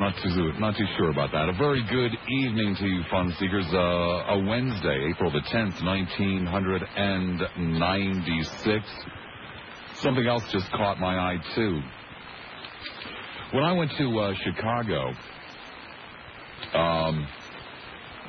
Not 0.00 0.14
too 0.22 0.52
not 0.58 0.76
too 0.76 0.86
sure 0.96 1.10
about 1.10 1.32
that. 1.32 1.48
A 1.48 1.52
very 1.52 1.82
good 1.88 2.12
evening 2.28 2.74
to 2.76 2.86
you, 2.86 3.02
fun 3.10 3.34
seekers. 3.38 3.66
Uh, 3.72 3.76
a 3.76 4.38
Wednesday, 4.42 5.10
April 5.10 5.30
the 5.30 5.42
tenth, 5.50 5.74
nineteen 5.82 6.46
hundred 6.46 6.82
and 6.96 7.40
ninety-six. 7.78 8.84
Something 9.96 10.26
else 10.26 10.42
just 10.50 10.68
caught 10.72 10.98
my 10.98 11.16
eye 11.16 11.38
too. 11.54 11.80
When 13.52 13.62
I 13.62 13.72
went 13.72 13.92
to 13.98 14.18
uh, 14.18 14.34
Chicago, 14.42 15.12
um, 16.72 17.28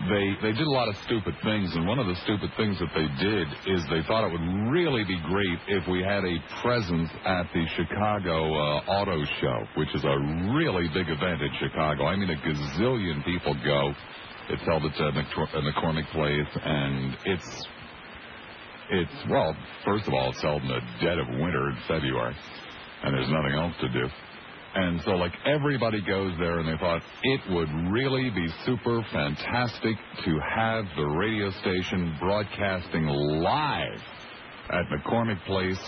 they 0.09 0.35
they 0.41 0.53
did 0.53 0.67
a 0.67 0.71
lot 0.71 0.87
of 0.89 0.95
stupid 1.05 1.35
things, 1.43 1.69
and 1.75 1.87
one 1.87 1.99
of 1.99 2.07
the 2.07 2.15
stupid 2.23 2.51
things 2.57 2.77
that 2.79 2.91
they 2.95 3.07
did 3.23 3.47
is 3.67 3.83
they 3.89 4.03
thought 4.07 4.25
it 4.27 4.31
would 4.31 4.71
really 4.71 5.03
be 5.03 5.19
great 5.25 5.59
if 5.67 5.87
we 5.87 6.01
had 6.01 6.23
a 6.23 6.35
presence 6.61 7.09
at 7.25 7.45
the 7.53 7.65
Chicago 7.75 8.53
uh, 8.53 8.91
Auto 8.91 9.23
Show, 9.41 9.57
which 9.75 9.93
is 9.95 10.03
a 10.03 10.17
really 10.55 10.87
big 10.93 11.09
event 11.09 11.41
in 11.41 11.51
Chicago. 11.59 12.05
I 12.05 12.15
mean, 12.15 12.29
a 12.29 12.35
gazillion 12.35 13.23
people 13.25 13.55
go. 13.65 13.93
It's 14.49 14.63
held 14.63 14.83
at 14.83 14.99
uh, 14.99 15.05
uh, 15.05 15.61
McCormick 15.61 16.09
Place, 16.11 16.51
and 16.63 17.17
it's 17.25 17.67
it's 18.91 19.29
well, 19.29 19.55
first 19.85 20.07
of 20.07 20.13
all, 20.13 20.31
it's 20.31 20.41
held 20.41 20.61
in 20.61 20.67
the 20.67 20.81
dead 21.01 21.19
of 21.19 21.27
winter 21.27 21.69
in 21.69 21.77
February, 21.87 22.35
and 23.03 23.13
there's 23.15 23.29
nothing 23.29 23.55
else 23.55 23.75
to 23.81 23.89
do. 23.89 24.07
And 24.75 25.01
so, 25.05 25.11
like, 25.11 25.33
everybody 25.45 26.01
goes 26.01 26.33
there, 26.39 26.59
and 26.59 26.67
they 26.67 26.77
thought 26.77 27.01
it 27.21 27.41
would 27.51 27.69
really 27.91 28.31
be 28.31 28.47
super 28.65 29.05
fantastic 29.11 29.95
to 30.25 30.39
have 30.39 30.85
the 30.95 31.05
radio 31.05 31.51
station 31.61 32.15
broadcasting 32.19 33.05
live 33.05 34.01
at 34.71 34.85
McCormick 34.87 35.45
Place 35.45 35.79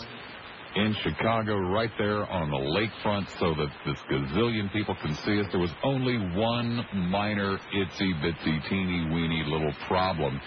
in 0.76 0.94
Chicago, 1.02 1.58
right 1.58 1.90
there 1.98 2.30
on 2.30 2.52
the 2.52 2.58
lakefront, 2.58 3.28
so 3.40 3.56
that 3.56 3.70
this 3.86 3.98
gazillion 4.12 4.72
people 4.72 4.96
can 5.02 5.16
see 5.16 5.40
us. 5.40 5.48
There 5.52 5.62
was 5.62 5.74
only 5.84 6.18
one 6.38 6.86
minor, 7.10 7.58
itsy 7.74 8.14
bitsy, 8.22 8.70
teeny 8.70 9.10
weeny 9.14 9.44
little 9.48 9.74
problem, 9.88 10.40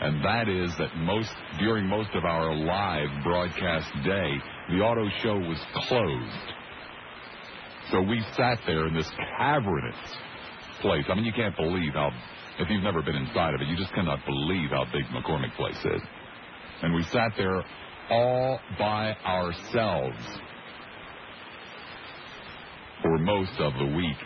and 0.00 0.22
that 0.24 0.48
is 0.48 0.70
that 0.76 0.94
most 0.96 1.32
during 1.60 1.86
most 1.86 2.10
of 2.14 2.24
our 2.24 2.54
live 2.54 3.08
broadcast 3.22 3.88
day, 4.04 4.36
the 4.68 4.80
auto 4.82 5.08
show 5.22 5.38
was 5.38 5.58
closed. 5.88 6.55
So 7.90 8.00
we 8.02 8.20
sat 8.36 8.58
there 8.66 8.86
in 8.88 8.94
this 8.94 9.10
cavernous 9.38 9.94
place. 10.80 11.04
I 11.08 11.14
mean, 11.14 11.24
you 11.24 11.32
can't 11.32 11.56
believe 11.56 11.92
how, 11.94 12.10
if 12.58 12.68
you've 12.68 12.82
never 12.82 13.00
been 13.02 13.14
inside 13.14 13.54
of 13.54 13.60
it, 13.60 13.68
you 13.68 13.76
just 13.76 13.92
cannot 13.94 14.24
believe 14.26 14.70
how 14.70 14.84
big 14.92 15.04
McCormick 15.06 15.54
Place 15.56 15.78
is. 15.84 16.02
And 16.82 16.94
we 16.94 17.02
sat 17.04 17.32
there 17.36 17.62
all 18.10 18.60
by 18.78 19.14
ourselves 19.24 20.18
for 23.02 23.18
most 23.18 23.58
of 23.58 23.72
the 23.74 23.96
week. 23.96 24.16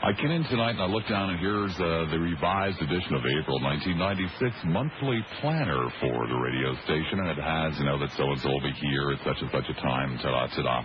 I 0.00 0.12
came 0.12 0.30
in 0.30 0.44
tonight 0.44 0.78
and 0.78 0.82
I 0.82 0.86
looked 0.86 1.08
down 1.08 1.30
and 1.30 1.40
here's 1.40 1.74
uh, 1.74 2.06
the 2.12 2.20
revised 2.20 2.80
edition 2.80 3.14
of 3.14 3.22
April 3.40 3.60
1996 3.60 4.54
monthly 4.66 5.24
planner 5.40 5.88
for 6.00 6.28
the 6.28 6.38
radio 6.38 6.74
station, 6.84 7.18
and 7.18 7.30
it 7.30 7.42
has, 7.42 7.76
you 7.78 7.84
know, 7.84 7.98
that 7.98 8.12
so 8.16 8.30
and 8.30 8.40
so 8.40 8.48
will 8.48 8.60
be 8.60 8.72
here 8.78 9.10
at 9.10 9.18
such 9.24 9.42
and 9.42 9.50
such 9.50 9.68
a 9.68 9.80
time, 9.80 10.16
ta-da, 10.18 10.46
ta-da. 10.54 10.84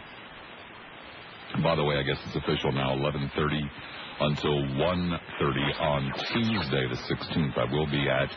By 1.62 1.76
the 1.76 1.84
way, 1.84 1.98
I 1.98 2.04
guess 2.04 2.18
it's 2.26 2.36
official 2.36 2.72
now, 2.72 2.96
11:30 2.96 3.70
until 4.22 4.64
1:30 4.74 5.82
on 5.82 6.12
Tuesday, 6.34 6.88
the 6.88 6.96
16th. 6.96 7.58
I 7.58 7.72
will 7.72 7.86
be 7.86 8.10
at 8.10 8.30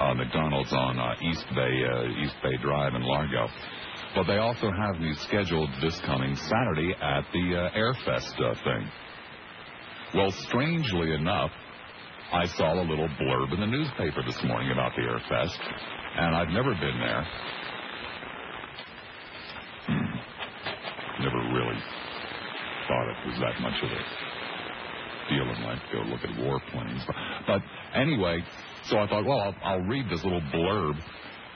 uh, 0.00 0.14
McDonald's 0.14 0.72
on 0.72 0.98
uh, 0.98 1.14
East 1.22 1.46
Bay 1.54 1.84
uh, 1.84 2.24
East 2.24 2.34
Bay 2.42 2.56
Drive 2.56 2.94
in 2.94 3.02
Largo. 3.02 3.46
But 4.14 4.24
they 4.24 4.38
also 4.38 4.72
have 4.72 4.98
me 5.00 5.14
scheduled 5.28 5.70
this 5.80 6.00
coming 6.00 6.34
Saturday 6.34 6.94
at 7.00 7.24
the 7.32 7.56
uh, 7.56 7.78
Airfest 7.78 8.40
uh, 8.40 8.54
thing. 8.64 8.90
Well, 10.14 10.32
strangely 10.48 11.12
enough, 11.14 11.52
I 12.32 12.46
saw 12.46 12.74
a 12.74 12.82
little 12.82 13.08
blurb 13.08 13.52
in 13.52 13.60
the 13.60 13.66
newspaper 13.66 14.22
this 14.26 14.42
morning 14.42 14.72
about 14.72 14.96
the 14.96 15.02
Airfest, 15.02 15.58
and 16.16 16.34
I've 16.34 16.48
never 16.48 16.74
been 16.74 16.98
there. 16.98 17.26
Hmm. 19.86 21.22
Never 21.22 21.38
really 21.54 21.97
thought 22.88 23.06
it 23.08 23.28
was 23.28 23.38
that 23.40 23.60
much 23.60 23.76
of 23.82 23.90
a 23.90 24.02
deal 25.28 25.44
and 25.44 25.64
I'd 25.66 25.82
go 25.92 26.00
look 26.08 26.24
at 26.24 26.30
warplanes. 26.40 27.04
But 27.46 27.62
anyway, 27.94 28.42
so 28.84 28.98
I 28.98 29.06
thought, 29.06 29.24
well, 29.24 29.40
I'll, 29.40 29.56
I'll 29.62 29.82
read 29.82 30.06
this 30.10 30.24
little 30.24 30.40
blurb. 30.40 30.98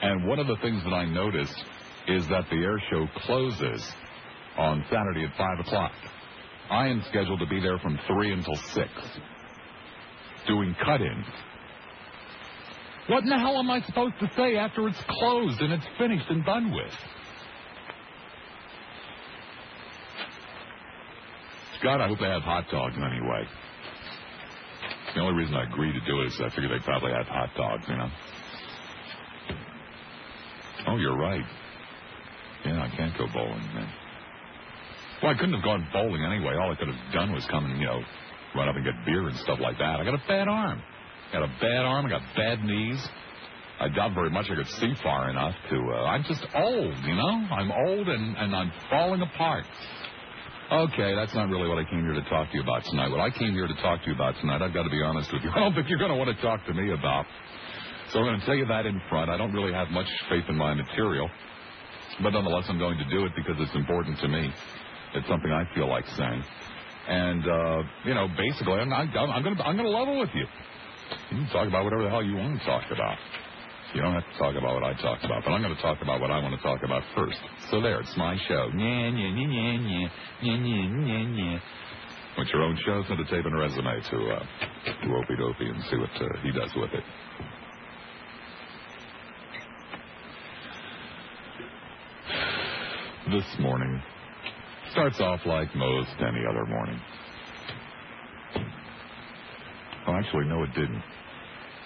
And 0.01 0.27
one 0.27 0.39
of 0.39 0.47
the 0.47 0.57
things 0.61 0.83
that 0.83 0.93
I 0.93 1.05
noticed 1.05 1.63
is 2.07 2.27
that 2.27 2.45
the 2.49 2.57
air 2.57 2.77
show 2.89 3.07
closes 3.25 3.91
on 4.57 4.85
Saturday 4.89 5.25
at 5.25 5.35
5 5.35 5.59
o'clock. 5.65 5.91
I 6.69 6.87
am 6.87 7.03
scheduled 7.09 7.39
to 7.39 7.47
be 7.47 7.59
there 7.59 7.79
from 7.79 7.99
3 8.07 8.31
until 8.31 8.55
6 8.55 8.89
doing 10.47 10.75
cut-ins. 10.83 11.25
What 13.07 13.23
in 13.23 13.29
the 13.29 13.39
hell 13.39 13.57
am 13.57 13.69
I 13.69 13.81
supposed 13.81 14.15
to 14.19 14.29
say 14.35 14.55
after 14.55 14.87
it's 14.87 15.03
closed 15.07 15.61
and 15.61 15.73
it's 15.73 15.85
finished 15.97 16.29
and 16.29 16.45
done 16.45 16.71
with? 16.73 16.93
God, 21.83 21.99
I 21.99 22.07
hope 22.07 22.19
they 22.19 22.31
have 22.31 22.43
hot 22.43 22.65
dogs 22.71 22.95
anyway. 22.95 23.43
The 25.13 25.21
only 25.21 25.35
reason 25.35 25.55
I 25.55 25.65
agreed 25.65 25.93
to 25.93 26.05
do 26.07 26.21
it 26.21 26.27
is 26.27 26.39
I 26.39 26.49
figured 26.49 26.71
they 26.71 26.83
probably 26.83 27.11
have 27.11 27.27
hot 27.27 27.49
dogs, 27.55 27.83
you 27.87 27.97
know. 27.97 28.09
Oh, 30.87 30.97
you're 30.97 31.17
right. 31.17 31.43
Yeah, 32.65 32.81
I 32.81 32.89
can't 32.95 33.15
go 33.17 33.27
bowling, 33.33 33.67
man. 33.75 33.91
Well, 35.21 35.31
I 35.31 35.35
couldn't 35.35 35.53
have 35.53 35.63
gone 35.63 35.87
bowling 35.93 36.23
anyway. 36.23 36.55
All 36.55 36.71
I 36.71 36.75
could 36.75 36.87
have 36.87 37.13
done 37.13 37.31
was 37.31 37.45
come 37.45 37.65
and, 37.65 37.79
you 37.79 37.85
know, 37.85 38.01
run 38.55 38.69
up 38.69 38.75
and 38.75 38.83
get 38.83 38.93
beer 39.05 39.27
and 39.27 39.37
stuff 39.39 39.59
like 39.59 39.77
that. 39.77 39.99
I 39.99 40.03
got 40.03 40.15
a 40.15 40.23
bad 40.27 40.47
arm. 40.47 40.81
I 41.29 41.33
got 41.33 41.43
a 41.43 41.53
bad 41.61 41.85
arm. 41.85 42.05
I 42.05 42.09
got 42.09 42.21
bad 42.35 42.63
knees. 42.63 42.99
I 43.79 43.89
doubt 43.89 44.13
very 44.13 44.29
much 44.29 44.47
I 44.49 44.55
could 44.55 44.69
see 44.79 44.93
far 45.03 45.29
enough 45.29 45.55
to. 45.69 45.77
Uh, 45.77 46.05
I'm 46.05 46.23
just 46.23 46.45
old, 46.55 46.95
you 47.03 47.15
know. 47.15 47.47
I'm 47.51 47.71
old 47.71 48.07
and 48.07 48.37
and 48.37 48.55
I'm 48.55 48.71
falling 48.89 49.21
apart. 49.21 49.65
Okay, 50.71 51.13
that's 51.13 51.33
not 51.35 51.49
really 51.49 51.67
what 51.67 51.77
I 51.77 51.83
came 51.83 52.01
here 52.01 52.13
to 52.13 52.23
talk 52.29 52.49
to 52.49 52.55
you 52.55 52.63
about 52.63 52.83
tonight. 52.85 53.09
What 53.09 53.19
I 53.19 53.29
came 53.29 53.53
here 53.53 53.67
to 53.67 53.75
talk 53.75 54.01
to 54.01 54.07
you 54.07 54.15
about 54.15 54.35
tonight, 54.39 54.61
I've 54.61 54.73
got 54.73 54.83
to 54.83 54.89
be 54.89 55.01
honest 55.03 55.31
with 55.31 55.43
you. 55.43 55.51
I 55.55 55.59
don't 55.59 55.75
think 55.75 55.89
you're 55.89 55.99
going 55.99 56.11
to 56.11 56.17
want 56.17 56.35
to 56.35 56.41
talk 56.41 56.65
to 56.65 56.73
me 56.73 56.93
about. 56.93 57.25
So 58.11 58.19
I'm 58.19 58.25
going 58.25 58.39
to 58.39 58.45
tell 58.45 58.55
you 58.55 58.65
that 58.67 58.85
in 58.85 59.01
front. 59.09 59.29
I 59.29 59.37
don't 59.37 59.51
really 59.51 59.73
have 59.73 59.89
much 59.89 60.07
faith 60.29 60.45
in 60.47 60.55
my 60.55 60.73
material. 60.73 61.29
But 62.21 62.31
nonetheless, 62.31 62.65
I'm 62.69 62.79
going 62.79 62.97
to 62.97 63.09
do 63.09 63.25
it 63.25 63.33
because 63.35 63.55
it's 63.59 63.75
important 63.75 64.19
to 64.19 64.27
me. 64.27 64.53
It's 65.15 65.27
something 65.27 65.51
I 65.51 65.63
feel 65.75 65.89
like 65.89 66.05
saying. 66.15 66.43
And, 67.07 67.43
uh, 67.47 67.83
you 68.05 68.13
know, 68.13 68.27
basically, 68.37 68.73
I'm, 68.73 68.91
I'm, 68.93 69.09
I'm 69.17 69.43
going 69.43 69.57
to 69.57 69.63
I'm 69.63 69.75
going 69.75 69.89
to 69.89 69.95
level 69.97 70.19
with 70.19 70.29
you. 70.33 70.45
You 71.31 71.37
can 71.43 71.49
talk 71.51 71.67
about 71.67 71.83
whatever 71.83 72.03
the 72.03 72.09
hell 72.09 72.23
you 72.23 72.37
want 72.37 72.57
to 72.59 72.65
talk 72.65 72.83
about. 72.91 73.17
You 73.93 74.01
don't 74.01 74.13
have 74.13 74.25
to 74.25 74.37
talk 74.39 74.55
about 74.55 74.73
what 74.73 74.83
I 74.83 74.93
talked 74.99 75.23
about, 75.23 75.43
but 75.45 75.51
I'm 75.51 75.61
going 75.61 75.75
to 75.75 75.81
talk 75.81 76.01
about 76.01 76.19
what 76.19 76.31
I 76.31 76.41
want 76.41 76.55
to 76.55 76.61
talk 76.61 76.81
about 76.83 77.03
first. 77.15 77.37
So 77.69 77.79
there, 77.79 78.01
it's 78.01 78.17
my 78.17 78.35
show. 78.47 78.71
Nya, 78.73 79.13
nya, 79.13 79.29
nya, 79.29 79.45
nya, 79.45 79.77
nya, 79.79 80.09
nya, 80.41 80.89
nya, 80.89 81.27
nya. 81.29 81.61
Want 82.35 82.49
your 82.49 82.63
own 82.63 82.79
show? 82.83 83.03
Send 83.07 83.19
a 83.19 83.25
tape 83.25 83.45
and 83.45 83.53
a 83.53 83.57
resume 83.59 84.01
to, 84.09 84.17
uh, 84.33 84.45
to 85.03 85.15
Opie 85.15 85.37
Dopey 85.37 85.69
and 85.69 85.83
see 85.91 85.97
what 85.97 86.09
uh, 86.19 86.41
he 86.41 86.51
does 86.51 86.71
with 86.75 86.89
it. 86.91 87.03
This 93.29 93.45
morning 93.59 94.01
starts 94.91 95.19
off 95.19 95.41
like 95.45 95.73
most 95.75 96.09
any 96.19 96.41
other 96.49 96.65
morning. 96.65 96.99
Oh, 100.07 100.13
actually, 100.13 100.45
no, 100.45 100.63
it 100.63 100.73
didn't. 100.73 101.03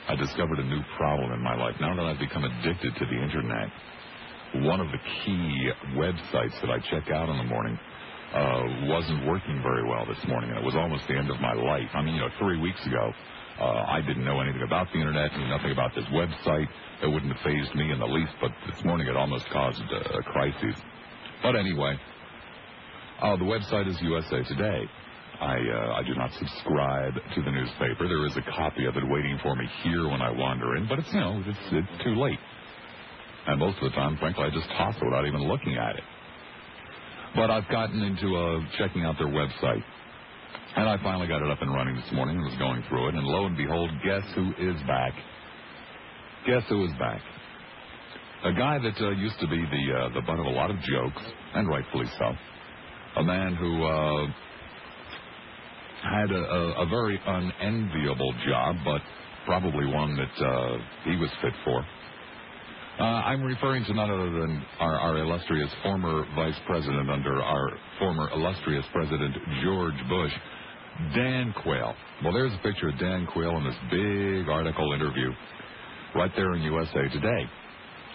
I 0.08 0.16
discovered 0.16 0.60
a 0.60 0.64
new 0.64 0.82
problem 0.96 1.34
in 1.34 1.42
my 1.42 1.56
life. 1.56 1.76
Now 1.82 1.96
that 1.96 2.06
I've 2.06 2.20
become 2.20 2.46
addicted 2.46 2.96
to 2.96 3.06
the 3.06 3.20
internet, 3.22 3.70
one 4.64 4.80
of 4.80 4.88
the 4.88 5.00
key 5.24 5.72
websites 5.96 6.60
that 6.62 6.72
I 6.72 6.80
check 6.80 7.12
out 7.12 7.28
in 7.28 7.38
the 7.38 7.44
morning 7.44 7.78
uh, 8.34 8.88
wasn't 8.88 9.28
working 9.28 9.62
very 9.62 9.84
well 9.84 10.06
this 10.06 10.24
morning, 10.28 10.52
and 10.52 10.60
it 10.60 10.64
was 10.64 10.76
almost 10.76 11.08
the 11.08 11.16
end 11.16 11.30
of 11.30 11.40
my 11.42 11.54
life. 11.54 11.90
I 11.94 12.02
mean, 12.02 12.16
you 12.16 12.22
know, 12.22 12.30
three 12.40 12.58
weeks 12.58 12.86
ago, 12.86 13.12
uh, 13.60 13.84
I 13.88 14.02
didn't 14.02 14.24
know 14.24 14.40
anything 14.40 14.64
about 14.64 14.88
the 14.94 15.00
internet, 15.00 15.36
knew 15.36 15.48
nothing 15.48 15.72
about 15.72 15.92
this 15.94 16.06
website. 16.06 16.68
It 17.04 17.08
wouldn't 17.08 17.34
have 17.34 17.44
fazed 17.44 17.76
me 17.76 17.92
in 17.92 18.00
the 18.00 18.06
least, 18.08 18.32
but 18.40 18.52
this 18.70 18.84
morning 18.86 19.08
it 19.08 19.18
almost 19.18 19.50
caused 19.50 19.82
a, 19.82 20.20
a 20.20 20.24
crisis. 20.24 20.80
But 21.44 21.56
anyway, 21.56 22.00
uh, 23.22 23.36
the 23.36 23.44
website 23.44 23.88
is 23.90 24.00
USA 24.02 24.44
Today. 24.44 24.88
I 25.40 25.56
uh, 25.56 25.94
I 25.94 26.04
do 26.04 26.16
not 26.16 26.32
subscribe 26.34 27.14
to 27.14 27.42
the 27.44 27.52
newspaper. 27.52 28.08
There 28.08 28.26
is 28.26 28.36
a 28.38 28.42
copy 28.56 28.86
of 28.86 28.98
it 28.98 29.04
waiting 29.08 29.38
for 29.44 29.56
me 29.56 29.66
here 29.84 30.08
when 30.10 30.22
I 30.22 30.32
wander 30.32 30.76
in, 30.78 30.88
but 30.88 30.98
it's 31.00 31.14
you 31.14 31.20
know 31.20 31.44
it's 31.46 31.60
it's 31.72 32.04
too 32.04 32.16
late. 32.16 32.40
And 33.46 33.60
most 33.60 33.78
of 33.78 33.84
the 33.84 33.96
time, 33.96 34.18
frankly, 34.18 34.44
I 34.44 34.50
just 34.50 34.68
toss 34.70 34.96
it 35.00 35.06
without 35.06 35.26
even 35.28 35.48
looking 35.48 35.78
at 35.78 35.96
it. 35.96 36.04
But 37.36 37.52
I've 37.52 37.70
gotten 37.70 38.02
into 38.02 38.36
uh, 38.36 38.60
checking 38.78 39.04
out 39.04 39.16
their 39.20 39.28
website, 39.28 39.84
and 40.76 40.90
I 40.90 40.98
finally 41.04 41.28
got 41.28 41.44
it 41.44 41.52
up 41.52 41.62
and 41.62 41.72
running 41.72 41.96
this 41.96 42.12
morning 42.14 42.38
and 42.38 42.46
was 42.46 42.58
going 42.58 42.84
through 42.90 43.10
it, 43.10 43.16
and 43.16 43.24
lo 43.24 43.46
and 43.46 43.56
behold, 43.56 43.92
guess 44.04 44.24
who 44.34 44.50
is 44.58 44.76
back? 44.88 45.14
Guess 46.48 46.64
who 46.68 46.84
is 46.84 46.92
back? 46.98 47.22
A 48.44 48.54
guy 48.54 48.80
that 48.80 49.00
uh, 49.00 49.12
used 49.12 49.40
to 49.40 49.48
be 49.48 49.62
the 49.62 49.94
uh, 49.94 50.10
the 50.16 50.22
butt 50.22 50.40
of 50.40 50.46
a 50.48 50.50
lot 50.50 50.72
of 50.72 50.80
jokes, 50.80 51.22
and 51.54 51.68
rightfully 51.70 52.08
so. 52.18 52.34
A 53.18 53.24
man 53.24 53.56
who 53.56 53.84
uh, 53.84 54.28
had 56.04 56.32
a, 56.32 56.40
a, 56.40 56.84
a 56.84 56.86
very 56.88 57.20
unenviable 57.26 58.34
job, 58.48 58.76
but 58.86 59.02
probably 59.46 59.86
one 59.86 60.16
that 60.16 60.46
uh, 60.46 60.78
he 61.06 61.16
was 61.18 61.30
fit 61.42 61.54
for. 61.64 61.86
Uh, 63.00 63.04
I'm 63.04 63.44
referring 63.44 63.86
to 63.86 63.94
none 63.94 64.10
other 64.10 64.32
than 64.32 64.66
our, 64.80 64.96
our, 64.96 65.18
illustrious 65.18 65.70
former 65.84 66.26
vice 66.36 66.58
president 66.66 67.12
under 67.12 67.42
our 67.44 67.78
former 68.00 68.28
illustrious 68.32 68.86
president 68.92 69.36
George 69.64 69.94
Bush, 70.10 70.32
Dan 71.14 71.54
Quayle. 71.62 71.94
Well, 72.24 72.34
there's 72.34 72.54
a 72.54 72.64
picture 72.64 72.90
of 72.90 72.98
Dan 72.98 73.28
Quayle 73.28 73.56
in 73.58 73.66
this 73.66 73.76
big 73.92 74.50
article 74.50 74.94
interview 74.94 75.30
right 76.16 76.32
there 76.36 76.54
in 76.54 76.64
USA 76.64 77.08
Today. 77.14 77.46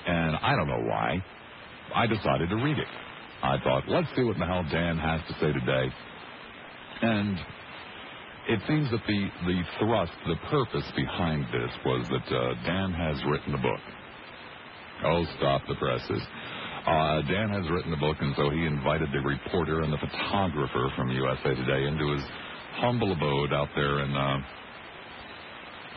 And 0.07 0.37
I 0.37 0.57
don't 0.57 0.67
know 0.67 0.83
why. 0.89 1.25
I 1.95 2.09
decided 2.09 2.49
to 2.51 2.57
read 2.57 2.79
it. 2.79 2.89
I 3.43 3.59
thought, 3.63 3.85
let's 3.89 4.09
see 4.17 4.25
what 4.25 4.39
the 4.39 4.47
hell 4.47 4.65
Dan 4.71 4.99
has 4.99 5.21
to 5.29 5.35
say 5.35 5.53
today. 5.53 5.95
And 7.03 7.39
it 8.49 8.61
seems 8.67 8.91
that 8.91 9.01
the, 9.07 9.29
the 9.47 9.63
thrust, 9.79 10.13
the 10.27 10.37
purpose 10.51 10.85
behind 10.97 11.45
this 11.53 11.71
was 11.85 12.07
that 12.11 12.27
uh, 12.35 12.55
Dan 12.67 12.93
has 12.93 13.23
written 13.27 13.55
a 13.55 13.63
book. 13.63 13.81
Oh, 15.05 15.25
stop 15.39 15.63
the 15.69 15.75
presses. 15.77 16.23
Uh, 16.87 17.23
Dan 17.23 17.51
has 17.51 17.71
written 17.71 17.93
a 17.93 17.97
book, 17.97 18.17
and 18.21 18.35
so 18.37 18.51
he 18.51 18.67
invited 18.67 19.11
the 19.13 19.21
reporter 19.21 19.83
and 19.83 19.93
the 19.93 19.99
photographer 19.99 20.91
from 20.97 21.11
USA 21.11 21.55
Today 21.55 21.87
into 21.87 22.11
his 22.13 22.23
humble 22.83 23.13
abode 23.13 23.53
out 23.53 23.69
there 23.77 24.01
in, 24.01 24.11
uh, 24.11 24.39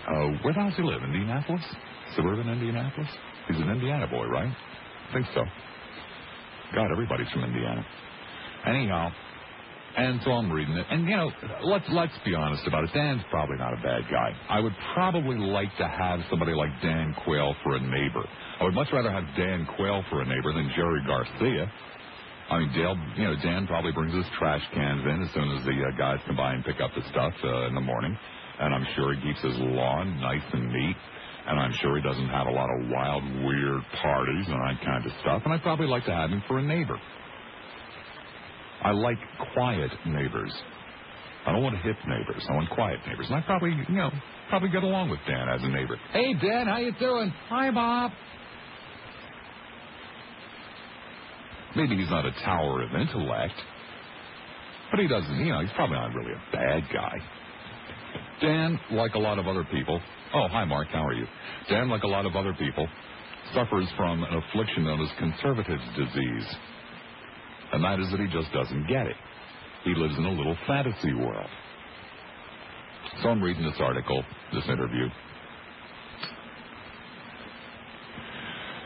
uh, 0.05 0.27
where 0.43 0.53
does 0.53 0.73
he 0.77 0.83
live? 0.83 1.01
Indianapolis? 1.01 1.63
Suburban 2.15 2.47
Indianapolis? 2.49 3.09
He's 3.47 3.57
an 3.57 3.69
Indiana 3.69 4.07
boy, 4.07 4.25
right? 4.27 4.53
I 5.09 5.13
think 5.13 5.25
so. 5.33 5.41
God, 6.75 6.91
everybody's 6.91 7.29
from 7.31 7.43
Indiana. 7.43 7.85
Anyhow, 8.67 9.09
and 9.97 10.19
so 10.23 10.31
I'm 10.31 10.51
reading 10.51 10.75
it, 10.75 10.85
and 10.89 11.07
you 11.07 11.15
know, 11.15 11.31
let's 11.63 11.85
let's 11.89 12.13
be 12.25 12.35
honest 12.35 12.67
about 12.67 12.83
it. 12.83 12.91
Dan's 12.93 13.21
probably 13.29 13.57
not 13.57 13.73
a 13.73 13.81
bad 13.81 14.03
guy. 14.11 14.35
I 14.49 14.59
would 14.59 14.75
probably 14.93 15.37
like 15.37 15.75
to 15.77 15.87
have 15.87 16.19
somebody 16.29 16.53
like 16.53 16.69
Dan 16.81 17.15
Quayle 17.23 17.55
for 17.63 17.75
a 17.75 17.79
neighbor. 17.79 18.23
I 18.59 18.63
would 18.65 18.73
much 18.73 18.89
rather 18.91 19.11
have 19.11 19.23
Dan 19.37 19.67
Quayle 19.75 20.03
for 20.09 20.21
a 20.21 20.25
neighbor 20.25 20.53
than 20.53 20.71
Jerry 20.75 21.01
Garcia. 21.07 21.71
I 22.49 22.59
mean, 22.59 22.71
Dale, 22.73 22.95
you 23.15 23.23
know, 23.23 23.35
Dan 23.41 23.65
probably 23.65 23.91
brings 23.91 24.13
his 24.13 24.25
trash 24.37 24.61
cans 24.73 25.01
in 25.03 25.23
as 25.23 25.33
soon 25.33 25.49
as 25.57 25.65
the 25.65 25.81
uh, 25.81 25.97
guys 25.97 26.19
come 26.27 26.35
by 26.35 26.53
and 26.53 26.63
pick 26.63 26.79
up 26.79 26.91
the 26.93 27.01
stuff 27.09 27.33
uh, 27.43 27.67
in 27.67 27.73
the 27.73 27.81
morning, 27.81 28.15
and 28.59 28.73
I'm 28.73 28.85
sure 28.95 29.15
he 29.15 29.21
keeps 29.21 29.41
his 29.41 29.57
lawn 29.57 30.19
nice 30.21 30.45
and 30.53 30.71
neat. 30.71 30.95
And 31.47 31.59
I'm 31.59 31.73
sure 31.73 31.95
he 31.95 32.01
doesn't 32.01 32.29
have 32.29 32.47
a 32.47 32.51
lot 32.51 32.69
of 32.73 32.89
wild, 32.89 33.23
weird 33.45 33.83
parties 34.01 34.45
and 34.47 34.57
that 34.65 34.83
kind 34.83 35.05
of 35.05 35.11
stuff. 35.21 35.43
And 35.45 35.53
I'd 35.53 35.61
probably 35.61 35.85
like 35.85 36.03
to 36.05 36.11
have 36.11 36.31
him 36.31 36.41
for 36.47 36.57
a 36.57 36.63
neighbor. 36.63 36.97
I 38.83 38.91
like 38.91 39.17
quiet 39.53 39.91
neighbors. 40.05 40.53
I 41.45 41.51
don't 41.51 41.63
want 41.63 41.77
hip 41.77 41.95
neighbors. 42.07 42.43
I 42.49 42.53
want 42.55 42.69
quiet 42.71 42.99
neighbors. 43.07 43.27
And 43.29 43.35
I 43.35 43.41
probably, 43.41 43.69
you 43.69 43.95
know, 43.95 44.09
probably 44.49 44.69
get 44.69 44.83
along 44.83 45.09
with 45.09 45.19
Dan 45.27 45.47
as 45.47 45.61
a 45.63 45.69
neighbor. 45.69 45.97
Hey, 46.11 46.33
Dan, 46.33 46.67
how 46.67 46.77
you 46.77 46.91
doing? 46.99 47.31
Hi, 47.49 47.71
Bob. 47.71 48.11
Maybe 51.75 51.97
he's 51.97 52.09
not 52.09 52.25
a 52.25 52.31
tower 52.43 52.81
of 52.81 52.89
intellect, 52.93 53.53
but 54.91 54.99
he 54.99 55.07
doesn't, 55.07 55.35
you 55.37 55.51
know, 55.51 55.59
he's 55.61 55.73
probably 55.75 55.97
not 55.97 56.13
really 56.15 56.31
a 56.31 56.51
bad 56.51 56.83
guy. 56.91 57.17
Dan, 58.41 58.79
like 58.91 59.13
a 59.15 59.19
lot 59.19 59.39
of 59.39 59.47
other 59.47 59.65
people, 59.71 59.99
oh, 60.33 60.47
hi, 60.49 60.63
Mark, 60.65 60.87
how 60.91 61.05
are 61.05 61.13
you? 61.13 61.25
Dan, 61.69 61.89
like 61.89 62.03
a 62.03 62.07
lot 62.07 62.25
of 62.25 62.35
other 62.35 62.53
people, 62.53 62.87
suffers 63.53 63.87
from 63.97 64.23
an 64.23 64.41
affliction 64.49 64.85
known 64.85 65.01
as 65.01 65.09
conservative 65.19 65.79
disease 65.97 66.55
and 67.73 67.83
that 67.83 67.99
is 67.99 68.09
that 68.11 68.19
he 68.19 68.27
just 68.27 68.51
doesn't 68.53 68.87
get 68.87 69.07
it. 69.07 69.15
He 69.83 69.93
lives 69.93 70.17
in 70.17 70.25
a 70.25 70.31
little 70.31 70.57
fantasy 70.67 71.13
world. 71.13 71.49
So 73.21 73.29
I'm 73.29 73.41
reading 73.41 73.63
this 73.63 73.79
article, 73.79 74.23
this 74.53 74.65
interview. 74.67 75.07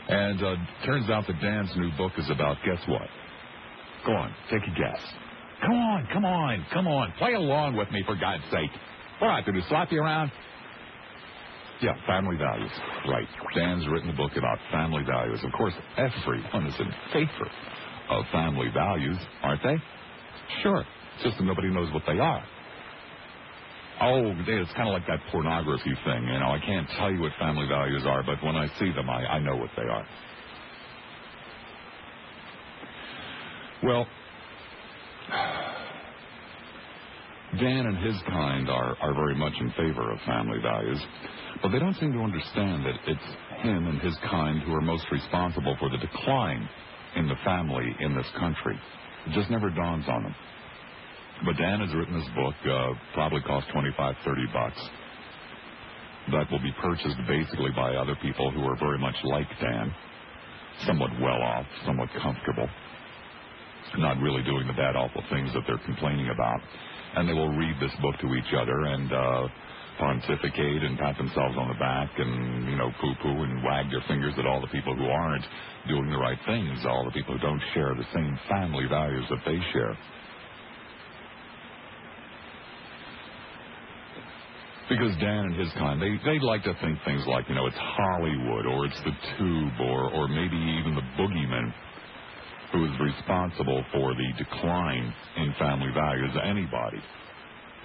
And 0.08 0.42
uh, 0.42 0.56
turns 0.84 1.08
out 1.08 1.26
that 1.26 1.40
Dan's 1.40 1.70
new 1.76 1.90
book 1.96 2.12
is 2.18 2.28
about, 2.30 2.56
guess 2.64 2.80
what? 2.88 3.08
Go 4.04 4.12
on, 4.12 4.34
take 4.50 4.62
a 4.62 4.78
guess. 4.78 5.00
Come 5.62 5.76
on, 5.76 6.08
come 6.12 6.24
on, 6.24 6.66
come 6.72 6.86
on. 6.86 7.12
Play 7.18 7.34
along 7.34 7.76
with 7.76 7.90
me, 7.90 8.02
for 8.06 8.16
God's 8.16 8.44
sake. 8.50 8.70
What 9.20 9.28
do 9.28 9.52
I 9.52 9.58
to 9.58 9.68
slap 9.68 9.92
you 9.92 10.00
around? 10.02 10.32
Yeah, 11.82 11.94
family 12.06 12.36
values. 12.36 12.70
Right. 13.08 13.26
Dan's 13.54 13.86
written 13.88 14.10
a 14.10 14.16
book 14.16 14.32
about 14.36 14.58
family 14.70 15.02
values. 15.02 15.40
Of 15.44 15.52
course, 15.52 15.74
everyone 15.96 16.66
is 16.66 16.74
in 16.78 16.92
favor 17.12 17.50
of 18.10 18.24
family 18.32 18.68
values, 18.72 19.18
aren't 19.42 19.62
they? 19.62 19.76
Sure. 20.62 20.84
It's 21.14 21.24
just 21.24 21.38
that 21.38 21.44
nobody 21.44 21.68
knows 21.70 21.92
what 21.92 22.02
they 22.06 22.18
are. 22.18 22.44
Oh, 24.02 24.32
it's 24.34 24.72
kind 24.72 24.88
of 24.88 24.94
like 24.94 25.06
that 25.08 25.20
pornography 25.30 25.92
thing. 26.04 26.24
You 26.24 26.38
know, 26.38 26.50
I 26.50 26.60
can't 26.64 26.88
tell 26.98 27.12
you 27.12 27.20
what 27.20 27.32
family 27.38 27.66
values 27.68 28.02
are, 28.06 28.22
but 28.22 28.42
when 28.42 28.56
I 28.56 28.66
see 28.78 28.90
them, 28.92 29.10
I, 29.10 29.26
I 29.26 29.38
know 29.40 29.56
what 29.56 29.68
they 29.76 29.82
are. 29.82 30.06
Well, 33.82 34.06
Dan 37.58 37.86
and 37.86 37.98
his 37.98 38.16
kind 38.28 38.70
are, 38.70 38.96
are 39.00 39.14
very 39.14 39.34
much 39.34 39.54
in 39.60 39.70
favor 39.72 40.12
of 40.12 40.18
family 40.24 40.60
values, 40.62 41.00
but 41.62 41.70
they 41.70 41.78
don't 41.78 41.96
seem 41.98 42.12
to 42.12 42.20
understand 42.20 42.86
that 42.86 42.94
it's 43.06 43.62
him 43.62 43.86
and 43.86 44.00
his 44.00 44.16
kind 44.30 44.60
who 44.62 44.72
are 44.72 44.80
most 44.80 45.04
responsible 45.10 45.76
for 45.78 45.90
the 45.90 45.98
decline 45.98 46.68
in 47.16 47.28
the 47.28 47.36
family 47.44 47.94
in 48.00 48.14
this 48.14 48.26
country. 48.38 48.78
It 49.26 49.32
just 49.34 49.50
never 49.50 49.70
dawns 49.70 50.04
on 50.08 50.22
them. 50.22 50.34
But 51.44 51.56
Dan 51.56 51.80
has 51.80 51.94
written 51.94 52.14
this 52.18 52.28
book, 52.36 52.54
uh, 52.68 52.92
probably 53.14 53.40
cost 53.42 53.66
25, 53.72 54.14
30 54.24 54.46
bucks. 54.52 54.80
That 56.32 56.50
will 56.50 56.62
be 56.62 56.72
purchased 56.80 57.16
basically 57.26 57.70
by 57.74 57.96
other 57.96 58.14
people 58.22 58.50
who 58.50 58.62
are 58.62 58.76
very 58.78 58.98
much 58.98 59.16
like 59.24 59.48
Dan, 59.60 59.92
somewhat 60.86 61.10
well 61.20 61.40
off, 61.40 61.66
somewhat 61.86 62.08
comfortable, 62.22 62.68
not 63.96 64.20
really 64.20 64.42
doing 64.44 64.66
the 64.66 64.74
bad, 64.74 64.96
awful 64.96 65.22
things 65.30 65.50
that 65.54 65.62
they're 65.66 65.84
complaining 65.86 66.28
about. 66.28 66.60
And 67.16 67.28
they 67.28 67.32
will 67.32 67.50
read 67.50 67.74
this 67.80 67.92
book 68.00 68.14
to 68.20 68.34
each 68.34 68.54
other 68.54 68.84
and 68.84 69.12
uh, 69.12 69.48
pontificate 70.00 70.82
and 70.82 70.98
pat 70.98 71.16
themselves 71.16 71.56
on 71.60 71.68
the 71.68 71.78
back 71.78 72.08
and, 72.16 72.66
you 72.66 72.76
know, 72.76 72.90
poo-poo 73.00 73.42
and 73.44 73.62
wag 73.62 73.90
their 73.90 74.02
fingers 74.08 74.32
at 74.38 74.46
all 74.46 74.60
the 74.60 74.72
people 74.72 74.96
who 74.96 75.04
aren't 75.04 75.44
doing 75.86 76.10
the 76.10 76.16
right 76.16 76.38
things, 76.46 76.80
all 76.88 77.04
the 77.04 77.12
people 77.12 77.36
who 77.36 77.40
don't 77.40 77.62
share 77.74 77.94
the 77.94 78.08
same 78.14 78.38
family 78.48 78.86
values 78.88 79.24
that 79.28 79.44
they 79.44 79.60
share. 79.72 79.96
Because 84.88 85.14
Dan 85.20 85.44
and 85.46 85.54
his 85.54 85.70
kind, 85.78 86.02
they, 86.02 86.18
they 86.24 86.40
like 86.40 86.64
to 86.64 86.74
think 86.82 86.98
things 87.04 87.22
like, 87.28 87.48
you 87.48 87.54
know, 87.54 87.66
it's 87.66 87.78
Hollywood 87.78 88.66
or 88.66 88.86
it's 88.86 89.00
the 89.04 89.14
tube 89.38 89.78
or, 89.78 90.10
or 90.10 90.26
maybe 90.26 90.56
even 90.56 90.96
the 90.96 91.06
boogeyman 91.14 91.72
who 92.72 92.84
is 92.86 92.90
responsible 92.98 93.84
for 93.92 94.14
the 94.14 94.32
decline 94.36 95.14
in 95.36 95.54
family 95.58 95.92
values. 95.94 96.32
Anybody. 96.42 97.00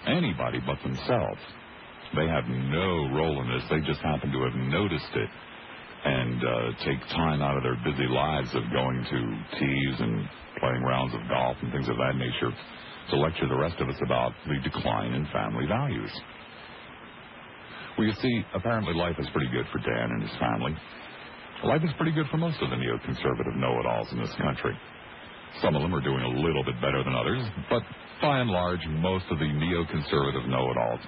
Anybody 0.07 0.59
but 0.65 0.81
themselves. 0.81 1.41
They 2.13 2.27
have 2.27 2.45
no 2.45 3.09
role 3.15 3.41
in 3.41 3.49
this. 3.49 3.63
They 3.69 3.81
just 3.81 4.01
happen 4.01 4.31
to 4.31 4.39
have 4.43 4.55
noticed 4.55 5.13
it 5.15 5.29
and 6.05 6.37
uh, 6.37 6.85
take 6.85 7.01
time 7.17 7.41
out 7.41 7.57
of 7.57 7.63
their 7.63 7.79
busy 7.81 8.05
lives 8.05 8.53
of 8.53 8.61
going 8.71 9.01
to 9.09 9.19
teas 9.57 9.95
and 9.99 10.29
playing 10.59 10.83
rounds 10.83 11.15
of 11.15 11.21
golf 11.27 11.57
and 11.61 11.71
things 11.71 11.89
of 11.89 11.97
that 11.97 12.15
nature 12.15 12.53
to 13.09 13.15
lecture 13.17 13.47
the 13.47 13.57
rest 13.57 13.75
of 13.79 13.89
us 13.89 13.97
about 14.05 14.33
the 14.45 14.61
decline 14.61 15.13
in 15.13 15.25
family 15.33 15.65
values. 15.65 16.11
Well, 17.97 18.07
you 18.07 18.13
see, 18.21 18.45
apparently 18.53 18.93
life 18.93 19.15
is 19.17 19.27
pretty 19.33 19.49
good 19.49 19.65
for 19.71 19.79
Dan 19.79 20.11
and 20.11 20.21
his 20.21 20.37
family. 20.37 20.75
Life 21.63 21.81
is 21.83 21.91
pretty 21.97 22.11
good 22.11 22.27
for 22.29 22.37
most 22.37 22.61
of 22.61 22.69
the 22.69 22.75
neoconservative 22.75 23.55
know-it-alls 23.55 24.11
in 24.11 24.19
this 24.19 24.35
country. 24.37 24.77
Some 25.61 25.75
of 25.75 25.81
them 25.81 25.95
are 25.95 26.01
doing 26.01 26.21
a 26.21 26.39
little 26.45 26.63
bit 26.63 26.75
better 26.81 27.03
than 27.03 27.15
others, 27.15 27.41
but 27.69 27.81
by 28.21 28.39
and 28.39 28.49
large, 28.49 28.85
most 28.99 29.25
of 29.31 29.39
the 29.39 29.45
neoconservative 29.45 30.47
know-it-alls 30.47 30.99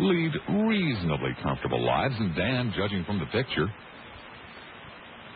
lead 0.00 0.32
reasonably 0.66 1.36
comfortable 1.42 1.84
lives, 1.84 2.14
and 2.18 2.34
Dan, 2.34 2.72
judging 2.76 3.04
from 3.04 3.18
the 3.18 3.26
picture, 3.26 3.66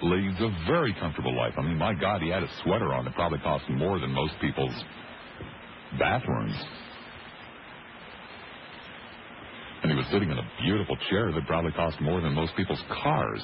leads 0.02 0.40
a 0.40 0.50
very 0.66 0.94
comfortable 0.94 1.34
life. 1.36 1.54
I 1.58 1.62
mean, 1.62 1.78
my 1.78 1.94
God, 1.94 2.22
he 2.22 2.28
had 2.28 2.42
a 2.42 2.48
sweater 2.62 2.92
on 2.92 3.04
that 3.04 3.14
probably 3.14 3.38
cost 3.38 3.64
more 3.70 3.98
than 3.98 4.10
most 4.10 4.34
people's 4.40 4.74
bathrooms. 5.98 6.56
And 9.82 9.90
he 9.90 9.96
was 9.96 10.06
sitting 10.12 10.30
in 10.30 10.38
a 10.38 10.50
beautiful 10.62 10.96
chair 11.10 11.32
that 11.32 11.46
probably 11.46 11.72
cost 11.72 12.00
more 12.00 12.20
than 12.20 12.34
most 12.34 12.54
people's 12.56 12.82
cars. 13.02 13.42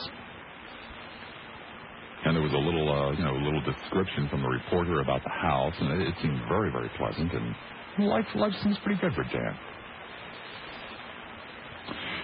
And 2.25 2.37
there 2.37 2.43
was 2.43 2.53
a 2.53 2.57
little, 2.57 2.91
uh, 2.91 3.13
you 3.13 3.25
know, 3.25 3.35
a 3.37 3.43
little 3.43 3.63
description 3.63 4.29
from 4.29 4.43
the 4.43 4.49
reporter 4.49 5.01
about 5.01 5.23
the 5.23 5.31
house, 5.31 5.75
and 5.81 6.01
it, 6.01 6.09
it 6.09 6.15
seemed 6.21 6.41
very, 6.49 6.71
very 6.71 6.91
pleasant. 6.97 7.33
And 7.33 8.07
life, 8.07 8.27
life 8.35 8.53
seems 8.63 8.77
pretty 8.85 9.01
good 9.01 9.15
for 9.15 9.23
Dan. 9.25 9.57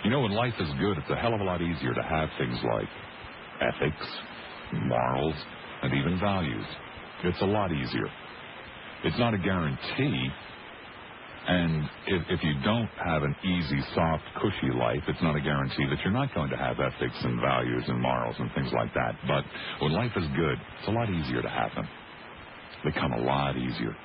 You 0.04 0.10
know, 0.10 0.20
when 0.20 0.32
life 0.32 0.54
is 0.60 0.68
good, 0.78 0.98
it's 0.98 1.10
a 1.10 1.16
hell 1.16 1.32
of 1.32 1.40
a 1.40 1.44
lot 1.44 1.62
easier 1.62 1.94
to 1.94 2.02
have 2.02 2.28
things 2.38 2.58
like 2.74 2.88
ethics, 3.60 4.06
morals, 4.86 5.34
and 5.82 5.94
even 5.94 6.20
values. 6.20 6.66
It's 7.24 7.40
a 7.40 7.46
lot 7.46 7.72
easier. 7.72 8.06
It's 9.04 9.18
not 9.18 9.32
a 9.32 9.38
guarantee, 9.38 10.28
And 11.46 11.84
if, 12.06 12.22
if 12.30 12.42
you 12.42 12.54
don't 12.64 12.88
have 13.04 13.22
an 13.22 13.34
easy, 13.44 13.80
soft, 13.94 14.24
cushy 14.40 14.72
life, 14.72 15.02
it's 15.08 15.22
not 15.22 15.36
a 15.36 15.40
guarantee 15.40 15.86
that 15.88 15.98
you're 16.04 16.12
not 16.12 16.32
going 16.34 16.50
to 16.50 16.56
have 16.56 16.80
ethics 16.80 17.16
and 17.22 17.40
values 17.40 17.84
and 17.86 18.00
morals 18.00 18.36
and 18.38 18.50
things 18.54 18.72
like 18.72 18.92
that. 18.94 19.14
But 19.26 19.44
when 19.80 19.92
life 19.92 20.12
is 20.16 20.24
good, 20.36 20.58
it's 20.78 20.88
a 20.88 20.92
lot 20.92 21.10
easier 21.10 21.42
to 21.42 21.48
have 21.48 21.70
them. 21.74 21.88
They 22.84 22.92
come 22.92 23.12
a 23.12 23.20
lot 23.20 23.56
easier. 23.56 23.96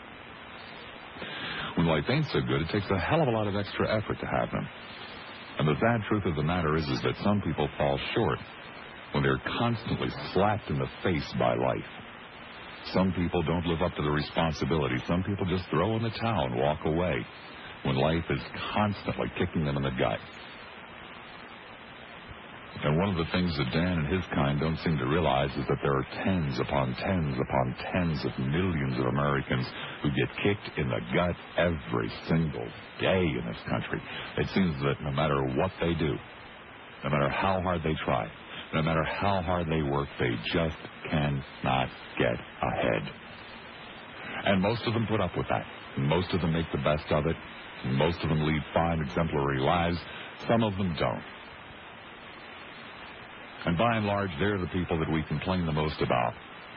When 1.75 1.87
life 1.87 2.03
ain't 2.09 2.25
so 2.33 2.41
good, 2.41 2.61
it 2.61 2.69
takes 2.71 2.87
a 2.89 2.99
hell 2.99 3.21
of 3.21 3.27
a 3.27 3.31
lot 3.31 3.47
of 3.47 3.55
extra 3.55 3.87
effort 3.87 4.19
to 4.19 4.25
have 4.25 4.51
them. 4.51 4.67
And 5.59 5.67
the 5.67 5.75
sad 5.75 6.01
truth 6.07 6.25
of 6.25 6.35
the 6.35 6.43
matter 6.43 6.77
is, 6.77 6.87
is 6.87 7.01
that 7.01 7.15
some 7.21 7.41
people 7.41 7.67
fall 7.77 7.99
short 8.15 8.39
when 9.11 9.23
they're 9.23 9.41
constantly 9.59 10.07
slapped 10.33 10.69
in 10.69 10.79
the 10.79 10.87
face 11.03 11.33
by 11.37 11.53
life. 11.53 11.89
Some 12.93 13.11
people 13.11 13.43
don't 13.43 13.65
live 13.65 13.81
up 13.81 13.93
to 13.95 14.01
the 14.01 14.09
responsibility. 14.09 14.95
Some 15.05 15.21
people 15.23 15.45
just 15.45 15.69
throw 15.69 15.97
in 15.97 16.03
the 16.03 16.11
towel 16.11 16.45
and 16.45 16.55
walk 16.55 16.79
away 16.85 17.25
when 17.83 17.95
life 17.95 18.23
is 18.29 18.39
constantly 18.73 19.27
kicking 19.37 19.65
them 19.65 19.75
in 19.75 19.83
the 19.83 19.91
gut. 19.91 20.19
And 22.81 22.97
one 22.97 23.09
of 23.09 23.17
the 23.17 23.29
things 23.33 23.51
that 23.57 23.73
Dan 23.73 23.99
and 23.99 24.07
his 24.07 24.23
kind 24.33 24.57
don't 24.59 24.77
seem 24.79 24.97
to 24.97 25.05
realize 25.05 25.51
is 25.57 25.65
that 25.67 25.79
there 25.83 25.97
are 25.97 26.07
tens 26.23 26.59
upon 26.59 26.95
tens 26.95 27.35
upon 27.35 27.75
tens 27.91 28.23
of 28.23 28.31
millions 28.39 28.97
of 28.97 29.05
Americans 29.05 29.67
who 30.01 30.09
get 30.11 30.29
kicked 30.41 30.77
in 30.77 30.87
the 30.87 30.99
gut 31.13 31.35
every 31.57 32.09
single 32.29 32.67
day 33.01 33.19
in 33.19 33.43
this 33.45 33.59
country. 33.67 34.01
It 34.37 34.47
seems 34.55 34.81
that 34.83 35.01
no 35.03 35.11
matter 35.11 35.43
what 35.59 35.71
they 35.81 35.93
do, 35.93 36.15
no 37.03 37.09
matter 37.09 37.29
how 37.29 37.59
hard 37.61 37.81
they 37.83 37.95
try, 38.05 38.31
no 38.73 38.81
matter 38.81 39.03
how 39.03 39.41
hard 39.41 39.67
they 39.67 39.81
work, 39.81 40.07
they 40.17 40.31
just 40.53 40.77
cannot 41.09 41.89
get 42.17 42.37
ahead. 42.61 43.11
And 44.45 44.61
most 44.61 44.83
of 44.87 44.93
them 44.93 45.05
put 45.09 45.19
up 45.19 45.35
with 45.35 45.47
that. 45.49 45.65
Most 45.97 46.31
of 46.33 46.39
them 46.39 46.53
make 46.53 46.71
the 46.71 46.77
best 46.77 47.11
of 47.11 47.25
it. 47.25 47.35
Most 47.87 48.19
of 48.23 48.29
them 48.29 48.45
lead 48.45 48.61
fine, 48.73 49.01
exemplary 49.01 49.59
lives. 49.59 49.97
Some 50.47 50.63
of 50.63 50.77
them 50.77 50.95
don't. 50.97 51.23
And 53.65 53.77
by 53.77 53.97
and 53.97 54.05
large, 54.05 54.31
they're 54.39 54.57
the 54.57 54.67
people 54.67 54.97
that 54.99 55.11
we 55.11 55.23
complain 55.23 55.65
the 55.65 55.71
most 55.71 56.01
about 56.01 56.33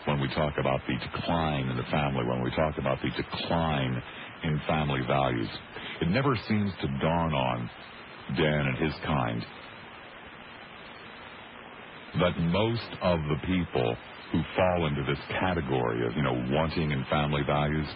when 0.07 0.21
we 0.21 0.29
talk 0.35 0.55
about 0.59 0.81
the 0.89 0.99
decline 0.99 1.69
in 1.69 1.77
the 1.77 1.85
family, 1.85 2.25
when 2.25 2.43
we 2.43 2.51
talk 2.51 2.77
about 2.79 2.99
the 3.03 3.11
decline 3.11 4.03
in 4.43 4.61
family 4.67 5.01
values. 5.07 5.49
It 6.01 6.09
never 6.09 6.37
seems 6.49 6.73
to 6.81 6.89
dawn 7.01 7.33
on 7.33 7.71
Dan 8.37 8.67
and 8.67 8.79
his 8.79 8.95
kind 9.05 9.45
that 12.21 12.39
most 12.39 12.91
of 13.01 13.21
the 13.21 13.37
people 13.47 13.97
who 14.33 14.43
fall 14.57 14.87
into 14.87 15.03
this 15.05 15.19
category 15.41 16.07
of, 16.07 16.15
you 16.17 16.23
know, 16.23 16.35
wanting 16.51 16.91
in 16.91 17.05
family 17.09 17.43
values 17.47 17.87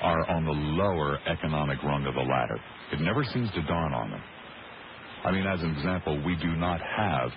are 0.00 0.28
on 0.30 0.44
the 0.44 0.50
lower 0.50 1.18
economic 1.26 1.82
rung 1.82 2.06
of 2.06 2.14
the 2.14 2.20
ladder. 2.20 2.58
It 2.92 3.00
never 3.00 3.22
seems 3.24 3.50
to 3.52 3.62
dawn 3.62 3.92
on 3.92 4.10
them. 4.10 4.22
I 5.24 5.30
mean, 5.30 5.46
as 5.46 5.60
an 5.60 5.72
example, 5.76 6.22
we 6.24 6.34
do 6.36 6.56
not 6.56 6.80
have 6.80 7.30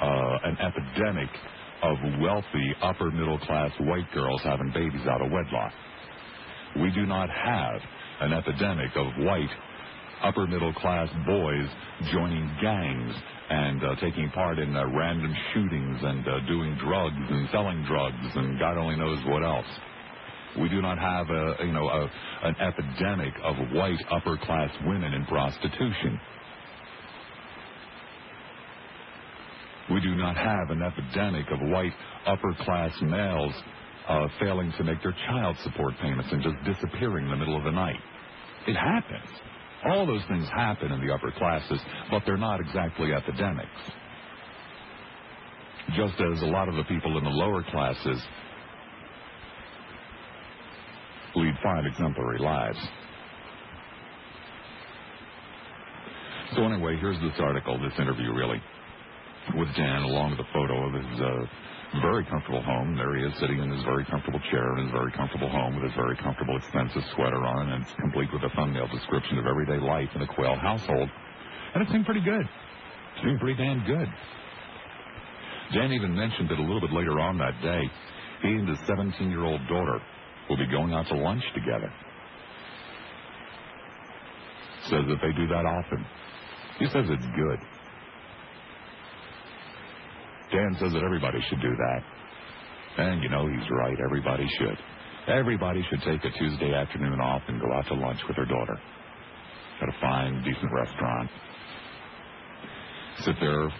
uh, 0.00 0.38
an 0.44 0.56
epidemic 0.58 1.28
of 1.82 1.96
wealthy 2.20 2.74
upper 2.82 3.10
middle 3.10 3.38
class 3.40 3.72
white 3.80 4.10
girls 4.12 4.40
having 4.44 4.70
babies 4.72 5.06
out 5.06 5.22
of 5.22 5.30
wedlock. 5.30 5.72
We 6.76 6.90
do 6.92 7.06
not 7.06 7.28
have 7.30 7.80
an 8.20 8.32
epidemic 8.32 8.90
of 8.96 9.06
white 9.24 9.50
upper 10.22 10.46
middle 10.46 10.72
class 10.74 11.08
boys 11.26 11.66
joining 12.12 12.50
gangs 12.60 13.14
and 13.48 13.82
uh, 13.82 13.96
taking 13.96 14.30
part 14.30 14.58
in 14.58 14.76
uh, 14.76 14.86
random 14.94 15.34
shootings 15.52 15.98
and 16.02 16.28
uh, 16.28 16.40
doing 16.46 16.76
drugs 16.84 17.16
and 17.16 17.48
selling 17.50 17.84
drugs 17.84 18.36
and 18.36 18.58
God 18.58 18.76
only 18.76 18.96
knows 18.96 19.18
what 19.26 19.42
else. 19.42 19.66
We 20.60 20.68
do 20.68 20.82
not 20.82 20.98
have 20.98 21.30
a 21.30 21.64
you 21.64 21.72
know 21.72 21.88
a, 21.88 22.10
an 22.42 22.56
epidemic 22.60 23.34
of 23.42 23.56
white 23.72 23.98
upper 24.10 24.36
class 24.38 24.70
women 24.84 25.14
in 25.14 25.24
prostitution. 25.26 26.20
We 29.88 30.00
do 30.00 30.14
not 30.14 30.36
have 30.36 30.70
an 30.70 30.82
epidemic 30.82 31.46
of 31.50 31.60
white 31.68 31.92
upper 32.26 32.54
class 32.64 32.92
males 33.02 33.54
uh, 34.08 34.28
failing 34.38 34.72
to 34.78 34.84
make 34.84 35.02
their 35.02 35.14
child 35.26 35.56
support 35.62 35.94
payments 36.00 36.30
and 36.32 36.42
just 36.42 36.56
disappearing 36.64 37.24
in 37.24 37.30
the 37.30 37.36
middle 37.36 37.56
of 37.56 37.64
the 37.64 37.70
night. 37.70 38.00
It 38.66 38.74
happens. 38.74 39.30
All 39.86 40.06
those 40.06 40.22
things 40.28 40.46
happen 40.48 40.92
in 40.92 41.06
the 41.06 41.12
upper 41.12 41.32
classes, 41.32 41.80
but 42.10 42.22
they're 42.26 42.36
not 42.36 42.60
exactly 42.60 43.12
epidemics. 43.14 43.68
Just 45.96 46.14
as 46.20 46.42
a 46.42 46.46
lot 46.46 46.68
of 46.68 46.76
the 46.76 46.84
people 46.84 47.16
in 47.18 47.24
the 47.24 47.30
lower 47.30 47.62
classes 47.64 48.20
lead 51.34 51.54
fine, 51.62 51.86
exemplary 51.86 52.38
lives. 52.38 52.78
So 56.54 56.64
anyway, 56.64 56.96
here's 57.00 57.18
this 57.20 57.38
article, 57.38 57.78
this 57.80 57.98
interview 57.98 58.34
really, 58.34 58.60
with 59.54 59.74
Dan, 59.74 60.02
along 60.02 60.32
with 60.32 60.40
a 60.40 60.50
photo 60.52 60.86
of 60.86 60.92
his 60.94 61.20
uh, 61.20 62.00
very 62.02 62.24
comfortable 62.24 62.62
home. 62.62 62.96
There 62.96 63.16
he 63.16 63.24
is 63.24 63.34
sitting 63.38 63.58
in 63.58 63.70
his 63.70 63.82
very 63.82 64.04
comfortable 64.04 64.40
chair 64.50 64.76
in 64.78 64.84
his 64.84 64.92
very 64.92 65.10
comfortable 65.12 65.48
home 65.48 65.74
with 65.74 65.84
his 65.84 65.94
very 65.94 66.16
comfortable 66.16 66.56
expensive 66.56 67.02
sweater 67.14 67.42
on, 67.42 67.70
and 67.70 67.82
it's 67.82 67.94
complete 67.94 68.32
with 68.32 68.42
a 68.44 68.50
thumbnail 68.54 68.86
description 68.88 69.38
of 69.38 69.46
everyday 69.46 69.78
life 69.78 70.08
in 70.14 70.20
the 70.20 70.26
Quayle 70.26 70.56
household. 70.56 71.08
And 71.74 71.82
it 71.82 71.90
seemed 71.90 72.06
pretty 72.06 72.22
good. 72.22 72.46
It 72.46 73.18
seemed 73.24 73.40
pretty 73.40 73.58
damn 73.58 73.84
good. 73.84 74.08
Dan 75.74 75.92
even 75.92 76.14
mentioned 76.14 76.48
that 76.50 76.58
a 76.58 76.62
little 76.62 76.80
bit 76.80 76.92
later 76.92 77.18
on 77.18 77.38
that 77.38 77.60
day, 77.62 77.82
he 78.42 78.48
and 78.48 78.68
his 78.68 78.78
17-year-old 78.86 79.66
daughter 79.68 80.00
will 80.48 80.56
be 80.56 80.66
going 80.66 80.92
out 80.92 81.06
to 81.08 81.14
lunch 81.14 81.44
together. 81.54 81.92
Says 84.84 85.04
that 85.06 85.18
they 85.22 85.32
do 85.32 85.46
that 85.46 85.66
often. 85.66 86.04
He 86.78 86.86
says 86.86 87.06
it's 87.08 87.26
good. 87.36 87.60
Dan 90.52 90.76
says 90.80 90.92
that 90.92 91.02
everybody 91.02 91.38
should 91.48 91.60
do 91.60 91.74
that. 91.76 92.00
And 92.98 93.22
you 93.22 93.28
know, 93.28 93.46
he's 93.46 93.70
right. 93.70 93.96
Everybody 94.04 94.48
should. 94.58 94.78
Everybody 95.28 95.84
should 95.88 96.02
take 96.02 96.24
a 96.24 96.38
Tuesday 96.38 96.74
afternoon 96.74 97.20
off 97.20 97.42
and 97.48 97.60
go 97.60 97.72
out 97.72 97.86
to 97.86 97.94
lunch 97.94 98.20
with 98.26 98.36
their 98.36 98.46
daughter 98.46 98.76
at 99.82 99.88
a 99.88 100.00
fine, 100.00 100.42
decent 100.42 100.72
restaurant. 100.72 101.30
Sit 103.20 103.36
there 103.40 103.70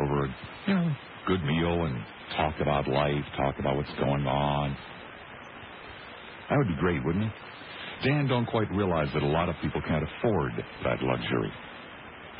over 0.00 0.24
a 0.24 0.36
you 0.66 0.74
know 0.74 0.92
good 1.26 1.42
meal 1.44 1.84
and 1.84 2.02
talk 2.36 2.54
about 2.60 2.88
life, 2.88 3.24
talk 3.36 3.58
about 3.58 3.76
what's 3.76 3.92
going 3.94 4.26
on. 4.26 4.76
That 6.48 6.56
would 6.56 6.68
be 6.68 6.80
great, 6.80 7.04
wouldn't 7.04 7.24
it? 7.24 7.32
Dan 8.04 8.26
don't 8.28 8.46
quite 8.46 8.70
realize 8.70 9.08
that 9.12 9.22
a 9.22 9.26
lot 9.26 9.48
of 9.48 9.56
people 9.60 9.82
can't 9.86 10.04
afford 10.04 10.52
that 10.84 11.02
luxury. 11.02 11.52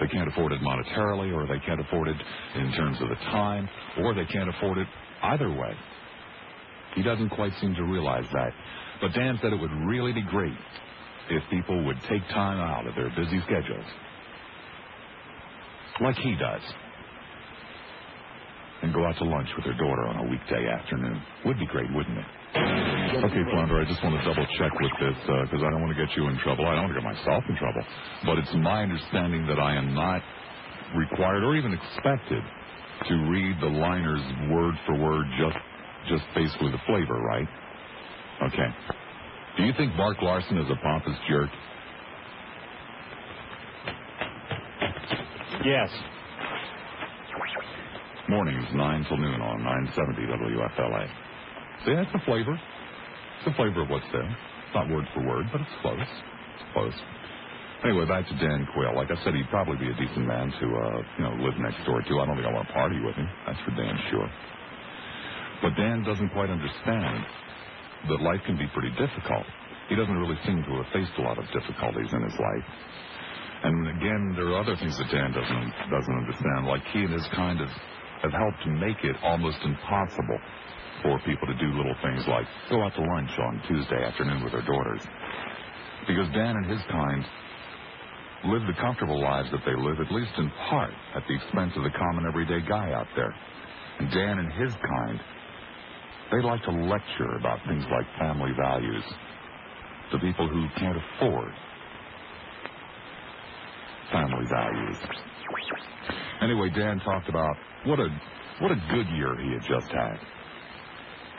They 0.00 0.06
can't 0.06 0.28
afford 0.28 0.52
it 0.52 0.60
monetarily, 0.60 1.34
or 1.34 1.46
they 1.46 1.58
can't 1.64 1.80
afford 1.80 2.08
it 2.08 2.16
in 2.56 2.72
terms 2.72 3.00
of 3.00 3.08
the 3.08 3.16
time, 3.16 3.68
or 3.98 4.14
they 4.14 4.26
can't 4.26 4.48
afford 4.48 4.78
it 4.78 4.88
either 5.22 5.50
way. 5.50 5.74
He 6.94 7.02
doesn't 7.02 7.30
quite 7.30 7.52
seem 7.60 7.74
to 7.74 7.84
realize 7.84 8.24
that. 8.32 8.52
But 9.00 9.12
Dan 9.12 9.38
said 9.42 9.52
it 9.52 9.60
would 9.60 9.72
really 9.86 10.12
be 10.12 10.22
great 10.22 10.56
if 11.30 11.42
people 11.50 11.84
would 11.84 11.98
take 12.08 12.22
time 12.28 12.58
out 12.58 12.86
of 12.86 12.94
their 12.94 13.10
busy 13.10 13.40
schedules, 13.44 13.84
like 16.00 16.16
he 16.16 16.34
does, 16.36 16.62
and 18.82 18.94
go 18.94 19.04
out 19.04 19.16
to 19.18 19.24
lunch 19.24 19.48
with 19.56 19.64
their 19.64 19.76
daughter 19.76 20.06
on 20.06 20.26
a 20.26 20.30
weekday 20.30 20.66
afternoon. 20.68 21.20
Would 21.44 21.58
be 21.58 21.66
great, 21.66 21.92
wouldn't 21.92 22.18
it? 22.18 22.24
Okay, 22.54 23.44
Flounder, 23.50 23.80
I 23.80 23.84
just 23.84 24.02
want 24.02 24.16
to 24.16 24.24
double 24.24 24.46
check 24.58 24.72
with 24.80 24.92
this 25.00 25.16
because 25.26 25.60
uh, 25.60 25.66
I 25.66 25.70
don't 25.70 25.82
want 25.82 25.96
to 25.96 26.00
get 26.06 26.14
you 26.16 26.28
in 26.28 26.38
trouble. 26.38 26.66
I 26.66 26.74
don't 26.74 26.88
want 26.88 26.94
to 26.96 27.00
get 27.00 27.08
myself 27.08 27.44
in 27.48 27.56
trouble. 27.56 27.82
But 28.24 28.38
it's 28.38 28.54
my 28.62 28.82
understanding 28.82 29.46
that 29.46 29.58
I 29.58 29.76
am 29.76 29.92
not 29.94 30.22
required 30.96 31.44
or 31.44 31.56
even 31.56 31.74
expected 31.74 32.42
to 33.08 33.14
read 33.30 33.56
the 33.60 33.68
liners 33.68 34.22
word 34.50 34.74
for 34.86 34.96
word, 34.98 35.26
just 35.38 35.56
just 36.08 36.24
basically 36.34 36.70
the 36.72 36.80
flavor, 36.86 37.20
right? 37.20 37.48
Okay. 38.42 38.68
Do 39.58 39.64
you 39.64 39.72
think 39.76 39.94
Mark 39.96 40.16
Larson 40.22 40.56
is 40.58 40.70
a 40.70 40.76
pompous 40.82 41.16
jerk? 41.28 41.50
Yes. 45.64 45.90
Mornings, 48.28 48.66
9 48.74 49.04
till 49.08 49.16
noon 49.18 49.40
on 49.40 49.64
970 49.64 50.26
WFLA. 50.32 51.27
See, 51.86 51.94
that's 51.94 52.12
the 52.12 52.22
flavor. 52.26 52.54
It's 52.54 53.46
the 53.46 53.54
flavor 53.54 53.82
of 53.82 53.90
what's 53.90 54.08
there. 54.12 54.26
It's 54.26 54.74
not 54.74 54.90
word 54.90 55.06
for 55.14 55.22
word, 55.26 55.46
but 55.52 55.60
it's 55.60 55.76
close. 55.82 56.00
It's 56.00 56.68
close. 56.72 56.98
Anyway, 57.84 58.04
back 58.06 58.26
to 58.26 58.34
Dan 58.42 58.66
Quayle. 58.74 58.96
Like 58.96 59.10
I 59.14 59.18
said, 59.22 59.34
he'd 59.34 59.48
probably 59.54 59.78
be 59.78 59.86
a 59.86 59.94
decent 59.94 60.26
man 60.26 60.50
to, 60.50 60.66
uh, 60.66 60.98
you 61.14 61.22
know, 61.22 61.34
live 61.38 61.54
next 61.62 61.78
door 61.86 62.02
to. 62.02 62.12
I 62.18 62.26
don't 62.26 62.34
think 62.34 62.46
I 62.46 62.52
want 62.52 62.66
to 62.66 62.74
party 62.74 62.98
with 62.98 63.14
him. 63.14 63.28
That's 63.46 63.60
for 63.62 63.70
damn 63.78 63.98
sure. 64.10 64.26
But 65.62 65.78
Dan 65.78 66.02
doesn't 66.02 66.30
quite 66.34 66.50
understand 66.50 67.22
that 68.10 68.20
life 68.20 68.42
can 68.46 68.58
be 68.58 68.66
pretty 68.74 68.90
difficult. 68.98 69.46
He 69.88 69.94
doesn't 69.94 70.18
really 70.18 70.38
seem 70.44 70.62
to 70.66 70.72
have 70.82 70.90
faced 70.92 71.14
a 71.18 71.22
lot 71.22 71.38
of 71.38 71.46
difficulties 71.54 72.10
in 72.10 72.22
his 72.26 72.34
life. 72.34 72.66
And 73.62 73.88
again, 73.94 74.34
there 74.34 74.54
are 74.54 74.60
other 74.60 74.76
things 74.76 74.98
that 74.98 75.10
Dan 75.10 75.30
doesn't 75.32 75.70
doesn't 75.90 76.16
understand. 76.18 76.66
Like 76.66 76.82
he 76.94 77.06
and 77.06 77.14
his 77.14 77.26
kind 77.34 77.60
of 77.60 77.68
have 78.22 78.34
helped 78.34 78.66
make 78.66 79.02
it 79.02 79.16
almost 79.22 79.58
impossible 79.62 80.38
for 81.02 81.18
people 81.26 81.46
to 81.46 81.54
do 81.54 81.68
little 81.72 81.94
things 82.02 82.26
like 82.26 82.46
go 82.70 82.82
out 82.82 82.94
to 82.94 83.02
lunch 83.02 83.30
on 83.38 83.62
Tuesday 83.68 84.02
afternoon 84.02 84.42
with 84.42 84.52
their 84.52 84.62
daughters. 84.62 85.02
Because 86.06 86.28
Dan 86.32 86.56
and 86.56 86.66
his 86.66 86.80
kind 86.90 87.24
live 88.44 88.62
the 88.66 88.74
comfortable 88.80 89.20
lives 89.20 89.50
that 89.50 89.62
they 89.66 89.74
live, 89.74 89.98
at 90.00 90.12
least 90.12 90.32
in 90.38 90.50
part, 90.70 90.94
at 91.14 91.22
the 91.26 91.34
expense 91.34 91.72
of 91.76 91.82
the 91.82 91.90
common 91.90 92.24
everyday 92.26 92.60
guy 92.66 92.92
out 92.92 93.08
there. 93.16 93.34
And 93.98 94.10
Dan 94.12 94.38
and 94.38 94.52
his 94.52 94.72
kind, 94.74 95.20
they 96.30 96.40
like 96.42 96.62
to 96.64 96.70
lecture 96.70 97.36
about 97.38 97.58
things 97.66 97.84
like 97.90 98.06
family 98.18 98.52
values 98.56 99.04
to 100.12 100.18
people 100.18 100.48
who 100.48 100.66
can't 100.76 100.96
afford 100.96 101.52
family 104.12 104.46
values. 104.48 104.96
Anyway, 106.40 106.70
Dan 106.70 107.00
talked 107.00 107.28
about 107.28 107.56
what 107.84 107.98
a 107.98 108.08
what 108.60 108.72
a 108.72 108.80
good 108.90 109.06
year 109.14 109.36
he 109.36 109.52
had 109.52 109.62
just 109.62 109.92
had. 109.92 110.18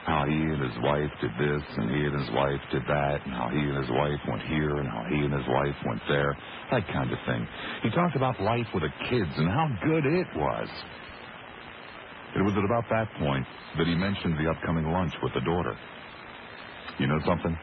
How 0.05 0.25
he 0.25 0.35
and 0.35 0.61
his 0.61 0.77
wife 0.81 1.11
did 1.21 1.31
this, 1.37 1.63
and 1.77 1.91
he 1.91 2.05
and 2.05 2.15
his 2.19 2.31
wife 2.31 2.61
did 2.71 2.83
that, 2.87 3.25
and 3.25 3.33
how 3.33 3.49
he 3.49 3.59
and 3.59 3.77
his 3.77 3.89
wife 3.91 4.19
went 4.27 4.41
here, 4.43 4.77
and 4.77 4.87
how 4.87 5.03
he 5.09 5.25
and 5.25 5.33
his 5.33 5.47
wife 5.47 5.75
went 5.85 6.01
there, 6.07 6.35
that 6.71 6.87
kind 6.87 7.11
of 7.11 7.19
thing. 7.27 7.47
He 7.83 7.89
talked 7.91 8.15
about 8.15 8.41
life 8.41 8.67
with 8.73 8.83
the 8.83 8.93
kids 9.09 9.31
and 9.37 9.49
how 9.49 9.67
good 9.83 10.05
it 10.05 10.27
was. 10.35 10.69
It 12.35 12.41
was 12.41 12.53
at 12.57 12.63
about 12.63 12.85
that 12.89 13.09
point 13.19 13.45
that 13.77 13.87
he 13.87 13.95
mentioned 13.95 14.37
the 14.37 14.49
upcoming 14.49 14.85
lunch 14.85 15.13
with 15.21 15.33
the 15.33 15.41
daughter. 15.41 15.77
You 16.99 17.07
know 17.07 17.19
something? 17.25 17.57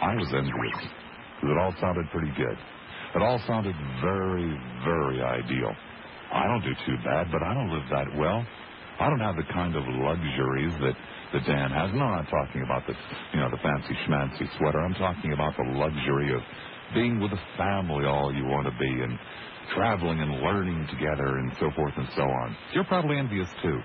I 0.00 0.14
was 0.14 0.32
envious. 0.32 0.80
It 1.42 1.58
all 1.58 1.74
sounded 1.80 2.10
pretty 2.10 2.32
good. 2.36 2.56
It 3.14 3.22
all 3.22 3.38
sounded 3.46 3.76
very, 4.00 4.58
very 4.84 5.22
ideal. 5.22 5.72
I 6.32 6.46
don't 6.46 6.62
do 6.62 6.74
too 6.86 6.96
bad, 7.04 7.30
but 7.30 7.42
I 7.42 7.54
don't 7.54 7.70
live 7.70 7.88
that 7.90 8.08
well. 8.18 8.44
I 8.98 9.10
don't 9.10 9.20
have 9.20 9.36
the 9.36 9.46
kind 9.52 9.76
of 9.76 9.82
luxuries 9.86 10.72
that, 10.80 10.96
that 11.34 11.44
Dan 11.44 11.70
has. 11.74 11.90
No, 11.92 12.06
I'm 12.06 12.26
talking 12.30 12.62
about 12.62 12.86
the, 12.86 12.94
you 13.34 13.42
know, 13.42 13.50
the 13.50 13.58
fancy 13.58 13.94
schmancy 14.06 14.46
sweater. 14.56 14.78
I'm 14.78 14.94
talking 14.94 15.34
about 15.34 15.52
the 15.58 15.74
luxury 15.74 16.32
of 16.32 16.40
being 16.94 17.18
with 17.18 17.32
a 17.34 17.42
family 17.58 18.06
all 18.06 18.32
you 18.32 18.46
want 18.46 18.70
to 18.70 18.74
be 18.78 19.02
and 19.02 19.18
traveling 19.74 20.20
and 20.20 20.30
learning 20.40 20.86
together 20.94 21.42
and 21.42 21.50
so 21.58 21.70
forth 21.74 21.94
and 21.96 22.06
so 22.14 22.22
on. 22.22 22.56
You're 22.72 22.86
probably 22.86 23.18
envious 23.18 23.48
too. 23.60 23.78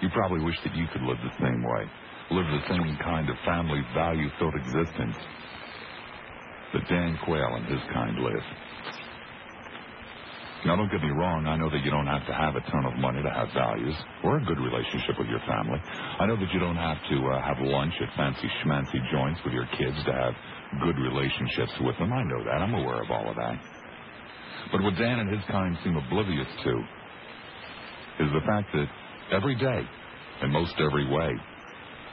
You 0.00 0.08
probably 0.08 0.40
wish 0.40 0.56
that 0.64 0.74
you 0.74 0.86
could 0.92 1.02
live 1.02 1.18
the 1.20 1.36
same 1.44 1.62
way, 1.62 1.84
live 2.32 2.48
the 2.48 2.64
same 2.72 2.96
kind 3.04 3.28
of 3.28 3.36
family 3.44 3.84
value-filled 3.94 4.54
existence 4.56 5.16
that 6.72 6.88
Dan 6.88 7.18
Quayle 7.24 7.54
and 7.60 7.66
his 7.66 7.80
kind 7.92 8.16
live. 8.18 8.46
Now, 10.64 10.76
don't 10.76 10.90
get 10.90 11.02
me 11.04 11.12
wrong. 11.12 11.44
I 11.44 11.60
know 11.60 11.68
that 11.68 11.84
you 11.84 11.92
don't 11.92 12.08
have 12.08 12.24
to 12.24 12.32
have 12.32 12.56
a 12.56 12.64
ton 12.72 12.88
of 12.88 12.96
money 12.96 13.20
to 13.20 13.28
have 13.28 13.52
values 13.52 13.92
or 14.24 14.40
a 14.40 14.44
good 14.48 14.56
relationship 14.56 15.20
with 15.20 15.28
your 15.28 15.44
family. 15.44 15.76
I 15.76 16.24
know 16.24 16.40
that 16.40 16.48
you 16.56 16.60
don't 16.60 16.80
have 16.80 16.96
to 17.12 17.16
uh, 17.20 17.36
have 17.44 17.60
lunch 17.60 17.92
at 18.00 18.08
fancy 18.16 18.48
schmancy 18.64 18.96
joints 19.12 19.44
with 19.44 19.52
your 19.52 19.68
kids 19.76 19.96
to 20.08 20.12
have 20.12 20.32
good 20.80 20.96
relationships 20.96 21.72
with 21.84 22.00
them. 22.00 22.12
I 22.16 22.24
know 22.24 22.40
that. 22.48 22.64
I'm 22.64 22.72
aware 22.80 23.04
of 23.04 23.10
all 23.12 23.28
of 23.28 23.36
that. 23.36 23.60
But 24.72 24.80
what 24.80 24.96
Dan 24.96 25.20
and 25.20 25.28
his 25.28 25.44
kind 25.52 25.76
seem 25.84 26.00
oblivious 26.00 26.48
to 26.64 26.72
is 28.24 28.32
the 28.32 28.40
fact 28.48 28.72
that 28.72 28.88
every 29.36 29.56
day, 29.60 29.84
in 30.42 30.50
most 30.50 30.72
every 30.80 31.04
way, 31.12 31.36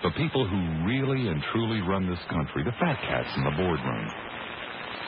the 0.04 0.12
people 0.18 0.44
who 0.44 0.84
really 0.84 1.30
and 1.30 1.42
truly 1.54 1.80
run 1.88 2.10
this 2.10 2.20
country, 2.28 2.64
the 2.68 2.76
fat 2.84 3.00
cats 3.08 3.32
in 3.38 3.44
the 3.46 3.56
boardroom, 3.56 4.08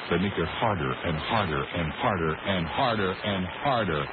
they 0.10 0.20
make 0.20 0.36
it 0.36 0.48
harder 0.60 0.92
and 0.92 1.18
harder 1.18 1.64
and 1.64 1.88
harder 1.92 2.34
and 2.36 2.68
harder 2.68 3.12
and 3.12 3.46
harder 3.46 4.04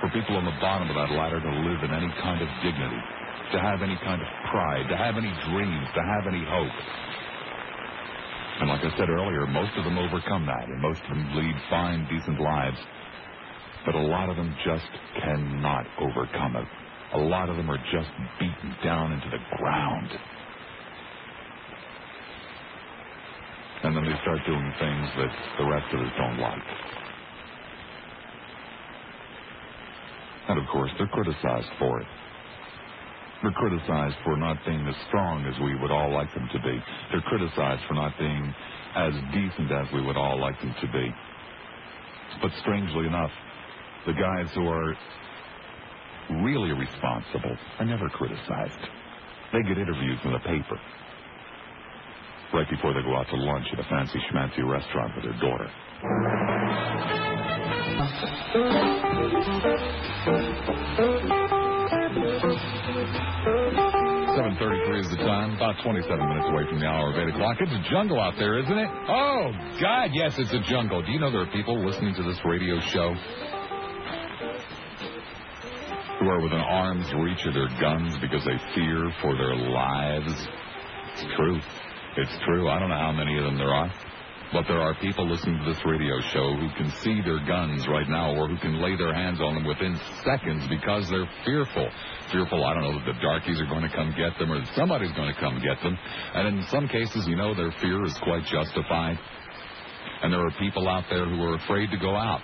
for 0.00 0.08
people 0.10 0.36
on 0.36 0.44
the 0.44 0.56
bottom 0.60 0.88
of 0.90 0.96
that 0.96 1.10
ladder 1.16 1.40
to 1.40 1.52
live 1.64 1.80
in 1.82 1.92
any 1.92 2.12
kind 2.20 2.42
of 2.42 2.48
dignity, 2.60 3.00
to 3.52 3.58
have 3.60 3.80
any 3.80 3.96
kind 4.04 4.20
of 4.20 4.28
pride, 4.52 4.84
to 4.88 4.96
have 4.96 5.16
any 5.16 5.32
dreams, 5.48 5.86
to 5.96 6.02
have 6.04 6.28
any 6.28 6.44
hope. 6.44 6.76
And 8.60 8.68
like 8.68 8.84
I 8.84 8.92
said 8.96 9.08
earlier, 9.08 9.46
most 9.46 9.72
of 9.76 9.84
them 9.84 9.98
overcome 9.98 10.46
that, 10.46 10.68
and 10.68 10.80
most 10.80 11.00
of 11.02 11.08
them 11.08 11.24
lead 11.36 11.56
fine, 11.68 12.08
decent 12.08 12.40
lives. 12.40 12.78
But 13.84 13.94
a 13.94 14.00
lot 14.00 14.28
of 14.28 14.36
them 14.36 14.54
just 14.64 14.88
cannot 15.20 15.86
overcome 16.00 16.56
it. 16.56 16.68
A 17.14 17.18
lot 17.18 17.48
of 17.48 17.56
them 17.56 17.70
are 17.70 17.80
just 17.92 18.10
beaten 18.40 18.76
down 18.82 19.12
into 19.12 19.28
the 19.30 19.40
ground. 19.56 20.10
And 23.86 23.96
then 23.96 24.04
they 24.04 24.18
start 24.22 24.40
doing 24.46 24.66
things 24.80 25.06
that 25.14 25.30
the 25.58 25.64
rest 25.64 25.86
of 25.94 26.00
us 26.00 26.12
don't 26.18 26.38
like. 26.42 26.66
And 30.48 30.58
of 30.58 30.66
course, 30.66 30.90
they're 30.98 31.06
criticized 31.06 31.70
for 31.78 32.00
it. 32.00 32.08
They're 33.42 33.52
criticized 33.52 34.16
for 34.24 34.36
not 34.38 34.58
being 34.66 34.84
as 34.88 34.94
strong 35.06 35.44
as 35.46 35.54
we 35.62 35.78
would 35.78 35.92
all 35.92 36.10
like 36.10 36.32
them 36.34 36.48
to 36.52 36.58
be. 36.58 36.82
They're 37.12 37.28
criticized 37.30 37.82
for 37.86 37.94
not 37.94 38.18
being 38.18 38.54
as 38.96 39.14
decent 39.30 39.70
as 39.70 39.86
we 39.94 40.02
would 40.04 40.16
all 40.16 40.40
like 40.40 40.58
them 40.60 40.74
to 40.80 40.88
be. 40.90 41.06
But 42.42 42.50
strangely 42.62 43.06
enough, 43.06 43.30
the 44.06 44.14
guys 44.14 44.50
who 44.54 44.66
are 44.66 44.94
really 46.42 46.72
responsible 46.72 47.56
are 47.78 47.86
never 47.86 48.08
criticized. 48.10 48.82
They 49.52 49.62
get 49.62 49.78
interviews 49.78 50.18
in 50.24 50.32
the 50.32 50.40
paper 50.40 50.78
right 52.54 52.68
before 52.70 52.94
they 52.94 53.02
go 53.02 53.16
out 53.16 53.28
to 53.28 53.36
lunch 53.36 53.66
at 53.72 53.78
a 53.78 53.84
fancy 53.84 54.18
schmancy 54.30 54.62
restaurant 54.68 55.12
with 55.16 55.24
their 55.24 55.38
daughter. 55.40 55.70
Seven 64.36 64.56
thirty-three 64.58 65.00
is 65.00 65.10
the 65.10 65.16
time. 65.16 65.54
About 65.56 65.76
twenty-seven 65.82 66.28
minutes 66.28 66.48
away 66.50 66.64
from 66.68 66.80
the 66.80 66.86
hour 66.86 67.10
of 67.10 67.16
eight 67.16 67.28
o'clock. 67.34 67.56
It's 67.60 67.72
a 67.72 67.90
jungle 67.90 68.20
out 68.20 68.34
there, 68.38 68.58
isn't 68.58 68.78
it? 68.78 68.88
Oh 69.08 69.52
God, 69.80 70.10
yes, 70.12 70.34
it's 70.38 70.52
a 70.52 70.60
jungle. 70.70 71.02
Do 71.02 71.10
you 71.12 71.18
know 71.18 71.30
there 71.30 71.42
are 71.42 71.52
people 71.52 71.78
listening 71.84 72.14
to 72.14 72.22
this 72.22 72.38
radio 72.44 72.78
show 72.80 73.14
who 76.20 76.28
are 76.28 76.40
within 76.42 76.60
arm's 76.60 77.12
reach 77.14 77.44
of 77.46 77.54
their 77.54 77.68
guns 77.80 78.16
because 78.20 78.44
they 78.44 78.58
fear 78.74 79.10
for 79.22 79.36
their 79.36 79.56
lives? 79.56 80.48
It's 81.14 81.24
true. 81.36 81.60
It's 82.16 82.32
true. 82.46 82.68
I 82.68 82.80
don't 82.80 82.88
know 82.88 82.96
how 82.96 83.12
many 83.12 83.36
of 83.36 83.44
them 83.44 83.58
there 83.58 83.68
are. 83.68 83.92
But 84.52 84.64
there 84.68 84.80
are 84.80 84.94
people 85.02 85.28
listening 85.28 85.58
to 85.58 85.68
this 85.68 85.84
radio 85.84 86.16
show 86.32 86.54
who 86.56 86.70
can 86.78 86.88
see 87.02 87.20
their 87.20 87.44
guns 87.44 87.86
right 87.88 88.08
now 88.08 88.32
or 88.32 88.48
who 88.48 88.56
can 88.56 88.80
lay 88.80 88.96
their 88.96 89.12
hands 89.12 89.40
on 89.40 89.54
them 89.54 89.66
within 89.66 89.98
seconds 90.24 90.64
because 90.68 91.10
they're 91.10 91.28
fearful. 91.44 91.90
Fearful, 92.32 92.64
I 92.64 92.72
don't 92.72 92.84
know, 92.84 92.94
that 92.94 93.04
the 93.04 93.20
darkies 93.20 93.60
are 93.60 93.66
going 93.66 93.82
to 93.82 93.92
come 93.94 94.14
get 94.16 94.38
them 94.38 94.50
or 94.50 94.60
that 94.60 94.74
somebody's 94.74 95.12
going 95.12 95.34
to 95.34 95.40
come 95.40 95.60
get 95.60 95.82
them. 95.82 95.98
And 96.32 96.56
in 96.56 96.64
some 96.70 96.88
cases, 96.88 97.26
you 97.26 97.36
know, 97.36 97.54
their 97.54 97.72
fear 97.82 98.02
is 98.04 98.16
quite 98.22 98.46
justified. 98.46 99.18
And 100.22 100.32
there 100.32 100.40
are 100.40 100.54
people 100.58 100.88
out 100.88 101.04
there 101.10 101.26
who 101.28 101.42
are 101.42 101.56
afraid 101.56 101.90
to 101.90 101.98
go 101.98 102.16
out. 102.16 102.40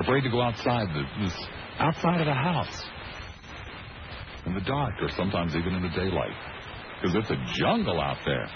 Afraid 0.00 0.20
to 0.22 0.30
go 0.30 0.42
outside, 0.42 0.88
this, 1.22 1.32
outside 1.78 2.20
of 2.20 2.26
the 2.26 2.34
house. 2.34 2.82
In 4.44 4.54
the 4.54 4.60
dark 4.60 4.94
or 5.00 5.08
sometimes 5.16 5.56
even 5.56 5.72
in 5.72 5.82
the 5.82 5.96
daylight 5.96 6.55
because 7.06 7.30
it's 7.30 7.30
a 7.30 7.58
jungle 7.58 8.00
out 8.00 8.18
there. 8.24 8.48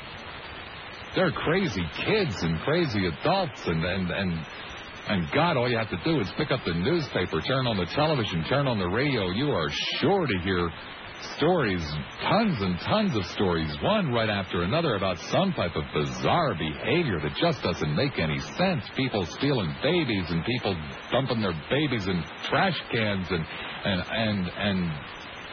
There 1.14 1.26
are 1.26 1.32
crazy 1.32 1.84
kids 2.06 2.42
and 2.42 2.58
crazy 2.60 3.06
adults, 3.06 3.66
and 3.66 3.84
and 3.84 4.10
and 4.10 4.46
and 5.08 5.30
God, 5.32 5.56
all 5.56 5.68
you 5.68 5.76
have 5.76 5.90
to 5.90 6.00
do 6.04 6.20
is 6.20 6.30
pick 6.36 6.50
up 6.50 6.60
the 6.64 6.74
newspaper, 6.74 7.40
turn 7.40 7.66
on 7.66 7.76
the 7.76 7.86
television, 7.86 8.44
turn 8.44 8.66
on 8.68 8.78
the 8.78 8.86
radio. 8.86 9.30
You 9.30 9.50
are 9.50 9.68
sure 9.98 10.26
to 10.26 10.38
hear 10.44 10.70
stories, 11.36 11.82
tons 12.22 12.60
and 12.60 12.78
tons 12.80 13.16
of 13.16 13.26
stories, 13.26 13.70
one 13.82 14.12
right 14.12 14.30
after 14.30 14.62
another 14.62 14.94
about 14.94 15.18
some 15.18 15.52
type 15.52 15.74
of 15.74 15.84
bizarre 15.92 16.54
behavior 16.54 17.20
that 17.20 17.34
just 17.36 17.62
doesn't 17.62 17.94
make 17.94 18.18
any 18.18 18.38
sense. 18.38 18.84
People 18.96 19.26
stealing 19.26 19.74
babies 19.82 20.30
and 20.30 20.44
people 20.44 20.76
dumping 21.10 21.40
their 21.40 21.54
babies 21.68 22.06
in 22.06 22.22
trash 22.48 22.78
cans 22.92 23.26
and 23.30 23.44
and 23.84 24.02
and 24.10 24.48
and 24.48 24.92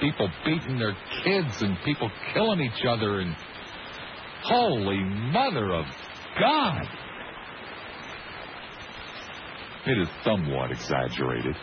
people 0.01 0.29
beating 0.45 0.79
their 0.79 0.95
kids 1.23 1.61
and 1.61 1.77
people 1.83 2.09
killing 2.33 2.61
each 2.61 2.85
other 2.87 3.19
and 3.19 3.35
holy 4.43 4.99
mother 4.99 5.73
of 5.73 5.85
God. 6.39 6.83
It 9.85 9.97
is 9.99 10.07
somewhat 10.23 10.71
exaggerated. 10.71 11.55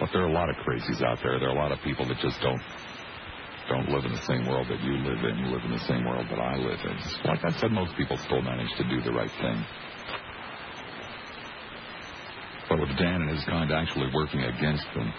But 0.00 0.08
there 0.12 0.22
are 0.22 0.28
a 0.28 0.32
lot 0.32 0.48
of 0.48 0.56
crazies 0.66 1.02
out 1.02 1.18
there. 1.22 1.38
There 1.38 1.48
are 1.48 1.56
a 1.56 1.60
lot 1.60 1.72
of 1.72 1.78
people 1.82 2.06
that 2.08 2.18
just 2.18 2.40
don't 2.40 2.60
don't 3.68 3.88
live 3.90 4.04
in 4.04 4.10
the 4.10 4.22
same 4.26 4.48
world 4.48 4.66
that 4.68 4.82
you 4.82 4.96
live 4.98 5.22
in. 5.22 5.38
You 5.38 5.46
live 5.54 5.62
in 5.64 5.70
the 5.70 5.86
same 5.86 6.04
world 6.04 6.26
that 6.28 6.40
I 6.40 6.56
live 6.56 6.80
in. 6.80 6.96
Like 7.24 7.44
I 7.44 7.52
said, 7.60 7.70
most 7.70 7.94
people 7.96 8.16
still 8.16 8.42
manage 8.42 8.72
to 8.78 8.84
do 8.88 9.00
the 9.02 9.12
right 9.12 9.30
thing. 9.40 9.64
But 12.68 12.80
with 12.80 12.88
Dan 12.98 13.22
and 13.22 13.30
his 13.30 13.44
kind 13.44 13.70
actually 13.70 14.10
working 14.12 14.42
against 14.42 14.86
them, 14.94 15.12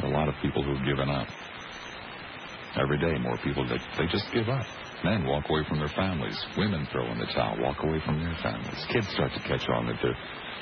a 0.00 0.08
lot 0.08 0.28
of 0.28 0.34
people 0.42 0.62
who've 0.62 0.84
given 0.84 1.08
up. 1.08 1.28
Every 2.76 2.98
day, 2.98 3.18
more 3.18 3.36
people 3.44 3.66
that 3.68 3.80
they 3.98 4.06
just 4.06 4.24
give 4.32 4.48
up. 4.48 4.66
Men 5.04 5.26
walk 5.26 5.44
away 5.50 5.64
from 5.68 5.78
their 5.78 5.88
families. 5.90 6.38
Women 6.56 6.86
throw 6.90 7.04
in 7.10 7.18
the 7.18 7.26
towel, 7.26 7.60
walk 7.60 7.82
away 7.82 8.00
from 8.04 8.22
their 8.22 8.36
families. 8.42 8.86
Kids 8.90 9.08
start 9.08 9.32
to 9.34 9.40
catch 9.40 9.68
on 9.68 9.86
that 9.88 9.98
there 10.02 10.16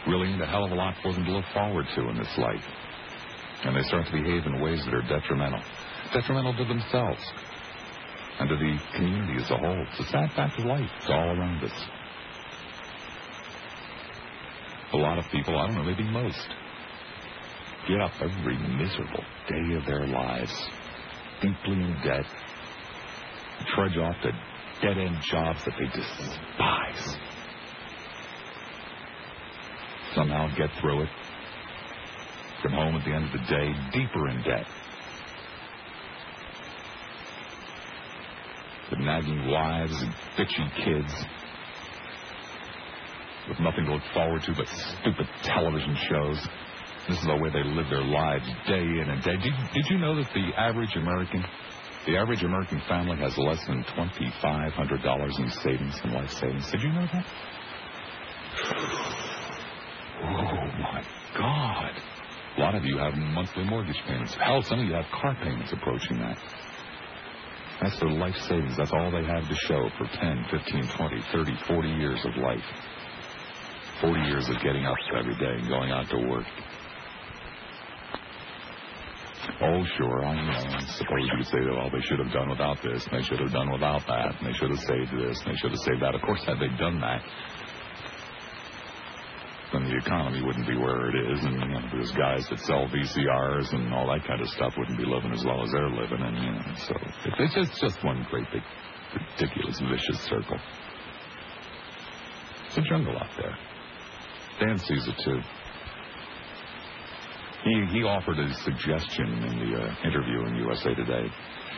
really 0.09 0.29
ain't 0.29 0.43
a 0.43 0.47
hell 0.47 0.65
of 0.65 0.73
a 0.73 0.75
lot 0.75 0.97
for 1.03 1.13
them 1.13 1.25
to 1.25 1.31
look 1.31 1.45
forward 1.55 1.87
to 1.95 2.09
in 2.09 2.17
this 2.17 2.39
life. 2.39 2.65
And 3.65 3.77
they 3.77 3.83
start 3.83 4.07
to 4.07 4.13
behave 4.13 4.47
in 4.47 4.61
ways 4.61 4.83
that 4.87 4.95
are 4.95 5.03
detrimental. 5.03 5.61
Detrimental 6.13 6.57
to 6.57 6.65
themselves. 6.65 7.23
and 8.41 8.49
to 8.49 8.57
the 8.57 8.79
community 8.97 9.43
as 9.43 9.51
a 9.51 9.57
whole. 9.57 9.87
It's 9.91 10.01
a 10.01 10.11
sad 10.11 10.33
fact 10.33 10.59
of 10.59 10.65
life. 10.65 10.89
It's 10.97 11.11
all 11.11 11.29
around 11.37 11.63
us. 11.63 11.73
A 14.95 14.97
lot 14.97 15.19
of 15.19 15.27
people, 15.31 15.57
I 15.59 15.67
don't 15.67 15.77
know, 15.77 15.85
maybe 15.85 16.05
most, 16.05 16.49
get 17.91 18.01
up 18.01 18.13
every 18.21 18.57
miserable 18.57 19.25
day 19.49 19.75
of 19.75 19.85
their 19.85 20.07
lives, 20.07 20.53
deeply 21.43 21.75
in 21.75 21.97
debt, 22.05 22.25
trudge 23.75 23.97
off 23.97 24.15
to 24.23 24.31
dead 24.81 24.97
end 24.97 25.17
jobs 25.29 25.59
that 25.65 25.75
they 25.77 25.87
despise. 25.87 27.17
Somehow 30.15 30.49
get 30.57 30.71
through 30.81 31.03
it. 31.03 31.09
Come 32.63 32.73
home 32.73 32.97
at 32.97 33.05
the 33.05 33.13
end 33.13 33.25
of 33.25 33.33
the 33.33 33.47
day, 33.47 33.73
deeper 33.93 34.29
in 34.29 34.43
debt. 34.43 34.67
With 38.91 39.01
nagging 39.01 39.51
wives 39.51 39.95
and 39.95 40.13
bitchy 40.37 40.85
kids. 40.85 41.13
With 43.49 43.59
nothing 43.61 43.87
to 43.87 43.95
look 43.95 44.03
forward 44.15 44.43
to 44.43 44.55
but 44.55 44.67
stupid 44.69 45.27
television 45.43 45.97
shows. 46.09 46.39
This 47.11 47.19
is 47.19 47.27
the 47.27 47.35
way 47.35 47.51
they 47.51 47.65
live 47.65 47.91
their 47.91 48.05
lives 48.05 48.47
day 48.69 48.79
in 48.79 49.11
and 49.11 49.21
day. 49.25 49.35
Did, 49.35 49.53
did 49.75 49.91
you 49.91 49.99
know 49.99 50.15
that 50.15 50.31
the 50.33 50.55
average 50.57 50.95
American, 50.95 51.45
the 52.07 52.17
average 52.17 52.45
American 52.45 52.81
family 52.87 53.17
has 53.19 53.37
less 53.37 53.59
than 53.67 53.83
$2,500 53.99 55.41
in 55.41 55.51
savings 55.51 55.99
and 56.05 56.13
life 56.13 56.31
savings? 56.31 56.71
Did 56.71 56.83
you 56.83 56.93
know 56.93 57.09
that? 57.13 57.27
Oh 60.23 60.71
my 60.79 61.03
God. 61.37 61.91
A 62.57 62.61
lot 62.61 62.75
of 62.77 62.85
you 62.85 62.97
have 62.99 63.15
monthly 63.15 63.65
mortgage 63.65 64.01
payments. 64.07 64.37
Hell, 64.37 64.63
some 64.63 64.79
of 64.79 64.87
you 64.87 64.95
have 64.95 65.07
car 65.11 65.35
payments 65.43 65.73
approaching 65.73 66.19
that. 66.21 66.39
That's 67.83 67.99
their 67.99 68.11
life 68.11 68.37
savings. 68.47 68.77
That's 68.77 68.93
all 68.93 69.11
they 69.11 69.25
have 69.25 69.49
to 69.49 69.57
show 69.67 69.91
for 69.99 70.07
10, 70.15 70.47
15, 70.49 70.89
20, 70.97 71.23
30, 71.33 71.53
40 71.67 71.89
years 71.89 72.21
of 72.25 72.37
life. 72.37 72.63
40 74.01 74.21
years 74.31 74.49
of 74.49 74.63
getting 74.63 74.87
up 74.87 74.97
every 75.19 75.35
day 75.39 75.59
and 75.59 75.67
going 75.67 75.91
out 75.91 76.09
to 76.11 76.29
work. 76.29 76.47
Oh, 79.63 79.85
sure, 79.97 80.25
I 80.25 80.35
know. 80.37 80.77
I 80.77 80.85
suppose 80.97 81.25
you 81.25 81.37
could 81.37 81.47
say, 81.47 81.61
well, 81.65 81.91
they 81.91 82.01
should 82.03 82.19
have 82.19 82.33
done 82.33 82.51
without 82.51 82.83
this, 82.83 83.07
and 83.07 83.19
they 83.19 83.25
should 83.25 83.41
have 83.41 83.53
done 83.53 83.71
without 83.73 84.07
that, 84.07 84.37
and 84.37 84.47
they 84.47 84.53
should 84.53 84.71
have 84.71 84.85
saved 84.85 85.13
this, 85.17 85.41
and 85.41 85.53
they 85.53 85.57
should 85.57 85.71
have 85.71 85.81
saved 85.81 86.03
that. 86.03 86.15
Of 86.15 86.23
course, 86.23 86.45
had 86.45 86.61
they 86.61 86.69
done 86.77 87.01
that, 87.01 87.25
then 89.73 89.85
the 89.85 89.97
economy 89.97 90.43
wouldn't 90.45 90.67
be 90.67 90.77
where 90.77 91.09
it 91.09 91.17
is, 91.17 91.45
and 91.45 91.57
you 91.57 91.69
know, 91.69 91.83
those 91.93 92.13
guys 92.13 92.45
that 92.51 92.59
sell 92.61 92.89
VCRs 92.89 93.73
and 93.73 93.95
all 93.95 94.07
that 94.09 94.27
kind 94.27 94.41
of 94.41 94.49
stuff 94.49 94.75
wouldn't 94.77 94.99
be 94.99 95.05
living 95.07 95.33
as 95.33 95.45
well 95.45 95.63
as 95.63 95.71
they're 95.73 95.89
living, 95.89 96.21
and 96.21 96.37
you 96.37 96.53
know, 96.53 96.75
so 96.77 96.95
it's 97.39 97.55
just 97.55 97.81
just 97.81 98.05
one 98.05 98.27
great 98.31 98.47
big 98.53 98.63
ridiculous 99.15 99.81
vicious 99.81 100.21
circle. 100.29 100.59
It's 102.69 102.79
a 102.79 102.83
jungle 102.83 103.17
out 103.17 103.31
there. 103.39 103.57
Dan 104.61 104.79
sees 104.79 105.07
it 105.09 105.17
too. 105.25 105.41
He 107.65 107.87
he 107.93 108.03
offered 108.05 108.39
a 108.39 108.55
suggestion 108.65 109.45
in 109.45 109.59
the 109.59 109.77
uh, 109.77 110.09
interview 110.09 110.47
in 110.47 110.55
USA 110.57 110.95
Today. 110.95 111.31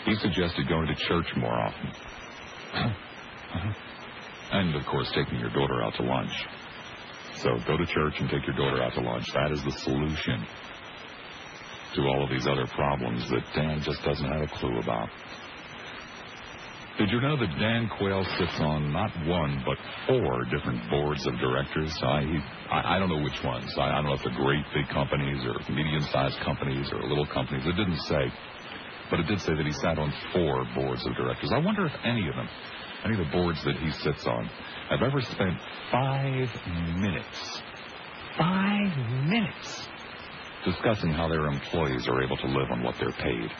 He 0.04 0.14
suggested 0.16 0.68
going 0.68 0.86
to 0.86 0.94
church 0.94 1.26
more 1.36 1.52
often, 1.52 1.92
and 4.52 4.74
of 4.74 4.86
course 4.86 5.10
taking 5.14 5.38
your 5.40 5.50
daughter 5.50 5.82
out 5.82 5.94
to 5.94 6.02
lunch. 6.02 6.32
So 7.42 7.50
go 7.66 7.76
to 7.76 7.86
church 7.86 8.14
and 8.20 8.30
take 8.30 8.46
your 8.46 8.56
daughter 8.56 8.82
out 8.82 8.92
to 8.94 9.00
lunch. 9.00 9.26
That 9.34 9.50
is 9.50 9.62
the 9.64 9.72
solution 9.72 10.46
to 11.96 12.02
all 12.02 12.24
of 12.24 12.30
these 12.30 12.46
other 12.46 12.66
problems 12.68 13.28
that 13.30 13.42
Dan 13.54 13.82
just 13.82 14.02
doesn't 14.04 14.24
have 14.24 14.42
a 14.42 14.58
clue 14.58 14.78
about. 14.78 15.08
Did 16.98 17.10
you 17.10 17.22
know 17.22 17.36
that 17.38 17.48
Dan 17.58 17.88
Quayle 17.96 18.24
sits 18.38 18.60
on 18.60 18.92
not 18.92 19.10
one 19.26 19.64
but 19.64 19.78
four 20.06 20.44
different 20.52 20.90
boards 20.90 21.26
of 21.26 21.38
directors? 21.38 21.90
I 22.02 22.20
I, 22.70 22.96
I 22.96 22.98
don't 22.98 23.08
know 23.08 23.22
which 23.24 23.42
ones. 23.42 23.72
I, 23.78 23.88
I 23.88 23.94
don't 23.94 24.06
know 24.06 24.14
if 24.14 24.20
they're 24.22 24.36
great 24.36 24.64
big 24.74 24.88
companies 24.92 25.40
or 25.46 25.56
medium-sized 25.72 26.38
companies 26.44 26.92
or 26.92 27.00
little 27.02 27.26
companies. 27.26 27.64
It 27.66 27.76
didn't 27.76 27.98
say, 28.00 28.30
but 29.10 29.20
it 29.20 29.26
did 29.26 29.40
say 29.40 29.54
that 29.54 29.64
he 29.64 29.72
sat 29.80 29.98
on 29.98 30.12
four 30.34 30.66
boards 30.74 31.06
of 31.06 31.16
directors. 31.16 31.50
I 31.54 31.60
wonder 31.60 31.86
if 31.86 31.92
any 32.04 32.28
of 32.28 32.34
them, 32.34 32.48
any 33.06 33.18
of 33.18 33.24
the 33.26 33.32
boards 33.32 33.58
that 33.64 33.76
he 33.78 33.90
sits 34.04 34.26
on, 34.26 34.50
have 34.90 35.00
ever 35.00 35.22
spent 35.22 35.56
five 35.90 36.48
minutes, 37.00 37.62
five 38.36 38.96
minutes, 39.24 39.88
discussing 40.66 41.10
how 41.10 41.26
their 41.28 41.46
employees 41.46 42.06
are 42.06 42.22
able 42.22 42.36
to 42.36 42.46
live 42.48 42.70
on 42.70 42.82
what 42.82 42.96
they're 43.00 43.12
paid. 43.12 43.50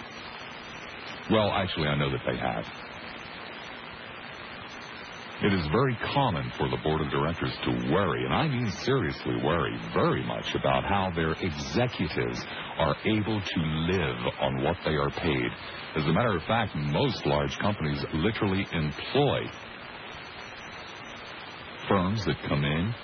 Well, 1.31 1.51
actually, 1.51 1.88
I 1.88 1.97
know 1.97 2.11
that 2.11 2.21
they 2.27 2.37
have. 2.37 2.64
It 5.42 5.52
is 5.52 5.66
very 5.72 5.96
common 6.14 6.52
for 6.57 6.68
the 6.68 6.76
board 6.85 7.00
of 7.00 7.11
directors 7.11 7.52
to 7.64 7.92
worry, 7.92 8.24
and 8.24 8.33
I 8.33 8.46
mean 8.46 8.70
seriously 8.70 9.35
worry 9.42 9.76
very 9.92 10.22
much 10.24 10.55
about 10.55 10.85
how 10.85 11.11
their 11.16 11.33
executives 11.33 12.40
are 12.78 12.94
able 13.05 13.40
to 13.40 13.61
live 13.90 14.16
on 14.40 14.62
what 14.62 14.76
they 14.85 14.94
are 14.94 15.11
paid. 15.11 15.50
As 15.96 16.07
a 16.07 16.12
matter 16.12 16.37
of 16.37 16.44
fact, 16.44 16.76
most 16.76 17.26
large 17.26 17.59
companies 17.59 17.98
literally 18.14 18.68
employ 18.72 19.40
firms 21.88 22.24
that 22.24 22.37
come 22.48 22.64
in 22.64 22.94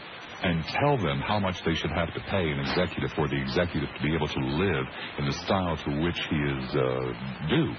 and 0.44 0.64
tell 0.66 0.96
them 0.96 1.18
how 1.18 1.40
much 1.40 1.56
they 1.64 1.74
should 1.74 1.90
have 1.90 2.14
to 2.14 2.20
pay 2.30 2.48
an 2.48 2.60
executive 2.60 3.10
for 3.16 3.26
the 3.26 3.34
executive 3.34 3.88
to 3.96 4.02
be 4.02 4.14
able 4.14 4.28
to 4.28 4.38
live 4.38 4.86
in 5.18 5.26
the 5.26 5.32
style 5.32 5.76
to 5.76 5.90
which 6.02 6.20
he 6.30 6.36
is 6.36 6.76
uh, 6.76 7.48
due 7.48 7.74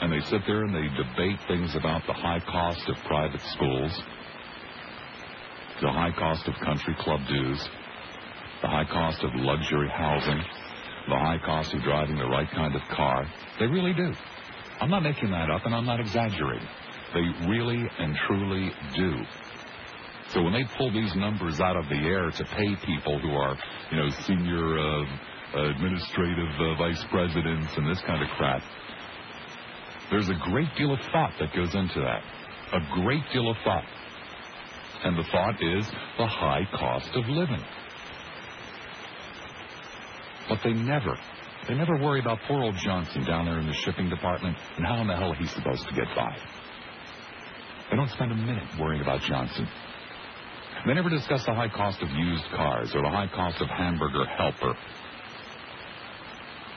and 0.00 0.12
they 0.12 0.20
sit 0.28 0.42
there 0.46 0.64
and 0.64 0.74
they 0.74 0.88
debate 0.96 1.38
things 1.48 1.74
about 1.74 2.02
the 2.06 2.12
high 2.12 2.40
cost 2.40 2.88
of 2.88 2.96
private 3.06 3.40
schools, 3.52 3.92
the 5.80 5.90
high 5.90 6.12
cost 6.12 6.46
of 6.48 6.54
country 6.64 6.94
club 7.00 7.20
dues, 7.28 7.68
the 8.62 8.68
high 8.68 8.84
cost 8.84 9.22
of 9.22 9.30
luxury 9.34 9.88
housing, 9.88 10.42
the 11.08 11.16
high 11.16 11.38
cost 11.44 11.72
of 11.74 11.82
driving 11.82 12.16
the 12.16 12.26
right 12.26 12.50
kind 12.50 12.74
of 12.74 12.82
car. 12.90 13.26
They 13.58 13.66
really 13.66 13.94
do. 13.94 14.12
I'm 14.80 14.90
not 14.90 15.02
making 15.02 15.30
that 15.30 15.50
up 15.50 15.64
and 15.64 15.74
I'm 15.74 15.86
not 15.86 16.00
exaggerating. 16.00 16.68
They 17.14 17.46
really 17.48 17.82
and 17.98 18.16
truly 18.26 18.72
do. 18.94 19.24
So 20.32 20.42
when 20.42 20.52
they 20.52 20.64
pull 20.76 20.92
these 20.92 21.14
numbers 21.14 21.60
out 21.60 21.76
of 21.76 21.88
the 21.88 21.96
air 21.96 22.30
to 22.30 22.44
pay 22.44 22.76
people 22.84 23.18
who 23.20 23.30
are, 23.30 23.56
you 23.90 23.96
know, 23.96 24.10
senior 24.26 24.78
uh, 24.78 25.70
administrative 25.70 26.52
uh, 26.60 26.74
vice 26.76 27.02
presidents 27.10 27.68
and 27.76 27.88
this 27.88 28.00
kind 28.02 28.22
of 28.22 28.28
crap, 28.36 28.62
there's 30.10 30.28
a 30.28 30.34
great 30.34 30.68
deal 30.76 30.92
of 30.92 31.00
thought 31.12 31.32
that 31.40 31.54
goes 31.54 31.74
into 31.74 32.00
that. 32.00 32.22
A 32.72 32.80
great 33.02 33.22
deal 33.32 33.50
of 33.50 33.56
thought. 33.64 33.84
And 35.04 35.18
the 35.18 35.24
thought 35.24 35.62
is 35.62 35.86
the 36.18 36.26
high 36.26 36.66
cost 36.72 37.10
of 37.14 37.28
living. 37.28 37.62
But 40.48 40.60
they 40.62 40.72
never, 40.72 41.16
they 41.68 41.74
never 41.74 41.96
worry 41.98 42.20
about 42.20 42.38
poor 42.46 42.62
old 42.62 42.76
Johnson 42.76 43.24
down 43.24 43.46
there 43.46 43.58
in 43.58 43.66
the 43.66 43.74
shipping 43.74 44.08
department 44.08 44.56
and 44.76 44.86
how 44.86 45.00
in 45.00 45.08
the 45.08 45.16
hell 45.16 45.32
he's 45.32 45.50
supposed 45.50 45.86
to 45.88 45.94
get 45.94 46.06
by. 46.14 46.36
They 47.90 47.96
don't 47.96 48.10
spend 48.10 48.32
a 48.32 48.36
minute 48.36 48.64
worrying 48.78 49.02
about 49.02 49.20
Johnson. 49.20 49.68
They 50.86 50.94
never 50.94 51.10
discuss 51.10 51.44
the 51.44 51.54
high 51.54 51.68
cost 51.68 52.00
of 52.00 52.10
used 52.10 52.44
cars 52.54 52.94
or 52.94 53.02
the 53.02 53.08
high 53.08 53.28
cost 53.34 53.60
of 53.60 53.68
hamburger 53.68 54.24
helper 54.24 54.74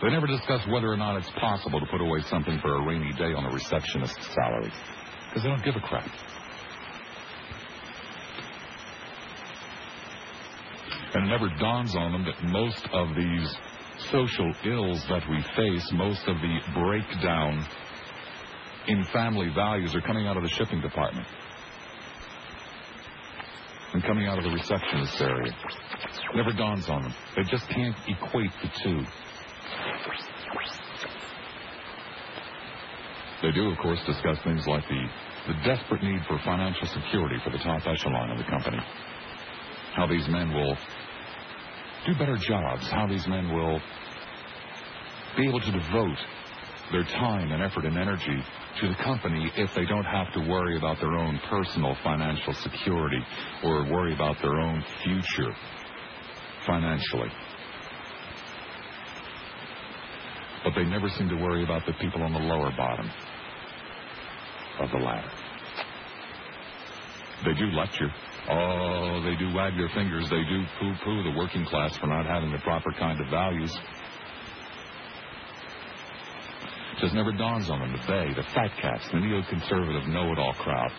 they 0.01 0.09
never 0.09 0.27
discuss 0.27 0.65
whether 0.67 0.87
or 0.87 0.97
not 0.97 1.17
it's 1.17 1.29
possible 1.39 1.79
to 1.79 1.85
put 1.87 2.01
away 2.01 2.21
something 2.29 2.59
for 2.59 2.75
a 2.75 2.85
rainy 2.85 3.13
day 3.13 3.33
on 3.33 3.45
a 3.45 3.51
receptionist's 3.51 4.27
salary. 4.33 4.71
Because 5.29 5.43
they 5.43 5.49
don't 5.49 5.63
give 5.63 5.75
a 5.75 5.81
crap. 5.81 6.09
And 11.13 11.25
it 11.25 11.29
never 11.29 11.49
dawns 11.59 11.95
on 11.95 12.11
them 12.13 12.25
that 12.25 12.43
most 12.43 12.87
of 12.93 13.09
these 13.15 13.55
social 14.11 14.53
ills 14.63 15.03
that 15.09 15.23
we 15.29 15.43
face, 15.55 15.85
most 15.93 16.21
of 16.27 16.37
the 16.37 16.59
breakdown 16.73 17.65
in 18.87 19.03
family 19.11 19.49
values 19.53 19.93
are 19.95 20.01
coming 20.01 20.27
out 20.27 20.37
of 20.37 20.43
the 20.43 20.49
shipping 20.49 20.81
department 20.81 21.27
and 23.93 24.03
coming 24.03 24.27
out 24.27 24.37
of 24.37 24.43
the 24.43 24.51
receptionist 24.51 25.19
area. 25.19 25.51
It 25.51 26.35
never 26.35 26.53
dawns 26.53 26.87
on 26.89 27.03
them. 27.03 27.13
They 27.35 27.43
just 27.43 27.67
can't 27.69 27.95
equate 28.07 28.51
the 28.61 28.69
two. 28.83 29.03
They 33.41 33.51
do, 33.51 33.69
of 33.69 33.77
course, 33.77 33.99
discuss 34.05 34.37
things 34.43 34.67
like 34.67 34.83
the, 34.89 35.07
the 35.47 35.53
desperate 35.63 36.03
need 36.03 36.21
for 36.27 36.37
financial 36.43 36.87
security 36.87 37.37
for 37.43 37.51
the 37.51 37.57
top 37.59 37.81
echelon 37.87 38.31
of 38.31 38.37
the 38.37 38.43
company. 38.43 38.79
How 39.93 40.07
these 40.07 40.27
men 40.27 40.53
will 40.53 40.75
do 42.05 42.13
better 42.15 42.37
jobs, 42.37 42.89
how 42.91 43.07
these 43.07 43.25
men 43.27 43.53
will 43.53 43.79
be 45.37 45.47
able 45.47 45.61
to 45.61 45.71
devote 45.71 46.17
their 46.91 47.03
time 47.03 47.51
and 47.51 47.61
effort 47.63 47.85
and 47.85 47.97
energy 47.97 48.43
to 48.81 48.87
the 48.89 48.95
company 48.95 49.51
if 49.55 49.73
they 49.73 49.85
don't 49.85 50.05
have 50.05 50.33
to 50.33 50.39
worry 50.41 50.77
about 50.77 50.99
their 50.99 51.15
own 51.15 51.39
personal 51.49 51.95
financial 52.03 52.53
security 52.55 53.21
or 53.63 53.85
worry 53.89 54.13
about 54.13 54.37
their 54.41 54.59
own 54.59 54.83
future 55.03 55.53
financially. 56.65 57.29
But 60.63 60.73
they 60.75 60.83
never 60.83 61.09
seem 61.09 61.29
to 61.29 61.35
worry 61.35 61.63
about 61.63 61.85
the 61.85 61.93
people 61.93 62.21
on 62.21 62.33
the 62.33 62.39
lower 62.39 62.71
bottom 62.75 63.09
of 64.79 64.91
the 64.91 64.97
ladder. 64.97 65.31
They 67.45 67.53
do 67.53 67.67
lecture. 67.71 68.09
Oh, 68.49 69.21
they 69.23 69.35
do 69.35 69.53
wag 69.53 69.77
their 69.77 69.89
fingers. 69.89 70.29
They 70.29 70.43
do 70.43 70.65
poo-poo 70.79 71.23
the 71.23 71.37
working 71.37 71.65
class 71.65 71.95
for 71.97 72.07
not 72.07 72.25
having 72.25 72.51
the 72.51 72.57
proper 72.59 72.91
kind 72.91 73.19
of 73.21 73.27
values. 73.29 73.71
It 76.93 77.01
just 77.01 77.13
never 77.13 77.31
dawns 77.31 77.69
on 77.69 77.79
them 77.79 77.93
that 77.93 78.07
they, 78.07 78.33
the 78.33 78.43
fat 78.53 78.71
cats, 78.81 79.07
the 79.11 79.19
neoconservative 79.19 80.07
know-it-all 80.07 80.53
crowd, 80.55 80.91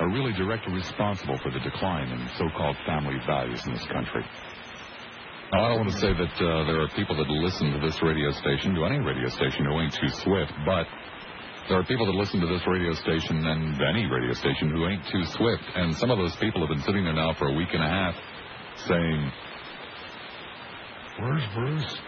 are 0.00 0.08
really 0.08 0.32
directly 0.32 0.72
responsible 0.72 1.38
for 1.38 1.50
the 1.50 1.60
decline 1.60 2.10
in 2.10 2.28
so-called 2.38 2.76
family 2.86 3.18
values 3.26 3.60
in 3.66 3.72
this 3.72 3.86
country. 3.86 4.24
Now, 5.52 5.64
I 5.64 5.68
don't 5.74 5.80
want 5.82 5.90
to 5.90 5.98
say 5.98 6.12
that 6.14 6.34
uh, 6.38 6.62
there 6.70 6.80
are 6.82 6.88
people 6.94 7.16
that 7.16 7.26
listen 7.28 7.72
to 7.72 7.80
this 7.82 7.98
radio 8.02 8.30
station, 8.38 8.72
to 8.74 8.84
any 8.84 8.98
radio 9.02 9.28
station, 9.28 9.66
who 9.66 9.80
ain't 9.80 9.92
too 9.92 10.08
swift, 10.22 10.52
but 10.64 10.86
there 11.68 11.78
are 11.78 11.84
people 11.84 12.06
that 12.06 12.14
listen 12.14 12.38
to 12.38 12.46
this 12.46 12.62
radio 12.68 12.94
station 12.94 13.44
and 13.44 13.74
any 13.82 14.06
radio 14.06 14.32
station 14.32 14.70
who 14.70 14.86
ain't 14.86 15.02
too 15.10 15.24
swift. 15.34 15.64
And 15.74 15.96
some 15.96 16.10
of 16.10 16.18
those 16.18 16.36
people 16.36 16.60
have 16.60 16.70
been 16.70 16.82
sitting 16.86 17.02
there 17.02 17.14
now 17.14 17.34
for 17.34 17.48
a 17.48 17.54
week 17.54 17.68
and 17.72 17.82
a 17.82 17.88
half 17.88 18.14
saying, 18.86 19.32
Where's 21.18 21.42
Bruce? 21.52 21.98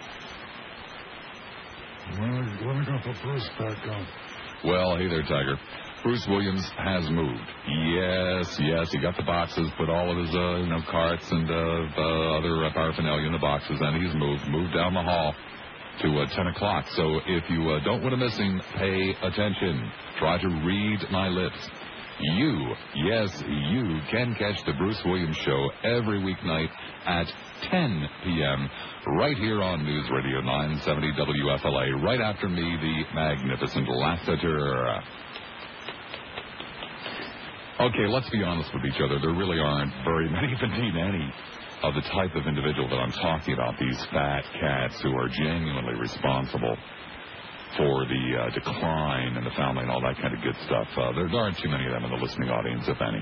When, 2.18 2.30
are 2.30 2.84
going 2.84 2.84
to 2.84 3.02
put 3.04 3.22
Bruce 3.22 3.48
back 3.58 3.88
on? 3.88 4.06
Well, 4.64 4.96
hey 4.96 5.08
there, 5.08 5.22
Tiger. 5.22 5.58
Bruce 6.02 6.26
Williams 6.26 6.68
has 6.76 7.08
moved. 7.10 7.46
Yes, 7.68 8.58
yes, 8.58 8.90
he 8.90 8.98
got 8.98 9.16
the 9.16 9.22
boxes, 9.22 9.70
put 9.78 9.88
all 9.88 10.10
of 10.10 10.18
his, 10.18 10.34
uh, 10.34 10.56
you 10.56 10.66
know, 10.66 10.82
carts 10.90 11.30
and 11.30 11.48
uh, 11.48 11.54
other 11.54 12.70
paraphernalia 12.74 13.26
in 13.26 13.32
the 13.32 13.38
boxes, 13.38 13.78
and 13.80 14.02
he's 14.02 14.14
moved, 14.16 14.42
moved 14.48 14.74
down 14.74 14.94
the 14.94 15.02
hall 15.02 15.32
to 16.00 16.08
uh, 16.18 16.26
10 16.34 16.46
o'clock. 16.48 16.86
So 16.96 17.20
if 17.26 17.48
you 17.48 17.70
uh, 17.70 17.84
don't 17.84 18.02
want 18.02 18.12
to 18.12 18.16
miss 18.16 18.36
him, 18.36 18.60
pay 18.74 19.14
attention. 19.22 19.92
Try 20.18 20.38
to 20.42 20.48
read 20.66 20.98
my 21.12 21.28
lips. 21.28 21.70
You, 22.18 22.74
yes, 22.96 23.42
you 23.48 24.00
can 24.10 24.34
catch 24.34 24.64
the 24.66 24.72
Bruce 24.74 25.00
Williams 25.04 25.36
Show 25.36 25.70
every 25.84 26.18
weeknight 26.20 26.68
at 27.06 27.26
10 27.70 28.08
p.m. 28.24 28.70
right 29.18 29.36
here 29.36 29.62
on 29.62 29.84
News 29.84 30.08
Radio 30.10 30.40
970 30.40 31.12
WFLA. 31.12 32.02
Right 32.02 32.20
after 32.20 32.48
me, 32.48 32.62
the 32.62 33.14
magnificent 33.14 33.88
Lassiter. 33.88 35.02
Okay, 37.82 38.06
let's 38.06 38.30
be 38.30 38.44
honest 38.44 38.70
with 38.72 38.86
each 38.86 39.02
other. 39.02 39.18
There 39.18 39.34
really 39.34 39.58
aren't 39.58 39.90
very 40.06 40.30
many, 40.30 40.52
if 40.54 40.62
indeed 40.62 40.94
any, 40.94 41.26
of 41.82 41.98
the 41.98 42.06
type 42.14 42.30
of 42.38 42.46
individual 42.46 42.86
that 42.86 42.94
I'm 42.94 43.10
talking 43.10 43.54
about, 43.54 43.74
these 43.74 43.98
fat 44.14 44.46
cats 44.54 45.02
who 45.02 45.10
are 45.18 45.26
genuinely 45.26 45.98
responsible 45.98 46.78
for 47.76 48.06
the 48.06 48.24
uh, 48.38 48.54
decline 48.54 49.34
in 49.34 49.42
the 49.42 49.50
family 49.58 49.82
and 49.82 49.90
all 49.90 50.00
that 50.00 50.14
kind 50.22 50.30
of 50.30 50.38
good 50.46 50.54
stuff. 50.62 50.86
Uh, 50.94 51.10
there 51.10 51.26
aren't 51.34 51.58
too 51.58 51.70
many 51.74 51.86
of 51.86 51.90
them 51.90 52.04
in 52.04 52.10
the 52.14 52.22
listening 52.22 52.50
audience, 52.50 52.86
if 52.86 53.02
any. 53.02 53.18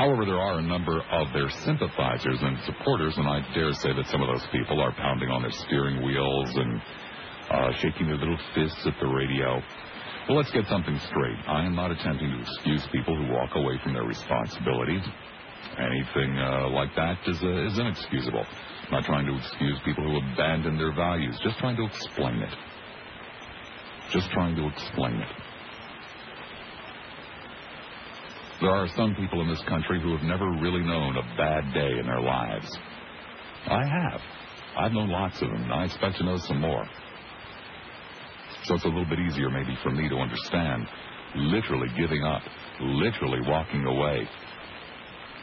However, 0.00 0.24
there 0.24 0.40
are 0.40 0.58
a 0.58 0.62
number 0.62 0.96
of 1.12 1.28
their 1.36 1.50
sympathizers 1.68 2.40
and 2.40 2.56
supporters, 2.64 3.12
and 3.18 3.28
I 3.28 3.44
dare 3.52 3.74
say 3.74 3.92
that 3.92 4.08
some 4.08 4.22
of 4.22 4.28
those 4.32 4.46
people 4.52 4.80
are 4.80 4.92
pounding 4.96 5.28
on 5.28 5.42
their 5.42 5.52
steering 5.52 6.00
wheels 6.00 6.48
and 6.56 6.80
uh, 7.50 7.72
shaking 7.76 8.08
their 8.08 8.16
little 8.16 8.40
fists 8.54 8.80
at 8.86 8.96
the 9.00 9.06
radio. 9.06 9.60
Well, 10.28 10.38
let's 10.38 10.50
get 10.50 10.66
something 10.66 10.98
straight. 11.08 11.38
I 11.46 11.64
am 11.64 11.76
not 11.76 11.92
attempting 11.92 12.28
to 12.32 12.40
excuse 12.40 12.82
people 12.90 13.14
who 13.14 13.32
walk 13.32 13.50
away 13.54 13.78
from 13.84 13.94
their 13.94 14.02
responsibilities. 14.02 15.02
Anything 15.78 16.36
uh, 16.36 16.68
like 16.70 16.94
that 16.96 17.18
is, 17.28 17.40
uh, 17.42 17.66
is 17.66 17.78
inexcusable. 17.78 18.44
I'm 18.44 18.90
not 18.90 19.04
trying 19.04 19.26
to 19.26 19.36
excuse 19.38 19.78
people 19.84 20.02
who 20.02 20.18
abandon 20.32 20.78
their 20.78 20.92
values, 20.92 21.38
just 21.44 21.58
trying 21.58 21.76
to 21.76 21.84
explain 21.84 22.38
it. 22.42 22.52
Just 24.10 24.28
trying 24.30 24.56
to 24.56 24.66
explain 24.66 25.14
it. 25.14 25.28
There 28.60 28.70
are 28.70 28.88
some 28.96 29.14
people 29.14 29.42
in 29.42 29.48
this 29.48 29.62
country 29.68 30.00
who 30.02 30.16
have 30.16 30.26
never 30.26 30.50
really 30.50 30.82
known 30.82 31.16
a 31.18 31.36
bad 31.36 31.72
day 31.72 31.98
in 32.00 32.06
their 32.06 32.20
lives. 32.20 32.66
I 33.68 33.84
have. 33.84 34.20
I've 34.76 34.92
known 34.92 35.08
lots 35.10 35.40
of 35.40 35.50
them, 35.50 35.62
and 35.62 35.72
I 35.72 35.84
expect 35.84 36.16
to 36.18 36.24
know 36.24 36.38
some 36.38 36.60
more. 36.60 36.88
So 38.66 38.74
it's 38.74 38.84
a 38.84 38.88
little 38.88 39.06
bit 39.06 39.20
easier 39.20 39.48
maybe 39.48 39.76
for 39.82 39.90
me 39.90 40.08
to 40.08 40.16
understand 40.16 40.86
literally 41.36 41.88
giving 41.96 42.22
up, 42.24 42.42
literally 42.80 43.40
walking 43.48 43.84
away. 43.84 44.28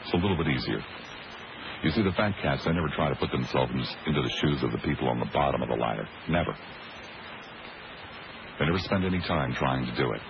It's 0.03 0.13
a 0.13 0.17
little 0.17 0.35
bit 0.35 0.47
easier. 0.47 0.83
You 1.83 1.91
see, 1.91 2.01
the 2.01 2.11
fat 2.11 2.33
cats, 2.41 2.65
they 2.65 2.73
never 2.73 2.89
try 2.89 3.09
to 3.09 3.15
put 3.15 3.31
themselves 3.31 3.71
into 4.05 4.21
the 4.21 4.29
shoes 4.41 4.61
of 4.63 4.71
the 4.71 4.77
people 4.79 5.07
on 5.07 5.19
the 5.19 5.29
bottom 5.33 5.61
of 5.61 5.69
the 5.69 5.75
ladder. 5.75 6.07
Never. 6.29 6.53
They 8.59 8.65
never 8.65 8.79
spend 8.79 9.05
any 9.05 9.19
time 9.19 9.53
trying 9.53 9.85
to 9.85 9.95
do 9.95 10.11
it. 10.11 10.21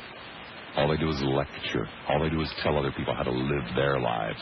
All 0.76 0.88
they 0.88 0.98
do 0.98 1.10
is 1.10 1.22
lecture. 1.22 1.88
All 2.10 2.20
they 2.20 2.30
do 2.30 2.42
is 2.42 2.54
tell 2.62 2.78
other 2.78 2.92
people 2.92 3.16
how 3.16 3.24
to 3.24 3.32
live 3.32 3.76
their 3.76 4.00
lives. 4.00 4.42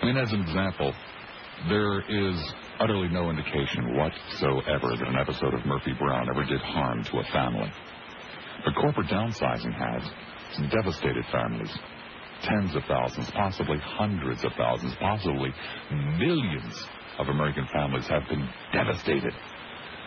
I 0.00 0.06
mean, 0.06 0.16
as 0.16 0.32
an 0.32 0.40
example, 0.42 0.92
there 1.68 2.00
is 2.08 2.54
utterly 2.80 3.08
no 3.08 3.30
indication 3.30 3.96
whatsoever 3.96 4.96
that 4.96 5.08
an 5.08 5.16
episode 5.16 5.54
of 5.54 5.66
Murphy 5.66 5.92
Brown 5.98 6.28
ever 6.30 6.44
did 6.44 6.60
harm 6.60 7.02
to 7.04 7.18
a 7.18 7.24
family. 7.32 7.70
But 8.64 8.74
corporate 8.74 9.08
downsizing 9.08 9.74
has. 9.74 10.10
Devastated 10.70 11.24
families. 11.30 11.72
Tens 12.42 12.74
of 12.74 12.82
thousands, 12.84 13.30
possibly 13.30 13.78
hundreds 13.78 14.44
of 14.44 14.52
thousands, 14.56 14.94
possibly 14.98 15.52
millions 16.18 16.86
of 17.18 17.28
American 17.28 17.66
families 17.72 18.06
have 18.08 18.26
been 18.28 18.48
devastated 18.72 19.34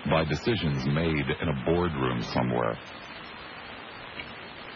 by 0.09 0.25
decisions 0.25 0.85
made 0.87 1.25
in 1.41 1.47
a 1.47 1.65
boardroom 1.65 2.21
somewhere 2.33 2.77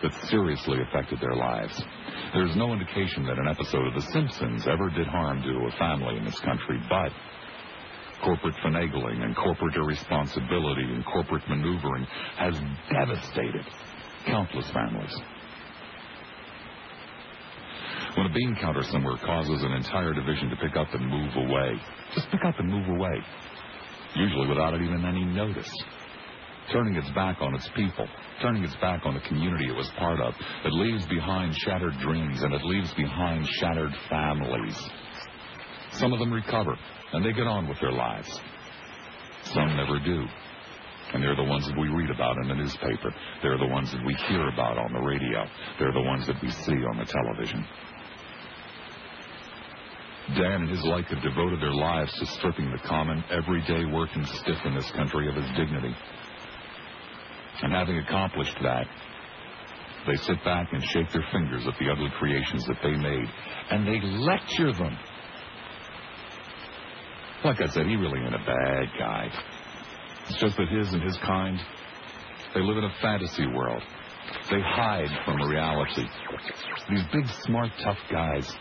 that 0.03 0.13
seriously 0.29 0.77
affected 0.81 1.19
their 1.19 1.35
lives. 1.35 1.81
There's 2.33 2.55
no 2.55 2.73
indication 2.73 3.25
that 3.25 3.39
an 3.39 3.47
episode 3.47 3.87
of 3.87 3.93
The 3.95 4.11
Simpsons 4.11 4.67
ever 4.67 4.89
did 4.89 5.07
harm 5.07 5.41
to 5.41 5.67
a 5.67 5.77
family 5.77 6.17
in 6.17 6.25
this 6.25 6.39
country, 6.39 6.79
but 6.89 7.11
corporate 8.25 8.55
finagling 8.65 9.23
and 9.23 9.35
corporate 9.35 9.75
irresponsibility 9.75 10.81
and 10.81 11.05
corporate 11.05 11.47
maneuvering 11.47 12.05
has 12.37 12.55
devastated 12.91 13.63
countless 14.25 14.69
families. 14.71 15.15
When 18.17 18.25
a 18.25 18.33
bean 18.33 18.57
counter 18.59 18.81
somewhere 18.83 19.17
causes 19.17 19.61
an 19.61 19.73
entire 19.73 20.13
division 20.13 20.49
to 20.49 20.55
pick 20.55 20.75
up 20.75 20.87
and 20.93 21.05
move 21.05 21.35
away, 21.35 21.75
just 22.15 22.31
pick 22.31 22.43
up 22.47 22.57
and 22.57 22.67
move 22.67 22.89
away, 22.89 23.21
usually 24.15 24.47
without 24.47 24.73
even 24.73 25.05
any 25.05 25.25
notice, 25.25 25.71
turning 26.71 26.95
its 26.95 27.09
back 27.11 27.41
on 27.41 27.53
its 27.53 27.69
people, 27.75 28.07
turning 28.41 28.63
its 28.63 28.75
back 28.77 29.01
on 29.05 29.13
the 29.13 29.19
community 29.27 29.67
it 29.67 29.75
was 29.75 29.89
part 29.99 30.19
of, 30.19 30.33
it 30.63 30.73
leaves 30.73 31.05
behind 31.05 31.53
shattered 31.57 31.93
dreams 31.99 32.41
and 32.41 32.53
it 32.53 32.63
leaves 32.63 32.91
behind 32.95 33.45
shattered 33.59 33.93
families. 34.09 34.79
Some 35.91 36.11
of 36.11 36.19
them 36.19 36.33
recover 36.33 36.75
and 37.15 37.23
they 37.23 37.31
get 37.31 37.47
on 37.47 37.67
with 37.67 37.79
their 37.79 37.93
lives. 37.93 38.27
Some 39.53 39.77
never 39.77 39.99
do. 39.99 40.25
And 41.13 41.23
they're 41.23 41.35
the 41.35 41.43
ones 41.47 41.65
that 41.65 41.79
we 41.79 41.87
read 41.87 42.09
about 42.09 42.35
in 42.43 42.49
the 42.49 42.55
newspaper. 42.55 43.15
They're 43.41 43.57
the 43.57 43.67
ones 43.67 43.89
that 43.93 44.05
we 44.05 44.13
hear 44.27 44.49
about 44.49 44.77
on 44.77 44.91
the 44.91 44.99
radio. 44.99 45.45
They're 45.79 45.93
the 45.93 46.01
ones 46.01 46.27
that 46.27 46.35
we 46.41 46.51
see 46.51 46.73
on 46.73 46.97
the 46.97 47.05
television. 47.05 47.65
Dan 50.35 50.63
and 50.63 50.69
his 50.69 50.83
like 50.83 51.05
have 51.05 51.23
devoted 51.23 51.61
their 51.61 51.73
lives 51.73 52.11
to 52.19 52.25
stripping 52.25 52.69
the 52.69 52.79
common, 52.79 53.23
everyday 53.31 53.85
working 53.85 54.25
stiff 54.25 54.57
in 54.65 54.75
this 54.75 54.91
country 54.91 55.29
of 55.29 55.35
his 55.35 55.47
dignity. 55.55 55.95
And 57.61 57.71
having 57.71 57.97
accomplished 57.99 58.57
that, 58.61 58.87
they 60.05 60.17
sit 60.17 60.43
back 60.43 60.67
and 60.73 60.83
shake 60.83 61.11
their 61.13 61.25
fingers 61.31 61.65
at 61.65 61.79
the 61.79 61.89
ugly 61.89 62.11
creations 62.19 62.65
that 62.65 62.77
they 62.83 62.91
made, 62.91 63.29
and 63.71 63.87
they 63.87 64.01
lecture 64.01 64.73
them. 64.73 64.97
Like 67.45 67.61
I 67.61 67.67
said, 67.67 67.85
he 67.85 67.95
really 67.95 68.19
ain't 68.21 68.33
a 68.33 68.39
bad 68.39 68.89
guy. 68.97 69.29
It's 70.27 70.39
just 70.39 70.57
that 70.57 70.67
his 70.67 70.91
and 70.91 71.03
his 71.03 71.15
kind, 71.17 71.59
they 72.55 72.61
live 72.61 72.77
in 72.77 72.85
a 72.85 72.93
fantasy 73.03 73.45
world. 73.45 73.83
They 74.49 74.59
hide 74.59 75.11
from 75.25 75.39
reality. 75.47 76.07
These 76.89 77.03
big, 77.13 77.25
smart, 77.45 77.69
tough 77.83 77.99
guys, 78.11 78.51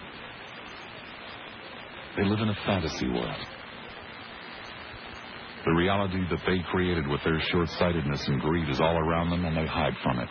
they 2.18 2.24
live 2.24 2.40
in 2.40 2.50
a 2.50 2.54
fantasy 2.66 3.08
world. 3.08 3.46
The 5.64 5.72
reality 5.72 6.20
that 6.28 6.40
they 6.46 6.58
created 6.70 7.08
with 7.08 7.22
their 7.24 7.40
short 7.50 7.70
sightedness 7.70 8.22
and 8.28 8.38
greed 8.38 8.68
is 8.68 8.80
all 8.80 8.98
around 8.98 9.30
them, 9.30 9.46
and 9.46 9.56
they 9.56 9.66
hide 9.66 9.94
from 10.02 10.18
it. 10.18 10.28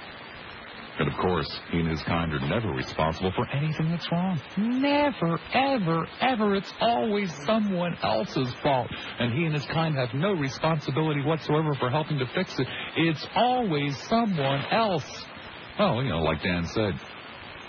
And 0.99 1.11
of 1.11 1.17
course, 1.17 1.49
he 1.71 1.79
and 1.79 1.89
his 1.89 2.03
kind 2.03 2.31
are 2.33 2.47
never 2.47 2.69
responsible 2.69 3.31
for 3.35 3.47
anything 3.49 3.89
that's 3.89 4.09
wrong. 4.11 4.39
Never, 4.57 5.39
ever, 5.53 6.07
ever. 6.21 6.55
It's 6.55 6.71
always 6.79 7.33
someone 7.45 7.97
else's 8.03 8.53
fault. 8.61 8.89
And 9.19 9.33
he 9.33 9.45
and 9.45 9.55
his 9.55 9.65
kind 9.65 9.95
have 9.95 10.13
no 10.13 10.33
responsibility 10.33 11.21
whatsoever 11.21 11.73
for 11.79 11.89
helping 11.89 12.19
to 12.19 12.27
fix 12.35 12.53
it. 12.59 12.67
It's 12.95 13.25
always 13.35 13.97
someone 14.07 14.63
else. 14.71 15.25
Oh, 15.79 15.99
you 16.01 16.09
know, 16.09 16.19
like 16.19 16.43
Dan 16.43 16.67
said, 16.67 16.93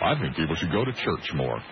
I 0.03 0.15
think 0.21 0.37
people 0.37 0.55
should 0.57 0.71
go 0.71 0.85
to 0.85 0.93
church 0.93 1.33
more. 1.35 1.63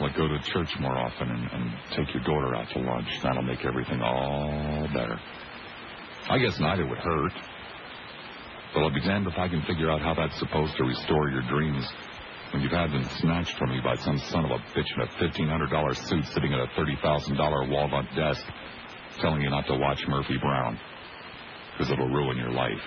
Like 0.00 0.16
go 0.16 0.28
to 0.28 0.38
church 0.52 0.68
more 0.78 0.96
often 0.96 1.30
and, 1.30 1.50
and 1.52 1.72
take 1.96 2.12
your 2.12 2.22
daughter 2.22 2.54
out 2.54 2.68
to 2.70 2.80
lunch. 2.80 3.08
That'll 3.22 3.42
make 3.42 3.64
everything 3.64 4.02
all 4.02 4.86
better. 4.92 5.18
I 6.28 6.38
guess 6.38 6.58
neither 6.60 6.86
would 6.86 6.98
hurt. 6.98 7.32
But 8.74 8.82
I'll 8.82 8.92
be 8.92 9.00
damned 9.00 9.26
if 9.26 9.38
I 9.38 9.48
can 9.48 9.62
figure 9.62 9.90
out 9.90 10.02
how 10.02 10.12
that's 10.14 10.38
supposed 10.38 10.76
to 10.76 10.84
restore 10.84 11.30
your 11.30 11.42
dreams 11.48 11.86
when 12.52 12.62
you've 12.62 12.72
had 12.72 12.90
them 12.90 13.08
snatched 13.20 13.56
from 13.58 13.72
you 13.72 13.82
by 13.82 13.96
some 13.96 14.18
son 14.18 14.44
of 14.44 14.50
a 14.50 14.58
bitch 14.76 14.86
in 14.94 15.00
a 15.00 15.06
$1,500 15.06 16.08
suit 16.08 16.24
sitting 16.34 16.52
at 16.52 16.60
a 16.60 16.66
$30,000 16.78 17.70
walnut 17.70 18.04
desk 18.14 18.44
telling 19.20 19.40
you 19.40 19.50
not 19.50 19.66
to 19.66 19.76
watch 19.76 20.04
Murphy 20.06 20.36
Brown 20.40 20.78
because 21.72 21.90
it'll 21.90 22.08
ruin 22.08 22.36
your 22.36 22.52
life. 22.52 22.82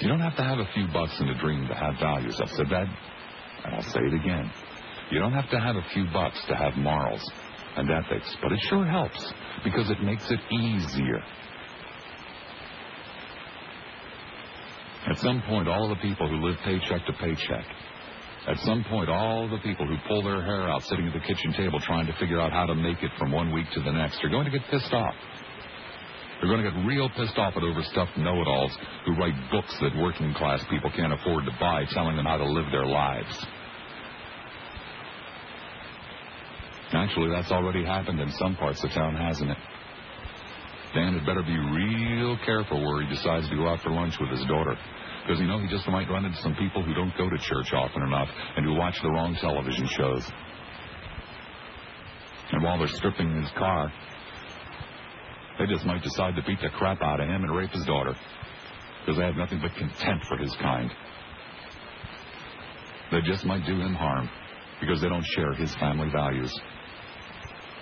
You 0.00 0.08
don't 0.08 0.20
have 0.20 0.36
to 0.36 0.42
have 0.42 0.58
a 0.58 0.68
few 0.74 0.86
bucks 0.92 1.18
in 1.20 1.28
a 1.28 1.38
dream 1.38 1.66
to 1.68 1.74
have 1.74 1.94
values. 1.98 2.38
I've 2.40 2.50
said 2.50 2.68
that, 2.70 2.86
and 3.64 3.74
I'll 3.74 3.82
say 3.82 4.00
it 4.00 4.14
again. 4.14 4.50
You 5.10 5.20
don't 5.20 5.32
have 5.32 5.48
to 5.50 5.60
have 5.60 5.76
a 5.76 5.84
few 5.92 6.04
bucks 6.12 6.38
to 6.48 6.56
have 6.56 6.76
morals 6.76 7.22
and 7.76 7.90
ethics, 7.90 8.34
but 8.42 8.52
it 8.52 8.60
sure 8.68 8.84
helps 8.84 9.32
because 9.62 9.90
it 9.90 10.02
makes 10.02 10.24
it 10.30 10.40
easier. 10.52 11.22
At 15.08 15.18
some 15.18 15.42
point, 15.46 15.68
all 15.68 15.88
the 15.88 15.96
people 15.96 16.28
who 16.28 16.44
live 16.44 16.56
paycheck 16.64 17.06
to 17.06 17.12
paycheck, 17.12 17.64
at 18.48 18.58
some 18.60 18.84
point, 18.88 19.08
all 19.08 19.48
the 19.48 19.58
people 19.58 19.86
who 19.86 19.96
pull 20.08 20.22
their 20.22 20.42
hair 20.42 20.68
out 20.68 20.82
sitting 20.84 21.06
at 21.06 21.12
the 21.12 21.20
kitchen 21.20 21.52
table 21.52 21.80
trying 21.80 22.06
to 22.06 22.12
figure 22.18 22.40
out 22.40 22.52
how 22.52 22.66
to 22.66 22.74
make 22.74 23.02
it 23.02 23.10
from 23.18 23.30
one 23.30 23.52
week 23.52 23.66
to 23.74 23.82
the 23.82 23.92
next 23.92 24.22
are 24.24 24.28
going 24.28 24.44
to 24.44 24.50
get 24.50 24.62
pissed 24.70 24.92
off. 24.92 25.14
They're 26.40 26.50
going 26.50 26.62
to 26.62 26.70
get 26.70 26.86
real 26.86 27.08
pissed 27.10 27.38
off 27.38 27.54
at 27.56 27.62
overstuffed 27.62 28.16
know-it-alls 28.18 28.72
who 29.04 29.14
write 29.14 29.34
books 29.50 29.74
that 29.80 29.96
working 29.96 30.34
class 30.34 30.62
people 30.70 30.90
can't 30.90 31.12
afford 31.12 31.44
to 31.44 31.52
buy, 31.58 31.84
telling 31.90 32.16
them 32.16 32.26
how 32.26 32.36
to 32.36 32.44
live 32.44 32.66
their 32.70 32.86
lives. 32.86 33.46
Actually, 36.92 37.30
that's 37.30 37.50
already 37.50 37.84
happened 37.84 38.20
in 38.20 38.30
some 38.32 38.56
parts 38.56 38.82
of 38.84 38.90
town, 38.90 39.16
hasn't 39.16 39.50
it? 39.50 39.58
Dan 40.94 41.14
had 41.14 41.26
better 41.26 41.42
be 41.42 41.58
real 41.58 42.38
careful 42.44 42.80
where 42.80 43.02
he 43.02 43.08
decides 43.08 43.48
to 43.48 43.56
go 43.56 43.68
out 43.68 43.80
for 43.82 43.90
lunch 43.90 44.18
with 44.20 44.30
his 44.30 44.44
daughter. 44.46 44.76
Because, 45.22 45.40
you 45.40 45.46
know, 45.46 45.58
he 45.58 45.68
just 45.68 45.86
might 45.88 46.08
run 46.08 46.24
into 46.24 46.40
some 46.40 46.54
people 46.54 46.82
who 46.82 46.94
don't 46.94 47.12
go 47.18 47.28
to 47.28 47.38
church 47.38 47.72
often 47.72 48.02
enough 48.02 48.28
and 48.56 48.64
who 48.64 48.74
watch 48.74 49.02
the 49.02 49.10
wrong 49.10 49.36
television 49.40 49.86
shows. 49.88 50.24
And 52.52 52.62
while 52.62 52.78
they're 52.78 52.88
stripping 52.88 53.42
his 53.42 53.50
car, 53.58 53.92
they 55.58 55.66
just 55.66 55.84
might 55.84 56.02
decide 56.02 56.36
to 56.36 56.42
beat 56.46 56.60
the 56.60 56.70
crap 56.70 57.02
out 57.02 57.20
of 57.20 57.28
him 57.28 57.42
and 57.42 57.54
rape 57.54 57.70
his 57.70 57.84
daughter. 57.84 58.14
Because 59.00 59.18
they 59.18 59.24
have 59.24 59.36
nothing 59.36 59.60
but 59.60 59.74
contempt 59.74 60.26
for 60.26 60.36
his 60.36 60.54
kind. 60.56 60.90
They 63.10 63.20
just 63.22 63.44
might 63.44 63.66
do 63.66 63.80
him 63.80 63.94
harm 63.94 64.30
because 64.80 65.00
they 65.00 65.08
don't 65.08 65.24
share 65.24 65.52
his 65.54 65.74
family 65.76 66.08
values. 66.10 66.52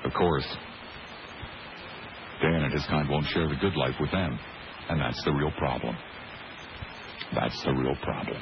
Of 0.04 0.12
course, 0.12 0.46
Dan 2.40 2.62
and 2.62 2.72
his 2.72 2.84
kind 2.86 3.08
won't 3.08 3.26
share 3.26 3.48
the 3.48 3.56
good 3.56 3.74
life 3.76 3.94
with 4.00 4.10
them. 4.10 4.38
And 4.88 5.00
that's 5.00 5.22
the 5.24 5.32
real 5.32 5.52
problem. 5.52 5.96
That's 7.34 7.62
the 7.64 7.72
real 7.72 7.96
problem. 8.02 8.36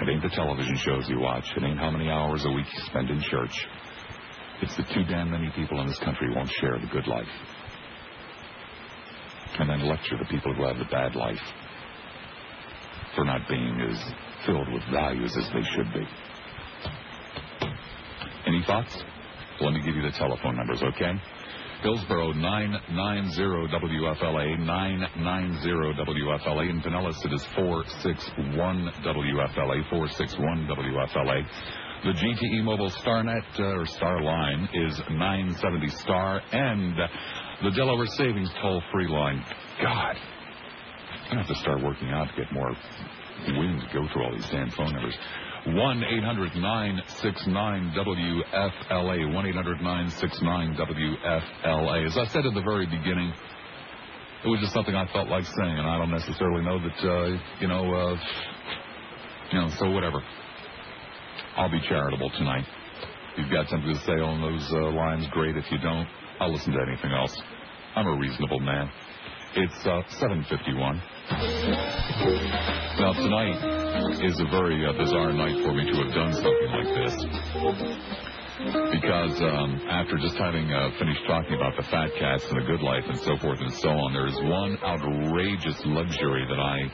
It 0.00 0.08
ain't 0.08 0.22
the 0.22 0.30
television 0.30 0.76
shows 0.76 1.08
you 1.08 1.20
watch. 1.20 1.44
It 1.56 1.62
ain't 1.62 1.78
how 1.78 1.90
many 1.90 2.10
hours 2.10 2.44
a 2.44 2.50
week 2.50 2.66
you 2.72 2.80
spend 2.86 3.10
in 3.10 3.20
church. 3.20 3.66
It's 4.62 4.76
the 4.76 4.84
too 4.84 5.04
damn 5.04 5.30
many 5.30 5.50
people 5.54 5.80
in 5.80 5.86
this 5.86 5.98
country 5.98 6.34
won't 6.34 6.50
share 6.50 6.78
the 6.78 6.86
good 6.86 7.06
life. 7.06 7.28
And 9.58 9.68
then 9.68 9.86
lecture 9.86 10.16
the 10.18 10.26
people 10.26 10.54
who 10.54 10.64
have 10.64 10.78
the 10.78 10.84
bad 10.90 11.14
life 11.14 11.40
for 13.14 13.24
not 13.24 13.48
being 13.48 13.80
as 13.80 14.02
filled 14.46 14.70
with 14.72 14.82
values 14.92 15.34
as 15.36 15.48
they 15.52 15.62
should 15.62 15.92
be. 15.92 16.06
Any 18.46 18.62
thoughts? 18.66 19.02
Let 19.60 19.72
me 19.72 19.80
give 19.80 19.96
you 19.96 20.02
the 20.02 20.12
telephone 20.12 20.56
numbers, 20.56 20.82
okay? 20.82 21.12
Hillsborough 21.82 22.34
990-WFLA, 22.34 24.58
990-WFLA. 24.58 26.70
In 26.70 26.80
Pinellas, 26.82 27.24
it 27.24 27.32
is 27.32 27.42
461-WFLA, 27.56 29.82
461-WFLA. 29.90 31.46
The 32.04 32.12
GTE 32.12 32.62
Mobile 32.64 32.90
StarNet, 32.90 33.58
uh, 33.58 33.62
or 33.62 33.86
Starline, 33.86 34.68
is 34.74 35.00
970 35.10 35.88
Star, 35.88 36.42
and 36.52 36.94
the 37.62 37.70
Delaware 37.70 38.04
Savings 38.06 38.50
toll-free 38.60 39.08
line. 39.08 39.42
God, 39.82 40.16
to 41.30 41.36
have 41.36 41.46
to 41.48 41.54
start 41.56 41.82
working 41.82 42.10
out 42.10 42.28
to 42.28 42.34
get 42.42 42.52
more 42.52 42.76
wind 43.48 43.80
to 43.80 43.86
go 43.92 44.06
through 44.12 44.24
all 44.24 44.32
these 44.32 44.48
damn 44.50 44.70
phone 44.70 44.92
numbers. 44.92 45.16
1 45.66 46.04
800 46.04 46.54
969 46.54 47.94
WFLA. 47.96 49.34
1 49.34 49.46
800 49.46 49.82
969 49.82 50.76
WFLA. 50.76 52.06
As 52.06 52.16
I 52.16 52.26
said 52.26 52.46
at 52.46 52.54
the 52.54 52.62
very 52.62 52.86
beginning, 52.86 53.34
it 54.44 54.48
was 54.48 54.60
just 54.60 54.72
something 54.72 54.94
I 54.94 55.10
felt 55.12 55.28
like 55.28 55.44
saying, 55.44 55.76
and 55.76 55.88
I 55.88 55.98
don't 55.98 56.12
necessarily 56.12 56.62
know 56.62 56.78
that, 56.78 56.98
uh, 57.02 57.38
you 57.58 57.66
know, 57.66 57.82
uh, 57.82 58.16
you 59.50 59.58
know, 59.58 59.68
so 59.80 59.90
whatever. 59.90 60.22
I'll 61.56 61.70
be 61.70 61.80
charitable 61.88 62.30
tonight. 62.38 62.64
If 63.32 63.38
you've 63.38 63.50
got 63.50 63.68
something 63.68 63.92
to 63.92 64.00
say 64.06 64.20
on 64.22 64.40
those 64.40 64.70
uh, 64.70 64.92
lines, 64.92 65.26
great. 65.32 65.56
If 65.56 65.64
you 65.72 65.78
don't, 65.78 66.06
I'll 66.38 66.52
listen 66.52 66.74
to 66.74 66.80
anything 66.86 67.10
else. 67.10 67.36
I'm 67.96 68.06
a 68.06 68.16
reasonable 68.16 68.60
man. 68.60 68.88
It's 69.56 69.84
uh, 69.84 70.02
751. 70.20 71.02
Now, 71.28 73.12
tonight 73.12 73.58
is 74.22 74.38
a 74.38 74.44
very 74.44 74.86
uh, 74.86 74.92
bizarre 74.92 75.32
night 75.32 75.56
for 75.64 75.72
me 75.74 75.84
to 75.90 75.96
have 76.04 76.14
done 76.14 76.32
something 76.32 76.70
like 76.70 76.94
this. 76.94 77.14
Because 78.92 79.42
um, 79.42 79.82
after 79.90 80.16
just 80.18 80.36
having 80.36 80.72
uh, 80.72 80.90
finished 80.98 81.22
talking 81.26 81.54
about 81.54 81.76
the 81.76 81.82
fat 81.84 82.10
cats 82.18 82.44
and 82.48 82.62
the 82.62 82.66
good 82.66 82.80
life 82.80 83.04
and 83.08 83.18
so 83.18 83.36
forth 83.38 83.60
and 83.60 83.72
so 83.74 83.90
on, 83.90 84.12
there 84.12 84.26
is 84.26 84.36
one 84.42 84.78
outrageous 84.84 85.82
luxury 85.84 86.46
that 86.48 86.60
I 86.60 86.90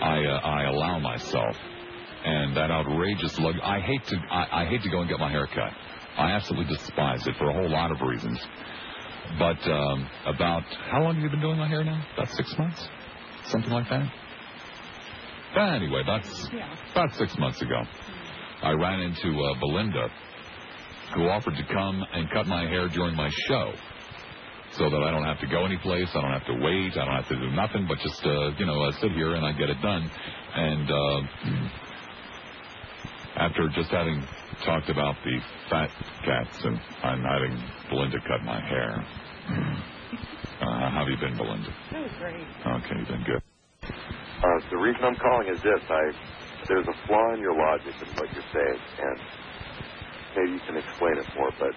I, 0.00 0.24
uh, 0.24 0.38
I 0.38 0.64
allow 0.64 0.98
myself, 0.98 1.56
and 2.24 2.56
that 2.56 2.70
outrageous 2.70 3.38
lug. 3.38 3.56
I 3.62 3.80
hate 3.80 4.04
to 4.06 4.16
I, 4.30 4.62
I 4.62 4.66
hate 4.66 4.82
to 4.82 4.90
go 4.90 5.00
and 5.00 5.08
get 5.08 5.18
my 5.18 5.30
hair 5.30 5.46
cut. 5.46 5.72
I 6.16 6.30
absolutely 6.32 6.74
despise 6.76 7.26
it 7.26 7.34
for 7.36 7.46
a 7.46 7.52
whole 7.52 7.70
lot 7.70 7.90
of 7.90 8.00
reasons. 8.00 8.40
But 9.38 9.58
um, 9.70 10.08
about 10.26 10.62
how 10.90 11.02
long 11.02 11.14
have 11.14 11.22
you 11.24 11.30
been 11.30 11.40
doing 11.40 11.58
my 11.58 11.66
hair 11.68 11.82
now? 11.84 12.04
About 12.14 12.30
six 12.36 12.56
months, 12.58 12.88
something 13.46 13.70
like 13.72 13.88
that. 13.90 14.12
But 15.54 15.74
anyway, 15.74 16.02
that's 16.06 16.48
Yeah. 16.52 16.68
about 16.92 17.12
six 17.14 17.36
months 17.38 17.60
ago. 17.62 17.82
I 18.62 18.72
ran 18.72 19.00
into 19.00 19.28
uh, 19.40 19.54
Belinda, 19.60 20.08
who 21.14 21.28
offered 21.28 21.56
to 21.56 21.64
come 21.64 22.04
and 22.12 22.30
cut 22.30 22.46
my 22.46 22.62
hair 22.66 22.88
during 22.88 23.14
my 23.16 23.30
show, 23.48 23.72
so 24.78 24.90
that 24.90 25.02
I 25.02 25.10
don't 25.10 25.24
have 25.24 25.40
to 25.40 25.46
go 25.46 25.64
anyplace, 25.64 26.08
I 26.14 26.20
don't 26.20 26.32
have 26.32 26.46
to 26.46 26.54
wait, 26.64 26.92
I 26.96 27.04
don't 27.04 27.14
have 27.14 27.28
to 27.28 27.36
do 27.36 27.50
nothing, 27.50 27.86
but 27.86 27.98
just 27.98 28.24
uh, 28.24 28.50
you 28.58 28.66
know 28.66 28.82
uh, 28.82 28.92
sit 29.00 29.12
here 29.12 29.34
and 29.34 29.44
I 29.44 29.52
get 29.52 29.68
it 29.70 29.80
done. 29.82 30.10
And 30.54 30.90
uh, 30.90 31.20
after 33.36 33.68
just 33.68 33.90
having 33.90 34.26
talked 34.64 34.88
about 34.90 35.16
the 35.24 35.40
fat 35.70 35.90
cats 36.24 36.64
and 36.64 36.80
I'm 37.02 37.22
having 37.22 37.60
Belinda 37.90 38.18
cut 38.28 38.42
my 38.44 38.60
hair. 38.60 39.06
Uh, 40.60 40.90
how 40.90 41.00
have 41.04 41.08
you 41.08 41.18
been, 41.18 41.36
Belinda? 41.36 41.70
That 41.92 42.02
was 42.02 42.12
great. 42.18 42.48
Okay, 42.66 42.96
you've 42.98 43.08
been 43.08 43.24
good. 43.24 43.42
Uh, 44.26 44.60
the 44.70 44.78
reason 44.78 45.02
I'm 45.04 45.16
calling 45.18 45.48
is 45.48 45.60
this: 45.64 45.82
I 45.90 46.04
there's 46.68 46.86
a 46.88 46.98
flaw 47.06 47.34
in 47.34 47.40
your 47.40 47.56
logic 47.56 47.94
in 48.02 48.08
what 48.16 48.28
you're 48.34 48.52
saying, 48.54 48.80
and 49.00 49.18
maybe 50.36 50.52
you 50.54 50.62
can 50.66 50.76
explain 50.78 51.16
it 51.18 51.28
more. 51.36 51.52
But 51.60 51.74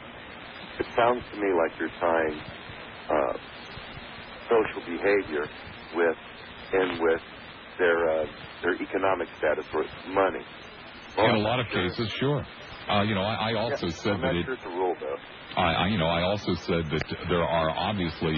it 0.79 0.87
sounds 0.97 1.23
to 1.31 1.37
me 1.37 1.49
like 1.55 1.73
you're 1.79 1.95
tying 1.99 2.37
uh, 3.09 3.35
social 4.49 4.81
behavior 4.85 5.45
with 5.95 6.19
in 6.81 6.89
with 7.01 7.23
their 7.79 7.99
uh, 8.09 8.27
their 8.63 8.75
economic 8.81 9.29
status 9.39 9.65
or 9.73 9.85
money. 10.13 10.45
In 11.17 11.31
a 11.35 11.39
lot 11.39 11.59
of 11.59 11.67
cases, 11.67 12.09
sure. 12.19 12.45
Uh, 12.89 13.03
you 13.03 13.15
know, 13.15 13.23
I, 13.23 13.51
I 13.51 13.55
also 13.55 13.75
Yeah, 13.75 13.91
said 14.03 14.17
I'm 14.17 14.21
that 14.23 14.33
not 14.33 14.35
it, 14.35 14.45
sure 14.45 14.55
it's 14.55 14.63
a 14.65 14.69
rule 14.69 14.95
though. 14.99 15.17
I, 15.57 15.73
I, 15.73 15.87
you 15.87 15.97
know, 15.97 16.05
I 16.05 16.21
also 16.21 16.53
said 16.53 16.85
that 16.91 17.03
there 17.29 17.43
are 17.43 17.69
obviously 17.71 18.37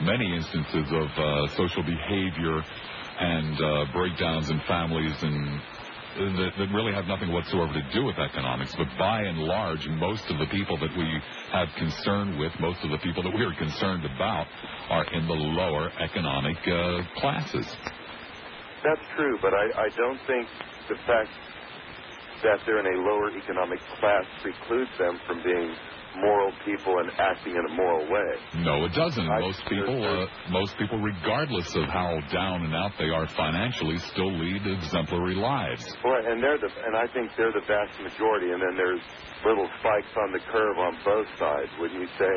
many 0.00 0.34
instances 0.34 0.86
of 0.94 1.08
uh, 1.18 1.48
social 1.56 1.82
behavior 1.82 2.62
and 3.18 3.60
uh, 3.60 3.92
breakdowns 3.92 4.48
in 4.48 4.60
families 4.68 5.14
and 5.22 5.60
that, 6.38 6.52
that 6.58 6.68
really 6.70 6.92
have 6.92 7.06
nothing 7.06 7.32
whatsoever 7.32 7.72
to 7.72 7.82
do 7.92 8.04
with 8.04 8.18
economics. 8.18 8.74
But 8.76 8.86
by 8.98 9.22
and 9.22 9.38
large, 9.38 9.88
most 9.88 10.30
of 10.30 10.38
the 10.38 10.46
people 10.46 10.78
that 10.78 10.94
we 10.96 11.08
have 11.50 11.68
concern 11.76 12.38
with, 12.38 12.52
most 12.60 12.84
of 12.84 12.90
the 12.90 12.98
people 12.98 13.22
that 13.24 13.34
we 13.34 13.42
are 13.42 13.54
concerned 13.54 14.04
about, 14.04 14.46
are 14.88 15.06
in 15.14 15.26
the 15.26 15.34
lower 15.34 15.90
economic 15.98 16.58
uh, 16.68 17.02
classes. 17.18 17.66
That's 18.84 19.02
true, 19.16 19.38
but 19.40 19.54
I, 19.54 19.86
I 19.86 19.88
don't 19.96 20.20
think 20.26 20.46
the 20.88 20.96
fact 21.06 21.30
that 22.42 22.58
they're 22.66 22.80
in 22.80 22.86
a 22.86 23.02
lower 23.02 23.30
economic 23.36 23.80
class 23.98 24.26
precludes 24.42 24.90
them 24.98 25.18
from 25.26 25.42
being 25.42 25.74
moral 26.16 26.52
people 26.64 26.98
and 26.98 27.10
acting 27.18 27.54
in 27.56 27.64
a 27.64 27.74
moral 27.74 28.04
way. 28.12 28.30
No, 28.62 28.84
it 28.84 28.92
doesn't. 28.94 29.28
I- 29.30 29.40
Most 29.40 29.64
people, 29.68 29.96
uh, 30.04 30.26
most 30.50 30.76
people, 30.78 30.98
regardless 31.00 31.74
of 31.74 31.84
how 31.84 32.20
down 32.32 32.62
and 32.64 32.74
out 32.74 32.92
they 32.98 33.08
are 33.10 33.26
financially, 33.28 33.98
still 34.12 34.30
lead 34.32 34.66
exemplary 34.66 35.34
lives. 35.34 35.84
Well, 36.04 36.20
and 36.26 36.42
they're 36.42 36.58
the, 36.58 36.70
and 36.86 36.96
I 36.96 37.06
think 37.12 37.30
they're 37.36 37.52
the 37.52 37.64
vast 37.66 37.98
majority. 38.00 38.50
And 38.52 38.60
then 38.62 38.76
there's 38.76 39.00
little 39.44 39.68
spikes 39.80 40.12
on 40.16 40.32
the 40.32 40.40
curve 40.40 40.78
on 40.78 40.96
both 41.04 41.26
sides, 41.38 41.70
wouldn't 41.78 42.00
you 42.00 42.08
say? 42.18 42.36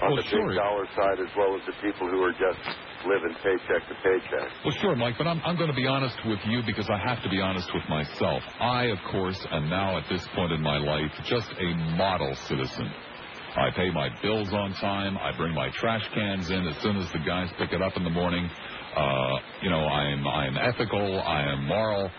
On 0.00 0.08
Well, 0.14 0.16
the 0.16 0.28
sure. 0.30 0.46
big 0.48 0.56
dollar 0.56 0.86
side 0.94 1.18
as 1.18 1.32
well 1.36 1.56
as 1.56 1.62
the 1.66 1.74
people 1.82 2.06
who 2.06 2.22
are 2.22 2.32
just 2.32 2.62
living 3.06 3.34
paycheck 3.42 3.82
to 3.88 3.94
paycheck. 4.02 4.48
Well, 4.64 4.74
sure, 4.80 4.94
Mike, 4.94 5.16
but 5.18 5.26
I'm, 5.26 5.40
I'm 5.44 5.56
going 5.56 5.70
to 5.70 5.76
be 5.76 5.86
honest 5.86 6.16
with 6.24 6.38
you 6.46 6.62
because 6.64 6.88
I 6.88 6.98
have 6.98 7.22
to 7.24 7.28
be 7.28 7.40
honest 7.40 7.72
with 7.74 7.82
myself. 7.88 8.42
I, 8.60 8.84
of 8.86 8.98
course, 9.10 9.38
am 9.50 9.68
now 9.68 9.98
at 9.98 10.04
this 10.08 10.22
point 10.34 10.52
in 10.52 10.62
my 10.62 10.78
life 10.78 11.10
just 11.26 11.48
a 11.58 11.74
model 11.96 12.34
citizen. 12.46 12.92
I 13.56 13.70
pay 13.74 13.90
my 13.90 14.08
bills 14.22 14.52
on 14.52 14.72
time. 14.74 15.18
I 15.18 15.36
bring 15.36 15.52
my 15.54 15.70
trash 15.70 16.06
cans 16.14 16.48
in 16.50 16.66
as 16.68 16.76
soon 16.82 16.96
as 16.96 17.10
the 17.12 17.18
guys 17.26 17.50
pick 17.58 17.72
it 17.72 17.82
up 17.82 17.96
in 17.96 18.04
the 18.04 18.10
morning. 18.10 18.48
Uh, 18.94 19.36
you 19.62 19.70
know, 19.70 19.80
I'm 19.84 20.26
I'm 20.26 20.56
ethical. 20.56 21.20
I 21.22 21.42
am 21.42 21.66
moral. 21.66 22.10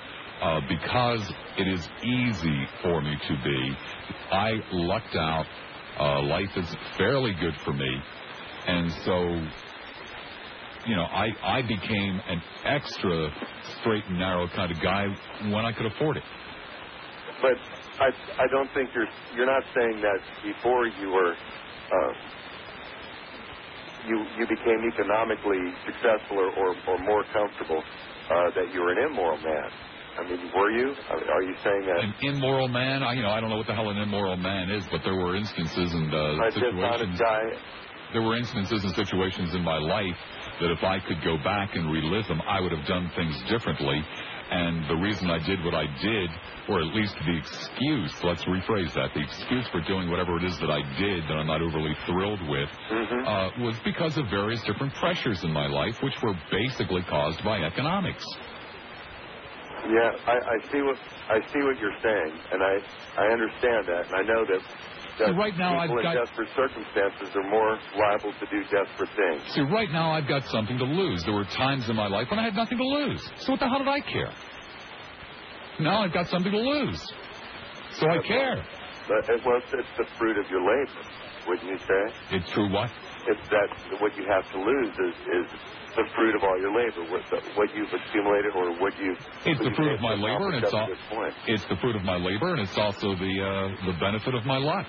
Uh, 0.42 0.62
because 0.70 1.22
it 1.58 1.68
is 1.68 1.86
easy 2.02 2.66
for 2.82 3.02
me 3.02 3.14
to 3.28 3.34
be. 3.44 3.78
I 4.32 4.54
lucked 4.72 5.16
out. 5.18 5.46
Uh, 6.00 6.24
life 6.24 6.50
is 6.56 6.68
fairly 6.97 7.34
good 7.34 7.56
for 7.66 7.74
me, 7.74 8.02
and 8.68 8.91
so 9.06 9.47
you 10.88 10.95
know, 10.95 11.04
I, 11.04 11.28
I 11.43 11.62
became 11.62 12.22
an 12.28 12.41
extra 12.64 13.30
straight 13.80 14.06
and 14.06 14.18
narrow 14.18 14.47
kind 14.56 14.72
of 14.72 14.82
guy 14.82 15.08
when 15.52 15.66
I 15.66 15.72
could 15.72 15.86
afford 15.86 16.18
it. 16.18 16.24
But 17.41 17.58
I 18.00 18.10
I 18.41 18.47
don't 18.52 18.72
think 18.74 18.89
you're 18.95 19.08
you're 19.36 19.45
not 19.45 19.64
saying 19.76 20.02
that 20.02 20.20
before 20.43 20.88
you 20.88 21.10
were 21.10 21.34
uh, 21.34 22.14
you 24.08 24.26
you 24.38 24.47
became 24.47 24.82
economically 24.88 25.74
successful 25.86 26.38
or 26.38 26.50
or, 26.58 26.76
or 26.88 26.97
more 27.00 27.24
comfortable 27.32 27.84
uh, 28.30 28.50
that 28.56 28.74
you 28.74 28.82
were 28.82 28.91
an 28.91 29.12
immoral 29.12 29.38
man. 29.39 29.70
I 30.20 30.28
mean, 30.28 30.51
were 30.53 30.72
you? 30.72 30.93
Are 31.09 31.22
are 31.32 31.43
you 31.43 31.55
saying 31.63 31.86
that? 31.88 32.03
An 32.03 32.13
immoral 32.22 32.67
man, 32.67 33.03
I, 33.03 33.13
you 33.13 33.22
know, 33.22 33.30
I 33.30 33.39
don't 33.39 33.49
know 33.49 33.57
what 33.57 33.67
the 33.67 33.76
hell 33.76 33.89
an 33.89 33.97
immoral 33.97 34.38
man 34.38 34.70
is, 34.70 34.84
but 34.91 35.01
there 35.03 35.15
were 35.15 35.36
instances 35.36 35.93
and 35.93 36.13
uh, 36.13 36.43
I 36.43 36.49
situations. 36.51 37.20
There 38.11 38.24
were 38.24 38.36
instances 38.36 38.84
and 38.84 38.93
situations 38.95 39.53
in 39.53 39.61
my 39.61 39.78
life 39.78 40.17
that 40.59 40.72
if 40.72 40.84
I 40.84 40.99
could 40.99 41.22
go 41.24 41.38
back 41.38 41.76
and 41.76 41.91
relive 41.91 42.28
them, 42.28 42.41
I 42.41 42.59
would 42.59 42.72
have 42.72 42.86
done 42.88 43.09
things 43.15 43.38
differently. 43.49 44.01
And 44.49 44.89
the 44.89 44.95
reason 44.95 45.30
I 45.30 45.38
did 45.45 45.63
what 45.63 45.76
I 45.76 45.86
did, 46.01 46.30
or 46.67 46.82
at 46.82 46.89
least 46.95 47.13
the 47.24 47.38
excuse, 47.38 48.11
let's 48.24 48.43
rephrase 48.45 48.91
that, 48.95 49.13
the 49.13 49.22
excuse 49.22 49.67
for 49.70 49.80
doing 49.82 50.09
whatever 50.09 50.38
it 50.38 50.43
is 50.43 50.57
that 50.57 50.72
I 50.72 50.82
did 50.97 51.24
that 51.30 51.38
I'm 51.38 51.45
not 51.45 51.61
overly 51.61 51.93
thrilled 52.07 52.41
with, 52.49 52.70
Mhm. 52.89 53.28
uh, 53.28 53.51
was 53.63 53.78
because 53.86 54.17
of 54.17 54.26
various 54.28 54.63
different 54.63 54.91
pressures 54.95 55.43
in 55.43 55.53
my 55.53 55.67
life, 55.67 56.01
which 56.01 56.20
were 56.24 56.34
basically 56.49 57.03
caused 57.03 57.43
by 57.43 57.61
economics. 57.61 58.26
Yeah, 59.88 60.12
I, 60.28 60.36
I 60.36 60.58
see 60.72 60.82
what 60.84 60.98
I 61.30 61.38
see 61.54 61.62
what 61.64 61.80
you're 61.80 62.00
saying, 62.04 62.32
and 62.52 62.60
I 62.64 62.74
I 63.18 63.26
understand 63.32 63.88
that, 63.88 64.04
and 64.12 64.16
I 64.16 64.24
know 64.24 64.44
that. 64.46 64.62
See, 65.20 65.32
right 65.36 65.56
now 65.58 65.76
people 65.82 66.00
I've 66.00 66.06
in 66.06 66.14
got- 66.16 66.28
desperate 66.28 66.50
circumstances 66.56 67.28
are 67.36 67.50
more 67.50 67.78
liable 68.00 68.32
to 68.40 68.46
do 68.48 68.60
desperate 68.72 69.10
things. 69.20 69.42
See, 69.54 69.62
right 69.62 69.92
now 69.92 70.12
I've 70.12 70.28
got 70.28 70.44
something 70.48 70.78
to 70.78 70.86
lose. 70.86 71.24
There 71.26 71.34
were 71.36 71.44
times 71.58 71.90
in 71.90 71.96
my 71.96 72.08
life 72.08 72.30
when 72.30 72.40
I 72.40 72.44
had 72.44 72.56
nothing 72.56 72.78
to 72.78 72.84
lose. 72.84 73.22
So 73.44 73.52
what 73.54 73.60
the 73.60 73.68
hell 73.68 73.80
did 73.80 73.88
I 73.90 74.00
care? 74.00 74.32
Now 75.80 76.04
I've 76.04 76.14
got 76.14 76.28
something 76.28 76.52
to 76.52 76.58
lose. 76.58 77.00
So 78.00 78.08
I 78.10 78.20
care. 78.26 78.64
But 79.08 79.28
it, 79.28 79.42
well, 79.46 79.58
it's 79.74 79.88
the 79.98 80.06
fruit 80.18 80.38
of 80.38 80.50
your 80.50 80.62
labor, 80.62 81.02
wouldn't 81.48 81.68
you 81.68 81.80
say? 81.80 82.38
It's 82.38 82.50
true 82.52 82.70
what? 82.72 82.90
It's 83.28 83.45
that 83.51 83.70
what 83.99 84.15
you 84.15 84.26
have 84.30 84.45
to 84.51 84.59
lose 84.59 84.93
is 84.95 85.15
is 85.28 85.47
the 85.95 86.05
fruit 86.15 86.36
of 86.36 86.43
all 86.43 86.57
your 86.59 86.72
labor, 86.72 87.03
what, 87.11 87.24
the, 87.30 87.41
what 87.57 87.67
you've 87.76 87.91
accumulated 87.91 88.55
or 88.55 88.72
what 88.80 88.93
you. 88.97 89.15
It's 89.45 89.59
what 89.59 89.70
the 89.70 89.76
fruit 89.76 89.93
of 89.93 90.01
my 90.01 90.13
labor, 90.15 90.47
and 90.53 90.63
it's 90.63 90.74
all 90.74 90.88
it's 91.47 91.65
the 91.65 91.76
fruit 91.78 91.95
of 91.95 92.03
my 92.03 92.17
labor, 92.17 92.53
and 92.53 92.61
it's 92.61 92.78
also 92.78 93.15
the 93.15 93.34
uh, 93.41 93.86
the 93.86 93.97
benefit 93.99 94.36
of 94.36 94.45
my 94.45 94.57
luck. 94.57 94.88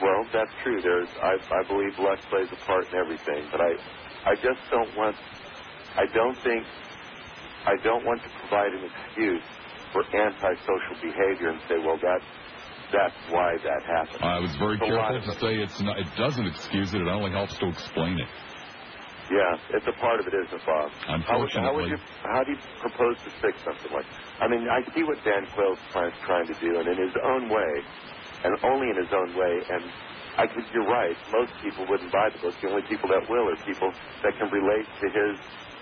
Well, 0.00 0.22
that's 0.32 0.54
true. 0.62 0.78
There's, 0.80 1.10
I, 1.18 1.34
I 1.58 1.62
believe 1.66 1.90
luck 1.98 2.18
plays 2.30 2.46
a 2.54 2.60
part 2.66 2.86
in 2.86 2.94
everything, 2.94 3.50
but 3.50 3.60
I, 3.60 3.74
I 4.30 4.34
just 4.38 4.62
don't 4.70 4.94
want, 4.96 5.16
I 5.96 6.06
don't 6.14 6.38
think, 6.46 6.62
I 7.66 7.74
don't 7.82 8.04
want 8.06 8.22
to 8.22 8.30
provide 8.46 8.72
an 8.78 8.86
excuse 8.86 9.42
for 9.92 10.06
antisocial 10.14 11.02
behavior 11.02 11.50
and 11.50 11.60
say, 11.66 11.78
well, 11.82 11.98
that, 11.98 12.22
that's 12.92 13.16
why 13.30 13.56
that 13.64 13.82
happened. 13.84 14.22
I 14.22 14.40
was 14.40 14.54
very 14.56 14.76
lot 14.78 15.12
careful 15.12 15.20
to 15.20 15.32
it. 15.32 15.40
say 15.40 15.52
it's 15.60 15.80
not. 15.80 15.98
It 15.98 16.08
doesn't 16.16 16.46
excuse 16.46 16.92
it. 16.94 17.00
It 17.00 17.08
only 17.08 17.30
helps 17.30 17.56
to 17.58 17.68
explain 17.68 18.18
it. 18.18 18.28
Yeah, 19.28 19.76
it's 19.76 19.84
a 19.84 19.92
part 20.00 20.20
of 20.20 20.26
it, 20.26 20.32
isn't 20.32 20.56
it, 20.56 20.64
Bob? 20.64 20.88
How 21.28 21.36
would, 21.36 21.52
how 21.52 21.76
would 21.76 21.84
you, 21.92 22.00
how 22.24 22.40
do 22.48 22.56
you 22.56 22.60
propose 22.80 23.12
to 23.28 23.30
fix 23.44 23.60
something 23.60 23.92
like? 23.92 24.08
I 24.40 24.48
mean, 24.48 24.64
I 24.64 24.80
see 24.96 25.04
what 25.04 25.20
Dan 25.20 25.44
Quayle's 25.52 25.76
trying, 25.92 26.12
trying 26.24 26.48
to 26.48 26.56
do, 26.64 26.80
and 26.80 26.88
in 26.88 26.96
his 26.96 27.12
own 27.20 27.52
way, 27.52 27.72
and 28.48 28.56
only 28.64 28.88
in 28.88 28.96
his 28.96 29.12
own 29.12 29.36
way. 29.36 29.60
And 29.68 29.84
I 30.40 30.48
could, 30.48 30.64
you're 30.72 30.88
right. 30.88 31.12
Most 31.28 31.52
people 31.60 31.84
wouldn't 31.84 32.08
buy 32.08 32.32
the 32.32 32.40
book. 32.40 32.56
The 32.62 32.72
only 32.72 32.88
people 32.88 33.12
that 33.12 33.28
will 33.28 33.52
are 33.52 33.60
people 33.68 33.92
that 34.24 34.32
can 34.40 34.48
relate 34.48 34.88
to 34.88 35.06
his 35.12 35.36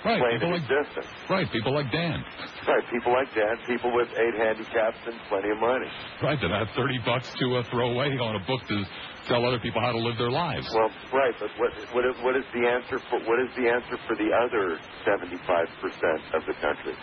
Right, 0.06 0.22
people 0.38 0.54
of 0.54 0.62
like 0.62 0.70
existence. 0.70 1.10
right, 1.26 1.50
people 1.50 1.74
like 1.74 1.90
Dan. 1.90 2.22
Right, 2.62 2.84
people 2.94 3.10
like 3.10 3.26
Dan, 3.34 3.58
people 3.66 3.90
with 3.90 4.06
eight 4.14 4.38
handicaps 4.38 5.02
and 5.02 5.18
plenty 5.26 5.50
of 5.50 5.58
money. 5.58 5.90
Right, 6.22 6.38
that 6.38 6.50
have 6.50 6.70
thirty 6.78 7.02
bucks 7.02 7.26
to 7.42 7.46
uh, 7.58 7.66
throw 7.74 7.90
away 7.90 8.14
on 8.14 8.38
a 8.38 8.42
book 8.46 8.62
to 8.70 8.86
tell 9.26 9.42
other 9.42 9.58
people 9.58 9.82
how 9.82 9.90
to 9.90 9.98
live 9.98 10.14
their 10.16 10.30
lives. 10.30 10.70
Well, 10.70 10.90
right, 11.10 11.34
but 11.42 11.50
what 11.58 11.74
what 11.90 12.04
is, 12.06 12.14
what 12.22 12.36
is 12.38 12.46
the 12.54 12.70
answer 12.70 13.02
for 13.10 13.18
what 13.26 13.42
is 13.42 13.50
the 13.58 13.66
answer 13.66 13.98
for 14.06 14.14
the 14.14 14.30
other 14.30 14.78
75 15.02 15.42
percent 15.82 16.22
of 16.38 16.46
the 16.46 16.54
country? 16.62 16.94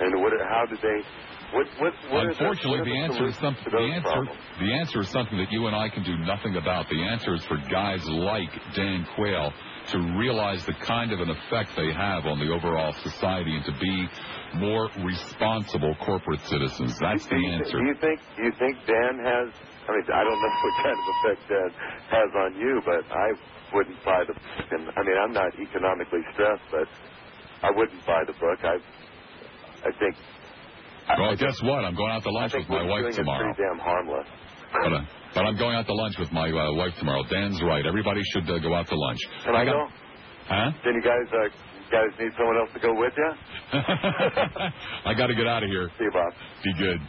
And 0.00 0.10
what 0.24 0.32
how 0.40 0.64
do 0.64 0.76
they? 0.80 0.98
What 1.52 1.66
what 1.78 1.92
what 2.08 2.22
the- 2.24 2.28
Unfortunately, 2.30 2.80
the 2.80 2.96
are 2.96 3.04
answer 3.04 3.26
is 3.28 3.36
something. 3.36 3.64
The 3.70 3.78
answer, 3.78 4.08
problems? 4.08 4.40
the 4.58 4.72
answer 4.72 5.00
is 5.02 5.08
something 5.10 5.36
that 5.36 5.52
you 5.52 5.66
and 5.66 5.76
I 5.76 5.88
can 5.90 6.02
do 6.02 6.16
nothing 6.16 6.56
about. 6.56 6.88
The 6.88 7.02
answer 7.02 7.34
is 7.34 7.44
for 7.44 7.58
guys 7.70 8.00
like 8.08 8.48
Dan 8.74 9.06
Quayle 9.14 9.52
to 9.92 9.98
realize 10.16 10.64
the 10.64 10.72
kind 10.72 11.12
of 11.12 11.20
an 11.20 11.28
effect 11.28 11.76
they 11.76 11.92
have 11.92 12.24
on 12.24 12.38
the 12.38 12.48
overall 12.52 12.94
society 13.02 13.54
and 13.54 13.64
to 13.66 13.72
be 13.72 14.08
more 14.54 14.88
responsible 15.04 15.94
corporate 15.96 16.40
citizens. 16.46 16.96
That's 16.98 17.26
the 17.26 17.42
answer. 17.52 17.78
Do 17.78 17.84
you 17.84 17.96
think 18.00 18.20
do 18.36 18.42
you 18.44 18.52
think 18.58 18.76
Dan 18.86 19.18
has? 19.20 19.52
I 19.88 19.92
mean, 19.92 20.04
I 20.08 20.24
don't 20.24 20.40
know 20.40 20.54
what 20.64 20.74
kind 20.82 20.96
of 20.96 21.04
effect 21.20 21.48
Dan 21.52 21.70
has 22.08 22.30
on 22.34 22.56
you, 22.56 22.80
but 22.86 23.04
I 23.12 23.28
wouldn't 23.74 24.02
buy 24.04 24.24
the 24.24 24.32
book. 24.32 24.72
And 24.72 24.88
I 24.96 25.02
mean, 25.04 25.18
I'm 25.20 25.34
not 25.34 25.52
economically 25.60 26.24
stressed, 26.32 26.64
but 26.70 26.88
I 27.62 27.70
wouldn't 27.76 28.06
buy 28.06 28.24
the 28.26 28.32
book. 28.40 28.64
I 28.64 28.80
I 29.84 29.92
think. 30.00 30.16
I- 31.08 31.20
Well, 31.20 31.30
I 31.30 31.34
guess 31.36 31.60
what? 31.62 31.84
I'm 31.84 31.94
going 31.94 32.12
out 32.12 32.22
to 32.22 32.30
lunch 32.30 32.54
with 32.54 32.68
my 32.68 32.82
wife 32.84 33.14
tomorrow. 33.14 33.52
pretty 33.52 33.62
damn 33.62 33.78
harmless. 33.78 34.26
But, 34.72 34.92
uh, 34.92 35.00
but 35.34 35.44
I'm 35.46 35.56
going 35.58 35.74
out 35.76 35.86
to 35.86 35.94
lunch 35.94 36.16
with 36.18 36.32
my 36.32 36.48
uh, 36.50 36.72
wife 36.74 36.92
tomorrow. 36.98 37.22
Dan's 37.30 37.60
right. 37.62 37.84
Everybody 37.84 38.22
should 38.32 38.48
uh, 38.48 38.58
go 38.58 38.74
out 38.74 38.86
to 38.88 38.94
lunch. 38.96 39.18
Can 39.44 39.54
I 39.56 39.64
got- 39.64 39.72
go? 39.72 39.86
Huh? 40.48 40.70
Can 40.82 40.94
you 40.94 41.02
guys 41.02 41.26
uh, 41.32 41.44
you 41.44 41.50
guys 41.90 42.10
need 42.18 42.32
someone 42.36 42.56
else 42.56 42.70
to 42.74 42.80
go 42.80 42.94
with 42.94 43.12
you? 43.16 43.30
I 45.04 45.14
got 45.16 45.26
to 45.28 45.34
get 45.34 45.46
out 45.46 45.62
of 45.62 45.68
here. 45.68 45.88
See 45.98 46.04
you, 46.04 46.10
Bob. 46.12 46.32
Be 46.64 46.72
good. 46.78 47.00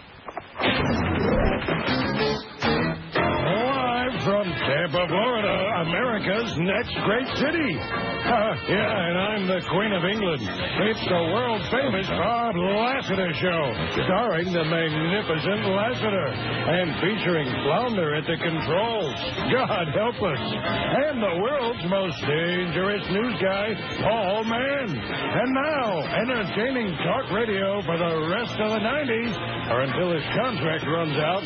Live 3.16 4.24
from 4.24 4.43
Tampa, 4.64 5.04
Florida, 5.12 5.56
America's 5.84 6.56
next 6.56 6.96
great 7.04 7.28
city. 7.36 7.76
Uh, 7.76 8.56
yeah, 8.72 8.96
and 8.96 9.18
I'm 9.20 9.44
the 9.48 9.60
Queen 9.68 9.92
of 9.92 10.08
England. 10.08 10.40
It's 10.88 11.04
the 11.04 11.24
world 11.36 11.60
famous 11.68 12.08
Bob 12.08 12.56
Lassiter 12.56 13.34
Show, 13.44 13.64
starring 14.08 14.56
the 14.56 14.64
magnificent 14.64 15.68
Lassiter 15.68 16.28
and 16.32 16.96
featuring 17.04 17.52
Flounder 17.68 18.16
at 18.16 18.24
the 18.24 18.40
controls. 18.40 19.20
God 19.52 19.92
help 19.92 20.16
us. 20.24 20.40
And 20.40 21.20
the 21.20 21.36
world's 21.44 21.84
most 21.92 22.24
dangerous 22.24 23.04
news 23.12 23.36
guy, 23.44 23.76
Paul 24.00 24.46
Mann. 24.48 24.96
And 24.96 25.50
now, 25.60 26.08
entertaining 26.24 26.96
talk 27.04 27.28
radio 27.36 27.84
for 27.84 27.98
the 28.00 28.32
rest 28.32 28.56
of 28.64 28.72
the 28.72 28.80
90s, 28.80 29.36
or 29.76 29.82
until 29.82 30.16
his 30.16 30.24
contract 30.40 30.88
runs 30.88 31.18
out, 31.20 31.44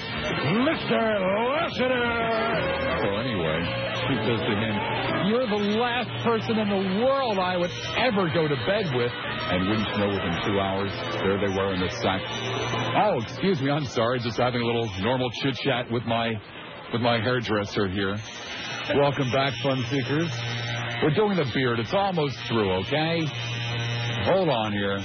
Mr. 0.62 1.02
Lassiter. 1.50 3.07
So 3.08 3.16
anyway, 3.16 3.64
she 4.04 4.16
says 4.28 4.40
to 4.44 4.54
him, 4.60 4.76
You're 5.32 5.48
the 5.48 5.80
last 5.80 6.12
person 6.26 6.60
in 6.60 6.68
the 6.68 7.06
world 7.06 7.40
I 7.40 7.56
would 7.56 7.72
ever 7.96 8.28
go 8.34 8.50
to 8.50 8.56
bed 8.68 8.94
with. 8.94 9.12
and 9.48 9.70
wouldn't 9.70 9.88
you 9.88 9.98
know, 9.98 10.10
within 10.12 10.36
two 10.44 10.60
hours, 10.60 10.92
there 11.24 11.40
they 11.40 11.48
were 11.48 11.74
in 11.74 11.80
the 11.80 11.90
sack. 12.04 12.20
Oh, 13.00 13.22
excuse 13.22 13.62
me, 13.62 13.72
I'm 13.72 13.86
sorry, 13.86 14.20
just 14.20 14.36
having 14.38 14.62
a 14.62 14.66
little 14.66 14.90
normal 15.00 15.32
chit 15.42 15.56
chat 15.56 15.90
with 15.90 16.04
my 16.04 16.34
with 16.92 17.02
my 17.02 17.18
hairdresser 17.22 17.88
here. 17.88 18.18
Welcome 18.96 19.32
back, 19.32 19.54
fun 19.64 19.86
seekers. 19.90 20.30
We're 21.02 21.16
doing 21.16 21.38
the 21.38 21.50
beard. 21.54 21.80
It's 21.80 21.94
almost 21.94 22.36
through, 22.50 22.74
okay? 22.88 23.22
Hold 24.26 24.50
on 24.50 24.74
here. 24.74 25.00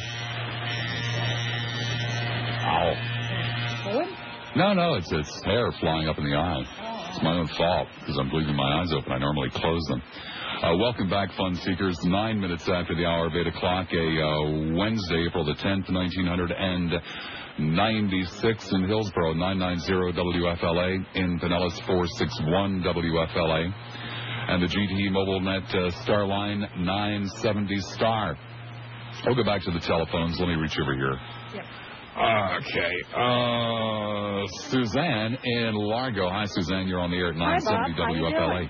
Ow. 2.64 2.94
No, 4.56 4.72
no, 4.74 4.94
it's 4.94 5.12
it's 5.12 5.44
hair 5.44 5.70
flying 5.78 6.08
up 6.08 6.18
in 6.18 6.24
the 6.24 6.34
eye. 6.34 6.81
My 7.22 7.38
own 7.38 7.46
fault 7.56 7.88
because 8.00 8.18
I'm 8.18 8.28
leaving 8.32 8.56
my 8.56 8.80
eyes 8.80 8.92
open. 8.92 9.12
I 9.12 9.18
normally 9.18 9.50
close 9.50 9.84
them. 9.86 10.02
Uh, 10.60 10.76
welcome 10.76 11.08
back, 11.08 11.32
fun 11.36 11.54
seekers. 11.54 11.96
Nine 12.02 12.40
minutes 12.40 12.68
after 12.68 12.96
the 12.96 13.06
hour 13.06 13.26
of 13.26 13.34
8 13.34 13.46
o'clock, 13.46 13.86
a 13.92 13.96
uh, 13.96 14.74
Wednesday, 14.74 15.26
April 15.28 15.44
the 15.44 15.54
10th, 15.54 15.88
1996 15.88 18.72
in 18.72 18.88
Hillsborough, 18.88 19.34
990 19.34 20.18
WFLA, 20.18 21.06
in 21.14 21.38
Pinellas, 21.38 21.80
461 21.86 22.82
WFLA, 22.82 23.72
and 24.48 24.60
the 24.62 24.66
GTE 24.66 25.12
Mobilnet 25.12 25.72
uh, 25.74 25.90
Starline 26.04 26.68
970 26.76 27.78
Star. 27.80 28.36
We'll 29.26 29.36
go 29.36 29.44
back 29.44 29.62
to 29.62 29.70
the 29.70 29.78
telephones. 29.78 30.40
Let 30.40 30.48
me 30.48 30.54
reach 30.54 30.76
over 30.80 30.94
here. 30.94 31.16
Okay. 32.12 32.94
Uh, 33.16 34.44
Suzanne 34.68 35.38
in 35.44 35.72
Largo. 35.74 36.28
Hi, 36.28 36.44
Suzanne. 36.46 36.86
You're 36.86 37.00
on 37.00 37.10
the 37.10 37.16
air 37.16 37.32
at 37.32 37.36
970 37.36 37.96
Bob. 37.96 38.32
WFLA. 38.36 38.68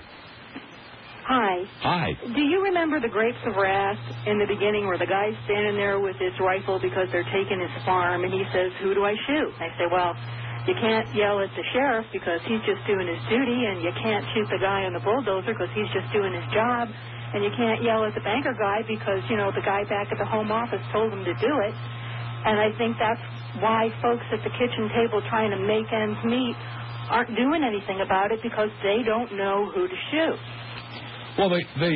Hi. 1.23 1.55
Hi. 1.83 2.07
Do 2.35 2.41
you 2.43 2.63
remember 2.63 2.99
the 2.99 3.11
Grapes 3.11 3.39
of 3.47 3.55
Wrath 3.55 3.99
in 4.27 4.39
the 4.39 4.47
beginning 4.47 4.87
where 4.87 4.99
the 4.99 5.07
guy's 5.07 5.35
standing 5.47 5.75
there 5.75 5.99
with 5.99 6.15
his 6.19 6.35
rifle 6.39 6.79
because 6.79 7.07
they're 7.11 7.27
taking 7.31 7.59
his 7.59 7.71
farm 7.83 8.23
and 8.23 8.31
he 8.31 8.43
says, 8.51 8.71
Who 8.83 8.93
do 8.95 9.03
I 9.03 9.15
shoot? 9.27 9.51
I 9.59 9.71
say, 9.79 9.87
Well, 9.91 10.15
you 10.67 10.75
can't 10.79 11.07
yell 11.15 11.39
at 11.43 11.51
the 11.55 11.63
sheriff 11.75 12.07
because 12.11 12.39
he's 12.47 12.63
just 12.63 12.83
doing 12.87 13.07
his 13.07 13.19
duty 13.27 13.67
and 13.67 13.83
you 13.83 13.91
can't 13.99 14.23
shoot 14.35 14.47
the 14.51 14.59
guy 14.59 14.83
on 14.87 14.91
the 14.95 15.03
bulldozer 15.03 15.51
because 15.51 15.71
he's 15.75 15.91
just 15.95 16.07
doing 16.15 16.31
his 16.31 16.47
job 16.55 16.87
and 17.35 17.43
you 17.43 17.51
can't 17.55 17.83
yell 17.83 18.03
at 18.03 18.15
the 18.15 18.23
banker 18.23 18.55
guy 18.55 18.83
because, 18.87 19.23
you 19.27 19.35
know, 19.35 19.51
the 19.51 19.63
guy 19.63 19.83
back 19.87 20.11
at 20.11 20.19
the 20.19 20.27
home 20.27 20.51
office 20.51 20.83
told 20.91 21.11
him 21.11 21.23
to 21.23 21.35
do 21.39 21.53
it. 21.67 21.75
And 22.45 22.59
I 22.59 22.75
think 22.77 22.97
that's 22.99 23.21
why 23.61 23.89
folks 24.01 24.25
at 24.31 24.43
the 24.43 24.51
kitchen 24.59 24.89
table 24.95 25.21
trying 25.29 25.51
to 25.51 25.59
make 25.59 25.87
ends 25.93 26.19
meet 26.25 26.55
aren't 27.09 27.35
doing 27.35 27.63
anything 27.63 28.01
about 28.01 28.31
it 28.31 28.39
because 28.41 28.69
they 28.81 29.03
don't 29.03 29.31
know 29.37 29.71
who 29.73 29.87
to 29.87 29.95
shoot. 30.11 30.39
Well, 31.37 31.49
they 31.49 31.63
they 31.79 31.95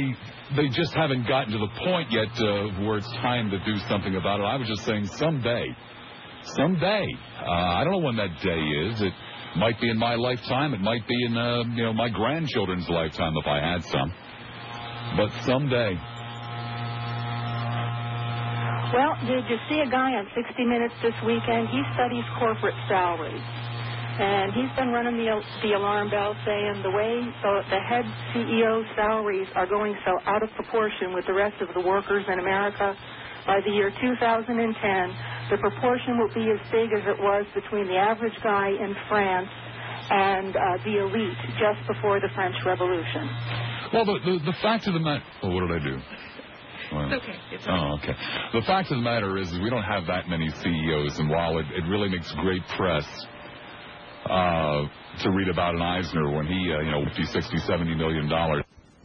they 0.55 0.67
just 0.69 0.93
haven't 0.93 1.27
gotten 1.27 1.51
to 1.51 1.59
the 1.59 1.71
point 1.83 2.11
yet 2.11 2.31
uh, 2.39 2.85
where 2.85 2.97
it's 2.97 3.11
time 3.19 3.49
to 3.51 3.59
do 3.65 3.77
something 3.89 4.15
about 4.15 4.39
it. 4.39 4.43
I 4.43 4.55
was 4.55 4.67
just 4.67 4.85
saying 4.85 5.07
someday, 5.17 5.67
someday. 6.55 7.05
Uh, 7.41 7.51
I 7.51 7.83
don't 7.83 7.93
know 7.93 8.05
when 8.05 8.15
that 8.15 8.39
day 8.41 8.59
is. 8.89 9.01
It 9.01 9.13
might 9.57 9.79
be 9.81 9.89
in 9.89 9.97
my 9.97 10.15
lifetime. 10.15 10.73
It 10.73 10.81
might 10.81 11.07
be 11.07 11.25
in 11.25 11.37
uh, 11.37 11.63
you 11.75 11.83
know 11.83 11.93
my 11.93 12.09
grandchildren's 12.09 12.87
lifetime 12.89 13.33
if 13.37 13.47
I 13.47 13.59
had 13.59 13.83
some. 13.85 14.13
But 15.17 15.29
someday. 15.45 15.97
Well, 18.93 19.19
did 19.27 19.43
you 19.51 19.59
see 19.67 19.79
a 19.83 19.89
guy 19.89 20.15
on 20.15 20.27
60 20.31 20.63
Minutes 20.63 20.95
this 21.03 21.15
weekend? 21.27 21.67
He 21.69 21.83
studies 21.93 22.23
corporate 22.39 22.77
salaries. 22.88 23.43
And 24.17 24.53
he's 24.55 24.71
been 24.79 24.89
running 24.89 25.17
the, 25.19 25.29
the 25.61 25.75
alarm 25.75 26.09
bell 26.09 26.33
saying 26.45 26.81
the 26.81 26.89
way 26.89 27.21
so 27.43 27.61
the 27.69 27.81
head 27.83 28.05
CEO 28.33 28.81
salaries 28.95 29.47
are 29.55 29.67
going 29.67 29.93
so 30.05 30.17
out 30.25 30.41
of 30.41 30.49
proportion 30.55 31.13
with 31.13 31.27
the 31.27 31.33
rest 31.33 31.61
of 31.61 31.69
the 31.75 31.81
workers 31.81 32.25
in 32.31 32.39
America, 32.39 32.95
by 33.45 33.59
the 33.61 33.71
year 33.71 33.91
2010, 33.91 34.55
the 35.51 35.57
proportion 35.57 36.17
will 36.17 36.33
be 36.33 36.49
as 36.49 36.59
big 36.71 36.89
as 36.95 37.03
it 37.05 37.19
was 37.19 37.45
between 37.53 37.88
the 37.88 37.95
average 37.95 38.35
guy 38.43 38.69
in 38.71 38.95
France 39.07 39.49
and 40.09 40.55
uh, 40.55 40.77
the 40.83 41.03
elite 41.03 41.38
just 41.59 41.85
before 41.88 42.19
the 42.19 42.29
French 42.33 42.55
Revolution. 42.65 43.27
Well, 43.93 44.05
the 44.05 44.19
the, 44.25 44.51
the 44.51 44.57
fact 44.63 44.88
of 44.88 44.93
the 44.95 44.99
matter. 44.99 45.23
Oh, 45.43 45.51
what 45.51 45.67
did 45.67 45.75
I 45.75 45.83
do? 45.83 45.95
Well, 46.91 47.11
It's 47.11 47.23
okay. 47.23 47.38
It's 47.51 47.63
Oh, 47.67 47.97
okay. 47.99 48.15
The 48.53 48.61
fact 48.65 48.91
of 48.91 48.97
the 48.97 49.03
matter 49.03 49.38
is, 49.38 49.51
we 49.61 49.69
don't 49.69 49.83
have 49.83 50.07
that 50.07 50.29
many 50.29 50.49
CEOs, 50.49 51.19
and 51.19 51.29
while 51.29 51.57
it, 51.57 51.65
it 51.75 51.83
really 51.89 52.09
makes 52.09 52.31
great 52.39 52.61
press 52.77 53.05
uh, 54.29 54.88
to 55.23 55.31
read 55.31 55.49
about 55.49 55.75
an 55.75 55.81
Eisner 55.81 56.29
when 56.31 56.47
he, 56.47 56.71
uh, 56.71 56.79
you 56.79 56.91
know, 56.91 57.03
50, 57.05 57.25
60, 57.25 57.57
70 57.67 57.95
million 57.95 58.29
dollars. 58.29 58.63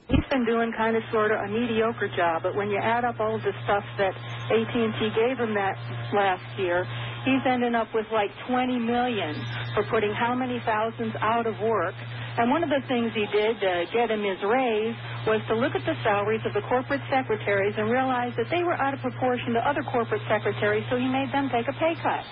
He's 0.09 0.27
been 0.31 0.45
doing 0.45 0.73
kind 0.77 0.97
of 0.97 1.03
sort 1.11 1.33
of 1.33 1.41
a 1.41 1.49
mediocre 1.49 2.09
job, 2.15 2.43
but 2.43 2.55
when 2.55 2.69
you 2.71 2.79
add 2.83 3.05
up 3.05 3.19
all 3.21 3.39
the 3.39 3.53
stuff 3.65 3.85
that 3.99 4.13
AT&T 4.51 5.01
gave 5.17 5.39
him 5.39 5.55
that 5.55 5.79
last 6.13 6.45
year, 6.59 6.85
he's 7.25 7.41
ending 7.47 7.75
up 7.75 7.89
with 7.95 8.05
like 8.13 8.31
20 8.47 8.79
million 8.79 9.35
for 9.75 9.85
putting 9.89 10.13
how 10.13 10.35
many 10.35 10.61
thousands 10.67 11.15
out 11.21 11.47
of 11.47 11.59
work. 11.61 11.95
And 12.39 12.51
one 12.51 12.65
of 12.65 12.71
the 12.71 12.81
things 12.89 13.13
he 13.13 13.27
did 13.29 13.61
to 13.61 13.85
get 13.93 14.11
him 14.11 14.25
his 14.25 14.41
raise 14.41 14.97
was 15.29 15.41
to 15.49 15.55
look 15.55 15.77
at 15.77 15.85
the 15.85 15.95
salaries 16.03 16.41
of 16.49 16.55
the 16.57 16.65
corporate 16.69 17.03
secretaries 17.13 17.75
and 17.77 17.91
realize 17.91 18.33
that 18.41 18.49
they 18.49 18.65
were 18.65 18.75
out 18.81 18.95
of 18.95 19.01
proportion 19.01 19.53
to 19.53 19.61
other 19.61 19.83
corporate 19.85 20.23
secretaries, 20.29 20.85
so 20.89 20.97
he 20.97 21.07
made 21.07 21.29
them 21.33 21.51
take 21.53 21.69
a 21.69 21.77
pay 21.77 21.93
cut. 22.01 22.25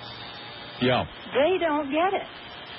Yeah. 0.81 1.05
They 1.37 1.59
don't 1.61 1.93
get 1.93 2.15
it. 2.17 2.29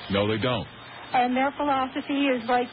No, 0.10 0.28
they 0.28 0.42
don't. 0.42 0.68
And 1.14 1.38
their 1.38 1.54
philosophy 1.58 2.26
is 2.26 2.42
like 2.50 2.70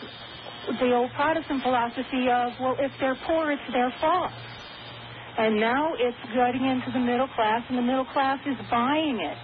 the 0.80 0.94
old 0.96 1.12
Protestant 1.12 1.62
philosophy 1.62 2.28
of, 2.32 2.52
well, 2.60 2.76
if 2.78 2.92
they're 3.00 3.18
poor, 3.26 3.52
it's 3.52 3.68
their 3.72 3.92
fault. 4.00 4.32
And 5.38 5.60
now 5.60 5.94
it's 5.94 6.18
getting 6.34 6.64
into 6.64 6.90
the 6.92 6.98
middle 6.98 7.28
class, 7.36 7.62
and 7.68 7.76
the 7.78 7.82
middle 7.82 8.06
class 8.06 8.40
is 8.46 8.56
buying 8.70 9.20
it. 9.20 9.38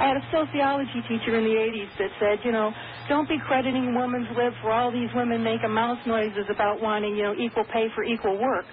I 0.00 0.14
had 0.14 0.16
a 0.16 0.24
sociology 0.32 1.02
teacher 1.08 1.36
in 1.36 1.44
the 1.44 1.56
80s 1.58 1.90
that 1.98 2.10
said, 2.20 2.38
you 2.44 2.52
know, 2.52 2.72
don't 3.08 3.28
be 3.28 3.38
crediting 3.46 3.94
women's 3.94 4.28
lib 4.36 4.52
for 4.62 4.70
all 4.70 4.90
these 4.92 5.10
women 5.14 5.42
making 5.42 5.70
mouth 5.70 5.98
noises 6.06 6.46
about 6.50 6.80
wanting, 6.82 7.16
you 7.16 7.22
know, 7.24 7.34
equal 7.36 7.64
pay 7.72 7.88
for 7.94 8.04
equal 8.04 8.38
work. 8.38 8.66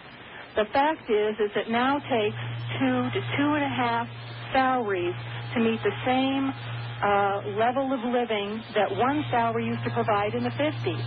The 0.55 0.65
fact 0.73 1.09
is, 1.09 1.36
is 1.39 1.51
it 1.55 1.69
now 1.69 1.99
takes 1.99 2.38
two 2.80 3.09
to 3.13 3.19
two 3.38 3.49
and 3.55 3.63
a 3.63 3.69
half 3.69 4.07
salaries 4.53 5.15
to 5.53 5.59
meet 5.59 5.80
the 5.84 5.93
same 6.05 6.53
uh, 7.03 7.57
level 7.61 7.93
of 7.93 8.01
living 8.09 8.63
that 8.75 8.89
one 8.97 9.23
salary 9.30 9.65
used 9.67 9.84
to 9.84 9.91
provide 9.91 10.34
in 10.34 10.43
the 10.43 10.55
50s. 10.57 11.05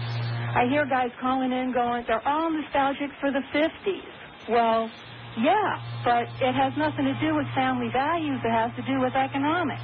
I 0.54 0.66
hear 0.68 0.86
guys 0.86 1.10
calling 1.20 1.52
in 1.52 1.72
going, 1.72 2.04
they're 2.06 2.26
all 2.26 2.50
nostalgic 2.50 3.10
for 3.20 3.30
the 3.32 3.42
50s. 3.54 4.06
Well, 4.48 4.90
yeah, 5.38 5.78
but 6.04 6.26
it 6.42 6.54
has 6.54 6.72
nothing 6.76 7.04
to 7.06 7.14
do 7.20 7.34
with 7.36 7.46
family 7.54 7.88
values. 7.92 8.40
It 8.44 8.50
has 8.50 8.70
to 8.76 8.82
do 8.82 9.00
with 9.00 9.14
economics. 9.14 9.82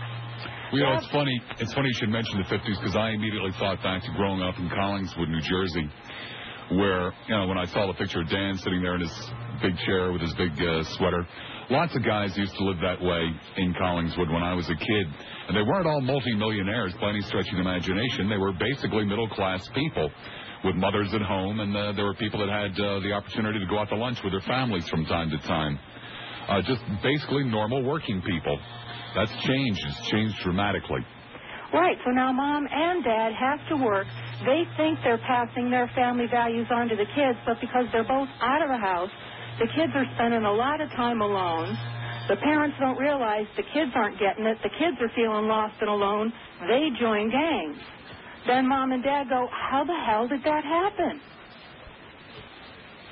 You 0.73 0.83
know, 0.83 0.95
it's 0.95 1.07
funny. 1.13 1.41
It's 1.59 1.73
funny 1.75 1.89
you 1.89 1.95
should 1.95 2.09
mention 2.09 2.39
the 2.39 2.49
50s 2.51 2.81
because 2.81 2.97
I 2.97 3.11
immediately 3.11 3.53
thought 3.59 3.83
back 3.83 4.03
to 4.03 4.11
growing 4.17 4.43
up 4.43 4.59
in 4.59 4.69
Collingswood, 4.69 5.29
New 5.29 5.41
Jersey, 5.41 5.89
where 6.73 7.15
you 7.29 7.35
know 7.37 7.47
when 7.47 7.57
I 7.57 7.67
saw 7.67 7.87
the 7.87 7.95
picture 7.95 8.21
of 8.23 8.29
Dan 8.29 8.59
sitting 8.59 8.83
there 8.83 8.97
in 8.97 9.03
his 9.03 9.31
big 9.63 9.77
chair 9.87 10.13
with 10.13 10.23
his 10.23 10.35
big 10.35 10.51
uh, 10.61 10.83
sweater. 10.99 11.27
Lots 11.71 11.95
of 11.97 12.05
guys 12.05 12.37
used 12.37 12.55
to 12.57 12.65
live 12.65 12.79
that 12.83 13.01
way 13.01 13.31
in 13.57 13.75
Collingswood 13.75 14.33
when 14.33 14.43
I 14.43 14.55
was 14.55 14.69
a 14.69 14.75
kid, 14.75 15.07
and 15.49 15.57
they 15.57 15.63
weren't 15.63 15.87
all 15.87 16.01
multimillionaires 16.01 16.95
by 17.01 17.11
any 17.11 17.23
stretch 17.23 17.47
of 17.49 17.55
the 17.55 17.61
imagination. 17.61 18.29
They 18.29 18.37
were 18.37 18.53
basically 18.53 19.05
middle 19.05 19.29
class 19.29 19.69
people 19.75 20.11
with 20.65 20.75
mothers 20.77 21.13
at 21.15 21.23
home, 21.23 21.61
and 21.61 21.77
uh, 21.77 21.93
there 21.93 22.05
were 22.05 22.15
people 22.15 22.41
that 22.41 22.49
had 22.49 22.73
uh, 22.81 23.01
the 23.01 23.13
opportunity 23.13 23.61
to 23.61 23.67
go 23.67 23.79
out 23.79 23.89
to 23.91 23.97
lunch 23.97 24.19
with 24.23 24.33
their 24.33 24.43
families 24.43 24.89
from 24.89 25.05
time 25.07 25.31
to 25.31 25.39
time. 25.47 25.79
Uh, 26.49 26.63
just 26.63 26.83
basically 27.03 27.45
normal 27.45 27.83
working 27.83 28.23
people. 28.23 28.59
That's 29.17 29.33
changed. 29.49 29.81
It's 29.89 30.11
changed 30.11 30.37
dramatically. 30.45 31.01
Right, 31.73 31.97
so 32.05 32.11
now 32.13 32.31
mom 32.33 32.69
and 32.71 33.03
dad 33.03 33.33
have 33.33 33.59
to 33.71 33.77
work. 33.83 34.07
They 34.45 34.63
think 34.77 34.99
they're 35.03 35.19
passing 35.27 35.71
their 35.71 35.91
family 35.97 36.27
values 36.31 36.69
on 36.71 36.89
to 36.89 36.97
the 36.97 37.09
kids, 37.17 37.39
but 37.45 37.59
because 37.61 37.87
they're 37.93 38.07
both 38.07 38.29
out 38.41 38.63
of 38.63 38.69
the 38.69 38.77
house, 38.79 39.11
the 39.59 39.67
kids 39.75 39.93
are 39.97 40.05
spending 40.15 40.45
a 40.45 40.53
lot 40.53 40.81
of 40.81 40.89
time 40.91 41.21
alone. 41.23 41.77
The 42.29 42.37
parents 42.37 42.77
don't 42.79 42.99
realize 42.99 43.47
the 43.57 43.65
kids 43.73 43.91
aren't 43.95 44.19
getting 44.21 44.45
it. 44.45 44.59
The 44.63 44.71
kids 44.79 44.97
are 45.01 45.11
feeling 45.17 45.49
lost 45.49 45.75
and 45.81 45.89
alone. 45.89 46.33
They 46.69 46.91
join 47.01 47.31
gangs. 47.31 47.79
Then 48.47 48.69
mom 48.69 48.93
and 48.93 49.03
dad 49.03 49.29
go, 49.29 49.49
how 49.51 49.83
the 49.85 49.97
hell 50.07 50.29
did 50.29 50.43
that 50.45 50.63
happen? 50.63 51.21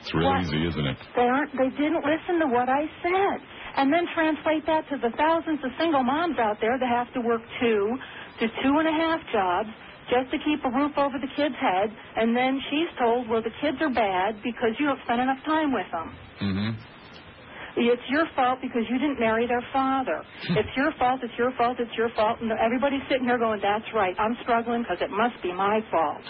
It's 0.00 0.14
really 0.14 0.26
What? 0.26 0.42
easy, 0.44 0.66
isn't 0.68 0.86
it? 0.86 0.96
They 1.16 1.22
aren't. 1.22 1.50
They 1.56 1.70
didn't 1.70 2.04
listen 2.04 2.38
to 2.40 2.46
what 2.52 2.68
I 2.68 2.84
said. 3.02 3.40
And 3.76 3.92
then 3.92 4.06
translate 4.14 4.66
that 4.66 4.88
to 4.90 4.96
the 4.98 5.10
thousands 5.16 5.60
of 5.64 5.70
single 5.78 6.02
moms 6.02 6.38
out 6.38 6.58
there 6.60 6.78
that 6.78 6.88
have 6.88 7.12
to 7.14 7.20
work 7.20 7.42
two 7.60 7.96
to 8.40 8.46
two 8.62 8.74
and 8.78 8.88
a 8.88 8.92
half 8.92 9.20
jobs 9.32 9.68
just 10.10 10.30
to 10.30 10.38
keep 10.44 10.62
a 10.64 10.70
roof 10.70 10.92
over 10.96 11.18
the 11.18 11.30
kid's 11.34 11.56
head. 11.56 11.90
And 12.16 12.36
then 12.36 12.60
she's 12.70 12.90
told, 12.98 13.28
well, 13.28 13.42
the 13.42 13.54
kids 13.60 13.78
are 13.80 13.90
bad 13.92 14.42
because 14.42 14.78
you 14.78 14.86
don't 14.86 15.00
spend 15.04 15.20
enough 15.20 15.42
time 15.44 15.72
with 15.72 15.86
them. 15.90 16.08
Mm-hmm. 16.40 16.70
It's 17.76 18.06
your 18.08 18.26
fault 18.36 18.60
because 18.62 18.82
you 18.88 18.98
didn't 18.98 19.18
marry 19.18 19.46
their 19.48 19.64
father. 19.72 20.22
it's 20.54 20.70
your 20.76 20.92
fault. 20.98 21.20
It's 21.24 21.34
your 21.36 21.50
fault. 21.58 21.78
It's 21.80 21.94
your 21.96 22.10
fault. 22.14 22.38
And 22.40 22.52
everybody's 22.52 23.02
sitting 23.10 23.26
here 23.26 23.38
going, 23.38 23.60
"That's 23.60 23.86
right. 23.92 24.14
I'm 24.18 24.36
struggling 24.42 24.82
because 24.82 24.98
it 25.00 25.10
must 25.10 25.42
be 25.42 25.52
my 25.52 25.80
fault." 25.90 26.22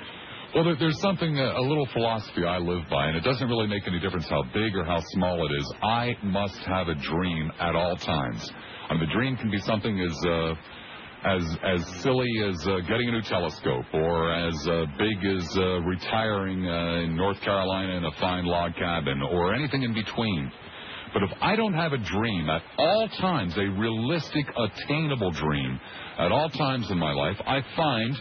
Well, 0.55 0.63
there, 0.63 0.77
there's 0.79 1.01
something, 1.01 1.37
uh, 1.37 1.59
a 1.59 1.63
little 1.63 1.87
philosophy 1.93 2.45
I 2.45 2.59
live 2.59 2.85
by, 2.89 3.09
and 3.09 3.17
it 3.17 3.25
doesn't 3.25 3.49
really 3.49 3.67
make 3.67 3.89
any 3.89 3.99
difference 3.99 4.29
how 4.29 4.45
big 4.55 4.77
or 4.77 4.85
how 4.85 5.01
small 5.01 5.45
it 5.45 5.53
is. 5.53 5.75
I 5.83 6.17
must 6.23 6.59
have 6.59 6.87
a 6.87 6.95
dream 6.95 7.51
at 7.59 7.75
all 7.75 7.97
times. 7.97 8.53
I 8.89 8.95
mean, 8.95 9.01
the 9.01 9.13
dream 9.13 9.37
can 9.37 9.51
be 9.51 9.59
something 9.59 9.99
as 9.99 10.17
uh, 10.25 10.55
as 11.25 11.57
as 11.65 12.03
silly 12.03 12.31
as 12.47 12.55
uh, 12.69 12.79
getting 12.87 13.09
a 13.09 13.13
new 13.13 13.23
telescope, 13.23 13.87
or 13.95 14.33
as 14.33 14.55
uh, 14.69 14.85
big 14.97 15.27
as 15.27 15.59
uh, 15.59 15.81
retiring 15.81 16.65
uh, 16.69 17.03
in 17.03 17.17
North 17.17 17.41
Carolina 17.41 17.95
in 17.95 18.05
a 18.05 18.13
fine 18.21 18.45
log 18.45 18.77
cabin, 18.77 19.23
or 19.23 19.55
anything 19.55 19.83
in 19.83 19.93
between. 19.93 20.53
But 21.13 21.25
if 21.25 21.31
I 21.41 21.57
don't 21.57 21.75
have 21.75 21.95
a 21.95 21.99
dream 21.99 22.49
at 22.49 22.63
all 22.79 23.09
times, 23.19 23.57
a 23.57 23.67
realistic, 23.67 24.47
attainable 24.57 25.33
dream 25.33 25.81
at 26.17 26.31
all 26.31 26.49
times 26.51 26.93
in 26.93 26.99
my 26.99 27.13
life, 27.13 27.39
I 27.45 27.61
find 27.75 28.17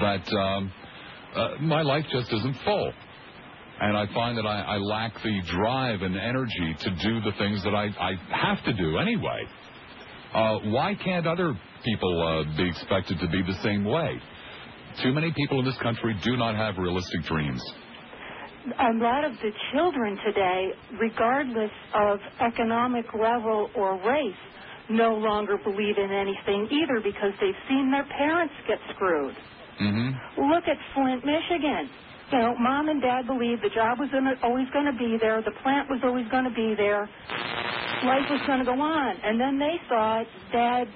that 0.00 0.32
um, 0.32 0.72
uh, 1.34 1.48
my 1.60 1.82
life 1.82 2.04
just 2.10 2.32
isn't 2.32 2.56
full. 2.64 2.92
And 3.80 3.96
I 3.96 4.06
find 4.14 4.38
that 4.38 4.46
I, 4.46 4.60
I 4.60 4.76
lack 4.76 5.14
the 5.22 5.40
drive 5.50 6.02
and 6.02 6.16
energy 6.16 6.76
to 6.80 6.90
do 6.90 7.20
the 7.20 7.32
things 7.38 7.62
that 7.64 7.74
I, 7.74 7.86
I 7.98 8.12
have 8.30 8.62
to 8.64 8.72
do 8.72 8.98
anyway. 8.98 9.42
Uh, 10.32 10.58
why 10.70 10.94
can't 10.94 11.26
other 11.26 11.58
people 11.84 12.22
uh, 12.22 12.56
be 12.56 12.68
expected 12.68 13.18
to 13.20 13.28
be 13.28 13.42
the 13.42 13.58
same 13.62 13.84
way? 13.84 14.20
Too 15.02 15.12
many 15.12 15.32
people 15.32 15.58
in 15.58 15.64
this 15.64 15.78
country 15.82 16.14
do 16.22 16.36
not 16.36 16.54
have 16.54 16.76
realistic 16.78 17.22
dreams. 17.24 17.62
a 18.78 18.92
lot 18.94 19.24
of 19.24 19.32
the 19.42 19.50
children 19.72 20.18
today, 20.24 20.68
regardless 21.00 21.70
of 21.94 22.20
economic 22.40 23.06
level 23.14 23.68
or 23.74 23.96
race, 24.06 24.34
no 24.90 25.14
longer 25.14 25.56
believe 25.64 25.96
in 25.98 26.10
anything 26.10 26.68
either 26.70 27.00
because 27.02 27.32
they've 27.40 27.62
seen 27.68 27.90
their 27.90 28.06
parents 28.16 28.54
get 28.68 28.78
screwed. 28.94 29.34
Mm-hmm. 29.80 30.50
Look 30.50 30.64
at 30.68 30.76
Flint, 30.94 31.24
Michigan. 31.24 31.88
You 32.32 32.38
know, 32.38 32.56
mom 32.56 32.88
and 32.88 33.02
dad 33.02 33.26
believed 33.26 33.62
the 33.62 33.68
job 33.68 33.98
was 33.98 34.08
always 34.42 34.68
going 34.72 34.86
to 34.86 34.96
be 34.96 35.18
there, 35.20 35.42
the 35.42 35.52
plant 35.62 35.90
was 35.90 36.00
always 36.02 36.26
going 36.28 36.44
to 36.44 36.54
be 36.54 36.74
there, 36.74 37.08
life 38.04 38.24
was 38.30 38.40
going 38.46 38.58
to 38.60 38.64
go 38.64 38.80
on. 38.80 39.16
And 39.22 39.38
then 39.38 39.58
they 39.58 39.76
saw 39.88 40.24
dad 40.50 40.88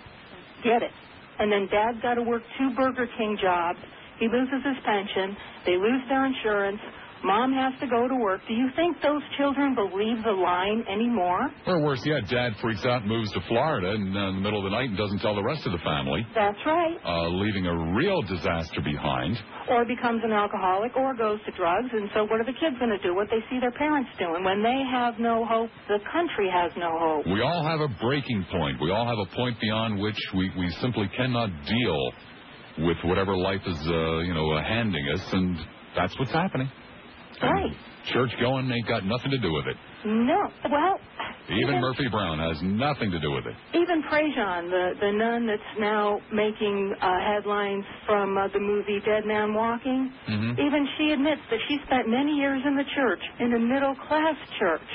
get 0.65 0.83
it. 0.83 0.93
And 1.39 1.53
then 1.53 1.69
dad 1.69 2.01
got 2.01 2.15
to 2.15 2.23
work 2.23 2.43
two 2.59 2.71
Burger 2.75 3.07
King 3.19 3.37
jobs. 3.41 3.79
He 4.19 4.29
loses 4.29 4.65
his 4.65 4.77
pension. 4.85 5.37
They 5.67 5.77
lose 5.77 6.01
their 6.09 6.25
insurance. 6.25 6.81
Mom 7.25 7.53
has 7.53 7.73
to 7.81 7.87
go 7.87 8.07
to 8.07 8.15
work. 8.17 8.41
Do 8.47 8.55
you 8.55 8.69
think 8.77 9.01
those 9.03 9.23
children 9.39 9.75
believe 9.75 10.23
the 10.23 10.33
line 10.37 10.85
anymore? 10.89 11.51
Or 11.67 11.83
worse 11.83 12.05
yet, 12.05 12.29
dad 12.29 12.53
freaks 12.61 12.85
out 12.85 13.03
and 13.03 13.11
moves 13.11 13.33
to 13.33 13.41
Florida 13.49 13.95
in, 13.95 14.15
uh, 14.15 14.29
in 14.31 14.35
the 14.37 14.43
middle 14.45 14.61
of 14.61 14.65
the 14.65 14.75
night 14.77 14.91
and 14.91 14.99
doesn't 14.99 15.19
tell 15.21 15.35
the 15.35 15.43
rest 15.43 15.67
of 15.67 15.73
the 15.73 15.83
family, 15.83 16.27
That's 16.35 16.59
right. 16.67 16.97
uh, 17.05 17.29
leaving 17.29 17.67
a 17.67 17.95
real 17.97 18.23
disaster 18.23 18.81
behind. 18.85 19.37
Or 19.69 19.85
becomes 19.85 20.23
an 20.25 20.33
alcoholic 20.33 20.97
or 20.97 21.15
goes 21.15 21.41
to 21.47 21.53
drugs. 21.53 21.89
And 21.93 22.11
so 22.15 22.25
what 22.25 22.41
are 22.41 22.45
the 22.45 22.55
kids 22.61 22.77
going 22.79 22.93
to 22.95 23.03
do? 23.03 23.15
What 23.15 23.29
they 23.31 23.41
see 23.51 23.59
their 23.61 23.73
parents 23.73 24.11
doing. 24.19 24.45
When 24.45 24.63
they 24.63 24.83
have 24.93 25.19
no 25.19 25.45
hope, 25.45 25.71
the 25.89 25.99
country 26.13 26.49
has 26.53 26.71
no 26.77 26.93
hope. 26.99 27.27
We 27.27 27.41
all 27.43 27.65
have 27.65 27.81
a 27.81 27.89
breaking 28.01 28.47
point. 28.53 28.81
We 28.81 28.93
all 28.93 29.07
have 29.07 29.19
a 29.19 29.35
point 29.35 29.59
beyond 29.61 29.99
which 30.01 30.19
we, 30.35 30.53
we 30.59 30.71
simply 30.81 31.09
cannot 31.17 31.51
deal 31.65 32.13
with 32.87 32.99
whatever 33.05 33.35
life 33.37 33.63
is, 33.67 33.79
uh, 33.89 34.19
you 34.21 34.35
know, 34.35 34.53
uh, 34.53 34.63
handing 34.63 35.03
us, 35.15 35.33
and 35.33 35.57
that's 35.97 36.17
what's 36.19 36.31
happening. 36.31 36.71
Right. 37.43 37.73
Church 38.13 38.31
going 38.41 38.71
ain't 38.71 38.87
got 38.87 39.05
nothing 39.05 39.31
to 39.33 39.39
do 39.39 39.53
with 39.53 39.67
it. 39.67 39.77
No. 40.07 40.39
Well, 40.71 41.01
Even 41.51 41.81
Murphy 41.81 42.07
Brown 42.11 42.39
has 42.39 42.57
nothing 42.63 43.11
to 43.11 43.19
do 43.21 43.31
with 43.33 43.47
it. 43.47 43.55
Even 43.75 44.03
Prejean, 44.05 44.71
the, 44.71 44.95
the 45.01 45.13
nun 45.13 45.47
that's 45.47 45.79
now 45.79 46.19
making 46.33 46.95
uh, 47.01 47.07
headlines 47.21 47.85
from 48.07 48.37
uh, 48.39 48.47
the 48.53 48.61
movie 48.61 49.01
Dead 49.05 49.27
Man 49.27 49.55
Walking, 49.55 50.13
Mhm. 50.29 50.59
even 50.59 50.89
she 50.99 51.11
admits 51.13 51.43
that 51.51 51.59
she 51.69 51.79
spent 51.87 52.09
many 52.09 52.33
years 52.35 52.63
in 52.65 52.77
the 52.77 52.85
church, 52.95 53.21
in 53.41 53.55
a 53.55 53.59
middle 53.59 53.95
class 54.09 54.37
church. 54.59 54.91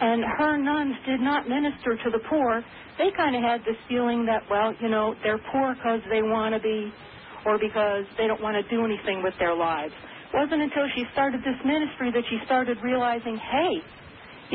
And 0.00 0.22
her 0.38 0.56
nuns 0.56 0.94
did 1.06 1.20
not 1.20 1.48
minister 1.48 1.96
to 1.96 2.10
the 2.10 2.20
poor. 2.30 2.62
They 2.98 3.10
kind 3.16 3.34
of 3.36 3.42
had 3.42 3.60
this 3.64 3.76
feeling 3.88 4.24
that, 4.26 4.42
well, 4.50 4.72
you 4.80 4.88
know, 4.88 5.14
they're 5.22 5.40
poor 5.52 5.74
because 5.74 6.00
they 6.10 6.22
want 6.22 6.54
to 6.54 6.60
be 6.60 6.92
or 7.44 7.58
because 7.58 8.04
they 8.16 8.26
don't 8.26 8.40
want 8.42 8.56
to 8.56 8.62
do 8.74 8.84
anything 8.84 9.22
with 9.22 9.34
their 9.38 9.54
lives. 9.54 9.92
It 10.32 10.36
wasn't 10.36 10.62
until 10.62 10.84
she 10.94 11.04
started 11.12 11.40
this 11.40 11.56
ministry 11.64 12.10
that 12.12 12.22
she 12.28 12.38
started 12.44 12.78
realizing, 12.82 13.36
hey, 13.36 13.82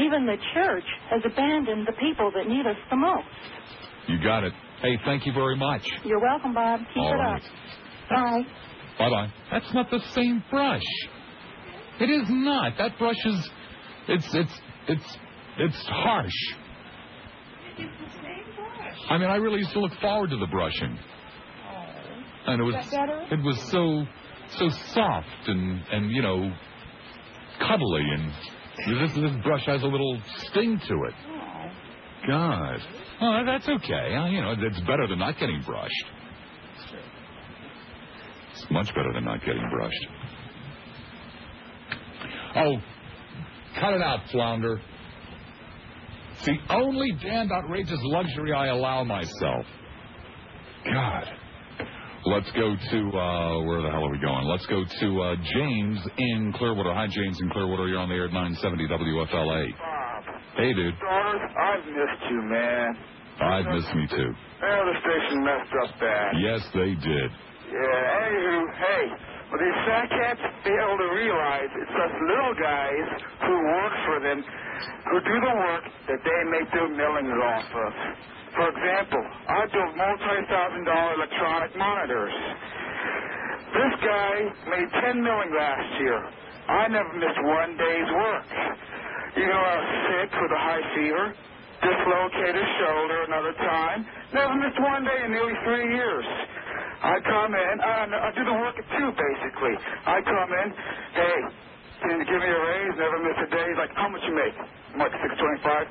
even 0.04 0.26
the 0.26 0.38
church 0.54 0.84
has 1.10 1.22
abandoned 1.26 1.88
the 1.88 1.94
people 1.94 2.32
that 2.36 2.48
need 2.48 2.66
us 2.66 2.78
the 2.90 2.96
most. 2.96 3.26
You 4.08 4.22
got 4.24 4.44
it. 4.44 4.54
Hey, 4.82 4.98
thank 5.06 5.26
you 5.26 5.34
very 5.34 5.56
much. 5.56 5.82
You're 6.04 6.20
welcome, 6.20 6.54
Bob. 6.54 6.82
Keep 6.94 6.98
All 7.04 7.14
it 7.14 7.16
right. 7.16 7.42
up. 7.42 7.50
Bye. 8.10 8.42
Bye 9.00 9.10
bye. 9.10 9.34
That's 9.52 9.74
not 9.74 9.90
the 9.90 10.00
same 10.14 10.44
brush. 10.50 10.84
It 12.00 12.10
is 12.10 12.28
not. 12.30 12.78
That 12.78 12.98
brush 12.98 13.26
is. 13.26 13.50
It's 14.10 14.28
it's 14.34 14.62
it's 14.90 15.18
it's 15.58 15.86
harsh. 15.88 16.32
It's 17.78 17.92
the 18.00 18.10
same 18.22 18.44
brush. 18.56 18.98
I 19.10 19.18
mean, 19.18 19.30
I 19.30 19.36
really 19.38 19.60
used 19.60 19.72
to 19.74 19.80
look 19.80 19.94
forward 20.02 20.30
to 20.32 20.38
the 20.38 20.48
brushing. 20.48 20.98
Oh. 21.70 22.52
And 22.52 22.62
it 22.62 22.64
was 22.64 22.76
better? 22.92 23.26
it 23.32 23.42
was 23.44 23.60
so 23.72 24.06
so 24.58 24.70
soft 24.94 25.48
and 25.48 25.82
and 25.92 26.12
you 26.12 26.22
know 26.22 26.52
cuddly 27.60 28.04
and 28.14 28.32
this 29.00 29.14
this 29.14 29.44
brush 29.44 29.66
has 29.66 29.84
a 29.84 29.88
little 29.88 30.20
sting 30.38 30.80
to 30.80 30.94
it. 31.06 31.14
God. 32.28 32.80
Oh, 33.22 33.44
that's 33.46 33.68
okay. 33.68 34.12
You 34.32 34.42
know, 34.42 34.56
it's 34.58 34.80
better 34.82 35.08
than 35.08 35.20
not 35.20 35.38
getting 35.40 35.62
brushed. 35.62 36.06
It's 38.54 38.66
much 38.72 38.88
better 38.96 39.12
than 39.14 39.26
not 39.26 39.40
getting 39.42 39.68
brushed. 39.70 40.08
Oh, 42.56 42.78
cut 43.80 43.94
it 43.94 44.02
out, 44.02 44.22
Flounder. 44.32 44.82
It's 46.34 46.46
the 46.46 46.58
only 46.70 47.12
damned 47.22 47.52
outrageous 47.52 48.00
luxury 48.04 48.54
I 48.54 48.68
allow 48.68 49.04
myself. 49.04 49.66
God. 50.86 51.26
Let's 52.26 52.50
go 52.56 52.72
to, 52.72 53.00
uh, 53.20 53.64
where 53.68 53.82
the 53.84 53.92
hell 53.92 54.08
are 54.08 54.12
we 54.12 54.18
going? 54.20 54.48
Let's 54.48 54.66
go 54.68 54.80
to 54.80 55.08
uh, 55.22 55.36
James 55.44 56.00
in 56.18 56.54
Clearwater. 56.56 56.94
Hi, 56.96 57.08
James 57.12 57.36
in 57.42 57.50
Clearwater. 57.52 57.88
You're 57.92 58.00
on 58.00 58.08
the 58.08 58.16
air 58.16 58.32
at 58.32 58.34
970 58.34 58.88
WFLA. 58.88 59.64
Bob, 59.76 60.24
Hey, 60.56 60.72
dude. 60.72 60.96
daughter, 61.04 61.36
I've 61.36 61.84
missed 61.84 62.24
you, 62.32 62.40
man. 62.48 62.96
I've 63.44 63.66
missed 63.76 63.92
me 63.92 64.08
too. 64.08 64.32
Well, 64.64 64.84
the 64.88 64.96
station 65.04 65.44
messed 65.44 65.74
up 65.84 65.92
bad. 66.00 66.32
Yes, 66.40 66.62
they 66.72 66.96
did. 66.96 67.28
Yeah, 67.28 68.24
anywho, 68.24 68.72
hey, 68.72 69.04
well, 69.52 69.60
these 69.60 69.80
fat 69.84 70.08
cats 70.08 70.40
fail 70.64 70.92
to 70.96 71.08
realize 71.20 71.70
it's 71.76 71.92
us 71.92 72.14
little 72.24 72.56
guys 72.56 73.08
who 73.44 73.56
work 73.68 73.94
for 74.08 74.18
them 74.24 74.40
who 75.12 75.18
do 75.28 75.36
the 75.44 75.56
work 75.60 75.84
that 76.08 76.22
they 76.24 76.40
make 76.56 76.72
their 76.72 76.88
millions 76.88 77.36
off 77.36 77.68
of. 77.68 77.94
For 78.56 78.70
example, 78.70 79.24
I 79.50 79.62
build 79.74 79.92
multi-thousand 79.98 80.84
dollar 80.86 81.14
electronic 81.16 81.72
monitors. 81.78 82.36
This 83.74 83.94
guy 84.06 84.34
made 84.70 84.90
10 85.02 85.24
million 85.26 85.52
last 85.58 85.90
year. 86.00 86.20
I 86.70 86.88
never 86.90 87.12
missed 87.18 87.42
one 87.44 87.72
day's 87.78 88.10
work. 88.14 88.46
You 89.38 89.48
know, 89.50 89.62
I 89.62 89.76
was 89.82 89.90
sick 90.10 90.30
with 90.38 90.52
a 90.54 90.62
high 90.62 90.86
fever, 90.94 91.26
dislocated 91.82 92.68
shoulder 92.80 93.18
another 93.28 93.54
time. 93.58 94.00
Never 94.34 94.56
missed 94.62 94.80
one 94.82 95.04
day 95.06 95.20
in 95.26 95.32
nearly 95.34 95.58
three 95.66 95.88
years. 95.98 96.26
I 97.04 97.18
come 97.26 97.52
in, 97.54 97.76
uh, 97.82 98.06
I 98.26 98.30
do 98.38 98.46
the 98.46 98.58
work 98.62 98.78
at 98.78 98.88
two, 98.98 99.10
basically. 99.14 99.76
I 100.06 100.18
come 100.24 100.50
in, 100.54 100.68
hey, 101.18 101.38
can 102.06 102.12
you 102.22 102.26
give 102.30 102.42
me 102.42 102.50
a 102.50 102.62
raise? 102.70 102.94
Never 103.02 103.18
miss 103.26 103.38
a 103.44 103.50
day. 103.50 103.66
He's 103.70 103.80
like, 103.82 103.94
how 103.98 104.10
much 104.10 104.22
you 104.26 104.36
make? 104.38 104.56
I'm 104.94 105.00
like, 105.02 105.14
625 105.20 105.88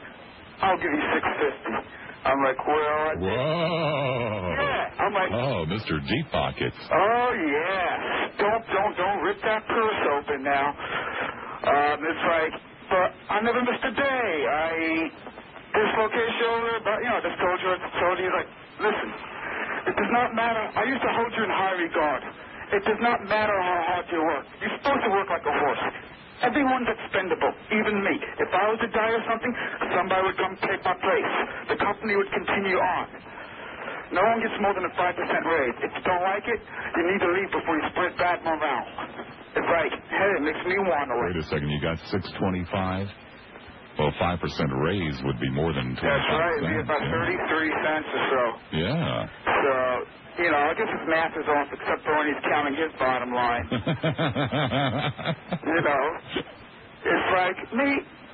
I'll 0.62 0.78
give 0.78 0.92
you 0.94 1.02
650 1.14 2.01
I'm 2.24 2.40
like, 2.44 2.58
well, 2.66 2.78
I 2.78 3.12
Whoa. 3.18 4.54
Yeah, 4.62 5.02
I'm 5.02 5.12
like, 5.14 5.32
Oh, 5.32 5.66
Mr. 5.66 5.98
Deep 6.06 6.26
Pockets. 6.30 6.76
Oh 6.92 7.30
yeah. 7.34 8.30
Don't 8.38 8.64
don't 8.70 8.94
don't 8.96 9.20
rip 9.26 9.38
that 9.42 9.66
purse 9.66 10.00
open 10.18 10.42
now. 10.44 10.66
Um, 11.62 11.96
it's 12.02 12.24
like, 12.26 12.52
but 12.90 13.08
I 13.30 13.40
never 13.42 13.62
missed 13.62 13.84
a 13.86 13.94
day. 13.94 14.30
I 14.46 14.70
dislocated 15.72 16.34
shoulder, 16.38 16.74
but 16.84 16.96
you 17.02 17.08
know, 17.10 17.18
I 17.18 17.22
just 17.26 17.38
told 17.38 17.58
you, 17.62 17.68
I 17.70 17.78
told 18.02 18.16
you, 18.18 18.30
like, 18.34 18.48
listen, 18.82 19.08
it 19.88 19.94
does 19.98 20.12
not 20.12 20.34
matter. 20.34 20.62
I 20.74 20.84
used 20.90 21.02
to 21.02 21.12
hold 21.14 21.30
you 21.34 21.42
in 21.46 21.50
high 21.50 21.76
regard. 21.78 22.22
It 22.72 22.82
does 22.86 23.00
not 23.00 23.18
matter 23.28 23.54
how 23.62 23.78
hard 23.94 24.06
you 24.10 24.20
work. 24.24 24.44
You're 24.60 24.74
supposed 24.80 25.02
to 25.06 25.10
work 25.10 25.28
like 25.30 25.44
a 25.46 25.54
horse. 25.54 25.82
Everyone's 26.42 26.90
expendable, 26.90 27.54
even 27.70 28.02
me. 28.02 28.14
If 28.42 28.50
I 28.50 28.64
was 28.74 28.78
to 28.82 28.90
die 28.90 29.12
or 29.14 29.22
something, 29.30 29.52
somebody 29.94 30.22
would 30.26 30.38
come 30.38 30.54
take 30.66 30.82
my 30.82 30.96
place. 30.98 31.30
The 31.70 31.78
company 31.78 32.18
would 32.18 32.30
continue 32.34 32.78
on. 32.82 33.06
No 34.12 34.20
one 34.26 34.38
gets 34.44 34.58
more 34.60 34.74
than 34.74 34.84
a 34.84 34.92
5% 34.92 34.98
raise. 34.98 35.76
If 35.86 35.90
you 35.96 36.02
don't 36.04 36.24
like 36.26 36.44
it, 36.50 36.60
you 36.60 37.02
need 37.08 37.20
to 37.22 37.30
leave 37.32 37.50
before 37.54 37.74
you 37.78 37.84
spread 37.94 38.12
bad 38.18 38.42
morale. 38.44 38.86
It's 39.56 39.70
like, 39.70 39.92
hey, 39.94 40.30
it 40.36 40.42
makes 40.44 40.62
me 40.66 40.76
want 40.84 41.08
to 41.08 41.16
Wait 41.16 41.36
a 41.38 41.46
second, 41.48 41.68
you 41.70 41.80
got 41.80 41.96
625? 42.10 43.08
Well, 43.98 44.12
5% 44.16 44.40
raise 44.82 45.16
would 45.24 45.38
be 45.40 45.50
more 45.52 45.72
than 45.72 45.94
25 45.94 46.02
That's 46.02 46.28
right. 46.32 46.56
It'd 46.58 46.74
be 46.74 46.80
about 46.80 47.02
yeah. 47.06 47.22
30, 47.22 47.36
30 47.54 47.84
cents 47.86 48.08
or 48.08 48.22
so. 48.32 48.42
Yeah. 48.72 49.28
So, 49.46 49.72
you 50.38 50.50
know, 50.50 50.62
I 50.70 50.72
guess 50.74 50.88
his 50.88 51.04
math 51.08 51.34
is 51.36 51.48
off 51.48 51.68
except 51.72 52.00
for 52.04 52.12
when 52.16 52.26
he's 52.32 52.42
counting 52.48 52.76
his 52.76 52.92
bottom 52.98 53.32
line. 53.34 53.66
You 55.62 55.80
know, 55.82 56.04
it's 57.04 57.28
like 57.34 57.58
me. 57.74 57.90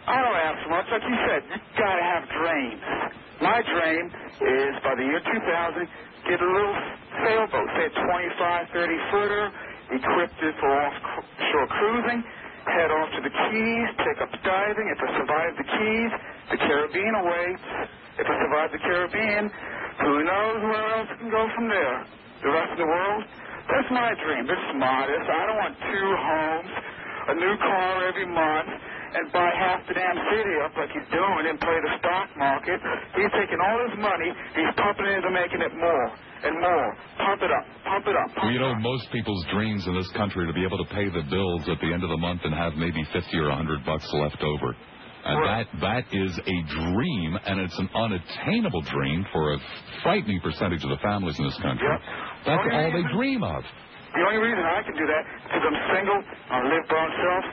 I 0.08 0.16
don't 0.24 0.40
ask 0.40 0.60
much. 0.70 0.86
Like 0.90 1.04
you 1.04 1.18
said, 1.28 1.42
you 1.52 1.58
gotta 1.76 2.04
have 2.04 2.24
dreams. 2.32 2.82
My 3.42 3.58
dream 3.62 4.04
is 4.40 4.72
by 4.82 4.94
the 4.96 5.04
year 5.04 5.20
2000, 5.20 5.88
get 6.26 6.40
a 6.40 6.48
little 6.48 6.76
sailboat, 7.22 7.68
say 7.76 7.86
a 7.86 7.92
25, 7.92 8.74
30 8.74 9.10
footer, 9.12 9.44
equipped 9.94 10.40
it 10.42 10.54
for 10.58 10.70
offshore 10.72 11.68
cruising, 11.70 12.20
head 12.66 12.90
off 12.90 13.08
to 13.14 13.20
the 13.22 13.30
Keys, 13.30 13.88
take 14.02 14.18
up 14.24 14.32
diving. 14.42 14.86
If 14.90 14.98
I 15.04 15.08
survive 15.20 15.52
the 15.60 15.68
Keys, 15.68 16.12
the 16.50 16.58
Caribbean 16.64 17.14
awaits. 17.20 17.68
If 18.18 18.26
I 18.26 18.36
survive 18.42 18.70
the 18.74 18.82
Caribbean, 18.82 19.44
who 20.02 20.12
knows 20.26 20.58
where 20.66 20.86
else 20.98 21.08
it 21.14 21.18
can 21.22 21.30
go 21.30 21.44
from 21.54 21.66
there? 21.70 21.96
The 22.42 22.50
rest 22.54 22.70
of 22.74 22.78
the 22.78 22.86
world, 22.90 23.22
That's 23.68 23.90
my 23.92 24.10
dream. 24.24 24.42
This 24.48 24.58
is 24.58 24.74
modest. 24.80 25.26
I 25.28 25.42
don't 25.44 25.60
want 25.60 25.74
two 25.76 26.08
homes, 26.16 26.72
a 27.30 27.34
new 27.36 27.54
car 27.60 27.92
every 28.08 28.24
month, 28.24 28.70
and 29.12 29.24
buy 29.32 29.50
half 29.60 29.84
the 29.88 29.92
damn 29.94 30.16
city 30.32 30.54
up 30.64 30.72
like 30.76 30.88
he's 30.92 31.04
doing 31.12 31.44
and 31.52 31.56
play 31.60 31.76
the 31.84 31.92
stock 32.00 32.28
market. 32.40 32.80
He's 33.16 33.32
taking 33.36 33.60
all 33.60 33.78
his 33.88 33.96
money, 34.00 34.30
he's 34.56 34.72
pumping 34.76 35.04
it 35.08 35.20
into 35.20 35.30
making 35.36 35.60
it 35.60 35.74
more 35.76 36.06
and 36.48 36.54
more. 36.64 36.86
Pump 37.20 37.40
it 37.44 37.52
up, 37.52 37.64
pump 37.84 38.04
it 38.08 38.16
up. 38.16 38.28
Pump 38.36 38.44
Well, 38.48 38.52
you 38.56 38.60
know, 38.62 38.72
up. 38.72 38.80
most 38.80 39.04
people's 39.12 39.44
dreams 39.52 39.84
in 39.86 39.92
this 39.96 40.08
country 40.16 40.44
are 40.44 40.50
to 40.50 40.56
be 40.56 40.64
able 40.64 40.78
to 40.80 40.88
pay 40.94 41.08
the 41.12 41.24
bills 41.28 41.62
at 41.68 41.76
the 41.84 41.90
end 41.92 42.04
of 42.04 42.10
the 42.10 42.20
month 42.20 42.40
and 42.48 42.54
have 42.56 42.72
maybe 42.80 43.04
50 43.12 43.20
or 43.36 43.48
100 43.52 43.84
bucks 43.84 44.06
left 44.16 44.40
over. 44.40 44.72
Uh, 45.24 45.34
and 45.34 45.38
that 45.44 45.66
that 45.82 46.04
is 46.14 46.32
a 46.38 46.56
dream, 46.70 47.30
and 47.44 47.60
it's 47.60 47.78
an 47.78 47.90
unattainable 47.94 48.82
dream 48.82 49.26
for 49.32 49.54
a 49.54 49.58
frightening 50.02 50.40
percentage 50.40 50.82
of 50.84 50.90
the 50.90 51.00
families 51.02 51.38
in 51.38 51.44
this 51.44 51.58
country. 51.58 51.86
Yep. 51.86 52.00
That's 52.46 52.66
all 52.70 52.90
they 52.92 53.06
dream 53.12 53.42
of. 53.42 53.62
The 54.14 54.22
only 54.24 54.40
reason 54.40 54.62
I 54.64 54.80
can 54.86 54.96
do 54.96 55.04
that 55.04 55.22
is 55.26 55.42
because 55.50 55.64
I'm 55.68 55.78
single, 55.92 56.20
I 56.22 56.56
live 56.64 56.84
by 56.88 57.00
myself, 57.02 57.44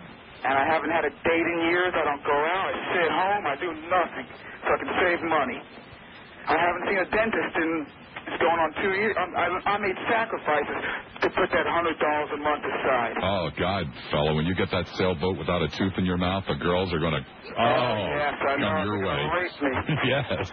and 0.45 0.53
I 0.55 0.65
haven't 0.71 0.93
had 0.93 1.03
a 1.03 1.13
date 1.25 1.47
in 1.51 1.57
years. 1.73 1.91
I 1.97 2.03
don't 2.05 2.23
go 2.23 2.37
out. 2.37 2.65
I 2.69 2.73
sit 2.93 3.01
at 3.09 3.13
home. 3.13 3.43
I 3.49 3.55
do 3.59 3.69
nothing 3.91 4.25
so 4.63 4.67
I 4.71 4.77
can 4.79 4.91
save 5.01 5.19
money. 5.25 5.59
I 6.47 6.55
haven't 6.61 6.83
seen 6.85 6.99
a 7.01 7.07
dentist 7.09 7.53
in 7.57 7.69
it's 8.27 8.37
going 8.41 8.59
on 8.59 8.73
two 8.81 8.89
years. 8.97 9.15
I, 9.17 9.25
I, 9.25 9.47
I 9.73 9.77
made 9.77 9.95
sacrifices 10.09 10.81
to 11.21 11.29
put 11.29 11.49
that 11.53 11.67
hundred 11.67 11.99
dollars 11.99 12.29
a 12.33 12.37
month 12.41 12.63
aside. 12.65 13.13
Oh 13.21 13.49
God, 13.57 13.85
fellow, 14.11 14.33
when 14.35 14.45
you 14.45 14.55
get 14.55 14.69
that 14.71 14.87
sailboat 14.97 15.37
without 15.37 15.61
a 15.61 15.67
tooth 15.77 15.93
in 15.97 16.05
your 16.05 16.17
mouth, 16.17 16.43
the 16.47 16.55
girls 16.55 16.91
are 16.93 16.99
going 16.99 17.13
to 17.13 17.21
oh 17.21 17.25
yes, 18.17 18.33
I 18.41 18.45
come 18.55 18.61
know. 18.61 18.83
your 18.83 18.97
They're 18.99 19.07
way. 19.07 19.29
yes. 20.09 20.25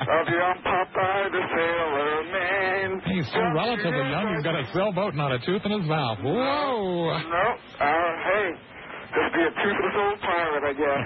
Of 0.00 0.26
young 0.26 0.58
Popeye 0.64 1.28
the 1.30 1.42
Sailor 1.54 2.24
Man. 2.32 2.88
He's 3.14 3.26
still 3.28 3.50
relatively 3.52 4.08
young. 4.10 4.34
He's 4.34 4.42
got 4.42 4.56
a 4.58 4.64
sailboat, 4.74 5.08
and 5.14 5.18
not 5.18 5.30
a 5.30 5.38
tooth 5.44 5.62
in 5.64 5.70
his 5.70 5.86
mouth. 5.88 6.18
Whoa! 6.24 6.34
No, 6.34 7.54
uh, 7.78 8.12
hey, 8.24 8.50
just 9.14 9.30
be 9.34 9.42
a 9.42 9.50
toothless 9.50 9.96
old 9.98 10.20
pirate, 10.20 10.64
I 10.64 10.74
guess. 10.78 11.02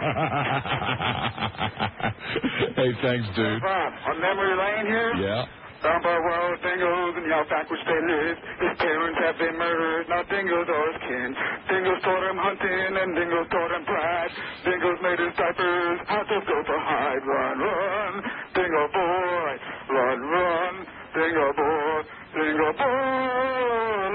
hey, 2.78 2.90
thanks, 3.00 3.26
dude. 3.36 3.62
Bob, 3.62 3.92
on 4.12 4.20
memory 4.20 4.54
lane 4.56 4.86
here. 4.86 5.12
Yeah. 5.16 5.44
Down 5.84 6.00
by 6.00 6.16
wild 6.16 6.56
dingoes 6.64 7.12
and 7.20 7.28
outback 7.28 7.68
which 7.68 7.84
they 7.84 8.00
live. 8.08 8.36
His 8.56 8.72
parents 8.80 9.18
have 9.20 9.36
been 9.36 9.52
murdered, 9.60 10.08
now 10.08 10.24
dingoes 10.32 10.64
are 10.64 10.86
his 10.92 10.98
kin. 11.04 11.36
Dingoes 11.68 12.00
taught 12.00 12.24
him 12.24 12.40
hunting 12.40 12.92
and 13.04 13.12
dingoes 13.12 13.48
taught 13.52 13.68
him 13.68 13.84
pride. 13.84 14.32
Dingoes 14.64 14.96
made 15.04 15.20
his 15.20 15.36
diapers, 15.36 16.00
to 16.08 16.36
go 16.40 16.56
to 16.56 16.76
hide. 16.88 17.20
Run, 17.28 17.56
run, 17.60 18.12
dingo 18.56 18.84
boy, 18.96 19.52
run, 19.92 20.18
run, 20.24 20.74
dingo 21.12 21.52
boy, 21.52 22.00
dingo 22.32 22.70
boy, 22.80 24.08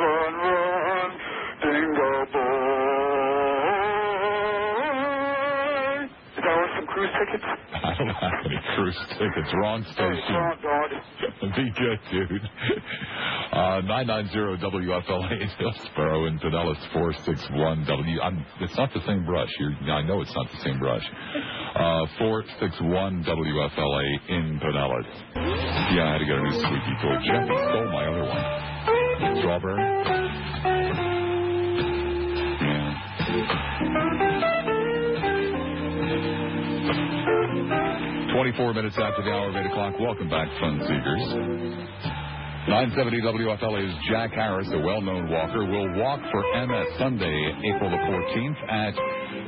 run, 0.00 0.32
run, 0.32 0.71
tickets? 7.26 7.44
I 7.72 7.94
don't 7.98 8.08
have 8.08 8.32
any 8.44 8.58
cruise 8.74 8.98
tickets. 9.18 9.50
Wrong 9.54 9.84
Oh, 9.86 9.92
station. 9.92 10.34
God. 10.62 10.90
Be 11.56 11.70
good, 11.78 12.00
dude. 12.10 12.42
Uh, 13.52 13.80
990 13.84 14.64
WFLA 14.64 15.56
Hillsborough 15.58 16.26
and 16.26 16.40
Pinellas 16.40 16.80
461 16.92 17.84
W. 17.84 18.20
I'm, 18.20 18.44
it's 18.60 18.76
not 18.76 18.92
the 18.94 19.00
same 19.06 19.24
brush. 19.24 19.50
You're, 19.58 19.72
I 19.92 20.02
know 20.02 20.20
it's 20.20 20.34
not 20.34 20.50
the 20.50 20.58
same 20.64 20.78
brush. 20.78 21.04
Uh, 21.74 22.06
461 22.18 23.24
WFLA 23.24 24.04
in 24.28 24.60
Pinellas. 24.60 25.06
Yeah, 25.94 26.08
I 26.08 26.12
had 26.12 26.18
to 26.18 26.24
get 26.26 26.38
a 26.38 26.42
new 26.42 26.56
squeaky 26.60 26.94
toy. 27.02 27.16
Jeffy 27.24 27.56
stole 27.70 27.90
my 27.92 28.06
other 28.06 28.24
one. 28.24 29.38
Strawberry. 29.38 30.21
24 38.42 38.74
minutes 38.74 38.98
after 38.98 39.22
the 39.22 39.30
hour 39.30 39.50
of 39.50 39.54
8 39.54 39.70
o'clock. 39.70 39.94
Welcome 40.00 40.28
back, 40.28 40.50
fun 40.58 40.82
seekers. 40.82 41.22
970 42.66 43.22
WFLA's 43.22 43.94
Jack 44.10 44.32
Harris, 44.34 44.66
a 44.72 44.80
well-known 44.82 45.30
walker, 45.30 45.62
will 45.62 45.86
walk 46.02 46.18
for 46.32 46.42
MS 46.66 46.90
Sunday, 46.98 47.38
April 47.70 47.86
the 47.86 48.02
14th 48.02 48.58
at 48.66 48.98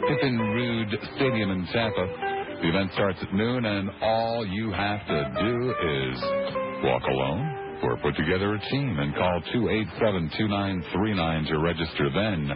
Pippin 0.06 0.38
Rood 0.38 0.94
Stadium 1.16 1.50
in 1.50 1.66
Tampa. 1.74 2.06
The 2.62 2.68
event 2.70 2.92
starts 2.92 3.18
at 3.20 3.34
noon, 3.34 3.64
and 3.64 3.90
all 4.00 4.46
you 4.46 4.70
have 4.70 5.04
to 5.08 5.42
do 5.42 5.74
is 5.74 6.22
walk 6.86 7.02
alone 7.10 7.82
or 7.82 7.96
put 7.98 8.14
together 8.14 8.54
a 8.54 8.60
team 8.70 8.96
and 9.00 9.12
call 9.16 9.42
287-2939 9.98 11.48
to 11.48 11.58
register 11.58 12.10
then. 12.14 12.48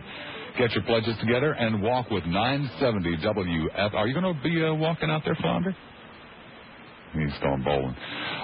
Get 0.57 0.71
your 0.71 0.85
pledges 0.85 1.19
together 1.19 1.51
and 1.55 1.83
walk 1.83 2.13
with 2.13 2.25
970 2.27 3.27
WF. 3.27 3.95
Are 3.95 4.07
you 4.07 4.15
going 4.15 4.37
to 4.37 4.41
be 4.41 4.65
uh, 4.65 4.75
walking 4.75 5.11
out 5.11 5.23
there, 5.25 5.35
Flounder? 5.41 5.75
Going 7.15 7.63
bowling. 7.65 7.97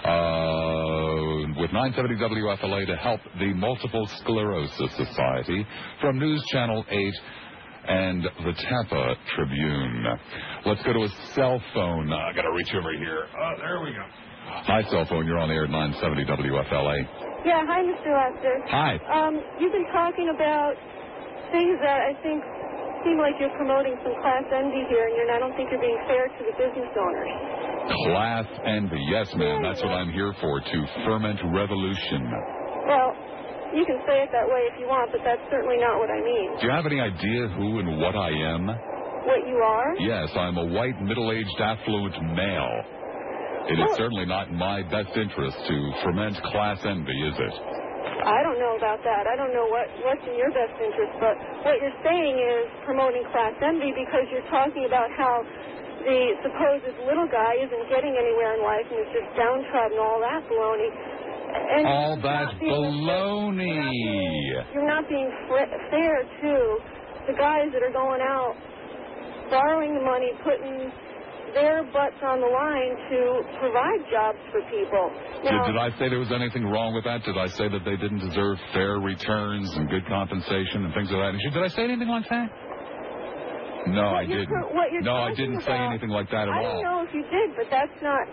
Uh, 0.04 1.60
with 1.60 1.70
970 1.72 2.16
WFLA 2.16 2.86
to 2.86 2.96
help 2.96 3.20
the 3.38 3.52
Multiple 3.52 4.08
Sclerosis 4.20 4.90
Society 4.96 5.66
from 6.00 6.18
News 6.18 6.42
Channel 6.48 6.84
8 6.88 7.14
and 7.86 8.22
the 8.24 8.52
Tampa 8.56 9.16
Tribune. 9.36 10.06
Let's 10.64 10.82
go 10.82 10.94
to 10.94 11.04
a 11.04 11.08
cell 11.34 11.60
phone. 11.74 12.10
Uh, 12.10 12.16
I 12.16 12.32
got 12.32 12.42
to 12.42 12.52
reach 12.52 12.72
over 12.74 12.92
here. 12.96 13.26
Oh, 13.38 13.52
there 13.58 13.80
we 13.82 13.92
go. 13.92 14.04
Hi, 14.64 14.82
cell 14.90 15.04
phone. 15.08 15.26
You're 15.26 15.38
on 15.38 15.48
the 15.48 15.54
air 15.54 15.64
at 15.64 15.70
970 15.70 16.24
WFLA. 16.48 17.44
Yeah, 17.44 17.66
hi, 17.68 17.82
Mr. 17.84 18.08
Lester. 18.16 18.56
Hi. 18.68 18.96
Um, 19.12 19.40
you've 19.60 19.72
been 19.72 19.88
talking 19.92 20.32
about 20.34 20.74
things 21.52 21.76
that 21.84 22.00
I 22.00 22.16
think 22.24 22.40
seem 23.04 23.20
like 23.20 23.36
you're 23.38 23.52
promoting 23.60 24.00
some 24.00 24.16
class 24.24 24.44
envy 24.48 24.88
here, 24.88 25.04
and 25.20 25.30
I 25.30 25.38
don't 25.38 25.52
think 25.54 25.68
you're 25.70 25.80
being 25.84 26.00
fair 26.08 26.28
to 26.32 26.40
the 26.40 26.56
business 26.56 26.88
owners. 26.96 27.63
Class 27.84 28.46
envy. 28.64 29.00
Yes, 29.10 29.28
ma'am. 29.36 29.62
That's 29.62 29.82
what 29.82 29.92
I'm 29.92 30.12
here 30.12 30.32
for, 30.40 30.60
to 30.60 30.78
ferment 31.04 31.40
revolution. 31.52 32.30
Well, 32.88 33.12
you 33.74 33.84
can 33.84 33.98
say 34.06 34.22
it 34.22 34.30
that 34.32 34.46
way 34.46 34.68
if 34.70 34.78
you 34.78 34.86
want, 34.86 35.10
but 35.12 35.20
that's 35.24 35.42
certainly 35.50 35.76
not 35.76 35.98
what 35.98 36.10
I 36.10 36.20
mean. 36.22 36.48
Do 36.60 36.66
you 36.66 36.72
have 36.72 36.86
any 36.86 37.00
idea 37.00 37.48
who 37.58 37.78
and 37.80 37.98
what 37.98 38.14
I 38.16 38.30
am? 38.30 38.66
What 39.26 39.42
you 39.48 39.56
are? 39.58 39.96
Yes, 39.98 40.28
I'm 40.36 40.56
a 40.56 40.66
white, 40.66 41.00
middle-aged, 41.00 41.60
affluent 41.60 42.14
male. 42.36 42.76
It 43.66 43.80
is 43.80 43.88
oh. 43.88 43.96
certainly 43.96 44.26
not 44.28 44.48
in 44.48 44.56
my 44.60 44.84
best 44.92 45.16
interest 45.16 45.56
to 45.56 45.76
ferment 46.04 46.36
class 46.52 46.78
envy, 46.84 47.18
is 47.24 47.36
it? 47.36 47.54
I 48.24 48.44
don't 48.44 48.60
know 48.60 48.76
about 48.76 49.00
that. 49.04 49.24
I 49.26 49.36
don't 49.36 49.52
know 49.52 49.64
what, 49.68 49.88
what's 50.04 50.20
in 50.28 50.36
your 50.36 50.52
best 50.52 50.76
interest, 50.76 51.12
but 51.20 51.34
what 51.64 51.80
you're 51.80 52.00
saying 52.04 52.36
is 52.36 52.68
promoting 52.84 53.24
class 53.32 53.56
envy 53.64 53.92
because 53.96 54.28
you're 54.32 54.48
talking 54.52 54.84
about 54.84 55.08
how 55.16 55.40
the 56.02 56.18
supposed 56.42 56.84
little 57.06 57.28
guy 57.30 57.54
isn't 57.62 57.84
getting 57.88 58.14
anywhere 58.16 58.58
in 58.58 58.62
life 58.66 58.86
and 58.90 58.98
is 59.06 59.10
just 59.14 59.28
downtrodden, 59.38 59.98
all 59.98 60.18
that 60.20 60.42
baloney. 60.50 60.90
And 61.54 61.86
All 61.86 62.18
you're 62.18 62.22
that 62.26 62.44
not 62.50 62.60
being- 62.60 62.72
baloney. 62.72 64.64
You're 64.74 64.88
not 64.90 65.08
being 65.08 65.30
fair 65.48 66.16
to 66.42 66.52
the 67.28 67.32
guys 67.38 67.70
that 67.72 67.82
are 67.82 67.92
going 67.94 68.20
out, 68.20 68.56
borrowing 69.50 69.94
the 69.94 70.00
money, 70.02 70.32
putting 70.42 70.90
their 71.54 71.84
butts 71.94 72.18
on 72.26 72.40
the 72.40 72.50
line 72.50 72.96
to 73.14 73.46
provide 73.60 74.02
jobs 74.10 74.38
for 74.50 74.60
people. 74.74 75.06
Did, 75.44 75.52
Now, 75.52 75.66
did 75.66 75.76
I 75.78 75.90
say 75.98 76.08
there 76.10 76.18
was 76.18 76.32
anything 76.32 76.66
wrong 76.66 76.92
with 76.94 77.04
that? 77.04 77.22
Did 77.22 77.38
I 77.38 77.46
say 77.46 77.68
that 77.68 77.84
they 77.84 77.94
didn't 77.96 78.18
deserve 78.18 78.58
fair 78.72 78.98
returns 78.98 79.70
and 79.76 79.88
good 79.88 80.04
compensation 80.06 80.84
and 80.84 80.92
things 80.94 81.12
of 81.12 81.18
that? 81.18 81.38
Did 81.38 81.62
I 81.62 81.68
say 81.68 81.84
anything 81.84 82.08
like 82.08 82.28
that? 82.28 82.50
No, 83.86 84.16
I 84.16 84.24
didn't. 84.24 84.48
No, 85.02 85.14
I 85.16 85.34
didn't 85.34 85.60
say 85.66 85.76
anything 85.76 86.08
like 86.10 86.30
that 86.30 86.48
at 86.48 86.54
all. 86.54 86.54
I 86.54 86.62
don't 86.62 86.82
know 86.82 87.04
if 87.04 87.12
you 87.12 87.22
did, 87.28 87.56
but 87.56 87.66
that's 87.70 87.92
not. 88.02 88.24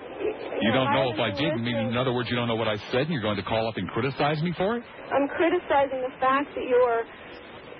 You 0.61 0.71
don't 0.71 0.93
know 0.93 1.11
if 1.11 1.19
I 1.19 1.31
did. 1.31 1.53
I 1.53 1.57
mean, 1.57 1.91
in 1.91 1.97
other 1.97 2.13
words, 2.13 2.29
you 2.29 2.35
don't 2.35 2.47
know 2.47 2.55
what 2.55 2.67
I 2.67 2.77
said, 2.91 3.07
and 3.07 3.11
you're 3.11 3.21
going 3.21 3.37
to 3.37 3.43
call 3.43 3.67
up 3.67 3.75
and 3.77 3.87
criticize 3.89 4.41
me 4.41 4.53
for 4.55 4.77
it? 4.77 4.83
I'm 5.11 5.27
criticizing 5.27 6.01
the 6.01 6.13
fact 6.19 6.49
that 6.55 6.63
you're 6.63 7.03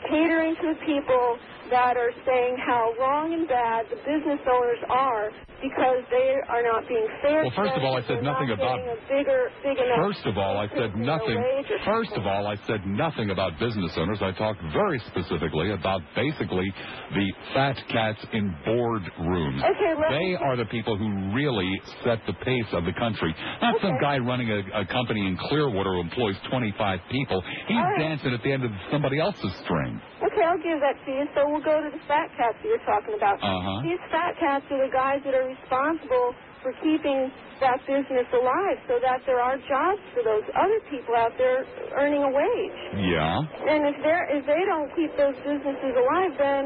catering 0.10 0.56
to 0.56 0.74
the 0.74 0.80
people 0.86 1.38
that 1.70 1.96
are 1.96 2.12
saying 2.26 2.58
how 2.66 2.94
wrong 3.00 3.34
and 3.34 3.48
bad 3.48 3.86
the 3.90 3.96
business 4.04 4.42
owners 4.50 4.82
are 4.90 5.30
because 5.62 6.02
they 6.10 6.36
are 6.50 6.64
not 6.64 6.88
being 6.88 7.08
fair. 7.22 7.44
Well, 7.46 7.54
first 7.56 7.78
of 7.78 7.84
all, 7.84 7.96
I 7.96 8.02
said 8.08 8.24
nothing 8.24 8.50
not 8.50 8.60
about- 8.60 8.80
bigger, 9.08 9.52
big. 9.64 9.78
First 9.96 10.26
of 10.26 10.38
all, 10.38 10.58
I 10.58 10.68
said 10.70 10.96
nothing. 10.96 11.38
First 11.86 12.14
of 12.14 12.26
all, 12.26 12.48
I 12.48 12.56
said 12.68 12.86
nothing 12.86 13.30
about 13.30 13.60
business 13.60 13.92
owners. 13.98 14.22
I 14.22 14.32
talked 14.32 14.62
very 14.74 15.00
specifically 15.12 15.72
about 15.72 16.02
basically 16.16 16.74
the 17.14 17.34
fat 17.54 17.78
cats 17.90 18.20
in 18.34 18.54
boardrooms. 18.66 19.62
Okay, 19.62 19.94
let 19.96 20.10
They 20.10 20.36
are 20.36 20.56
the 20.56 20.66
people 20.66 20.98
who 20.98 21.34
really 21.34 21.70
set 22.04 22.20
the 22.26 22.34
pace 22.34 22.72
of 22.74 22.86
the 22.86 22.94
country. 22.94 23.34
Not 23.62 23.80
some 23.82 23.98
guy 24.00 24.18
running 24.18 24.50
a, 24.50 24.82
a 24.82 24.86
company 24.86 25.28
in 25.28 25.38
Clearwater 25.38 25.94
who 25.94 26.02
employs 26.02 26.36
25 26.50 27.00
people. 27.12 27.44
He's 27.68 27.78
right. 27.78 28.00
dancing 28.00 28.34
at 28.34 28.42
the 28.44 28.52
end 28.52 28.64
of 28.64 28.72
somebody 28.92 29.20
else's 29.20 29.54
string. 29.64 30.02
Okay, 30.24 30.44
I'll 30.44 30.58
give 30.58 30.80
that 30.80 30.96
to 31.06 31.12
you. 31.12 31.26
So 31.36 31.50
we'll 31.50 31.64
go 31.64 31.82
to 31.82 31.90
the 31.92 32.02
fat 32.08 32.30
cats 32.38 32.58
that 32.62 32.68
you're 32.68 32.86
talking 32.86 33.16
about. 33.16 33.38
Uh-huh. 33.42 33.82
These 33.84 34.00
fat 34.12 34.38
cats 34.40 34.66
are 34.72 34.86
the 34.86 34.92
guys 34.92 35.20
that 35.26 35.34
are 35.34 35.51
responsible 35.52 36.34
for 36.64 36.72
keeping 36.84 37.32
that 37.60 37.80
business 37.86 38.28
alive 38.34 38.78
so 38.88 38.98
that 39.02 39.22
there 39.26 39.42
are 39.42 39.58
jobs 39.58 40.02
for 40.14 40.22
those 40.24 40.46
other 40.58 40.80
people 40.90 41.14
out 41.18 41.34
there 41.38 41.66
earning 41.98 42.24
a 42.24 42.32
wage. 42.32 42.82
Yeah. 43.06 43.38
And 43.70 43.86
if 43.90 43.98
they're 44.02 44.26
if 44.30 44.46
they 44.46 44.64
don't 44.66 44.90
keep 44.96 45.12
those 45.18 45.38
businesses 45.46 45.94
alive, 45.94 46.34
then 46.38 46.64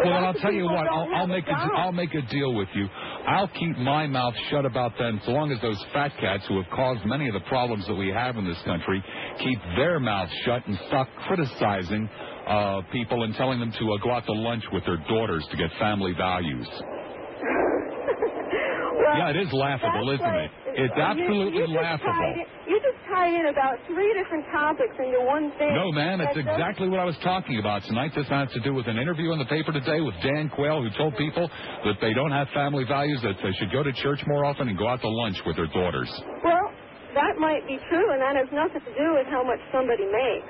Well, 0.00 0.04
then 0.04 0.24
I'll 0.24 0.34
tell 0.34 0.52
you 0.52 0.64
what. 0.64 0.86
I'll, 0.88 1.08
I'll 1.14 1.26
make 1.26 1.46
a. 1.46 1.52
I'll 1.52 1.92
make 1.92 2.12
a 2.14 2.22
deal 2.28 2.54
with 2.54 2.68
you. 2.74 2.88
I'll 3.26 3.48
keep 3.48 3.76
my 3.78 4.06
mouth 4.06 4.34
shut 4.50 4.64
about 4.64 4.96
them 4.98 5.20
so 5.24 5.32
long 5.32 5.52
as 5.52 5.60
those 5.60 5.80
fat 5.92 6.12
cats 6.20 6.44
who 6.48 6.60
have 6.60 6.70
caused 6.72 7.04
many 7.04 7.28
of 7.28 7.34
the 7.34 7.44
problems 7.48 7.86
that 7.86 7.94
we 7.94 8.08
have 8.08 8.36
in 8.36 8.44
this 8.44 8.60
country 8.64 9.02
keep 9.38 9.58
their 9.76 10.00
mouths 10.00 10.32
shut 10.44 10.66
and 10.66 10.78
stop 10.88 11.06
criticizing 11.28 12.08
uh, 12.46 12.80
people 12.92 13.22
and 13.24 13.34
telling 13.34 13.60
them 13.60 13.72
to 13.78 13.92
uh, 13.92 13.96
go 14.02 14.10
out 14.10 14.24
to 14.26 14.32
lunch 14.32 14.64
with 14.72 14.84
their 14.84 14.96
daughters 15.08 15.46
to 15.50 15.56
get 15.56 15.70
family 15.78 16.12
values. 16.16 16.66
Well, 19.00 19.16
Yeah, 19.16 19.32
it 19.32 19.38
is 19.40 19.52
laughable, 19.52 20.10
isn't 20.12 20.36
it? 20.44 20.50
It's 20.76 20.94
absolutely 20.96 21.64
you 21.64 21.72
laughable. 21.72 22.34
You 22.68 22.78
just 22.84 23.00
tied 23.08 23.34
in 23.34 23.46
about 23.48 23.80
three 23.88 24.12
different 24.14 24.44
topics 24.52 24.94
into 25.00 25.24
one 25.24 25.50
thing. 25.58 25.74
No, 25.74 25.90
man, 25.90 26.18
That 26.18 26.36
that's 26.36 26.38
exactly 26.38 26.88
what 26.88 27.00
I 27.00 27.04
was 27.08 27.16
talking 27.24 27.58
about 27.58 27.82
tonight. 27.84 28.12
This 28.14 28.28
has 28.28 28.52
to 28.52 28.60
do 28.60 28.74
with 28.74 28.86
an 28.86 28.98
interview 28.98 29.32
in 29.32 29.38
the 29.38 29.48
paper 29.50 29.72
today 29.72 30.00
with 30.00 30.14
Dan 30.22 30.48
Quayle, 30.52 30.82
who 30.84 30.90
told 30.96 31.16
people 31.16 31.48
that 31.84 31.96
they 32.00 32.12
don't 32.14 32.30
have 32.30 32.48
family 32.54 32.84
values, 32.84 33.18
that 33.22 33.36
they 33.42 33.52
should 33.58 33.72
go 33.72 33.82
to 33.82 33.92
church 34.04 34.20
more 34.26 34.44
often 34.44 34.68
and 34.68 34.78
go 34.78 34.86
out 34.86 35.00
to 35.00 35.08
lunch 35.08 35.36
with 35.46 35.56
their 35.56 35.70
daughters. 35.72 36.10
Well, 36.44 36.70
that 37.14 37.34
might 37.42 37.66
be 37.66 37.80
true, 37.90 38.06
and 38.12 38.20
that 38.22 38.36
has 38.36 38.46
nothing 38.52 38.84
to 38.86 38.94
do 38.94 39.08
with 39.18 39.26
how 39.26 39.42
much 39.42 39.58
somebody 39.72 40.06
makes. 40.06 40.46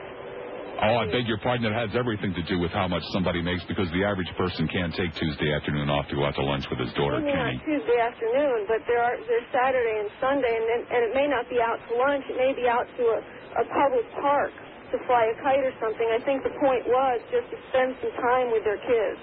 Oh, 0.81 0.97
I 1.03 1.07
beg 1.11 1.27
your 1.27 1.37
pardon. 1.43 1.67
It 1.69 1.77
has 1.77 1.91
everything 1.99 2.33
to 2.39 2.45
do 2.49 2.57
with 2.63 2.71
how 2.73 2.89
much 2.89 3.03
somebody 3.13 3.43
makes 3.43 3.61
because 3.69 3.91
the 3.93 4.05
average 4.07 4.31
person 4.39 4.65
can't 4.71 4.95
take 4.95 5.13
Tuesday 5.19 5.51
afternoon 5.53 5.91
off 5.91 6.09
to 6.09 6.15
go 6.17 6.25
out 6.25 6.35
to 6.39 6.45
lunch 6.47 6.65
with 6.71 6.81
his 6.81 6.93
daughter, 6.97 7.21
Maybe 7.21 7.59
Tuesday 7.67 7.99
afternoon, 8.01 8.65
but 8.71 8.81
there 8.89 9.03
are 9.03 9.17
there's 9.29 9.49
Saturday 9.53 9.97
and 10.01 10.09
Sunday, 10.23 10.49
and 10.55 10.67
then, 10.71 10.81
and 10.89 11.01
it 11.11 11.13
may 11.13 11.29
not 11.29 11.45
be 11.53 11.61
out 11.61 11.77
to 11.85 11.93
lunch. 12.01 12.25
It 12.31 12.39
may 12.41 12.53
be 12.57 12.65
out 12.71 12.87
to 12.97 13.03
a, 13.13 13.19
a 13.61 13.65
public 13.69 14.07
park 14.25 14.53
to 14.93 14.97
fly 15.05 15.29
a 15.29 15.37
kite 15.45 15.61
or 15.63 15.75
something. 15.85 16.09
I 16.17 16.21
think 16.25 16.43
the 16.49 16.55
point 16.63 16.83
was 16.89 17.19
just 17.29 17.49
to 17.53 17.59
spend 17.75 17.95
some 18.01 18.15
time 18.25 18.49
with 18.55 18.65
their 18.65 18.81
kids. 18.81 19.21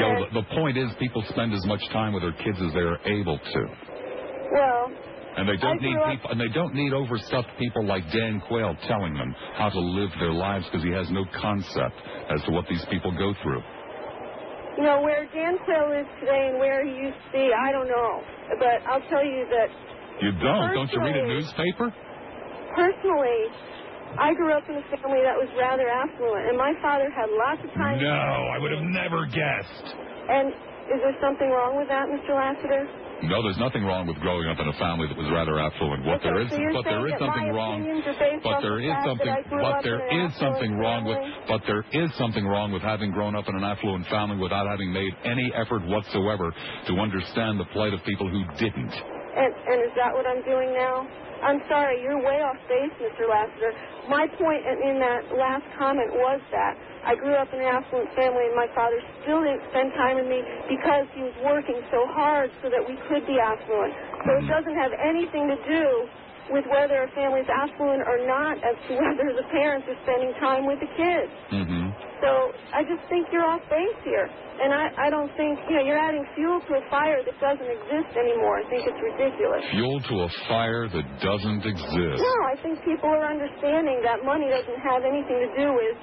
Yeah, 0.00 0.16
And- 0.16 0.32
the, 0.32 0.40
the 0.40 0.46
point 0.56 0.76
is 0.80 0.88
people 0.96 1.20
spend 1.28 1.52
as 1.52 1.64
much 1.68 1.82
time 1.92 2.16
with 2.16 2.24
their 2.24 2.36
kids 2.40 2.56
as 2.56 2.72
they 2.72 2.84
are 2.88 2.98
able 3.04 3.36
to. 3.38 3.60
Well, 4.52 4.82
And 5.36 5.44
they 5.48 5.56
don't 5.60 5.80
need 5.82 5.96
people, 6.10 6.30
and 6.32 6.40
they 6.40 6.48
don't 6.48 6.72
need 6.74 6.92
overstuffed 6.92 7.52
people 7.58 7.84
like 7.84 8.04
Dan 8.10 8.40
Quayle 8.48 8.74
telling 8.88 9.12
them 9.14 9.34
how 9.56 9.68
to 9.68 9.78
live 9.78 10.08
their 10.18 10.32
lives 10.32 10.64
because 10.66 10.82
he 10.82 10.92
has 10.92 11.10
no 11.10 11.24
concept 11.36 11.96
as 12.32 12.40
to 12.44 12.52
what 12.52 12.64
these 12.68 12.84
people 12.88 13.12
go 13.12 13.34
through. 13.42 13.60
you 14.80 14.84
know 14.84 15.00
where 15.04 15.28
Dan 15.36 15.56
Quayle 15.64 15.92
is 15.92 16.08
today 16.20 16.48
and 16.52 16.58
where 16.58 16.84
he 16.84 16.92
used 17.04 17.20
to 17.20 17.30
be, 17.36 17.52
I 17.52 17.68
don't 17.72 17.88
know. 17.88 18.24
But 18.58 18.80
I'll 18.88 19.04
tell 19.12 19.24
you 19.24 19.44
that 19.52 19.68
You 20.24 20.32
don't? 20.40 20.72
Don't 20.72 20.90
you 20.92 21.00
read 21.04 21.16
a 21.16 21.26
newspaper? 21.28 21.92
personally, 22.74 23.40
I 24.20 24.32
grew 24.36 24.52
up 24.52 24.64
in 24.68 24.76
a 24.76 24.84
family 24.96 25.20
that 25.24 25.36
was 25.36 25.48
rather 25.56 25.88
affluent, 25.88 26.48
and 26.48 26.56
my 26.56 26.72
father 26.80 27.08
had 27.12 27.28
lots 27.32 27.60
of 27.64 27.72
time. 27.76 28.00
No, 28.00 28.08
I 28.52 28.56
would 28.60 28.72
have 28.72 28.84
never 28.84 29.24
guessed. 29.28 29.86
And 30.28 30.48
is 30.92 31.00
there 31.04 31.16
something 31.20 31.48
wrong 31.50 31.76
with 31.76 31.88
that, 31.88 32.08
Mr. 32.08 32.32
Lassiter? 32.36 32.84
No, 33.24 33.40
there's 33.40 33.56
nothing 33.56 33.80
wrong 33.80 34.04
with 34.04 34.20
growing 34.20 34.44
up 34.44 34.60
in 34.60 34.68
a 34.68 34.76
family 34.76 35.08
that 35.08 35.16
was 35.16 35.24
rather 35.32 35.56
affluent. 35.56 36.04
What 36.04 36.20
Okay, 36.20 36.28
there 36.28 36.40
is, 36.44 36.52
so 36.52 36.60
but 36.76 36.84
there 36.84 37.08
is 37.08 37.16
something 37.16 37.48
wrong. 37.48 37.80
opinions 37.80 38.04
are 38.04 38.18
based 38.20 38.44
But 38.44 38.60
there 38.60 38.76
the 38.76 38.92
is 38.92 38.98
something. 39.08 39.32
But 39.56 39.76
there 39.80 40.04
is 40.04 40.30
something 40.36 40.72
wrong 40.76 41.02
with. 41.08 41.18
But 41.48 41.62
there 41.64 41.84
is 41.96 42.12
something 42.20 42.44
wrong 42.44 42.76
with 42.76 42.82
having 42.82 43.16
grown 43.16 43.32
up 43.32 43.48
in 43.48 43.56
an 43.56 43.64
affluent 43.64 44.04
family 44.12 44.36
without 44.36 44.68
having 44.68 44.92
made 44.92 45.16
any 45.24 45.48
effort 45.56 45.80
whatsoever 45.88 46.52
to 46.52 46.92
understand 47.00 47.58
the 47.58 47.64
plight 47.72 47.94
of 47.96 48.04
people 48.04 48.28
who 48.28 48.44
didn't. 48.60 48.92
And, 48.92 49.52
and 49.52 49.78
is 49.80 49.92
that 49.96 50.12
what 50.12 50.28
I'm 50.28 50.44
doing 50.44 50.76
now? 50.76 51.08
I'm 51.40 51.60
sorry, 51.68 52.00
you're 52.00 52.20
way 52.20 52.40
off 52.40 52.56
base, 52.68 52.92
Mr. 53.00 53.28
Lassiter. 53.28 53.72
My 54.08 54.26
point 54.40 54.64
in, 54.64 54.76
in 54.92 54.96
that 55.00 55.36
last 55.36 55.64
comment 55.76 56.12
was 56.12 56.40
that 56.52 56.76
I 57.06 57.14
grew 57.14 57.38
up 57.38 57.46
in 57.54 57.62
an 57.62 57.70
affluent 57.70 58.10
family, 58.18 58.50
and 58.50 58.58
my 58.58 58.66
father 58.74 58.98
still 59.22 59.46
didn't 59.46 59.62
spend 59.70 59.94
time 59.94 60.18
with 60.18 60.26
me 60.26 60.42
because 60.66 61.06
he 61.14 61.22
was 61.22 61.36
working 61.46 61.78
so 61.94 62.02
hard 62.10 62.50
so 62.60 62.66
that 62.66 62.82
we 62.82 62.98
could 63.06 63.22
be 63.30 63.38
affluent. 63.38 63.94
So 64.26 64.42
it 64.42 64.46
doesn't 64.50 64.74
have 64.74 64.90
anything 64.98 65.46
to 65.46 65.58
do 65.70 65.86
with 66.50 66.66
whether 66.70 67.06
a 67.06 67.10
family's 67.14 67.46
affluent 67.50 68.02
or 68.06 68.22
not 68.26 68.58
as 68.62 68.74
to 68.90 68.98
whether 69.02 69.34
the 69.34 69.46
parents 69.54 69.86
are 69.86 69.98
spending 70.02 70.34
time 70.42 70.66
with 70.66 70.82
the 70.82 70.90
kids. 70.98 71.30
Mm-hmm. 71.54 71.94
So 72.22 72.50
I 72.74 72.82
just 72.82 73.02
think 73.06 73.28
you're 73.30 73.44
off 73.44 73.62
base 73.70 74.00
here. 74.02 74.26
And 74.56 74.72
I, 74.72 74.88
I 74.96 75.08
don't 75.12 75.28
think, 75.36 75.60
you 75.68 75.76
know, 75.76 75.84
you're 75.84 76.00
adding 76.00 76.24
fuel 76.32 76.64
to 76.64 76.80
a 76.80 76.84
fire 76.88 77.20
that 77.20 77.36
doesn't 77.38 77.68
exist 77.68 78.10
anymore. 78.16 78.56
I 78.56 78.64
think 78.72 78.88
it's 78.88 78.98
ridiculous. 78.98 79.60
Fuel 79.68 80.00
to 80.00 80.14
a 80.24 80.30
fire 80.48 80.88
that 80.88 81.06
doesn't 81.20 81.62
exist. 81.62 82.18
No, 82.18 82.36
I 82.48 82.56
think 82.64 82.80
people 82.88 83.12
are 83.12 83.28
understanding 83.28 84.00
that 84.00 84.24
money 84.24 84.48
doesn't 84.48 84.80
have 84.80 85.04
anything 85.04 85.44
to 85.44 85.50
do 85.60 85.76
with 85.76 85.94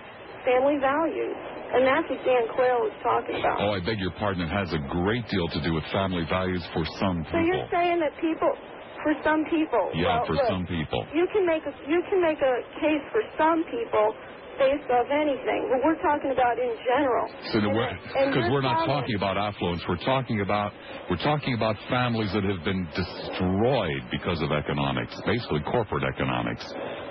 family 0.45 0.77
values. 0.79 1.35
And 1.73 1.81
that's 1.89 2.05
what 2.05 2.21
Dan 2.21 2.45
Quayle 2.53 2.85
was 2.85 2.93
talking 3.01 3.41
about. 3.41 3.57
Oh, 3.57 3.73
I 3.73 3.81
beg 3.81 3.97
your 3.97 4.13
pardon. 4.21 4.45
It 4.45 4.53
has 4.53 4.69
a 4.77 4.81
great 4.93 5.25
deal 5.33 5.49
to 5.49 5.59
do 5.65 5.73
with 5.73 5.83
family 5.89 6.21
values 6.29 6.61
for 6.69 6.85
some 7.01 7.25
people. 7.25 7.41
so 7.41 7.45
you're 7.49 7.69
saying 7.73 7.97
that 7.97 8.13
people, 8.21 8.53
for 9.01 9.13
some 9.25 9.41
people, 9.49 9.89
Yeah, 9.97 10.21
well, 10.21 10.25
for 10.29 10.37
look, 10.37 10.47
some 10.53 10.69
people. 10.69 11.01
you 11.17 11.25
can 11.33 11.49
make 11.49 11.65
a 11.65 11.73
you 11.89 11.99
can 12.09 12.21
make 12.21 12.37
a 12.45 12.55
case 12.77 13.01
for 13.09 13.25
some 13.41 13.65
people 13.73 14.13
based 14.61 14.85
off 14.93 15.09
anything, 15.09 15.65
but 15.73 15.81
we're 15.81 15.97
talking 15.97 16.29
about 16.29 16.61
in 16.61 16.69
general. 16.85 17.25
So 17.49 17.57
because 17.57 18.45
we're 18.53 18.61
not 18.61 18.85
talking 18.85 19.15
about 19.17 19.33
affluence, 19.35 19.81
we're 19.89 19.97
talking 20.05 20.41
about 20.41 20.71
we're 21.09 21.17
talking 21.25 21.55
about 21.57 21.75
families 21.89 22.29
that 22.37 22.43
have 22.45 22.63
been 22.63 22.85
destroyed 22.93 24.03
because 24.11 24.41
of 24.45 24.51
economics, 24.53 25.17
basically 25.25 25.61
corporate 25.65 26.03
economics, 26.05 26.61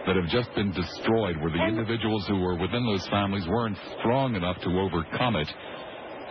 that 0.06 0.16
have 0.16 0.26
just 0.28 0.52
been 0.54 0.72
destroyed, 0.72 1.36
where 1.40 1.50
the 1.50 1.62
individuals 1.64 2.26
who 2.26 2.38
were 2.40 2.56
within 2.58 2.84
those 2.86 3.06
families 3.08 3.46
weren't 3.46 3.78
strong 4.00 4.34
enough 4.34 4.58
to 4.62 4.70
overcome 4.80 5.36
it, 5.36 5.48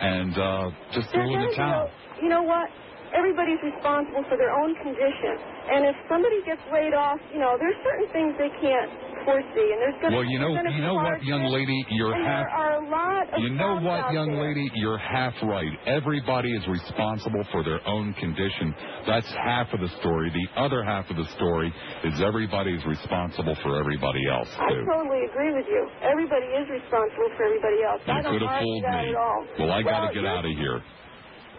and 0.00 0.36
uh, 0.38 0.70
just 0.92 1.10
threw 1.10 1.32
in 1.34 1.40
the 1.48 1.54
towel. 1.56 1.90
you 2.20 2.28
know 2.28 2.42
what? 2.42 2.68
Everybody's 3.12 3.60
responsible 3.60 4.24
for 4.28 4.36
their 4.40 4.52
own 4.56 4.72
condition. 4.80 5.36
And 5.68 5.84
if 5.84 5.96
somebody 6.08 6.40
gets 6.48 6.60
laid 6.72 6.94
off, 6.96 7.20
you 7.32 7.38
know, 7.40 7.56
there's 7.60 7.76
certain 7.84 8.08
things 8.08 8.32
they 8.40 8.48
can't 8.60 8.88
foresee. 9.24 9.72
And 9.72 9.80
there's 9.80 9.94
going 10.00 10.12
to 10.12 10.16
Well, 10.18 10.24
you 10.26 10.38
know, 10.38 10.48
you 10.54 10.82
know 10.82 10.94
what, 10.94 11.22
young 11.24 11.44
lady, 11.50 11.84
you're 11.90 12.14
half. 12.14 12.46
there 12.46 12.50
are 12.50 12.74
a 12.82 12.88
lot 12.88 13.32
of 13.32 13.40
You 13.42 13.50
know 13.50 13.76
what, 13.80 14.12
young 14.12 14.32
there. 14.34 14.42
lady? 14.48 14.70
You're 14.74 14.98
half 14.98 15.34
right. 15.42 15.70
Everybody 15.86 16.52
is 16.52 16.66
responsible 16.68 17.44
for 17.52 17.62
their 17.64 17.80
own 17.86 18.12
condition. 18.14 18.74
That's 19.06 19.28
half 19.32 19.72
of 19.72 19.80
the 19.80 19.88
story. 20.00 20.30
The 20.30 20.48
other 20.60 20.82
half 20.84 21.08
of 21.10 21.16
the 21.16 21.24
story 21.36 21.72
is 22.04 22.20
everybody's 22.20 22.84
responsible 22.86 23.54
for 23.62 23.76
everybody 23.78 24.28
else, 24.28 24.48
too. 24.54 24.62
I 24.62 24.74
totally 24.84 25.24
agree 25.30 25.52
with 25.54 25.66
you. 25.68 25.88
Everybody 26.02 26.46
is 26.46 26.68
responsible 26.68 27.30
for 27.36 27.44
everybody 27.44 27.82
else. 27.82 28.02
I 28.06 28.16
You 28.18 28.22
don't 28.22 28.32
could 28.38 28.42
have 28.48 28.60
fooled 28.62 28.84
that 28.84 29.02
me. 29.04 29.08
at 29.10 29.16
all. 29.16 29.46
Well, 29.58 29.70
I 29.72 29.82
got 29.82 30.08
to 30.08 30.14
get 30.14 30.24
out 30.26 30.44
of 30.44 30.50
here. 30.52 30.80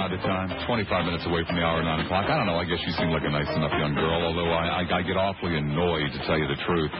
The 0.01 0.17
time. 0.17 0.49
Twenty-five 0.67 1.05
minutes 1.05 1.23
away 1.25 1.45
from 1.45 1.55
the 1.55 1.61
hour 1.61 1.81
nine 1.83 2.03
o'clock. 2.03 2.25
I 2.25 2.35
don't 2.35 2.47
know. 2.47 2.57
I 2.57 2.65
guess 2.65 2.79
you 2.85 2.91
seem 2.93 3.11
like 3.11 3.23
a 3.23 3.29
nice 3.29 3.47
enough 3.55 3.71
young 3.79 3.93
girl. 3.93 4.19
Although 4.25 4.51
I, 4.51 4.81
I, 4.81 4.97
I 4.97 5.01
get 5.03 5.15
awfully 5.15 5.55
annoyed, 5.55 6.11
to 6.11 6.19
tell 6.27 6.37
you 6.37 6.47
the 6.49 6.59
truth, 6.67 6.91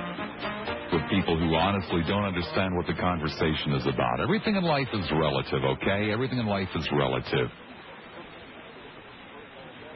with 0.94 1.02
people 1.10 1.36
who 1.38 1.56
honestly 1.56 2.04
don't 2.08 2.24
understand 2.24 2.76
what 2.76 2.86
the 2.88 2.94
conversation 2.94 3.74
is 3.74 3.88
about. 3.88 4.22
Everything 4.22 4.56
in 4.56 4.64
life 4.64 4.88
is 4.94 5.04
relative, 5.12 5.64
okay? 5.64 6.12
Everything 6.12 6.40
in 6.40 6.46
life 6.46 6.70
is 6.76 6.88
relative. 6.94 7.50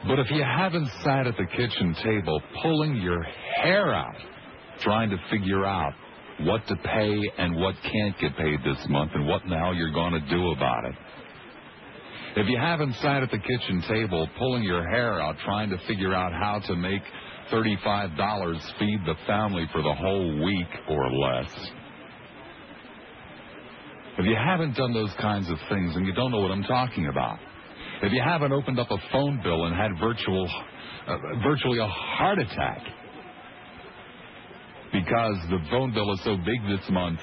But 0.08 0.18
if 0.18 0.30
you 0.30 0.42
haven't 0.42 0.90
sat 1.02 1.26
at 1.26 1.36
the 1.36 1.46
kitchen 1.46 1.96
table 2.02 2.42
pulling 2.60 2.96
your 2.96 3.22
hair 3.62 3.94
out, 3.94 4.16
trying 4.80 5.10
to 5.10 5.16
figure 5.30 5.64
out 5.64 5.94
what 6.40 6.66
to 6.66 6.76
pay 6.76 7.16
and 7.38 7.56
what 7.56 7.74
can't 7.82 8.18
get 8.20 8.36
paid 8.36 8.60
this 8.64 8.84
month 8.88 9.12
and 9.14 9.26
what 9.26 9.46
now 9.46 9.72
you're 9.72 9.92
going 9.92 10.12
to 10.12 10.20
do 10.28 10.50
about 10.50 10.84
it. 10.84 10.94
If 12.36 12.48
you 12.48 12.58
haven't 12.58 12.94
sat 12.96 13.22
at 13.22 13.30
the 13.30 13.38
kitchen 13.38 13.82
table 13.88 14.28
pulling 14.38 14.62
your 14.62 14.86
hair 14.90 15.20
out 15.20 15.36
trying 15.42 15.70
to 15.70 15.78
figure 15.88 16.14
out 16.14 16.32
how 16.32 16.60
to 16.66 16.76
make 16.76 17.00
$35 17.50 18.60
feed 18.78 19.00
the 19.06 19.14
family 19.26 19.66
for 19.72 19.80
the 19.82 19.94
whole 19.94 20.44
week 20.44 20.68
or 20.90 21.10
less. 21.10 21.50
If 24.18 24.26
you 24.26 24.36
haven't 24.36 24.76
done 24.76 24.92
those 24.92 25.12
kinds 25.18 25.48
of 25.48 25.56
things 25.70 25.96
and 25.96 26.06
you 26.06 26.12
don't 26.12 26.30
know 26.30 26.40
what 26.40 26.50
I'm 26.50 26.64
talking 26.64 27.06
about. 27.08 27.38
If 28.02 28.12
you 28.12 28.20
haven't 28.22 28.52
opened 28.52 28.78
up 28.78 28.90
a 28.90 28.98
phone 29.10 29.40
bill 29.42 29.64
and 29.64 29.74
had 29.74 29.92
virtual, 29.98 30.46
uh, 31.06 31.16
virtually 31.42 31.78
a 31.78 31.86
heart 31.86 32.38
attack 32.38 32.82
because 34.92 35.36
the 35.48 35.58
phone 35.70 35.94
bill 35.94 36.12
is 36.12 36.20
so 36.22 36.36
big 36.36 36.60
this 36.68 36.90
month 36.90 37.18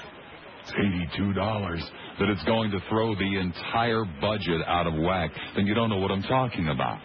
It's 0.62 0.72
$82. 1.18 1.82
That 2.18 2.28
it's 2.28 2.44
going 2.44 2.70
to 2.70 2.78
throw 2.88 3.14
the 3.14 3.38
entire 3.40 4.04
budget 4.20 4.60
out 4.66 4.86
of 4.86 4.94
whack, 4.94 5.30
then 5.56 5.66
you 5.66 5.74
don't 5.74 5.90
know 5.90 5.98
what 5.98 6.12
I'm 6.12 6.22
talking 6.22 6.68
about. 6.68 7.00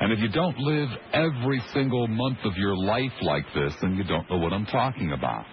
And 0.00 0.12
if 0.12 0.18
you 0.20 0.30
don't 0.30 0.58
live 0.58 0.88
every 1.12 1.62
single 1.74 2.08
month 2.08 2.38
of 2.44 2.56
your 2.56 2.74
life 2.74 3.12
like 3.20 3.44
this, 3.54 3.74
then 3.82 3.96
you 3.96 4.04
don't 4.04 4.28
know 4.30 4.38
what 4.38 4.54
I'm 4.54 4.64
talking 4.64 5.12
about. 5.12 5.44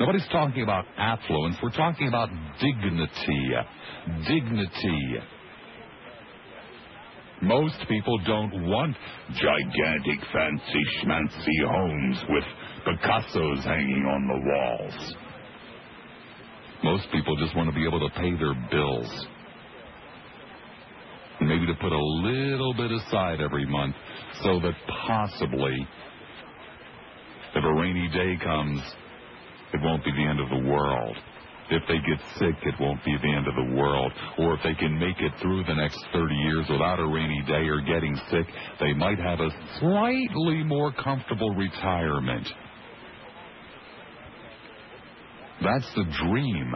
Nobody's 0.00 0.26
talking 0.32 0.62
about 0.62 0.86
affluence. 0.96 1.56
We're 1.62 1.70
talking 1.70 2.08
about 2.08 2.30
dignity. 2.58 3.52
Dignity. 4.26 5.18
Most 7.42 7.76
people 7.86 8.18
don't 8.26 8.66
want 8.66 8.96
gigantic, 9.34 10.20
fancy, 10.32 10.84
schmancy 11.02 11.68
homes 11.68 12.16
with 12.30 12.44
Picassos 12.86 13.62
hanging 13.62 14.06
on 14.06 14.26
the 14.26 14.40
walls. 14.48 15.14
Most 16.84 17.10
people 17.12 17.34
just 17.36 17.56
want 17.56 17.70
to 17.70 17.74
be 17.74 17.86
able 17.86 17.98
to 17.98 18.14
pay 18.20 18.36
their 18.36 18.52
bills. 18.70 19.08
Maybe 21.40 21.64
to 21.64 21.74
put 21.80 21.92
a 21.92 22.04
little 22.20 22.74
bit 22.74 22.92
aside 22.92 23.40
every 23.40 23.64
month 23.64 23.96
so 24.42 24.60
that 24.60 24.74
possibly, 25.06 25.74
if 27.54 27.64
a 27.64 27.74
rainy 27.80 28.06
day 28.12 28.36
comes, 28.44 28.82
it 29.72 29.80
won't 29.80 30.04
be 30.04 30.12
the 30.12 30.28
end 30.28 30.40
of 30.40 30.50
the 30.50 30.68
world. 30.68 31.16
If 31.70 31.82
they 31.88 31.96
get 31.96 32.20
sick, 32.38 32.54
it 32.62 32.74
won't 32.78 33.02
be 33.02 33.16
the 33.16 33.32
end 33.32 33.48
of 33.48 33.54
the 33.54 33.74
world. 33.80 34.12
Or 34.38 34.52
if 34.52 34.60
they 34.62 34.74
can 34.74 34.98
make 34.98 35.18
it 35.20 35.32
through 35.40 35.64
the 35.64 35.74
next 35.74 36.04
30 36.12 36.34
years 36.34 36.66
without 36.68 37.00
a 37.00 37.06
rainy 37.06 37.42
day 37.48 37.64
or 37.64 37.80
getting 37.80 38.14
sick, 38.30 38.44
they 38.78 38.92
might 38.92 39.18
have 39.18 39.40
a 39.40 39.48
slightly 39.80 40.62
more 40.64 40.92
comfortable 40.92 41.50
retirement. 41.54 42.46
That's 45.64 45.94
the 45.96 46.04
dream 46.28 46.74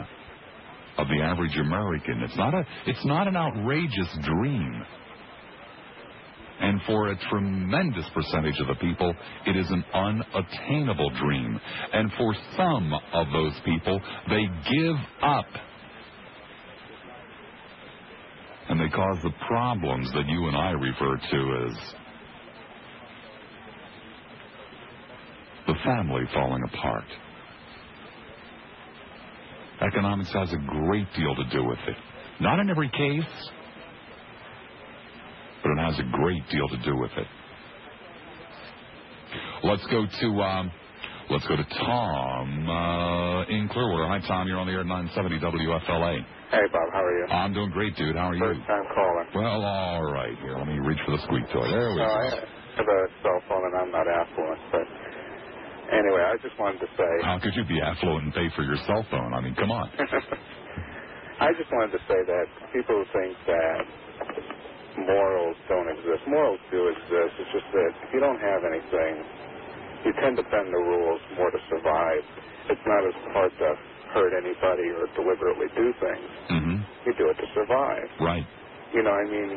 of 0.96 1.06
the 1.08 1.22
average 1.22 1.56
American. 1.56 2.22
It's 2.22 2.36
not 2.36 2.54
a 2.54 2.64
it's 2.86 3.04
not 3.04 3.28
an 3.28 3.36
outrageous 3.36 4.08
dream. 4.22 4.82
And 6.60 6.80
for 6.86 7.12
a 7.12 7.16
tremendous 7.30 8.04
percentage 8.12 8.58
of 8.60 8.66
the 8.66 8.74
people, 8.74 9.14
it 9.46 9.56
is 9.56 9.70
an 9.70 9.84
unattainable 9.94 11.10
dream. 11.10 11.60
And 11.92 12.10
for 12.18 12.34
some 12.56 12.92
of 13.12 13.26
those 13.32 13.52
people, 13.64 14.00
they 14.28 14.42
give 14.72 14.96
up. 15.22 15.46
And 18.68 18.80
they 18.80 18.88
cause 18.88 19.18
the 19.22 19.30
problems 19.46 20.10
that 20.14 20.26
you 20.26 20.48
and 20.48 20.56
I 20.56 20.70
refer 20.72 21.16
to 21.16 21.66
as 21.68 21.94
the 25.68 25.74
family 25.84 26.24
falling 26.34 26.62
apart. 26.72 27.04
Economics 29.80 30.32
has 30.32 30.52
a 30.52 30.56
great 30.66 31.06
deal 31.16 31.34
to 31.34 31.44
do 31.52 31.64
with 31.64 31.78
it. 31.86 31.96
Not 32.40 32.58
in 32.58 32.68
every 32.70 32.88
case, 32.90 33.30
but 35.62 35.70
it 35.72 35.78
has 35.78 35.98
a 35.98 36.08
great 36.16 36.42
deal 36.50 36.68
to 36.68 36.76
do 36.84 36.96
with 36.96 37.10
it. 37.16 37.26
Let's 39.64 39.84
go 39.86 40.06
to 40.06 40.28
um, 40.42 40.70
let's 41.30 41.46
go 41.46 41.56
to 41.56 41.64
Tom 41.64 42.68
uh, 42.68 43.42
in 43.50 43.68
Clearwater. 43.68 44.06
Hi, 44.06 44.20
Tom. 44.26 44.46
You're 44.48 44.58
on 44.58 44.66
the 44.66 44.72
air 44.72 44.80
at 44.80 44.86
970 44.86 45.38
WFLA. 45.40 46.24
Hey, 46.50 46.64
Bob. 46.72 46.88
How 46.92 47.04
are 47.04 47.18
you? 47.18 47.26
I'm 47.26 47.52
doing 47.52 47.70
great, 47.70 47.94
dude. 47.96 48.16
How 48.16 48.30
are 48.30 48.34
you? 48.34 48.40
First 48.40 48.60
time 48.66 48.84
caller. 48.94 49.26
Well, 49.34 49.64
all 49.64 50.04
right. 50.12 50.34
Here, 50.40 50.56
let 50.56 50.66
me 50.66 50.78
reach 50.78 50.98
for 51.04 51.12
the 51.12 51.22
squeak 51.24 51.44
toy. 51.52 51.68
There 51.70 51.90
we 51.90 51.96
No, 51.96 52.06
go. 52.06 52.10
I 52.10 52.24
have 52.78 52.86
a 52.88 53.00
cell 53.22 53.40
phone 53.48 53.62
and 53.66 53.74
I'm 53.76 53.90
not 53.92 54.06
affluent, 54.08 54.60
but 54.72 54.86
anyway, 55.92 56.22
I 56.24 56.36
just 56.42 56.56
wanted 56.58 56.80
to 56.84 56.90
say. 56.96 57.12
How 57.24 57.38
could 57.38 57.54
you 57.56 57.64
be 57.64 57.80
affluent 57.80 58.24
and 58.30 58.34
pay 58.34 58.48
for 58.56 58.62
your 58.62 58.76
cell 58.86 59.04
phone? 59.10 59.32
I 59.34 59.40
mean, 59.40 59.54
come 59.54 59.70
on. 59.70 59.88
I 61.40 61.54
just 61.54 61.70
wanted 61.70 61.92
to 61.98 62.02
say 62.10 62.18
that 62.26 62.46
people 62.74 62.98
think 63.14 63.32
that 63.46 63.78
morals 65.06 65.56
don't 65.70 65.88
exist, 65.90 66.22
morals 66.26 66.58
do 66.70 66.88
exist. 66.90 67.32
It's 67.38 67.52
just 67.54 67.68
that 67.72 67.90
if 68.06 68.10
you 68.14 68.20
don't 68.20 68.40
have 68.42 68.60
anything, 68.66 69.12
you 70.06 70.12
tend 70.18 70.34
to 70.38 70.44
bend 70.50 70.68
the 70.70 70.82
rules 70.82 71.20
more 71.38 71.50
to 71.50 71.60
survive. 71.70 72.22
It's 72.70 72.86
not 72.86 73.02
as 73.06 73.16
hard 73.34 73.52
to 73.62 73.68
hurt 74.14 74.32
anybody 74.34 74.86
or 74.98 75.06
deliberately 75.14 75.68
do 75.78 75.86
things. 76.02 76.30
hmm 76.50 76.76
You 77.06 77.12
do 77.18 77.26
it 77.30 77.38
to 77.38 77.48
survive. 77.54 78.08
Right. 78.20 78.46
You 78.94 79.02
know, 79.04 79.12
I 79.14 79.24
mean, 79.30 79.50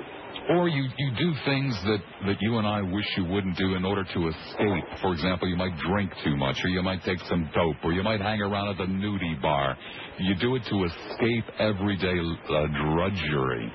Or 0.51 0.67
you, 0.67 0.83
you 0.97 1.09
do 1.17 1.33
things 1.45 1.73
that, 1.85 1.99
that 2.27 2.37
you 2.41 2.57
and 2.57 2.67
I 2.67 2.81
wish 2.81 3.05
you 3.15 3.25
wouldn't 3.25 3.55
do 3.57 3.75
in 3.75 3.85
order 3.85 4.03
to 4.03 4.19
escape. 4.27 4.83
For 5.01 5.13
example, 5.13 5.47
you 5.47 5.55
might 5.55 5.77
drink 5.79 6.11
too 6.23 6.35
much, 6.35 6.57
or 6.63 6.69
you 6.69 6.81
might 6.83 7.03
take 7.03 7.19
some 7.29 7.49
dope, 7.55 7.77
or 7.83 7.93
you 7.93 8.03
might 8.03 8.19
hang 8.19 8.41
around 8.41 8.67
at 8.69 8.77
the 8.77 8.85
nudie 8.91 9.39
bar. 9.41 9.77
You 10.19 10.35
do 10.35 10.55
it 10.55 10.63
to 10.69 10.77
escape 10.83 11.45
everyday 11.59 12.17
uh, 12.19 12.67
drudgery. 12.67 13.71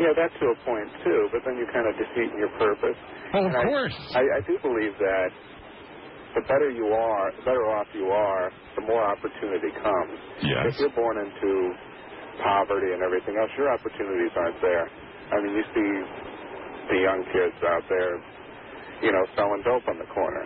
yeah, 0.00 0.12
that's 0.16 0.32
to 0.40 0.46
a 0.48 0.56
point 0.64 0.88
too, 1.04 1.28
but 1.32 1.40
then 1.44 1.56
you're 1.60 1.72
kind 1.72 1.88
of 1.88 1.94
defeat 1.96 2.32
your 2.36 2.50
purpose. 2.58 2.96
Oh, 3.34 3.40
of 3.40 3.44
And 3.46 3.56
I- 3.56 3.64
course. 3.64 3.96
I, 4.16 4.20
I 4.24 4.40
do 4.48 4.58
believe 4.62 4.92
that 4.98 5.28
the 6.34 6.42
better 6.48 6.70
you 6.70 6.86
are, 6.88 7.32
the 7.36 7.42
better 7.44 7.66
off 7.76 7.86
you 7.94 8.06
are, 8.08 8.50
the 8.76 8.82
more 8.86 9.02
opportunity 9.04 9.70
comes. 9.82 10.18
Yes. 10.42 10.72
If 10.72 10.80
you're 10.80 10.94
born 10.96 11.16
into 11.20 11.74
poverty 12.42 12.92
and 12.94 13.02
everything 13.02 13.36
else, 13.40 13.50
your 13.58 13.72
opportunities 13.72 14.32
aren't 14.36 14.60
there. 14.62 14.88
I 15.30 15.36
mean, 15.42 15.54
you 15.54 15.64
see 15.74 15.90
the 16.90 16.98
young 16.98 17.22
kids 17.30 17.56
out 17.62 17.84
there, 17.88 18.14
you 19.02 19.12
know, 19.14 19.24
selling 19.38 19.62
dope 19.62 19.86
on 19.86 19.98
the 19.98 20.08
corner. 20.10 20.44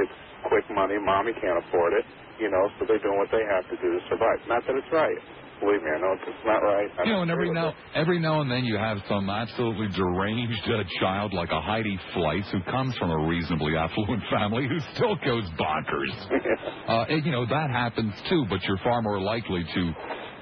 It's 0.00 0.16
quick 0.48 0.64
money. 0.72 0.96
Mommy 0.98 1.32
can't 1.36 1.60
afford 1.60 1.92
it, 1.92 2.04
you 2.40 2.50
know, 2.50 2.64
so 2.78 2.88
they're 2.88 3.02
doing 3.04 3.18
what 3.20 3.28
they 3.30 3.44
have 3.44 3.68
to 3.68 3.76
do 3.76 3.88
to 3.92 4.00
survive. 4.08 4.40
Not 4.48 4.64
that 4.66 4.76
it's 4.76 4.92
right. 4.92 5.20
Believe 5.60 5.82
me, 5.82 5.90
I 5.94 6.00
know 6.00 6.12
it's 6.18 6.44
not 6.44 6.60
right. 6.66 6.90
I 6.98 7.04
You 7.04 7.12
know, 7.12 7.22
and 7.22 7.30
every 7.30 7.50
now 7.52 7.72
every 7.94 8.18
now 8.18 8.40
and 8.40 8.50
then 8.50 8.64
you 8.64 8.76
have 8.76 8.98
some 9.08 9.30
absolutely 9.30 9.86
deranged 9.96 10.66
uh, 10.66 10.82
child 10.98 11.32
like 11.32 11.50
a 11.52 11.60
Heidi 11.60 11.98
Fleiss 12.12 12.44
who 12.50 12.60
comes 12.70 12.96
from 12.98 13.10
a 13.10 13.28
reasonably 13.28 13.76
affluent 13.76 14.22
family 14.30 14.66
who 14.66 14.78
still 14.94 15.16
goes 15.24 15.44
bonkers. 15.58 16.14
Uh, 16.84 17.06
and, 17.08 17.24
you 17.24 17.32
know, 17.32 17.46
that 17.46 17.70
happens 17.70 18.12
too, 18.28 18.44
but 18.50 18.62
you're 18.64 18.76
far 18.84 19.00
more 19.00 19.18
likely 19.18 19.64
to 19.64 19.92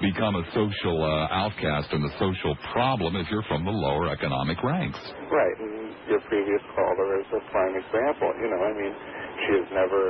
become 0.03 0.35
a 0.35 0.43
social 0.51 0.99
uh, 0.99 1.31
outcast 1.31 1.87
and 1.95 2.03
the 2.03 2.13
social 2.19 2.53
problem 2.75 3.15
if 3.15 3.31
you're 3.31 3.47
from 3.47 3.63
the 3.63 3.71
lower 3.71 4.11
economic 4.11 4.59
ranks. 4.59 4.99
Right, 5.31 5.57
and 5.63 5.95
your 6.11 6.19
previous 6.27 6.59
caller 6.75 7.09
is 7.23 7.27
a 7.31 7.41
prime 7.49 7.75
example. 7.79 8.29
You 8.43 8.51
know, 8.51 8.61
I 8.61 8.71
mean, 8.75 8.93
she 9.47 9.51
has 9.63 9.69
never 9.71 10.01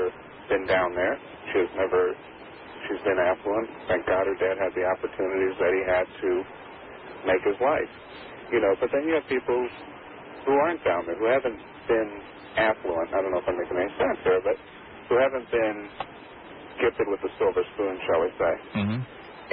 been 0.49 0.65
down 0.65 0.97
there. 0.97 1.15
She 1.53 1.57
has 1.61 1.71
never, 1.77 2.01
she's 2.89 3.03
been 3.05 3.21
affluent. 3.21 3.69
Thank 3.87 4.09
God 4.09 4.25
her 4.25 4.37
dad 4.41 4.57
had 4.57 4.73
the 4.73 4.85
opportunities 4.89 5.55
that 5.61 5.71
he 5.77 5.81
had 5.85 6.07
to 6.09 6.31
make 7.29 7.43
his 7.45 7.59
life. 7.61 7.93
You 8.49 8.59
know, 8.65 8.73
but 8.81 8.89
then 8.89 9.05
you 9.05 9.13
have 9.13 9.27
people 9.29 9.61
who 10.49 10.53
aren't 10.57 10.83
down 10.83 11.05
there, 11.05 11.17
who 11.21 11.29
haven't 11.29 11.61
been 11.87 12.11
affluent. 12.57 13.09
I 13.13 13.21
don't 13.21 13.31
know 13.31 13.41
if 13.41 13.47
I'm 13.47 13.57
making 13.61 13.77
any 13.77 13.93
sense 13.95 14.19
here, 14.25 14.41
but 14.41 14.57
who 15.09 15.15
haven't 15.21 15.47
been 15.53 15.77
gifted 16.81 17.07
with 17.07 17.21
a 17.23 17.31
silver 17.37 17.63
spoon, 17.73 17.95
shall 18.09 18.21
we 18.21 18.29
say. 18.35 18.53
Mm-hmm. 18.81 19.01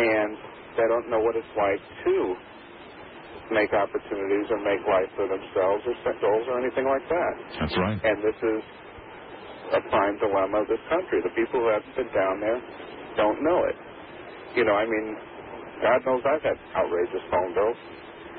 And 0.01 0.33
they 0.81 0.87
don't 0.89 1.09
know 1.13 1.21
what 1.21 1.37
it's 1.37 1.55
like 1.57 1.83
to 2.09 2.17
make 3.53 3.73
opportunities 3.75 4.47
or 4.49 4.59
make 4.65 4.81
life 4.89 5.11
for 5.19 5.27
themselves 5.29 5.83
or 5.85 5.95
set 6.07 6.17
goals 6.23 6.47
or 6.49 6.57
anything 6.63 6.87
like 6.89 7.05
that. 7.11 7.35
That's 7.61 7.77
right. 7.77 7.99
And 8.01 8.17
this 8.25 8.39
is 8.39 8.63
a 9.77 9.81
prime 9.91 10.17
dilemma 10.23 10.63
of 10.65 10.69
this 10.71 10.83
country. 10.89 11.21
The 11.23 11.35
people 11.37 11.61
who 11.61 11.69
haven't 11.71 11.97
been 11.97 12.13
down 12.15 12.41
there 12.41 12.61
don't 13.19 13.41
know 13.45 13.61
it. 13.69 13.77
You 14.57 14.65
know, 14.65 14.75
I 14.75 14.87
mean, 14.87 15.09
God 15.83 16.01
knows 16.07 16.23
I've 16.27 16.43
had 16.43 16.59
outrageous 16.75 17.25
phone 17.31 17.53
bills, 17.55 17.79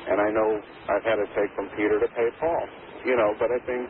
and 0.09 0.18
I 0.20 0.30
know 0.32 0.49
I've 0.91 1.05
had 1.07 1.18
to 1.22 1.28
take 1.38 1.51
from 1.55 1.70
Peter 1.78 1.99
to 1.99 2.09
pay 2.16 2.30
Paul. 2.39 2.66
You 3.05 3.16
know, 3.18 3.32
but 3.39 3.49
I 3.51 3.59
think 3.66 3.88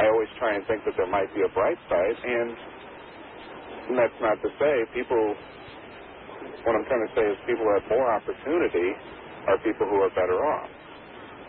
I 0.00 0.06
always 0.08 0.30
try 0.38 0.56
and 0.56 0.64
think 0.66 0.84
that 0.86 0.94
there 0.96 1.10
might 1.10 1.32
be 1.34 1.42
a 1.44 1.52
bright 1.54 1.78
side, 1.88 2.18
and 2.24 2.50
that's 3.98 4.18
not 4.20 4.36
to 4.42 4.50
say 4.60 4.74
people. 4.94 5.36
What 6.64 6.74
I'm 6.74 6.86
trying 6.86 7.04
to 7.06 7.12
say 7.14 7.24
is 7.30 7.36
people 7.46 7.64
who 7.66 7.72
have 7.78 7.86
more 7.90 8.06
opportunity 8.10 8.88
are 9.46 9.58
people 9.62 9.86
who 9.86 9.98
are 10.02 10.12
better 10.14 10.38
off. 10.42 10.70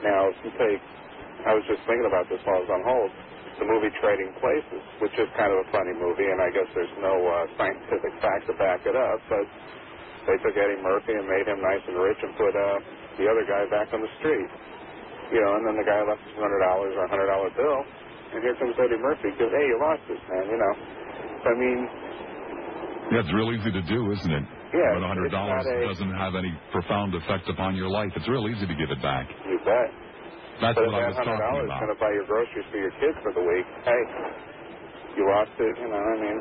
Now, 0.05 0.29
if 0.29 0.37
you 0.45 0.51
take, 0.61 0.81
I 1.45 1.57
was 1.57 1.65
just 1.65 1.81
thinking 1.89 2.05
about 2.05 2.29
this 2.29 2.37
while 2.45 2.57
I 2.57 2.63
was 2.65 2.71
on 2.71 2.83
hold, 2.85 3.09
the 3.57 3.65
movie 3.65 3.89
Trading 3.97 4.29
Places, 4.37 4.83
which 5.01 5.15
is 5.17 5.25
kind 5.33 5.49
of 5.49 5.65
a 5.65 5.67
funny 5.73 5.97
movie, 5.97 6.29
and 6.29 6.37
I 6.37 6.53
guess 6.53 6.69
there's 6.77 6.93
no 7.01 7.17
uh, 7.17 7.49
scientific 7.57 8.13
fact 8.21 8.45
to 8.45 8.53
back 8.61 8.85
it 8.85 8.93
up, 8.93 9.17
but 9.25 9.45
they 10.29 10.37
took 10.45 10.53
Eddie 10.53 10.77
Murphy 10.85 11.17
and 11.17 11.25
made 11.25 11.49
him 11.49 11.57
nice 11.65 11.81
and 11.89 11.97
rich 11.97 12.21
and 12.21 12.37
put 12.37 12.53
uh, 12.53 12.77
the 13.17 13.25
other 13.25 13.41
guy 13.49 13.65
back 13.73 13.89
on 13.97 14.05
the 14.05 14.11
street. 14.21 14.49
You 15.33 15.41
know, 15.41 15.51
and 15.57 15.63
then 15.65 15.75
the 15.81 15.87
guy 15.87 15.99
left 16.05 16.21
his 16.23 16.37
hundred 16.37 16.61
dollars 16.61 16.93
or 16.95 17.03
a 17.03 17.09
hundred 17.09 17.27
dollar 17.33 17.49
bill, 17.57 17.79
and 18.31 18.39
here 18.45 18.55
comes 18.61 18.77
Eddie 18.77 19.01
Murphy. 19.01 19.33
Goes, 19.35 19.51
hey, 19.51 19.65
you 19.65 19.77
lost 19.81 20.03
this, 20.07 20.21
man. 20.29 20.45
You 20.47 20.59
know, 20.61 20.73
I 21.49 21.53
mean, 21.57 21.79
it's 23.17 23.33
real 23.33 23.51
easy 23.51 23.71
to 23.73 23.83
do, 23.89 23.99
isn't 24.13 24.31
it? 24.31 24.45
Yeah, 24.73 24.93
But 24.93 25.03
a 25.03 25.07
hundred 25.07 25.25
it's 25.27 25.33
dollars 25.33 25.63
not 25.63 25.67
a- 25.67 25.87
doesn't 25.87 26.15
have 26.17 26.35
any 26.35 26.51
profound 26.71 27.15
effect 27.15 27.49
upon 27.49 27.75
your 27.75 27.89
life. 27.89 28.11
It's 28.15 28.27
real 28.27 28.47
easy 28.49 28.67
to 28.67 28.75
give 28.75 28.91
it 28.91 29.01
back. 29.01 29.27
you 29.47 29.59
bet. 29.65 29.89
That's 30.61 30.75
but 30.77 30.85
what 30.85 30.95
I 30.95 31.01
was 31.07 31.15
that 31.15 31.25
hundred 31.25 31.37
talking 31.39 31.53
dollars 31.53 31.71
going 31.79 31.93
to 31.95 31.99
buy 32.01 32.11
your 32.13 32.27
groceries 32.27 32.67
for 32.71 32.79
your 32.79 32.95
kids 32.99 33.17
for 33.23 33.33
the 33.33 33.43
week, 33.45 33.67
hey, 33.85 34.03
you 35.17 35.23
lost 35.29 35.55
it. 35.59 35.75
You 35.79 35.89
know, 35.89 36.01
I 36.01 36.15
mean, 36.21 36.39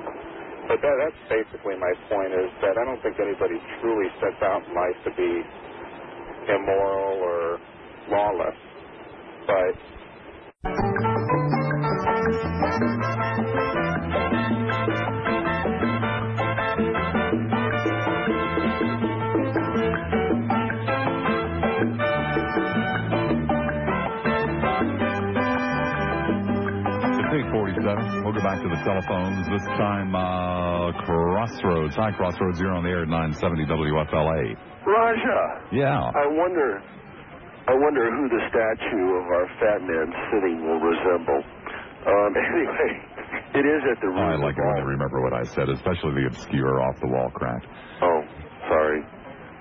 but 0.70 0.78
that, 0.82 0.96
that's 1.02 1.20
basically 1.30 1.76
my 1.78 1.94
point 2.10 2.32
is 2.34 2.50
that 2.62 2.74
I 2.78 2.84
don't 2.86 3.02
think 3.02 3.16
anybody 3.20 3.58
truly 3.82 4.08
sets 4.22 4.40
out 4.42 4.62
in 4.66 4.72
life 4.74 4.98
to 5.06 5.12
be 5.16 5.32
immoral 6.50 7.14
or 7.22 7.40
lawless. 8.10 8.58
But 9.46 9.74
It's 27.86 27.94
847. 27.94 28.24
We'll 28.26 28.34
go 28.34 28.42
back 28.42 28.58
to 28.62 28.68
the 28.68 28.80
telephones. 28.82 29.46
This 29.46 29.62
time, 29.78 30.10
uh, 30.14 30.90
Crossroads. 31.06 31.94
Hi, 31.94 32.10
Crossroads. 32.10 32.58
You're 32.58 32.74
on 32.74 32.82
the 32.82 32.90
air 32.90 33.02
at 33.02 33.08
970 33.08 33.62
WFLA. 33.66 34.58
Raja, 34.86 35.40
Yeah. 35.70 35.98
I 36.02 36.26
wonder, 36.26 36.82
I 37.68 37.74
wonder 37.74 38.10
who 38.10 38.28
the 38.28 38.42
statue 38.50 39.08
of 39.18 39.24
our 39.30 39.46
fat 39.62 39.80
man 39.86 40.08
sitting 40.34 40.66
will 40.66 40.80
resemble. 40.82 41.42
Um, 42.06 42.30
anyway, 42.50 42.90
it 43.54 43.66
is 43.66 43.82
at 43.90 43.98
the 44.02 44.10
Oh, 44.14 44.18
I 44.18 44.34
like 44.34 44.54
it 44.58 44.62
when 44.66 44.76
you 44.78 44.84
remember 44.90 45.22
what 45.22 45.34
I 45.34 45.44
said, 45.54 45.68
especially 45.68 46.22
the 46.22 46.26
obscure 46.26 46.82
off-the-wall 46.82 47.30
crap. 47.34 47.62
Oh, 48.02 48.22
sorry. 48.68 49.02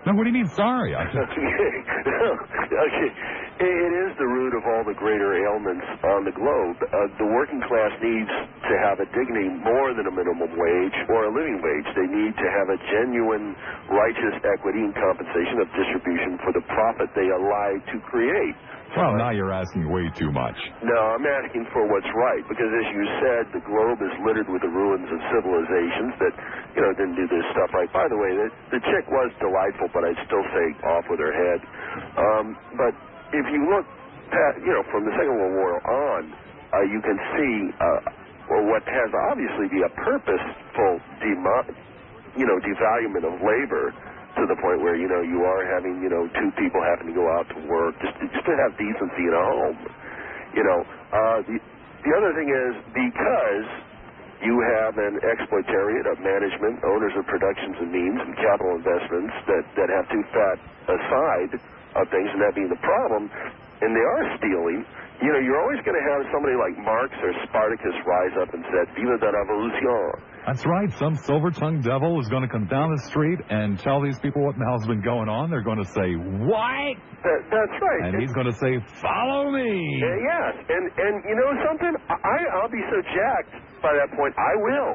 No, 0.05 0.13
what 0.13 0.23
do 0.23 0.29
you 0.29 0.37
mean, 0.37 0.49
sorry? 0.55 0.93
I 0.93 1.05
just, 1.05 1.17
okay. 1.33 3.09
It 3.55 3.91
is 4.11 4.11
the 4.19 4.27
root 4.27 4.51
of 4.51 4.67
all 4.67 4.83
the 4.83 4.99
greater 4.99 5.31
ailments 5.31 5.87
on 6.03 6.27
the 6.27 6.35
globe. 6.35 6.75
Uh, 6.83 7.07
the 7.15 7.23
working 7.31 7.63
class 7.63 7.95
needs 8.03 8.27
to 8.27 8.73
have 8.83 8.99
a 8.99 9.07
dignity 9.15 9.47
more 9.63 9.95
than 9.95 10.11
a 10.11 10.11
minimum 10.11 10.59
wage 10.59 10.97
or 11.07 11.31
a 11.31 11.31
living 11.31 11.63
wage. 11.63 11.87
They 11.95 12.03
need 12.03 12.35
to 12.35 12.47
have 12.51 12.67
a 12.67 12.75
genuine 12.91 13.55
righteous 13.87 14.35
equity 14.43 14.83
and 14.83 14.91
compensation 14.91 15.63
of 15.63 15.71
distribution 15.71 16.35
for 16.43 16.51
the 16.51 16.67
profit 16.67 17.07
they 17.15 17.31
allied 17.31 17.79
to 17.95 17.97
create. 18.11 18.55
well, 18.99 19.15
now 19.15 19.31
you're 19.31 19.55
asking 19.55 19.87
way 19.87 20.11
too 20.19 20.35
much. 20.35 20.59
No, 20.83 21.15
I'm 21.15 21.23
asking 21.23 21.63
for 21.71 21.87
what's 21.87 22.11
right 22.11 22.43
because, 22.51 22.71
as 22.75 22.87
you 22.91 23.03
said, 23.23 23.43
the 23.55 23.63
globe 23.63 24.03
is 24.03 24.11
littered 24.27 24.51
with 24.51 24.67
the 24.67 24.71
ruins 24.71 25.07
of 25.15 25.19
civilizations 25.31 26.11
that, 26.19 26.33
you 26.75 26.81
know, 26.83 26.91
didn't 26.99 27.17
do 27.17 27.27
this 27.31 27.45
stuff 27.55 27.71
right. 27.73 27.91
By 27.95 28.05
the 28.11 28.19
way, 28.19 28.31
the, 28.35 28.47
the 28.77 28.81
chick 28.91 29.05
was 29.09 29.29
delightful, 29.41 29.89
but 29.95 30.03
I'd 30.05 30.21
still 30.27 30.45
say 30.53 30.67
off 30.91 31.05
with 31.09 31.21
her 31.23 31.33
head. 31.33 31.61
Um, 32.19 32.45
but 32.77 32.93
if 33.33 33.45
you 33.51 33.61
look, 33.71 33.87
at, 34.31 34.53
you 34.63 34.73
know, 34.75 34.83
from 34.91 35.03
the 35.07 35.13
Second 35.17 35.35
World 35.37 35.55
War 35.57 35.73
on, 35.87 36.23
uh, 36.73 36.85
you 36.87 37.01
can 37.01 37.17
see 37.37 37.53
uh, 37.79 38.01
well, 38.49 38.65
what 38.71 38.83
has 38.87 39.09
obviously 39.31 39.67
be 39.69 39.81
a 39.83 39.91
purposeful, 40.01 40.93
demo- 41.21 41.69
you 42.35 42.45
know, 42.47 42.57
devaluement 42.61 43.25
of 43.27 43.35
labor 43.41 43.87
to 44.37 44.43
the 44.47 44.57
point 44.61 44.79
where 44.83 44.95
you 44.97 45.07
know 45.09 45.21
you 45.25 45.41
are 45.43 45.63
having 45.75 46.01
you 46.03 46.09
know 46.11 46.25
two 46.37 46.51
people 46.59 46.81
having 46.85 47.07
to 47.09 47.15
go 47.17 47.25
out 47.37 47.47
to 47.53 47.59
work 47.65 47.95
just 48.03 48.15
to, 48.21 48.25
just 48.29 48.45
to 48.45 48.53
have 48.55 48.71
decency 48.77 49.23
in 49.25 49.33
a 49.35 49.43
home. 49.45 49.79
You 50.53 50.63
know, 50.65 50.79
uh, 51.13 51.39
the 51.47 51.57
the 52.05 52.11
other 52.17 52.31
thing 52.37 52.49
is 52.49 52.73
because 52.93 53.65
you 54.45 54.55
have 54.77 54.93
an 55.01 55.17
exploitariat 55.25 56.05
of 56.05 56.21
management, 56.21 56.79
owners 56.85 57.11
of 57.17 57.25
productions 57.25 57.75
and 57.81 57.89
means, 57.91 58.21
and 58.21 58.37
capital 58.37 58.77
investments 58.77 59.33
that 59.49 59.65
that 59.75 59.89
have 59.89 60.05
too 60.13 60.23
fat 60.31 60.57
a 60.87 60.97
side 61.09 61.51
of 61.97 62.05
things, 62.13 62.29
and 62.29 62.39
that 62.45 62.53
being 62.53 62.69
the 62.69 62.79
problem, 62.85 63.27
and 63.81 63.91
they 63.97 64.05
are 64.05 64.23
stealing. 64.37 64.85
You 65.19 65.33
know, 65.33 65.41
you're 65.41 65.59
always 65.59 65.81
going 65.81 65.97
to 65.97 66.05
have 66.13 66.21
somebody 66.29 66.53
like 66.55 66.77
Marx 66.77 67.09
or 67.25 67.33
Spartacus 67.49 67.97
rise 68.05 68.35
up 68.37 68.53
and 68.53 68.61
say, 68.69 68.81
"Viva 68.93 69.17
la 69.17 69.31
revolution." 69.33 70.34
That's 70.45 70.65
right. 70.65 70.89
Some 70.99 71.15
silver-tongued 71.25 71.83
devil 71.83 72.21
is 72.21 72.29
going 72.29 72.43
to 72.43 72.47
come 72.47 72.67
down 72.67 72.93
the 72.93 73.01
street 73.09 73.39
and 73.49 73.79
tell 73.79 74.01
these 74.01 74.19
people 74.19 74.45
what 74.45 74.53
the 74.57 74.65
hell's 74.65 74.85
been 74.85 75.01
going 75.01 75.27
on. 75.27 75.49
They're 75.49 75.65
going 75.65 75.81
to 75.81 75.89
say, 75.89 76.13
what? 76.45 76.93
That, 77.25 77.39
that's 77.49 77.77
right. 77.81 78.01
And 78.13 78.21
he's 78.21 78.31
going 78.37 78.45
to 78.45 78.57
say, 78.61 78.77
follow 79.01 79.49
me. 79.49 79.65
Uh, 79.65 80.05
yes, 80.05 80.53
and 80.69 80.85
and 80.93 81.13
you 81.25 81.33
know 81.33 81.49
something? 81.65 81.93
I 82.13 82.37
I'll 82.61 82.69
be 82.69 82.83
so 82.93 83.01
jacked 83.01 83.57
by 83.81 83.89
that 83.97 84.13
point. 84.13 84.37
I 84.37 84.53
will, 84.61 84.93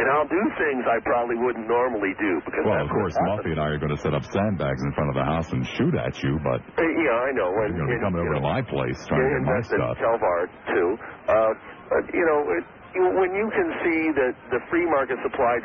and 0.00 0.06
I'll 0.16 0.24
do 0.32 0.42
things 0.56 0.88
I 0.88 0.96
probably 1.04 1.36
wouldn't 1.36 1.68
normally 1.68 2.16
do 2.16 2.40
because 2.48 2.64
Well, 2.64 2.80
of 2.80 2.88
course, 2.88 3.12
Muffy 3.28 3.52
and 3.52 3.60
I 3.60 3.76
are 3.76 3.80
going 3.80 3.92
to 3.92 4.00
set 4.00 4.16
up 4.16 4.24
sandbags 4.24 4.80
in 4.80 4.96
front 4.96 5.12
of 5.12 5.16
the 5.20 5.28
house 5.28 5.52
and 5.52 5.60
shoot 5.76 5.92
at 6.00 6.16
you, 6.24 6.40
but 6.40 6.64
Uh, 6.80 6.88
yeah, 7.04 7.28
I 7.28 7.30
know. 7.36 7.52
And, 7.52 7.76
you're 7.76 7.84
going 7.84 7.92
to 7.92 7.92
be 7.92 8.00
and, 8.00 8.04
coming 8.08 8.20
you 8.24 8.32
over 8.32 8.40
to 8.40 8.48
my 8.48 8.64
place 8.64 8.96
trying 9.04 9.20
to 9.20 9.28
get 9.36 9.44
my 9.44 9.60
stuff. 9.60 10.00
Telvard 10.00 10.48
too. 10.72 10.88
Uh, 11.28 11.52
but, 11.92 12.02
you 12.16 12.24
know, 12.24 12.40
it, 12.56 12.64
when 13.18 13.30
you 13.36 13.48
can 13.52 13.68
see 13.84 14.02
that 14.16 14.34
the 14.54 14.60
free 14.72 14.86
market 14.88 15.20
supply 15.24 15.60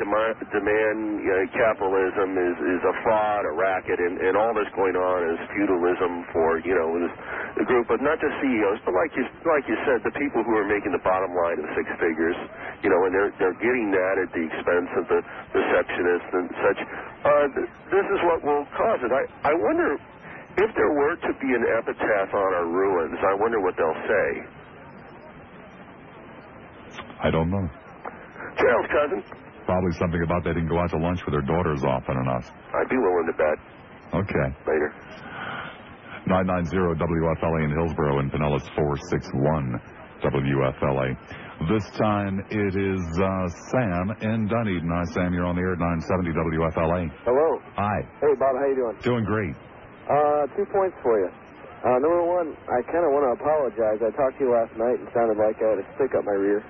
demand, 0.52 1.00
uh, 1.24 1.34
capitalism 1.56 2.36
is 2.36 2.56
is 2.78 2.82
a 2.84 2.94
fraud, 3.04 3.42
a 3.46 3.54
racket, 3.56 3.98
and, 4.00 4.16
and 4.20 4.34
all 4.36 4.52
that's 4.54 4.70
going 4.76 4.96
on 4.96 5.18
is 5.34 5.38
feudalism 5.56 6.12
for 6.34 6.60
you 6.64 6.74
know 6.76 6.90
this, 7.02 7.14
the 7.62 7.66
group 7.68 7.88
of 7.90 8.00
not 8.04 8.18
just 8.20 8.34
CEOs, 8.42 8.80
but 8.84 8.94
like 8.96 9.12
you 9.16 9.24
like 9.48 9.64
you 9.68 9.78
said, 9.88 10.00
the 10.04 10.14
people 10.18 10.44
who 10.44 10.54
are 10.60 10.68
making 10.68 10.92
the 10.92 11.04
bottom 11.06 11.32
line 11.34 11.58
of 11.62 11.68
six 11.78 11.86
figures. 11.98 12.38
You 12.84 12.90
know, 12.92 13.00
and 13.08 13.12
they're 13.14 13.32
they're 13.40 13.60
getting 13.62 13.88
that 13.94 14.16
at 14.22 14.30
the 14.34 14.44
expense 14.48 14.90
of 14.98 15.04
the 15.08 15.20
receptionists 15.56 16.32
and 16.34 16.48
such. 16.62 16.80
Uh, 17.24 17.46
th- 17.56 17.70
this 17.94 18.06
is 18.14 18.20
what 18.28 18.40
will 18.44 18.66
cause 18.76 19.00
it. 19.04 19.12
I 19.14 19.22
I 19.48 19.54
wonder 19.56 19.96
if 20.58 20.70
there 20.74 20.92
were 20.92 21.16
to 21.16 21.32
be 21.40 21.50
an 21.54 21.64
epitaph 21.78 22.30
on 22.34 22.50
our 22.58 22.68
ruins, 22.68 23.18
I 23.22 23.34
wonder 23.40 23.60
what 23.62 23.74
they'll 23.78 24.02
say. 24.08 24.28
I 27.22 27.30
don't 27.30 27.50
know. 27.50 27.66
Gerald's 28.58 28.90
cousin, 28.92 29.22
Probably 29.64 29.92
something 29.98 30.22
about 30.26 30.42
they 30.44 30.52
didn't 30.52 30.68
go 30.68 30.78
out 30.78 30.90
to 30.90 30.98
lunch 30.98 31.22
with 31.24 31.32
their 31.38 31.46
daughters 31.46 31.82
often 31.86 32.18
enough. 32.18 32.44
I'd 32.74 32.90
be 32.90 32.98
willing 32.98 33.26
to 33.30 33.36
bet 33.38 33.58
Okay. 34.12 34.48
later. 34.66 34.90
990 36.26 36.98
WFLA 36.98 37.64
in 37.64 37.70
Hillsborough 37.70 38.18
and 38.18 38.30
Pinellas 38.30 38.66
461 38.74 39.80
WFLA. 40.22 41.16
This 41.70 41.86
time 41.98 42.42
it 42.50 42.74
is 42.74 43.02
uh, 43.18 43.48
Sam 43.70 44.04
in 44.22 44.46
Dunedin. 44.50 44.90
Hi, 44.90 45.04
Sam. 45.14 45.32
You're 45.34 45.46
on 45.46 45.54
the 45.54 45.62
air 45.62 45.74
at 45.74 45.78
970 45.78 46.34
WFLA. 46.34 47.02
Hello. 47.24 47.48
Hi. 47.78 47.98
Hey, 48.20 48.34
Bob. 48.38 48.54
How 48.58 48.66
you 48.66 48.76
doing? 48.76 48.96
Doing 49.02 49.24
great. 49.24 49.54
Uh, 50.10 50.46
two 50.58 50.66
points 50.74 50.98
for 51.02 51.18
you. 51.22 51.30
Uh, 51.82 51.98
number 51.98 52.22
one, 52.26 52.54
I 52.70 52.78
kind 52.90 53.02
of 53.06 53.10
want 53.14 53.26
to 53.26 53.32
apologize. 53.42 53.98
I 54.02 54.10
talked 54.14 54.38
to 54.38 54.44
you 54.46 54.50
last 54.54 54.74
night 54.78 54.98
and 55.02 55.06
sounded 55.14 55.38
like 55.38 55.58
I 55.58 55.74
had 55.74 55.78
a 55.82 55.86
stick 55.98 56.14
up 56.14 56.22
my 56.26 56.38
rear. 56.38 56.62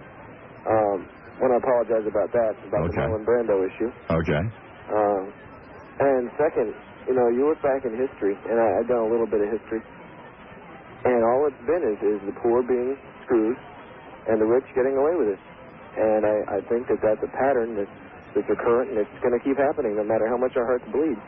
Um, 0.69 0.99
want 1.41 1.53
to 1.57 1.61
apologize 1.63 2.07
about 2.07 2.31
that, 2.35 2.55
about 2.69 2.85
Okay. 2.85 2.91
the 2.91 2.97
Marlon 2.97 3.25
Brando 3.27 3.63
issue. 3.65 3.91
Okay. 4.11 4.43
Um, 4.91 5.25
and 6.01 6.25
second, 6.39 6.71
you 7.09 7.15
know, 7.15 7.29
you 7.35 7.49
look 7.49 7.63
back 7.63 7.85
in 7.87 7.95
history, 7.97 8.37
and 8.49 8.57
I, 8.61 8.69
I've 8.81 8.89
done 8.91 9.03
a 9.05 9.11
little 9.11 9.29
bit 9.31 9.43
of 9.45 9.51
history, 9.53 9.83
and 10.89 11.21
all 11.25 11.49
it's 11.51 11.63
been 11.67 11.85
is, 11.95 12.01
is 12.03 12.21
the 12.29 12.37
poor 12.43 12.63
being 12.67 12.97
screwed 13.27 13.59
and 14.29 14.39
the 14.41 14.49
rich 14.49 14.67
getting 14.77 14.95
away 14.99 15.15
with 15.19 15.31
it. 15.39 15.43
And 15.99 16.23
I, 16.27 16.37
I 16.57 16.59
think 16.71 16.87
that 16.93 17.01
that's 17.03 17.23
a 17.25 17.33
pattern 17.35 17.75
that's, 17.79 17.97
that's 18.37 18.49
recurrent, 18.51 18.95
and 18.95 18.99
it's 19.03 19.19
going 19.25 19.35
to 19.35 19.43
keep 19.45 19.59
happening 19.59 19.97
no 19.99 20.05
matter 20.07 20.29
how 20.31 20.39
much 20.39 20.55
our 20.57 20.67
hearts 20.67 20.87
bleed. 20.93 21.19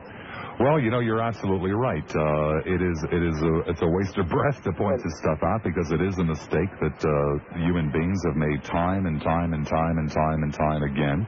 Well, 0.60 0.78
you 0.78 0.90
know, 0.90 1.00
you're 1.00 1.20
absolutely 1.20 1.72
right. 1.72 2.06
Uh, 2.14 2.62
it 2.62 2.80
is, 2.80 2.98
it 3.10 3.22
is, 3.22 3.38
a, 3.42 3.52
it's 3.66 3.82
a 3.82 3.90
waste 3.90 4.16
of 4.18 4.28
breath 4.28 4.62
to 4.62 4.72
point 4.72 5.02
this 5.02 5.18
stuff 5.18 5.42
out 5.42 5.64
because 5.64 5.90
it 5.90 6.00
is 6.00 6.16
a 6.18 6.24
mistake 6.24 6.70
that 6.78 6.98
uh, 7.02 7.58
human 7.58 7.90
beings 7.90 8.22
have 8.26 8.36
made 8.36 8.62
time 8.62 9.06
and 9.06 9.20
time 9.20 9.52
and 9.52 9.66
time 9.66 9.98
and 9.98 10.08
time 10.10 10.42
and 10.46 10.54
time 10.54 10.82
again. 10.84 11.26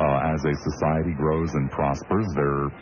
Uh, 0.00 0.32
as 0.32 0.40
a 0.44 0.54
society 0.72 1.12
grows 1.20 1.52
and 1.52 1.70
prospers, 1.70 2.24
there 2.34 2.72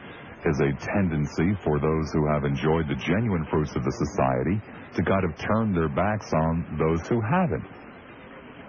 is 0.46 0.60
a 0.62 0.70
tendency 0.94 1.58
for 1.64 1.80
those 1.80 2.06
who 2.14 2.24
have 2.30 2.44
enjoyed 2.44 2.86
the 2.86 2.94
genuine 3.02 3.44
fruits 3.50 3.74
of 3.74 3.82
the 3.82 3.92
society 3.92 4.62
to 4.94 5.02
kind 5.02 5.24
of 5.26 5.34
turn 5.36 5.74
their 5.74 5.88
backs 5.88 6.32
on 6.32 6.64
those 6.78 7.02
who 7.08 7.20
haven't. 7.20 7.66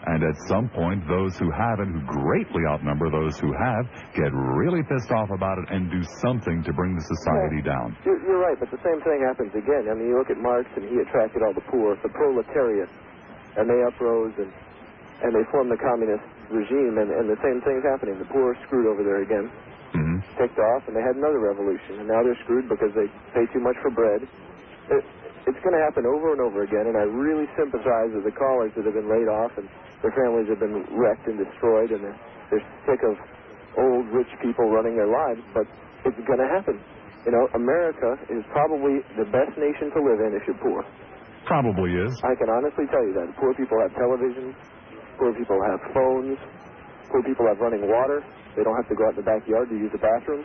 And 0.07 0.26
at 0.26 0.34
some 0.49 0.65
point, 0.69 1.06
those 1.06 1.38
who 1.38 1.52
haven't, 1.53 1.94
who 1.94 2.02
greatly 2.10 2.65
outnumber 2.65 3.14
those 3.14 3.38
who 3.38 3.53
have, 3.53 3.86
get 4.18 4.34
really 4.34 4.82
pissed 4.90 5.14
off 5.14 5.30
about 5.30 5.61
it 5.61 5.69
and 5.69 5.91
do 5.94 6.02
something 6.26 6.64
to 6.65 6.73
bring 6.73 6.98
the 6.98 7.06
society 7.06 7.61
down. 7.61 7.94
You're, 8.02 8.18
you're 8.26 8.41
right, 8.41 8.57
but 8.57 8.73
the 8.73 8.82
same 8.82 8.98
thing 9.06 9.22
happens 9.22 9.53
again. 9.53 9.86
I 9.86 9.94
mean, 9.94 10.10
you 10.10 10.18
look 10.18 10.34
at 10.34 10.41
Marx, 10.41 10.65
and 10.73 10.90
he 10.90 10.98
attracted 11.06 11.45
all 11.45 11.53
the 11.53 11.65
poor, 11.69 11.94
the 12.02 12.10
proletariat, 12.10 12.90
and 13.57 13.69
they 13.69 13.78
uprose 13.86 14.34
and 14.41 14.49
and 15.22 15.38
they 15.38 15.45
formed 15.53 15.69
the 15.69 15.78
communist 15.78 16.26
regime, 16.49 16.98
and, 16.98 17.14
and 17.14 17.30
the 17.30 17.38
same 17.45 17.61
thing's 17.61 17.86
happening. 17.86 18.18
The 18.18 18.26
poor 18.34 18.57
are 18.57 18.60
screwed 18.65 18.90
over 18.90 19.06
there 19.06 19.22
again, 19.22 19.45
hmm 19.94 20.18
ticked 20.40 20.57
off, 20.57 20.82
and 20.88 20.95
they 20.95 21.03
had 21.03 21.14
another 21.19 21.38
revolution, 21.38 21.99
and 22.02 22.07
now 22.07 22.23
they're 22.23 22.40
screwed 22.41 22.65
because 22.65 22.90
they 22.95 23.06
pay 23.36 23.45
too 23.53 23.60
much 23.60 23.76
for 23.84 23.91
bread. 23.91 24.23
It, 24.90 25.03
it's 25.45 25.61
going 25.61 25.76
to 25.76 25.84
happen 25.84 26.07
over 26.07 26.34
and 26.34 26.41
over 26.41 26.64
again, 26.64 26.88
and 26.88 26.95
I 26.98 27.03
really 27.06 27.45
sympathize 27.53 28.15
with 28.15 28.23
the 28.23 28.32
callers 28.32 28.72
that 28.80 28.86
have 28.88 28.95
been 28.95 29.11
laid 29.11 29.28
off 29.28 29.52
and 29.60 29.68
their 30.02 30.14
families 30.14 30.49
have 30.49 30.61
been 30.61 30.86
wrecked 30.94 31.26
and 31.30 31.38
destroyed, 31.38 31.94
and 31.94 32.02
they're, 32.03 32.19
they're 32.49 32.68
sick 32.86 33.02
of 33.06 33.15
old 33.78 34.06
rich 34.11 34.30
people 34.41 34.68
running 34.69 34.98
their 34.98 35.10
lives, 35.10 35.41
but 35.53 35.65
it's 36.06 36.18
going 36.28 36.41
to 36.41 36.49
happen. 36.49 36.78
You 37.26 37.32
know, 37.32 37.45
America 37.53 38.18
is 38.34 38.41
probably 38.49 39.06
the 39.15 39.30
best 39.30 39.53
nation 39.56 39.94
to 39.94 39.99
live 40.02 40.19
in 40.26 40.34
if 40.34 40.44
you're 40.49 40.57
poor. 40.57 40.82
Probably 41.45 41.94
is. 41.94 42.14
I 42.26 42.34
can 42.38 42.49
honestly 42.49 42.86
tell 42.90 43.02
you 43.06 43.14
that. 43.22 43.30
Poor 43.38 43.53
people 43.53 43.78
have 43.82 43.94
television, 43.94 44.53
Poor 45.22 45.38
people 45.38 45.61
have 45.69 45.78
phones. 45.94 46.38
Poor 47.14 47.22
people 47.22 47.45
have 47.45 47.61
running 47.61 47.86
water. 47.86 48.26
They 48.57 48.64
don't 48.65 48.73
have 48.73 48.90
to 48.90 48.95
go 48.98 49.06
out 49.06 49.14
in 49.14 49.22
the 49.22 49.30
backyard 49.30 49.69
to 49.69 49.78
use 49.78 49.91
the 49.94 50.02
bathroom. 50.02 50.41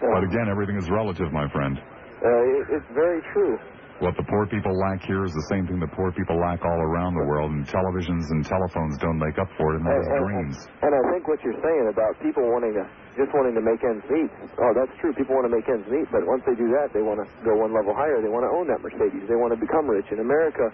But 0.00 0.24
again, 0.24 0.48
everything 0.48 0.80
is 0.80 0.88
relative, 0.88 1.32
my 1.36 1.44
friend. 1.52 1.76
Uh, 1.76 2.24
it, 2.24 2.80
it's 2.80 2.90
very 2.96 3.20
true. 3.36 3.60
What 4.04 4.12
the 4.12 4.28
poor 4.28 4.44
people 4.52 4.76
lack 4.76 5.00
here 5.08 5.24
is 5.24 5.32
the 5.32 5.48
same 5.48 5.64
thing 5.64 5.80
the 5.80 5.88
poor 5.96 6.12
people 6.12 6.36
lack 6.36 6.60
all 6.68 6.80
around 6.84 7.16
the 7.16 7.24
world, 7.24 7.48
and 7.48 7.64
televisions 7.64 8.28
and 8.28 8.44
telephones 8.44 9.00
don't 9.00 9.16
make 9.16 9.40
up 9.40 9.48
for 9.56 9.72
it 9.72 9.80
in 9.80 9.84
those 9.88 10.04
And- 10.04 10.16
and- 10.20 10.26
dreams. 10.28 10.56
And 10.84 10.92
I 10.92 11.00
think 11.12 11.24
what 11.26 11.40
you're 11.42 11.56
saying 11.64 11.88
about 11.88 12.12
people 12.20 12.44
wanting 12.52 12.74
to 12.76 12.84
just 13.16 13.32
wanting 13.32 13.54
to 13.56 13.62
make 13.64 13.82
ends 13.82 14.04
meet. 14.10 14.28
Oh, 14.60 14.72
that's 14.76 14.92
true. 15.00 15.14
People 15.14 15.34
want 15.40 15.48
to 15.48 15.54
make 15.56 15.66
ends 15.68 15.88
meet, 15.88 16.04
but 16.12 16.20
once 16.28 16.44
they 16.44 16.54
do 16.54 16.68
that, 16.76 16.92
they 16.92 17.00
want 17.00 17.24
to 17.24 17.26
go 17.42 17.56
one 17.56 17.72
level 17.72 17.94
higher. 17.96 18.20
They 18.20 18.28
want 18.28 18.44
to 18.44 18.52
own 18.52 18.68
that 18.68 18.82
Mercedes. 18.84 19.24
They 19.26 19.36
want 19.36 19.54
to 19.54 19.58
become 19.58 19.88
rich. 19.88 20.04
And 20.12 20.20
America 20.20 20.68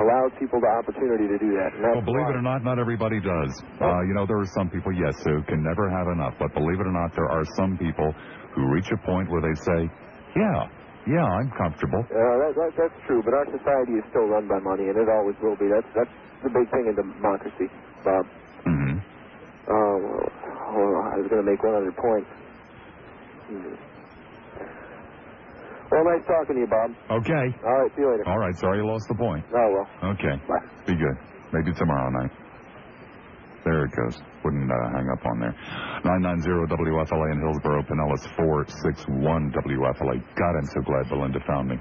allows 0.00 0.32
people 0.40 0.58
the 0.64 0.72
opportunity 0.80 1.28
to 1.28 1.36
do 1.36 1.52
that. 1.60 1.74
And 1.74 1.82
Well, 1.84 2.00
believe 2.00 2.24
why. 2.24 2.30
it 2.32 2.36
or 2.36 2.42
not, 2.42 2.64
not 2.64 2.78
everybody 2.78 3.20
does. 3.20 3.62
Uh, 3.78 4.00
you 4.08 4.14
know, 4.14 4.24
there 4.24 4.38
are 4.40 4.46
some 4.56 4.70
people, 4.70 4.90
yes, 4.92 5.12
who 5.22 5.42
can 5.42 5.62
never 5.62 5.90
have 5.90 6.08
enough. 6.08 6.32
But 6.40 6.54
believe 6.54 6.80
it 6.80 6.86
or 6.86 6.92
not, 6.96 7.12
there 7.12 7.28
are 7.30 7.44
some 7.60 7.76
people 7.76 8.14
who 8.56 8.72
reach 8.72 8.90
a 8.90 8.96
point 9.04 9.28
where 9.30 9.42
they 9.42 9.54
say, 9.54 9.90
yeah, 10.34 10.66
yeah, 11.06 11.24
I'm 11.26 11.50
comfortable. 11.58 12.04
Uh, 12.10 12.34
that, 12.44 12.52
that, 12.56 12.72
that's 12.78 12.98
true, 13.08 13.22
but 13.24 13.34
our 13.34 13.48
society 13.50 13.96
is 13.98 14.04
still 14.12 14.28
run 14.28 14.46
by 14.48 14.60
money, 14.60 14.88
and 14.88 14.96
it 14.98 15.08
always 15.08 15.36
will 15.42 15.56
be. 15.56 15.68
That's 15.72 15.88
that's 15.96 16.16
the 16.44 16.52
big 16.52 16.68
thing 16.70 16.86
in 16.90 16.96
democracy, 16.96 17.68
Bob. 18.04 18.24
hmm 18.64 18.96
Um, 19.68 20.00
hold 20.72 20.92
on, 20.98 21.04
I 21.12 21.16
was 21.22 21.28
going 21.30 21.42
to 21.44 21.48
make 21.50 21.62
one 21.62 21.76
other 21.76 21.94
point. 21.96 22.28
Hmm. 23.48 23.76
Well, 25.92 26.04
nice 26.08 26.24
talking 26.26 26.56
to 26.56 26.62
you, 26.64 26.70
Bob. 26.70 26.90
Okay. 27.10 27.46
All 27.64 27.78
right, 27.82 27.92
see 27.96 28.02
you 28.02 28.10
later. 28.10 28.26
All 28.26 28.38
right, 28.38 28.56
sorry 28.60 28.78
you 28.78 28.86
lost 28.88 29.06
the 29.08 29.16
point. 29.16 29.44
Oh, 29.52 29.68
well. 29.74 29.88
Okay. 30.14 30.36
Bye. 30.48 30.66
Be 30.86 30.96
good. 30.96 31.18
Maybe 31.52 31.72
tomorrow 31.78 32.10
night. 32.10 32.32
There 33.64 33.84
it 33.88 33.92
goes. 33.96 34.20
Wouldn't 34.44 34.68
uh, 34.68 34.76
hang 34.92 35.08
up 35.08 35.24
on 35.24 35.40
there. 35.40 35.56
990 36.04 36.68
WFLA 36.68 37.32
in 37.32 37.40
Hillsborough, 37.40 37.80
Pinellas 37.88 38.20
461 38.36 39.56
WFLA. 39.56 40.20
God, 40.36 40.52
I'm 40.60 40.68
so 40.68 40.80
glad 40.84 41.08
Belinda 41.08 41.40
found 41.48 41.72
me. 41.72 41.80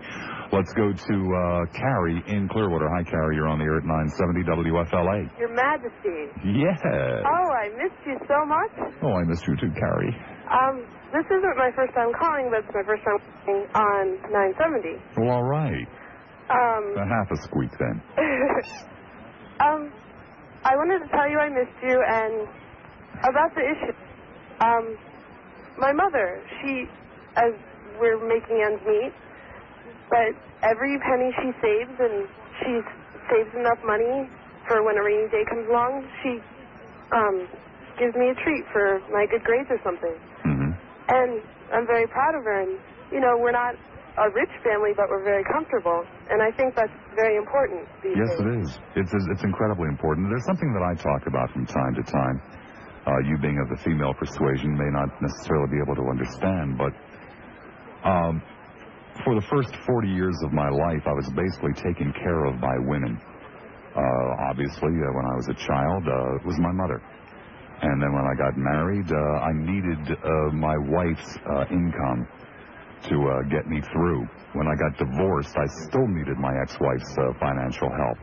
Let's 0.55 0.71
go 0.79 0.95
to 0.95 1.15
uh, 1.35 1.65
Carrie 1.75 2.23
in 2.31 2.47
Clearwater. 2.47 2.87
Hi, 2.87 3.03
Carrie. 3.03 3.35
You're 3.35 3.51
on 3.51 3.59
the 3.59 3.65
air 3.67 3.77
at 3.77 3.83
970 3.83 4.71
WFLA. 4.71 5.27
Your 5.39 5.51
Majesty. 5.51 6.31
Yes. 6.55 6.79
Oh, 6.87 7.47
I 7.51 7.67
missed 7.75 7.99
you 8.07 8.15
so 8.31 8.45
much. 8.47 8.71
Oh, 9.03 9.11
I 9.19 9.23
missed 9.27 9.43
you 9.43 9.55
too, 9.59 9.71
Carrie. 9.75 10.15
Um, 10.47 10.87
this 11.11 11.25
isn't 11.27 11.57
my 11.59 11.71
first 11.75 11.91
time 11.93 12.15
calling, 12.15 12.47
but 12.47 12.63
it's 12.63 12.71
my 12.73 12.83
first 12.87 13.03
time 13.03 13.19
calling 13.43 13.67
on 13.75 14.05
970. 14.31 15.03
Well, 15.19 15.35
all 15.35 15.43
right. 15.43 15.87
Um, 16.47 16.95
A 16.95 17.03
half 17.03 17.27
a 17.31 17.37
squeak 17.43 17.71
then. 17.75 17.99
um, 19.59 19.91
I 20.63 20.75
wanted 20.75 20.99
to 21.03 21.09
tell 21.11 21.27
you 21.29 21.39
I 21.39 21.49
missed 21.49 21.79
you 21.83 21.99
and 21.99 22.47
about 23.27 23.51
the 23.55 23.63
issue. 23.67 23.95
Um, 24.63 24.97
my 25.77 25.91
mother, 25.91 26.41
she, 26.61 26.87
as 27.35 27.51
we're 27.99 28.19
making 28.27 28.63
ends 28.63 28.81
meet, 28.87 29.11
but 30.09 30.31
every 30.63 30.99
penny 31.03 31.31
she 31.41 31.51
saves 31.61 31.91
and 31.99 32.27
she 32.63 32.79
saves 33.29 33.51
enough 33.55 33.79
money 33.83 34.29
for 34.67 34.83
when 34.83 34.97
a 34.97 35.03
rainy 35.03 35.27
day 35.29 35.43
comes 35.49 35.67
along, 35.67 36.07
she 36.23 36.39
um, 37.11 37.47
gives 37.99 38.15
me 38.15 38.29
a 38.29 38.35
treat 38.43 38.63
for 38.71 39.01
my 39.11 39.25
good 39.27 39.43
grades 39.43 39.67
or 39.69 39.79
something. 39.83 40.15
hmm 40.43 40.71
And 41.09 41.41
I'm 41.73 41.85
very 41.85 42.07
proud 42.07 42.35
of 42.35 42.43
her. 42.43 42.61
And, 42.63 42.79
you 43.11 43.19
know, 43.19 43.35
we're 43.37 43.51
not 43.51 43.75
a 44.17 44.29
rich 44.29 44.53
family, 44.61 44.93
but 44.93 45.09
we're 45.09 45.25
very 45.25 45.43
comfortable. 45.49 46.05
And 46.29 46.41
I 46.41 46.51
think 46.53 46.75
that's 46.75 46.93
very 47.17 47.35
important 47.37 47.87
Yes, 48.05 48.29
days. 48.29 48.39
it 48.45 48.49
is. 48.61 48.69
It's 49.01 49.13
it's 49.33 49.43
incredibly 49.43 49.89
important. 49.89 50.29
There's 50.29 50.45
something 50.45 50.69
that 50.73 50.85
I 50.85 50.93
talk 51.01 51.25
about 51.25 51.49
from 51.51 51.65
time 51.65 51.93
to 51.97 52.03
time. 52.05 52.37
Uh, 53.03 53.11
you 53.27 53.35
being 53.41 53.57
of 53.59 53.67
the 53.67 53.79
female 53.83 54.13
persuasion 54.13 54.77
may 54.77 54.87
not 54.93 55.09
necessarily 55.19 55.67
be 55.73 55.79
able 55.81 55.97
to 55.97 56.07
understand, 56.07 56.77
but 56.77 56.93
um, 58.07 58.41
for 59.25 59.35
the 59.35 59.45
first 59.51 59.75
40 59.85 60.07
years 60.09 60.35
of 60.45 60.53
my 60.53 60.69
life, 60.69 61.03
I 61.05 61.11
was 61.13 61.27
basically 61.35 61.73
taken 61.83 62.13
care 62.13 62.45
of 62.45 62.61
by 62.61 62.75
women. 62.87 63.19
Uh, 63.93 64.49
obviously, 64.49 64.89
uh, 64.89 65.09
when 65.13 65.25
I 65.25 65.35
was 65.35 65.47
a 65.49 65.57
child, 65.67 66.01
uh, 66.07 66.35
it 66.41 66.45
was 66.45 66.57
my 66.59 66.71
mother. 66.71 67.01
And 67.83 68.01
then 68.01 68.13
when 68.13 68.23
I 68.25 68.35
got 68.39 68.55
married, 68.55 69.05
uh, 69.11 69.17
I 69.43 69.51
needed 69.53 70.01
uh, 70.15 70.55
my 70.55 70.77
wife's 70.87 71.37
uh, 71.45 71.65
income 71.69 72.27
to 73.09 73.15
uh, 73.15 73.41
get 73.49 73.67
me 73.67 73.81
through. 73.91 74.27
When 74.53 74.67
I 74.67 74.75
got 74.75 74.97
divorced, 74.97 75.55
I 75.57 75.67
still 75.87 76.07
needed 76.07 76.37
my 76.37 76.53
ex-wife's 76.61 77.13
uh, 77.17 77.33
financial 77.39 77.89
help. 77.89 78.17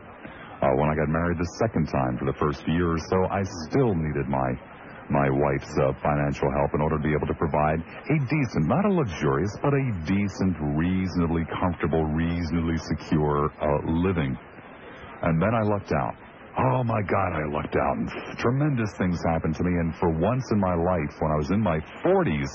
Uh, 0.61 0.69
when 0.77 0.89
I 0.89 0.95
got 0.95 1.09
married 1.09 1.37
the 1.37 1.51
second 1.57 1.89
time 1.89 2.17
for 2.17 2.25
the 2.25 2.37
first 2.37 2.61
year 2.67 2.93
or 2.93 3.01
so, 3.09 3.25
I 3.29 3.41
still 3.69 3.93
needed 3.95 4.29
my 4.29 4.53
my 5.09 5.27
wife's 5.27 5.75
uh, 5.75 5.91
financial 5.99 6.47
help 6.55 6.71
in 6.73 6.79
order 6.79 6.95
to 6.95 7.03
be 7.03 7.11
able 7.11 7.27
to 7.27 7.35
provide 7.35 7.83
a 7.83 8.17
decent, 8.31 8.63
not 8.63 8.85
a 8.85 8.93
luxurious, 8.93 9.51
but 9.61 9.73
a 9.75 9.85
decent, 10.07 10.55
reasonably 10.79 11.43
comfortable, 11.51 12.05
reasonably 12.05 12.77
secure 12.77 13.51
uh, 13.59 13.91
living. 13.91 14.37
And 15.21 15.41
then 15.41 15.53
I 15.53 15.67
lucked 15.67 15.91
out. 15.91 16.15
Oh 16.57 16.83
my 16.83 17.01
God, 17.03 17.31
I 17.35 17.43
lucked 17.51 17.75
out. 17.75 17.95
And 17.97 18.07
tremendous 18.39 18.91
things 18.97 19.19
happened 19.27 19.55
to 19.55 19.63
me. 19.63 19.71
And 19.83 19.95
for 19.95 20.09
once 20.09 20.47
in 20.51 20.59
my 20.59 20.75
life, 20.75 21.13
when 21.19 21.31
I 21.31 21.35
was 21.35 21.51
in 21.51 21.59
my 21.59 21.79
40s, 22.03 22.47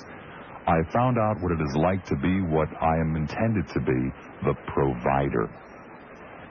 I 0.67 0.83
found 0.93 1.17
out 1.17 1.41
what 1.41 1.53
it 1.53 1.61
is 1.63 1.77
like 1.77 2.05
to 2.07 2.17
be 2.17 2.41
what 2.43 2.69
I 2.83 2.99
am 2.99 3.15
intended 3.15 3.69
to 3.69 3.81
be, 3.81 4.11
the 4.43 4.55
provider. 4.67 5.47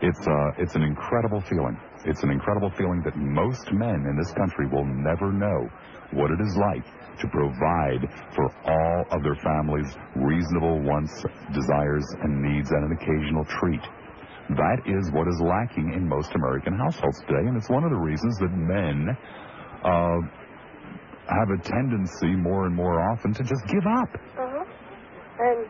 It's 0.02 0.28
uh, 0.28 0.62
it's 0.62 0.76
an 0.76 0.84
incredible 0.84 1.42
feeling. 1.42 1.78
It's 2.06 2.24
an 2.24 2.32
incredible 2.32 2.72
feeling 2.78 3.02
that 3.04 3.18
most 3.18 3.72
men 3.74 4.06
in 4.08 4.16
this 4.16 4.32
country 4.32 4.68
will 4.68 4.86
never 4.86 5.32
know 5.32 5.68
what 6.12 6.32
it 6.32 6.40
is 6.40 6.56
like 6.56 6.86
to 7.20 7.28
provide 7.28 8.08
for 8.36 8.48
all 8.64 9.06
of 9.12 9.24
their 9.24 9.36
families' 9.36 9.96
reasonable 10.16 10.80
wants, 10.84 11.24
desires, 11.52 12.06
and 12.24 12.42
needs, 12.42 12.72
and 12.72 12.86
an 12.86 12.92
occasional 12.96 13.44
treat. 13.46 13.82
That 14.56 14.84
is 14.86 15.12
what 15.12 15.28
is 15.28 15.42
lacking 15.42 15.94
in 15.94 16.08
most 16.08 16.32
American 16.36 16.78
households 16.78 17.20
today, 17.22 17.48
and 17.48 17.58
it's 17.58 17.70
one 17.70 17.84
of 17.84 17.90
the 17.90 17.98
reasons 17.98 18.38
that 18.38 18.54
men 18.54 19.18
uh, 19.84 20.20
have 21.28 21.50
a 21.50 21.60
tendency 21.62 22.36
more 22.38 22.66
and 22.66 22.76
more 22.76 23.02
often 23.12 23.34
to 23.34 23.44
just 23.44 23.64
give 23.68 23.86
up. 23.86 24.12
Uh-huh. 24.38 24.66
And, 25.40 25.68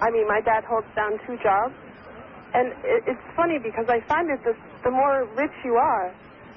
I 0.00 0.10
mean, 0.12 0.26
my 0.28 0.40
dad 0.44 0.64
holds 0.68 0.88
down 0.94 1.16
two 1.26 1.36
jobs. 1.42 1.74
And 2.52 2.74
it, 2.82 3.14
it's 3.16 3.26
funny 3.36 3.58
because 3.62 3.86
I 3.88 4.02
find 4.10 4.26
that 4.28 4.42
the 4.42 4.54
the 4.82 4.90
more 4.90 5.28
rich 5.38 5.54
you 5.62 5.76
are, 5.76 6.10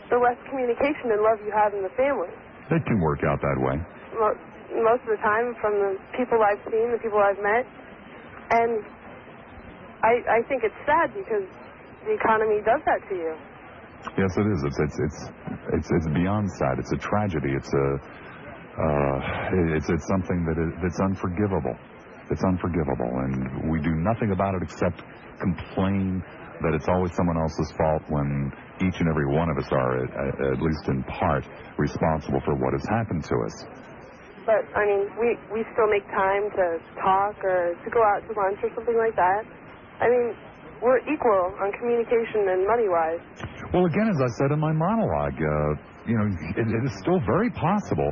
the 0.10 0.18
less 0.18 0.40
communication 0.50 1.12
and 1.12 1.22
love 1.22 1.38
you 1.46 1.52
have 1.54 1.74
in 1.76 1.84
the 1.84 1.94
family. 1.94 2.32
It 2.72 2.82
can 2.88 2.98
work 3.00 3.22
out 3.28 3.38
that 3.42 3.58
way. 3.62 3.78
Mo- 4.18 4.40
Most 4.82 5.04
of 5.06 5.12
the 5.14 5.22
time, 5.22 5.54
from 5.62 5.74
the 5.78 5.92
people 6.18 6.42
I've 6.42 6.62
seen, 6.72 6.90
the 6.90 6.98
people 6.98 7.20
I've 7.20 7.38
met. 7.38 7.68
And 8.50 8.82
I, 10.02 10.24
I 10.28 10.40
think 10.50 10.64
it's 10.64 10.76
sad 10.88 11.14
because 11.14 11.46
the 12.10 12.14
economy 12.18 12.60
does 12.66 12.82
that 12.90 13.00
to 13.10 13.16
you. 13.16 13.34
Yes, 14.18 14.32
it 14.36 14.48
is. 14.50 14.60
It's 14.66 14.80
it's 14.80 14.98
it's 15.00 15.20
it's, 15.78 15.90
it's 15.94 16.08
beyond 16.16 16.50
sad. 16.58 16.80
It's 16.80 16.92
a 16.92 16.98
tragedy. 16.98 17.54
It's 17.54 17.72
a 17.72 17.88
uh, 18.74 19.76
it's 19.78 19.90
it's 19.90 20.08
something 20.08 20.46
that 20.50 20.58
is 20.58 20.72
that's 20.82 21.00
unforgivable. 21.02 21.78
It's 22.32 22.44
unforgivable, 22.44 23.12
and 23.26 23.70
we 23.70 23.82
do 23.82 23.94
nothing 24.02 24.32
about 24.32 24.56
it 24.56 24.64
except 24.64 25.04
complain 25.40 26.24
that 26.64 26.74
it's 26.74 26.88
always 26.88 27.12
someone 27.14 27.38
else's 27.38 27.72
fault 27.76 28.02
when 28.08 28.52
each 28.80 28.98
and 29.04 29.10
every 29.10 29.28
one 29.28 29.52
of 29.52 29.58
us 29.60 29.68
are, 29.72 30.06
at, 30.06 30.56
at 30.56 30.60
least 30.64 30.88
in 30.88 31.04
part, 31.04 31.44
responsible 31.78 32.40
for 32.46 32.56
what 32.56 32.72
has 32.72 32.86
happened 32.88 33.24
to 33.26 33.36
us. 33.46 33.56
But, 34.48 34.64
I 34.76 34.84
mean, 34.88 35.04
we, 35.20 35.36
we 35.52 35.62
still 35.76 35.88
make 35.88 36.04
time 36.12 36.52
to 36.52 36.66
talk 37.00 37.36
or 37.44 37.76
to 37.76 37.90
go 37.92 38.04
out 38.04 38.24
to 38.28 38.32
lunch 38.36 38.60
or 38.64 38.72
something 38.76 38.98
like 38.98 39.16
that. 39.16 39.44
I 40.00 40.08
mean, 40.08 40.36
we're 40.84 41.00
equal 41.08 41.56
on 41.64 41.72
communication 41.80 42.48
and 42.52 42.68
money-wise. 42.68 43.24
Well, 43.72 43.86
again, 43.88 44.08
as 44.12 44.20
I 44.20 44.30
said 44.40 44.52
in 44.52 44.60
my 44.60 44.72
monologue, 44.72 45.40
uh, 45.40 45.72
you 46.08 46.16
know, 46.20 46.28
it, 46.60 46.68
it 46.68 46.84
is 46.84 46.94
still 47.00 47.24
very 47.24 47.50
possible 47.52 48.12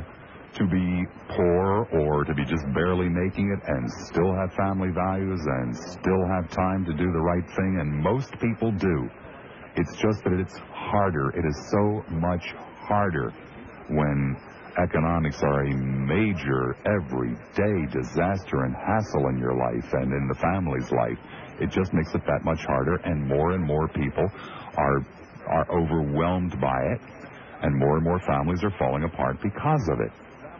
to 0.54 0.66
be 0.66 1.04
poor 1.28 1.88
or 1.92 2.24
to 2.24 2.34
be 2.34 2.44
just 2.44 2.64
barely 2.74 3.08
making 3.08 3.50
it 3.50 3.60
and 3.66 3.90
still 4.06 4.34
have 4.34 4.52
family 4.54 4.90
values 4.90 5.40
and 5.40 5.76
still 5.76 6.26
have 6.28 6.50
time 6.50 6.84
to 6.84 6.92
do 6.92 7.10
the 7.10 7.20
right 7.20 7.46
thing, 7.56 7.78
and 7.80 7.90
most 7.90 8.32
people 8.38 8.70
do. 8.72 9.08
It's 9.76 9.96
just 9.96 10.22
that 10.24 10.34
it's 10.34 10.58
harder. 10.72 11.30
It 11.30 11.44
is 11.46 11.56
so 11.70 12.04
much 12.14 12.52
harder 12.84 13.32
when 13.88 14.36
economics 14.78 15.42
are 15.42 15.64
a 15.64 15.74
major, 15.74 16.76
everyday 16.84 17.86
disaster 17.92 18.64
and 18.64 18.74
hassle 18.74 19.28
in 19.28 19.38
your 19.38 19.56
life 19.56 19.88
and 19.92 20.12
in 20.12 20.28
the 20.28 20.38
family's 20.40 20.90
life. 20.92 21.18
It 21.60 21.70
just 21.70 21.92
makes 21.92 22.14
it 22.14 22.24
that 22.26 22.44
much 22.44 22.60
harder, 22.64 22.96
and 23.04 23.26
more 23.26 23.52
and 23.52 23.64
more 23.64 23.88
people 23.88 24.28
are 24.76 25.00
are 25.48 25.66
overwhelmed 25.70 26.60
by 26.60 26.80
it, 26.94 27.00
and 27.62 27.76
more 27.76 27.96
and 27.96 28.04
more 28.04 28.20
families 28.20 28.62
are 28.62 28.70
falling 28.78 29.04
apart 29.04 29.40
because 29.42 29.88
of 29.88 30.00
it. 30.00 30.12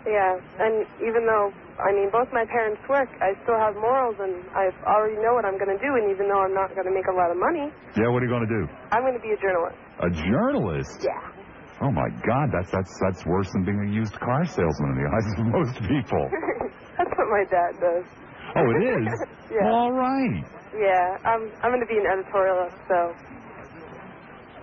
Yeah, 0.03 0.35
and 0.59 0.83
even 0.99 1.23
though, 1.31 1.55
I 1.79 1.95
mean, 1.95 2.11
both 2.11 2.27
my 2.35 2.43
parents 2.51 2.83
work, 2.91 3.07
I 3.23 3.39
still 3.47 3.55
have 3.55 3.79
morals, 3.79 4.19
and 4.19 4.35
I 4.51 4.67
already 4.91 5.15
know 5.23 5.35
what 5.39 5.47
I'm 5.47 5.55
going 5.63 5.71
to 5.71 5.79
do, 5.79 5.91
and 5.95 6.11
even 6.11 6.27
though 6.27 6.43
I'm 6.43 6.55
not 6.55 6.75
going 6.75 6.91
to 6.91 6.95
make 6.95 7.07
a 7.07 7.15
lot 7.15 7.31
of 7.31 7.39
money, 7.39 7.71
Yeah, 7.95 8.11
what 8.11 8.19
are 8.19 8.27
you 8.27 8.33
going 8.35 8.43
to 8.47 8.51
do? 8.51 8.63
I'm 8.91 9.07
going 9.07 9.15
to 9.15 9.23
be 9.23 9.31
a 9.31 9.39
journalist. 9.39 9.79
A 10.03 10.11
journalist? 10.11 10.99
Yeah. 11.07 11.23
Oh 11.83 11.91
my 11.91 12.11
God, 12.27 12.47
that's 12.55 12.71
that's 12.71 12.93
that's 13.03 13.23
worse 13.27 13.51
than 13.55 13.63
being 13.67 13.79
a 13.83 13.91
used 13.91 14.15
car 14.19 14.43
salesman 14.47 14.95
in 14.95 14.99
the 15.03 15.09
eyes 15.11 15.27
of 15.35 15.47
most 15.51 15.75
people. 15.83 16.25
That's 16.99 17.11
what 17.19 17.27
my 17.27 17.43
dad 17.51 17.73
does. 17.83 18.07
Oh, 18.55 18.67
it 18.71 18.79
is. 18.87 19.09
Yeah. 19.51 19.67
Well, 19.67 19.75
all 19.75 19.93
right. 19.93 20.45
Yeah, 20.79 21.19
I'm 21.27 21.51
I'm 21.61 21.71
going 21.75 21.83
to 21.83 21.91
be 21.91 21.99
an 21.99 22.07
editorialist, 22.07 22.79
so 22.87 22.99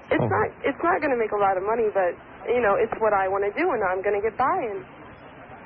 it's 0.10 0.24
Oh. 0.24 0.32
not 0.32 0.48
it's 0.66 0.80
not 0.82 0.98
going 1.04 1.12
to 1.14 1.20
make 1.20 1.34
a 1.36 1.38
lot 1.42 1.58
of 1.58 1.64
money, 1.68 1.92
but 1.94 2.16
you 2.50 2.62
know 2.62 2.74
it's 2.80 2.94
what 3.04 3.12
I 3.14 3.28
want 3.28 3.44
to 3.46 3.54
do, 3.54 3.68
and 3.70 3.82
I'm 3.86 4.02
going 4.02 4.16
to 4.18 4.24
get 4.24 4.34
by. 4.38 4.58
And 4.72 4.82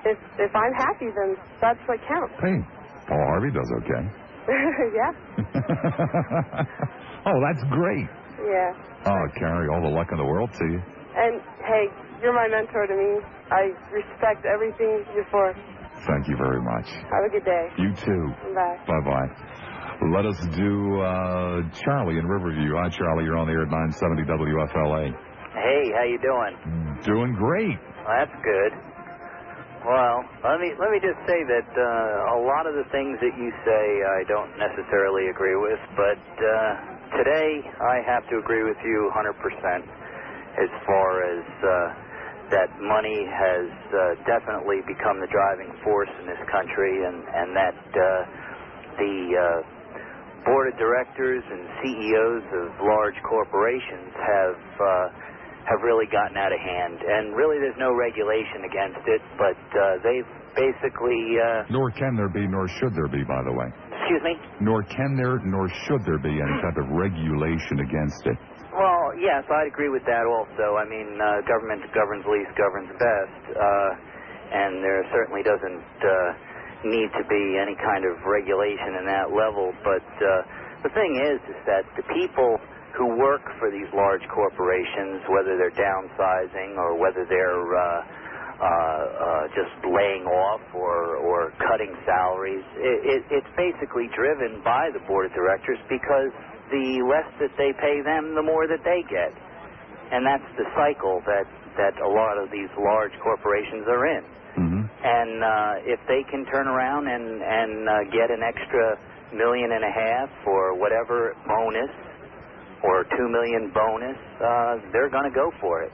if 0.06 0.18
if 0.40 0.52
I'm 0.56 0.74
happy, 0.74 1.10
then 1.16 1.38
that's 1.62 1.80
what 1.88 2.00
counts. 2.08 2.36
Hey, 2.42 2.58
Paul 3.08 3.24
Harvey 3.32 3.52
does 3.52 3.70
okay. 3.84 4.04
yeah, 5.00 5.12
oh, 7.26 7.38
that's 7.40 7.64
great. 7.72 8.08
yeah. 8.44 8.72
Oh, 9.06 9.24
Carrie, 9.40 9.68
all 9.72 9.82
the 9.82 9.94
luck 9.96 10.08
in 10.12 10.18
the 10.18 10.26
world 10.26 10.50
to 10.60 10.66
you. 10.72 10.80
And 11.16 11.42
hey, 11.64 11.86
you're 12.22 12.34
my 12.34 12.48
mentor 12.48 12.88
to 12.88 12.96
me. 12.96 13.22
I 13.52 13.72
respect 13.92 14.46
everything 14.46 15.04
you're 15.16 15.28
for. 15.32 15.54
Thank 16.08 16.28
you 16.28 16.36
very 16.38 16.62
much. 16.62 16.88
Have 17.12 17.24
a 17.28 17.30
good 17.32 17.46
day. 17.46 17.68
You 17.78 17.94
too. 17.96 18.24
Bye. 18.56 18.78
Bye 18.88 19.04
bye. 19.06 19.30
Let 20.12 20.26
us 20.26 20.36
do 20.56 21.00
uh, 21.00 21.62
Charlie 21.86 22.18
in 22.18 22.26
Riverview. 22.26 22.76
Hi, 22.76 22.90
Charlie. 22.90 23.24
You're 23.24 23.38
on 23.38 23.48
the 23.48 23.54
air 23.54 23.64
at 23.64 23.70
970 23.72 24.24
WFLA. 24.28 25.16
Hey, 25.54 25.84
how 25.96 26.04
you 26.04 26.20
doing? 26.20 26.54
Doing 27.06 27.34
great. 27.36 27.78
Well, 28.04 28.16
that's 28.20 28.36
good. 28.44 28.72
Well, 29.86 30.26
let 30.44 30.60
me 30.60 30.74
let 30.82 30.90
me 30.90 31.00
just 31.04 31.20
say 31.30 31.40
that 31.46 31.70
uh, 31.70 32.36
a 32.36 32.40
lot 32.50 32.66
of 32.66 32.74
the 32.74 32.88
things 32.90 33.20
that 33.22 33.36
you 33.38 33.50
say 33.64 33.84
I 34.02 34.26
don't 34.26 34.58
necessarily 34.58 35.30
agree 35.30 35.56
with, 35.56 35.80
but 35.94 36.20
uh, 36.20 36.72
today 37.22 37.62
I 37.84 38.02
have 38.08 38.26
to 38.34 38.42
agree 38.42 38.64
with 38.66 38.80
you 38.84 39.12
100% 39.14 39.86
as 40.58 40.72
far 40.88 41.12
as 41.30 41.46
uh, 41.62 41.72
that 42.58 42.70
money 42.82 43.22
has 43.30 43.68
uh, 43.70 44.02
definitely 44.26 44.82
become 44.90 45.22
the 45.22 45.30
driving 45.30 45.72
force 45.86 46.12
in 46.20 46.28
this 46.28 46.42
country, 46.50 47.06
and 47.06 47.18
and 47.30 47.50
that 47.54 47.78
uh, 47.94 48.06
the 48.98 49.16
uh, 49.38 49.60
board 50.46 50.74
of 50.74 50.76
directors 50.80 51.44
and 51.46 51.64
CEOs 51.84 52.46
of 52.66 52.68
large 52.84 53.18
corporations 53.28 54.12
have 54.16 54.58
uh, 54.80 54.86
have 55.70 55.82
really 55.82 56.08
gotten 56.12 56.36
out 56.36 56.52
of 56.52 56.60
hand. 56.60 57.00
And 57.00 57.36
really, 57.36 57.60
there's 57.60 57.78
no 57.80 57.96
regulation 57.96 58.68
against 58.68 59.04
it, 59.08 59.22
but 59.40 59.60
uh, 59.76 60.00
they've 60.04 60.30
basically. 60.56 61.40
Uh, 61.40 61.66
Nor 61.72 61.92
can 61.96 62.16
there 62.16 62.30
be, 62.30 62.46
nor 62.48 62.68
should 62.80 62.94
there 62.94 63.10
be, 63.10 63.24
by 63.24 63.42
the 63.44 63.54
way. 63.54 63.68
excuse 64.04 64.24
me. 64.24 64.36
Nor 64.62 64.84
can 64.84 65.16
there, 65.16 65.40
nor 65.44 65.70
should 65.88 66.04
there 66.06 66.20
be 66.22 66.34
any 66.36 66.56
type 66.62 66.78
of 66.78 66.88
regulation 66.94 67.82
against 67.82 68.24
it. 68.28 68.38
Well, 68.74 69.14
yes, 69.22 69.46
I'd 69.50 69.70
agree 69.70 69.90
with 69.90 70.02
that 70.10 70.26
also. 70.26 70.82
I 70.82 70.86
mean, 70.90 71.22
uh, 71.22 71.46
government 71.46 71.86
governs 71.94 72.26
least, 72.26 72.50
governs 72.58 72.90
best, 72.98 73.42
uh, 73.54 73.92
and 74.50 74.82
there 74.82 75.06
certainly 75.14 75.46
doesn't 75.46 75.94
uh, 76.02 76.12
need 76.82 77.10
to 77.14 77.24
be 77.30 77.44
any 77.62 77.78
kind 77.78 78.02
of 78.04 78.18
regulation 78.26 78.98
in 78.98 79.06
that 79.06 79.30
level. 79.30 79.74
But 79.86 80.06
uh, 80.18 80.42
the 80.82 80.90
thing 80.90 81.22
is, 81.22 81.38
is 81.54 81.60
that 81.70 81.86
the 81.96 82.06
people 82.18 82.58
who 82.98 83.18
work 83.18 83.42
for 83.58 83.72
these 83.74 83.90
large 83.94 84.22
corporations, 84.30 85.26
whether 85.30 85.58
they're 85.58 85.74
downsizing 85.74 86.78
or 86.78 86.98
whether 86.98 87.26
they're 87.26 87.66
uh, 87.74 88.02
uh, 88.62 88.66
uh, 88.66 89.44
just 89.58 89.74
laying 89.82 90.30
off 90.30 90.62
or, 90.78 91.18
or 91.18 91.52
cutting 91.68 91.92
salaries, 92.06 92.64
it, 92.78 93.00
it, 93.18 93.22
it's 93.42 93.54
basically 93.58 94.08
driven 94.14 94.62
by 94.62 94.94
the 94.94 95.02
board 95.10 95.26
of 95.26 95.34
directors 95.34 95.82
because 95.90 96.30
the 96.70 97.02
less 97.10 97.28
that 97.42 97.52
they 97.58 97.74
pay 97.82 98.06
them, 98.06 98.38
the 98.38 98.46
more 98.46 98.70
that 98.70 98.82
they 98.86 99.02
get. 99.10 99.34
And 100.14 100.22
that's 100.22 100.46
the 100.62 100.70
cycle 100.78 101.20
that, 101.26 101.50
that 101.82 101.98
a 101.98 102.08
lot 102.08 102.38
of 102.38 102.54
these 102.54 102.70
large 102.78 103.14
corporations 103.26 103.90
are 103.90 104.06
in. 104.06 104.24
Mm-hmm. 104.54 104.84
And 104.86 105.34
uh, 105.42 105.74
if 105.90 106.00
they 106.06 106.22
can 106.30 106.46
turn 106.46 106.70
around 106.70 107.10
and, 107.10 107.42
and 107.42 107.74
uh, 107.90 107.94
get 108.14 108.30
an 108.30 108.46
extra 108.46 109.02
million 109.34 109.74
and 109.74 109.82
a 109.82 109.90
half 109.90 110.30
or 110.46 110.78
whatever 110.78 111.34
bonus 111.50 111.90
or 112.84 113.04
two 113.16 113.28
million 113.32 113.72
bonus, 113.74 114.20
uh, 114.40 114.80
they're 114.92 115.10
going 115.10 115.28
to 115.28 115.36
go 115.36 115.52
for 115.60 115.84
it 115.84 115.92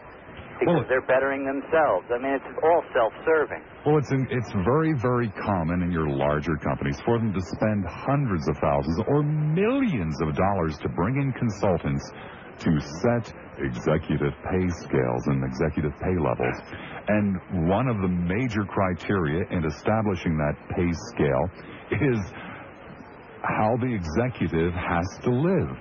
because 0.59 0.83
they're 0.89 1.05
bettering 1.07 1.47
themselves. 1.47 2.03
I 2.11 2.19
mean, 2.19 2.35
it's 2.35 2.51
all 2.63 2.83
self-serving. 2.91 3.63
Well, 3.85 3.97
it's 3.97 4.11
in, 4.11 4.27
it's 4.29 4.51
very, 4.67 4.91
very 4.99 5.31
common 5.39 5.83
in 5.83 5.91
your 5.91 6.09
larger 6.09 6.57
companies 6.59 6.99
for 7.05 7.17
them 7.17 7.31
to 7.31 7.41
spend 7.55 7.85
hundreds 7.87 8.43
of 8.49 8.57
thousands 8.59 8.99
or 9.07 9.23
millions 9.23 10.19
of 10.21 10.35
dollars 10.35 10.75
to 10.83 10.89
bring 10.89 11.15
in 11.15 11.31
consultants 11.31 12.03
to 12.59 12.71
set 12.99 13.31
executive 13.63 14.35
pay 14.51 14.67
scales 14.83 15.23
and 15.31 15.43
executive 15.47 15.95
pay 16.03 16.15
levels. 16.19 16.59
And 17.07 17.69
one 17.71 17.87
of 17.87 18.03
the 18.03 18.11
major 18.11 18.67
criteria 18.67 19.47
in 19.51 19.63
establishing 19.63 20.35
that 20.35 20.55
pay 20.75 20.91
scale 21.15 21.45
is 22.03 22.19
how 23.47 23.77
the 23.79 23.87
executive 23.87 24.73
has 24.73 25.07
to 25.23 25.31
live. 25.31 25.71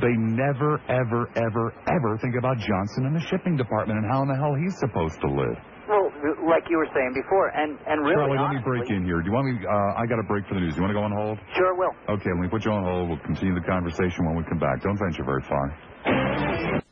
They 0.00 0.14
never, 0.14 0.78
ever, 0.86 1.26
ever, 1.34 1.74
ever 1.90 2.18
think 2.22 2.38
about 2.38 2.58
Johnson 2.58 3.06
and 3.10 3.16
the 3.18 3.24
shipping 3.26 3.56
department 3.56 3.98
and 3.98 4.06
how 4.06 4.22
in 4.22 4.28
the 4.28 4.38
hell 4.38 4.54
he's 4.54 4.78
supposed 4.78 5.18
to 5.22 5.28
live. 5.28 5.58
Well, 5.90 6.06
like 6.46 6.70
you 6.70 6.78
were 6.78 6.86
saying 6.94 7.18
before, 7.18 7.48
and, 7.50 7.74
and 7.88 8.04
really 8.06 8.14
Charlie, 8.14 8.38
let 8.38 8.54
me 8.54 8.62
break 8.62 8.90
in 8.90 9.02
here. 9.02 9.18
Do 9.18 9.26
you 9.26 9.34
want 9.34 9.50
me? 9.50 9.58
Uh, 9.66 9.98
I 9.98 10.06
got 10.06 10.20
a 10.20 10.26
break 10.28 10.46
for 10.46 10.54
the 10.54 10.60
news. 10.60 10.74
Do 10.78 10.82
you 10.82 10.86
want 10.86 10.94
to 10.94 10.98
go 11.00 11.02
on 11.02 11.10
hold? 11.10 11.38
Sure 11.56 11.74
will. 11.74 11.90
Okay, 12.14 12.30
let 12.30 12.38
me 12.44 12.48
put 12.48 12.62
you 12.64 12.70
on 12.70 12.84
hold. 12.84 13.08
We'll 13.08 13.24
continue 13.26 13.54
the 13.58 13.66
conversation 13.66 14.22
when 14.28 14.36
we 14.36 14.44
come 14.46 14.60
back. 14.60 14.82
Don't 14.84 14.98
venture 15.00 15.24
very 15.24 15.42
far. 15.48 15.66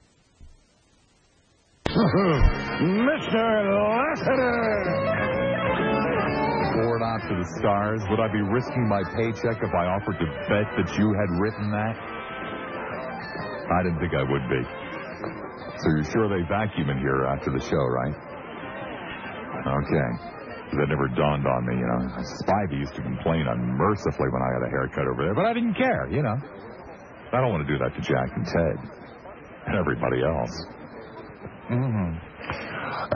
Mr. 3.06 3.46
Lassiter! 3.70 4.58
Poured 6.74 7.02
out 7.02 7.20
to 7.28 7.34
the 7.36 7.46
stars. 7.60 8.02
Would 8.10 8.20
I 8.20 8.28
be 8.32 8.42
risking 8.42 8.88
my 8.88 9.02
paycheck 9.14 9.62
if 9.62 9.72
I 9.76 9.86
offered 9.94 10.18
to 10.18 10.26
bet 10.50 10.66
that 10.74 10.88
you 10.98 11.12
had 11.14 11.28
written 11.38 11.70
that? 11.70 12.15
I 13.66 13.82
didn't 13.82 13.98
think 13.98 14.14
I 14.14 14.22
would 14.22 14.46
be. 14.46 14.62
So 15.76 15.86
you're 15.92 16.08
sure 16.08 16.26
they 16.30 16.46
vacuum 16.46 16.90
in 16.90 16.98
here 16.98 17.26
after 17.26 17.50
the 17.50 17.60
show, 17.60 17.82
right? 17.82 18.16
Okay. 19.66 20.10
That 20.78 20.88
never 20.90 21.06
dawned 21.14 21.46
on 21.46 21.62
me, 21.66 21.78
you 21.78 21.86
know. 21.86 22.02
Spivey 22.42 22.78
used 22.82 22.94
to 22.94 23.02
complain 23.02 23.46
unmercifully 23.46 24.28
when 24.30 24.42
I 24.42 24.50
had 24.58 24.62
a 24.66 24.70
haircut 24.70 25.06
over 25.06 25.22
there, 25.22 25.34
but 25.34 25.46
I 25.46 25.52
didn't 25.54 25.74
care, 25.74 26.10
you 26.10 26.22
know. 26.22 26.34
I 27.32 27.40
don't 27.40 27.50
want 27.50 27.66
to 27.66 27.70
do 27.70 27.78
that 27.78 27.94
to 27.94 28.00
Jack 28.02 28.30
and 28.34 28.46
Ted 28.46 28.76
and 29.66 29.74
everybody 29.78 30.22
else. 30.22 30.54
Mm-hmm. 31.70 32.10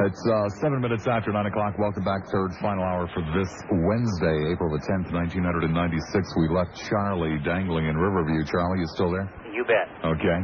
It's 0.06 0.22
uh, 0.26 0.48
seven 0.62 0.80
minutes 0.80 1.06
after 1.06 1.32
nine 1.32 1.46
o'clock. 1.46 1.78
Welcome 1.78 2.02
back, 2.04 2.26
third 2.30 2.50
final 2.62 2.82
hour 2.82 3.06
for 3.14 3.22
this 3.34 3.50
Wednesday, 3.70 4.50
April 4.50 4.70
the 4.70 4.82
10th, 4.82 5.10
1996. 5.14 6.34
We 6.38 6.48
left 6.50 6.74
Charlie 6.90 7.38
dangling 7.42 7.86
in 7.86 7.96
Riverview. 7.96 8.42
Charlie, 8.46 8.80
you 8.80 8.88
still 8.94 9.10
there? 9.10 9.30
You 9.52 9.64
bet. 9.66 9.88
Okay. 10.04 10.38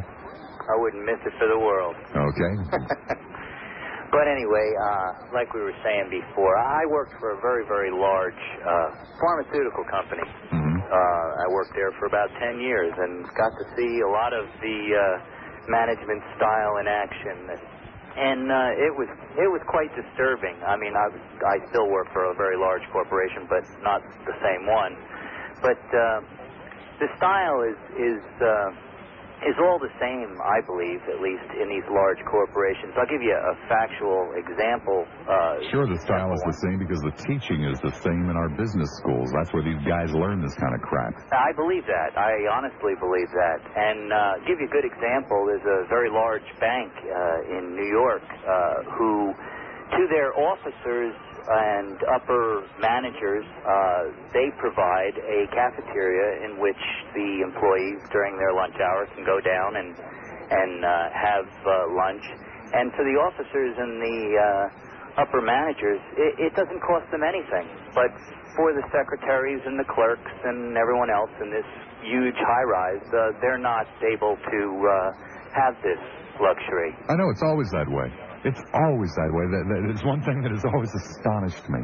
I 0.67 0.75
wouldn't 0.83 1.05
miss 1.07 1.21
it 1.25 1.33
for 1.39 1.47
the 1.49 1.59
world. 1.59 1.95
Okay. 2.15 2.53
But 4.07 4.31
anyway, 4.31 4.71
uh, 4.79 5.35
like 5.35 5.51
we 5.53 5.61
were 5.61 5.75
saying 5.83 6.09
before, 6.09 6.57
I 6.57 6.87
worked 6.87 7.13
for 7.19 7.35
a 7.37 7.41
very, 7.43 7.67
very 7.67 7.91
large 7.91 8.39
uh, 8.63 8.89
pharmaceutical 9.19 9.83
company. 9.91 10.23
Mm-hmm. 10.55 10.79
Uh, 10.89 11.43
I 11.43 11.47
worked 11.51 11.75
there 11.75 11.91
for 11.99 12.07
about 12.07 12.31
10 12.39 12.63
years 12.63 12.95
and 12.97 13.27
got 13.37 13.51
to 13.59 13.65
see 13.77 14.01
a 14.07 14.09
lot 14.09 14.31
of 14.33 14.47
the 14.63 14.79
uh, 14.95 15.05
management 15.69 16.23
style 16.39 16.79
in 16.81 16.87
action. 16.87 17.37
And 18.17 18.49
uh, 18.49 18.87
it 18.89 18.93
was 18.97 19.11
it 19.37 19.51
was 19.53 19.61
quite 19.69 19.91
disturbing. 19.93 20.55
I 20.65 20.79
mean, 20.81 20.95
I, 20.97 21.07
was- 21.13 21.29
I 21.45 21.57
still 21.69 21.91
work 21.91 22.09
for 22.15 22.31
a 22.31 22.35
very 22.39 22.57
large 22.57 22.87
corporation, 22.95 23.45
but 23.51 23.61
not 23.85 24.01
the 24.25 24.33
same 24.41 24.65
one. 24.71 24.95
But 25.61 25.83
uh, 25.93 26.25
the 27.05 27.09
style 27.21 27.59
is 27.69 27.77
is 28.01 28.23
uh, 28.41 28.49
is 29.45 29.57
all 29.61 29.77
the 29.77 29.93
same, 30.01 30.41
I 30.41 30.65
believe, 30.65 31.05
at 31.13 31.21
least 31.21 31.45
in 31.61 31.69
these 31.69 31.85
large 31.93 32.17
corporations. 32.25 32.97
I'll 32.97 33.09
give 33.11 33.21
you 33.21 33.37
a 33.37 33.55
factual 33.69 34.33
example. 34.33 35.05
Uh, 35.29 35.61
Sure, 35.69 35.85
the 35.85 36.01
style 36.01 36.33
is 36.33 36.41
the 36.49 36.57
same 36.65 36.81
because 36.81 37.01
the 37.05 37.13
teaching 37.29 37.69
is 37.69 37.77
the 37.85 37.93
same 38.01 38.33
in 38.33 38.37
our 38.37 38.49
business 38.57 38.89
schools. 39.05 39.29
That's 39.37 39.53
where 39.53 39.61
these 39.63 39.81
guys 39.85 40.09
learn 40.17 40.41
this 40.41 40.57
kind 40.57 40.73
of 40.73 40.81
crap. 40.81 41.13
I 41.37 41.53
believe 41.53 41.85
that. 41.85 42.17
I 42.17 42.49
honestly 42.49 42.97
believe 42.97 43.29
that. 43.37 43.61
And 43.77 44.09
uh, 44.09 44.19
give 44.49 44.57
you 44.57 44.69
a 44.69 44.75
good 44.75 44.89
example. 44.89 45.45
There's 45.45 45.69
a 45.69 45.85
very 45.93 46.09
large 46.09 46.47
bank 46.57 46.89
uh, 46.97 47.57
in 47.61 47.77
New 47.77 47.91
York 47.93 48.25
uh, 48.25 48.89
who, 48.97 49.37
to 50.01 50.03
their 50.09 50.33
officers 50.33 51.13
and 51.47 51.97
upper 52.11 52.67
managers, 52.83 53.47
uh, 53.47 54.11
they 54.35 54.51
provide 54.59 55.15
a 55.15 55.47
cafeteria 55.55 56.45
in 56.47 56.59
which 56.59 56.83
the 57.15 57.47
employees 57.47 58.03
during 58.11 58.35
their 58.39 58.53
lunch 58.55 58.75
hour 58.83 59.07
can 59.15 59.25
go 59.25 59.39
down 59.41 59.77
and 59.77 59.95
and 60.47 60.85
uh, 60.85 60.91
have 61.11 61.47
uh, 61.67 61.75
lunch. 61.95 62.23
And 62.75 62.91
to 62.95 63.03
the 63.03 63.17
officers 63.19 63.75
and 63.79 63.93
the 63.99 64.19
uh, 64.39 65.23
upper 65.23 65.43
managers, 65.43 65.99
it, 66.19 66.51
it 66.51 66.53
doesn't 66.55 66.83
cost 66.83 67.07
them 67.11 67.23
anything. 67.27 67.67
But 67.95 68.15
for 68.55 68.71
the 68.75 68.83
secretaries 68.95 69.63
and 69.67 69.79
the 69.79 69.87
clerks 69.91 70.35
and 70.47 70.79
everyone 70.79 71.11
else 71.11 71.31
in 71.43 71.51
this 71.51 71.67
huge 72.03 72.39
high 72.39 72.67
rise, 72.67 73.07
uh, 73.11 73.35
they're 73.43 73.63
not 73.63 73.87
able 74.07 74.39
to 74.39 74.61
uh, 74.87 74.95
have 75.55 75.75
this 75.83 76.01
luxury. 76.39 76.95
I 77.09 77.15
know 77.17 77.29
it's 77.31 77.43
always 77.43 77.71
that 77.71 77.89
way. 77.91 78.09
It's 78.47 78.63
always 78.73 79.11
that 79.19 79.31
way. 79.35 79.45
That, 79.51 79.65
that 79.75 79.83
is 79.91 80.01
one 80.07 80.23
thing 80.23 80.39
that 80.47 80.55
has 80.55 80.65
always 80.71 80.93
astonished 80.95 81.67
me. 81.67 81.83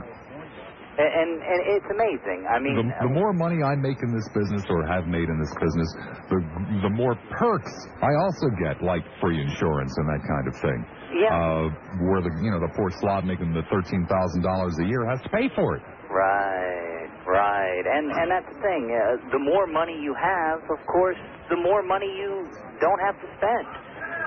And, 0.92 1.08
and, 1.08 1.30
and 1.40 1.60
it's 1.72 1.88
amazing. 1.88 2.44
I 2.46 2.60
mean, 2.60 2.76
The, 2.76 3.08
the 3.08 3.12
more 3.16 3.32
money 3.32 3.64
I 3.64 3.74
make 3.80 3.96
in 4.04 4.12
this 4.12 4.28
business 4.36 4.62
or 4.68 4.84
have 4.86 5.08
made 5.08 5.24
in 5.26 5.40
this 5.40 5.50
business, 5.56 5.88
the 6.28 6.38
the 6.84 6.92
more 6.92 7.16
perks 7.32 7.72
I 8.04 8.12
also 8.20 8.52
get, 8.60 8.84
like 8.84 9.00
free 9.16 9.40
insurance 9.40 9.90
and 9.96 10.06
that 10.06 10.22
kind 10.22 10.46
of 10.46 10.54
thing. 10.60 10.80
Yeah. 11.16 11.32
Uh, 11.32 11.64
where 12.12 12.20
the 12.20 12.32
you 12.44 12.52
know 12.52 12.60
the 12.60 12.68
poor 12.76 12.92
slob 13.00 13.24
making 13.24 13.56
the 13.56 13.64
thirteen 13.72 14.04
thousand 14.04 14.44
dollars 14.44 14.76
a 14.84 14.86
year 14.86 15.08
has 15.08 15.18
to 15.24 15.30
pay 15.32 15.48
for 15.56 15.80
it. 15.80 15.82
Right, 16.12 17.08
right, 17.24 17.84
and 17.88 18.12
and 18.12 18.28
that's 18.28 18.52
the 18.52 18.60
thing. 18.60 18.92
Uh, 18.92 19.32
the 19.32 19.40
more 19.40 19.66
money 19.66 19.96
you 19.96 20.12
have, 20.12 20.60
of 20.68 20.80
course, 20.92 21.16
the 21.48 21.56
more 21.56 21.82
money 21.82 22.06
you 22.20 22.46
don't 22.84 23.00
have 23.00 23.16
to 23.16 23.28
spend. 23.40 23.66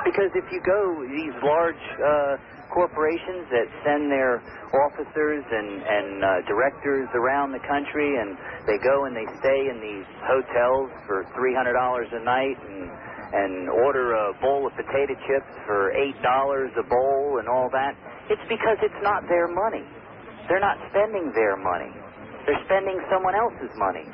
Because 0.05 0.29
if 0.37 0.45
you 0.53 0.61
go 0.61 1.01
these 1.09 1.33
large 1.41 1.85
uh, 1.97 2.37
corporations 2.69 3.49
that 3.49 3.67
send 3.81 4.13
their 4.13 4.37
officers 4.85 5.41
and 5.49 5.69
and 5.81 6.07
uh, 6.21 6.27
directors 6.45 7.09
around 7.17 7.51
the 7.51 7.63
country, 7.65 8.21
and 8.21 8.37
they 8.69 8.77
go 8.85 9.09
and 9.09 9.17
they 9.17 9.25
stay 9.41 9.61
in 9.67 9.81
these 9.81 10.07
hotels 10.29 10.93
for 11.09 11.25
three 11.33 11.57
hundred 11.57 11.73
dollars 11.73 12.07
a 12.13 12.21
night, 12.21 12.53
and 12.69 12.85
and 13.33 13.53
order 13.81 14.13
a 14.13 14.37
bowl 14.39 14.69
of 14.69 14.73
potato 14.77 15.17
chips 15.25 15.51
for 15.65 15.91
eight 15.97 16.15
dollars 16.21 16.69
a 16.77 16.85
bowl, 16.85 17.41
and 17.41 17.49
all 17.49 17.67
that. 17.73 17.97
It's 18.29 18.45
because 18.47 18.77
it's 18.85 19.01
not 19.01 19.25
their 19.27 19.49
money. 19.49 19.83
They're 20.47 20.61
not 20.63 20.77
spending 20.93 21.33
their 21.33 21.57
money. 21.57 21.89
They're 22.45 22.61
spending 22.69 23.01
someone 23.09 23.33
else's 23.33 23.73
money. 23.75 24.05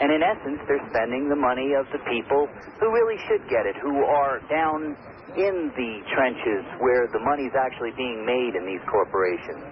And 0.00 0.10
in 0.10 0.26
essence, 0.26 0.58
they're 0.66 0.82
spending 0.90 1.28
the 1.30 1.38
money 1.38 1.70
of 1.78 1.86
the 1.94 2.02
people 2.10 2.50
who 2.80 2.90
really 2.90 3.14
should 3.30 3.46
get 3.46 3.62
it, 3.62 3.76
who 3.78 4.02
are 4.02 4.42
down 4.50 4.96
in 5.36 5.70
the 5.74 5.92
trenches 6.14 6.62
where 6.78 7.06
the 7.10 7.22
money's 7.22 7.54
actually 7.54 7.92
being 7.98 8.22
made 8.22 8.54
in 8.54 8.66
these 8.66 8.82
corporations. 8.86 9.62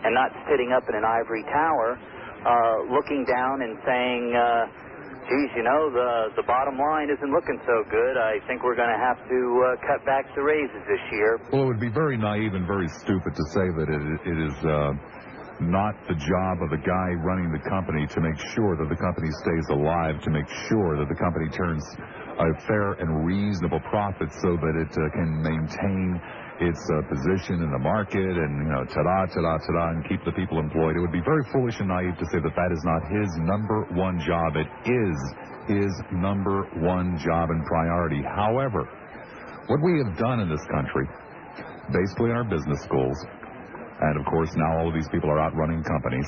And 0.00 0.16
not 0.16 0.32
sitting 0.48 0.72
up 0.72 0.88
in 0.88 0.96
an 0.96 1.04
ivory 1.04 1.44
tower 1.44 2.00
uh, 2.40 2.88
looking 2.88 3.24
down 3.28 3.60
and 3.60 3.76
saying, 3.84 4.32
uh, 4.32 4.64
geez, 5.28 5.50
you 5.56 5.64
know, 5.64 5.92
the, 5.92 6.40
the 6.40 6.46
bottom 6.48 6.80
line 6.80 7.12
isn't 7.12 7.28
looking 7.28 7.60
so 7.68 7.84
good. 7.92 8.16
I 8.16 8.40
think 8.48 8.64
we're 8.64 8.78
going 8.78 8.92
to 8.92 9.02
have 9.02 9.20
to 9.28 9.40
uh, 9.60 9.68
cut 9.84 10.00
back 10.08 10.24
the 10.34 10.42
raises 10.42 10.82
this 10.88 11.04
year. 11.12 11.36
Well, 11.52 11.68
it 11.68 11.76
would 11.76 11.84
be 11.84 11.92
very 11.92 12.16
naive 12.16 12.54
and 12.54 12.66
very 12.66 12.88
stupid 13.04 13.36
to 13.36 13.44
say 13.52 13.66
that 13.76 13.88
it, 13.92 14.02
it 14.24 14.38
is 14.40 14.56
uh, 14.64 14.96
not 15.60 15.92
the 16.08 16.16
job 16.16 16.64
of 16.64 16.72
the 16.72 16.80
guy 16.80 17.12
running 17.20 17.52
the 17.52 17.60
company 17.68 18.08
to 18.08 18.18
make 18.24 18.40
sure 18.56 18.80
that 18.80 18.88
the 18.88 18.96
company 18.96 19.28
stays 19.44 19.66
alive, 19.68 20.16
to 20.24 20.30
make 20.32 20.48
sure 20.72 20.96
that 20.96 21.08
the 21.12 21.18
company 21.20 21.52
turns 21.52 21.84
a 22.40 22.48
fair 22.64 22.96
and 22.96 23.08
reasonable 23.28 23.80
profit 23.92 24.32
so 24.40 24.56
that 24.56 24.74
it 24.80 24.92
uh, 24.96 25.12
can 25.12 25.28
maintain 25.44 26.16
its 26.60 26.80
uh, 26.88 27.04
position 27.08 27.60
in 27.60 27.70
the 27.72 27.82
market 27.84 28.32
and, 28.36 28.52
you 28.64 28.70
know, 28.72 28.84
ta-da, 28.88 29.28
ta-da, 29.28 29.54
ta-da, 29.60 29.84
and 29.96 30.08
keep 30.08 30.24
the 30.24 30.32
people 30.32 30.56
employed. 30.60 30.96
It 30.96 31.00
would 31.00 31.12
be 31.12 31.24
very 31.24 31.44
foolish 31.52 31.76
and 31.80 31.88
naive 31.88 32.16
to 32.16 32.26
say 32.32 32.40
that 32.40 32.56
that 32.56 32.70
is 32.72 32.82
not 32.84 33.00
his 33.12 33.28
number 33.44 33.84
one 33.92 34.20
job. 34.24 34.56
It 34.56 34.68
is 34.88 35.16
his 35.68 35.92
number 36.12 36.64
one 36.80 37.20
job 37.20 37.52
and 37.52 37.60
priority. 37.64 38.20
However, 38.24 38.88
what 39.68 39.80
we 39.84 40.00
have 40.04 40.16
done 40.16 40.40
in 40.40 40.48
this 40.48 40.64
country, 40.72 41.06
basically 41.92 42.32
in 42.32 42.36
our 42.36 42.48
business 42.48 42.80
schools, 42.84 43.16
and 44.00 44.16
of 44.16 44.24
course 44.26 44.50
now 44.56 44.80
all 44.80 44.88
of 44.88 44.94
these 44.94 45.08
people 45.12 45.28
are 45.30 45.40
out 45.40 45.54
running 45.54 45.84
companies, 45.84 46.26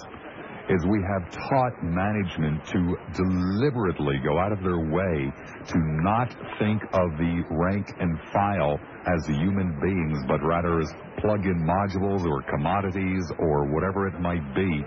is 0.71 0.87
we 0.87 1.03
have 1.03 1.27
taught 1.31 1.75
management 1.83 2.65
to 2.71 2.97
deliberately 3.19 4.19
go 4.23 4.39
out 4.39 4.53
of 4.53 4.63
their 4.63 4.79
way 4.79 5.33
to 5.67 5.79
not 6.05 6.31
think 6.59 6.83
of 6.95 7.11
the 7.19 7.43
rank 7.51 7.87
and 7.99 8.19
file 8.33 8.79
as 9.07 9.27
human 9.27 9.75
beings, 9.83 10.19
but 10.29 10.39
rather 10.43 10.81
as 10.81 10.91
plug-in 11.19 11.59
modules 11.67 12.25
or 12.25 12.43
commodities 12.51 13.25
or 13.39 13.67
whatever 13.75 14.07
it 14.07 14.21
might 14.21 14.55
be. 14.55 14.85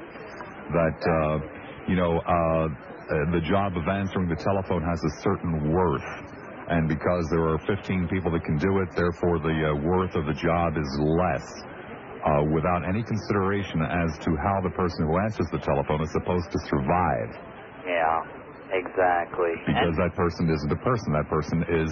That 0.72 1.00
uh, 1.04 1.66
you 1.88 1.96
know, 1.96 2.18
uh, 2.18 2.66
uh, 2.66 3.32
the 3.32 3.42
job 3.46 3.78
of 3.78 3.88
answering 3.88 4.30
the 4.30 4.36
telephone 4.36 4.82
has 4.82 5.00
a 5.04 5.22
certain 5.22 5.72
worth. 5.72 6.10
And 6.68 6.90
because 6.90 7.28
there 7.30 7.46
are 7.46 7.60
15 7.68 8.08
people 8.10 8.32
that 8.32 8.44
can 8.44 8.58
do 8.58 8.82
it, 8.82 8.90
therefore 8.96 9.38
the 9.38 9.54
uh, 9.54 9.86
worth 9.86 10.16
of 10.16 10.26
the 10.26 10.34
job 10.34 10.74
is 10.74 10.90
less 10.98 11.46
uh, 12.26 12.44
without 12.52 12.82
any 12.90 13.04
consideration 13.04 13.82
as 13.86 14.18
to 14.26 14.34
how 14.42 14.58
the 14.66 14.74
person 14.74 15.06
who 15.06 15.18
answers 15.22 15.46
the 15.54 15.60
telephone 15.62 16.02
is 16.02 16.12
supposed 16.12 16.50
to 16.52 16.60
survive. 16.68 17.30
Yeah, 17.86 18.26
exactly. 18.74 19.54
Because 19.70 19.94
that 20.02 20.14
person 20.18 20.50
isn't 20.50 20.72
a 20.74 20.82
person. 20.82 21.14
That 21.14 21.30
person 21.30 21.62
is 21.70 21.90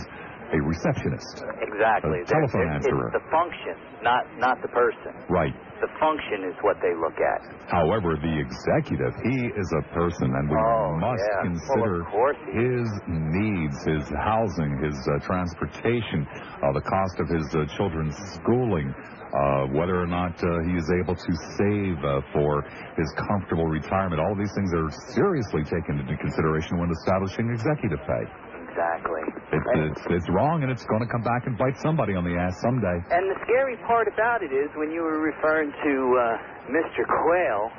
a 0.54 0.60
receptionist. 0.62 1.46
Exactly. 1.62 2.22
A 2.22 2.26
telephone 2.26 2.62
It's- 2.70 2.86
answerer. 2.86 3.08
It's 3.14 3.24
the 3.24 3.30
function, 3.30 3.76
not 4.02 4.24
not 4.38 4.62
the 4.62 4.70
person. 4.70 5.14
Right. 5.30 5.54
The 5.82 5.90
function 6.00 6.46
is 6.50 6.56
what 6.62 6.78
they 6.82 6.94
look 6.96 7.18
at. 7.20 7.42
However, 7.70 8.16
the 8.16 8.36
executive, 8.40 9.14
he 9.22 9.48
is 9.54 9.70
a 9.74 9.82
person, 9.94 10.34
and 10.34 10.50
we 10.50 10.56
Oh, 10.56 10.98
must 11.00 11.22
yeah. 11.22 11.42
Consider 11.44 12.04
course 12.06 12.38
his 12.54 12.88
needs, 13.08 13.84
his 13.84 14.08
housing, 14.10 14.78
his 14.82 14.96
uh, 15.10 15.20
transportation, 15.26 16.26
uh, 16.62 16.72
the 16.72 16.82
cost 16.82 17.20
of 17.20 17.28
his 17.30 17.46
uh, 17.56 17.66
children's 17.76 18.16
schooling, 18.36 18.94
uh, 19.34 19.66
whether 19.74 19.98
or 19.98 20.06
not 20.06 20.38
uh, 20.38 20.62
he 20.70 20.78
is 20.78 20.86
able 21.02 21.18
to 21.18 21.32
save 21.58 21.98
uh, 22.06 22.22
for 22.30 22.62
his 22.94 23.10
comfortable 23.18 23.66
retirement. 23.66 24.22
All 24.22 24.34
of 24.34 24.38
these 24.38 24.54
things 24.54 24.70
are 24.78 24.94
seriously 25.18 25.66
taken 25.66 25.98
into 25.98 26.14
consideration 26.22 26.78
when 26.78 26.94
establishing 26.94 27.50
executive 27.50 28.00
pay. 28.06 28.24
Exactly. 28.70 29.26
It's, 29.54 29.70
it's, 29.74 30.04
it's 30.22 30.30
wrong, 30.34 30.62
and 30.62 30.70
it's 30.70 30.86
going 30.86 31.02
to 31.02 31.10
come 31.10 31.22
back 31.22 31.46
and 31.46 31.58
bite 31.58 31.78
somebody 31.82 32.14
on 32.14 32.26
the 32.26 32.34
ass 32.34 32.58
someday. 32.62 32.98
And 33.14 33.30
the 33.30 33.38
scary 33.46 33.78
part 33.86 34.10
about 34.10 34.42
it 34.42 34.50
is 34.50 34.70
when 34.78 34.90
you 34.90 35.02
were 35.02 35.22
referring 35.22 35.70
to 35.70 35.94
uh, 36.18 36.74
Mr. 36.74 37.06
Quayle, 37.06 37.70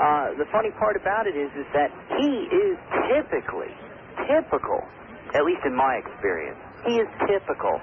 uh, 0.00 0.36
the 0.40 0.48
funny 0.48 0.72
part 0.80 0.96
about 0.96 1.28
it 1.28 1.36
is 1.36 1.52
is 1.52 1.68
that 1.76 1.92
he 2.20 2.48
is 2.48 2.76
typically, 3.12 3.72
typical, 4.28 4.80
at 5.36 5.44
least 5.44 5.64
in 5.68 5.76
my 5.76 6.00
experience, 6.00 6.60
he 6.88 7.00
is 7.00 7.08
typical 7.28 7.76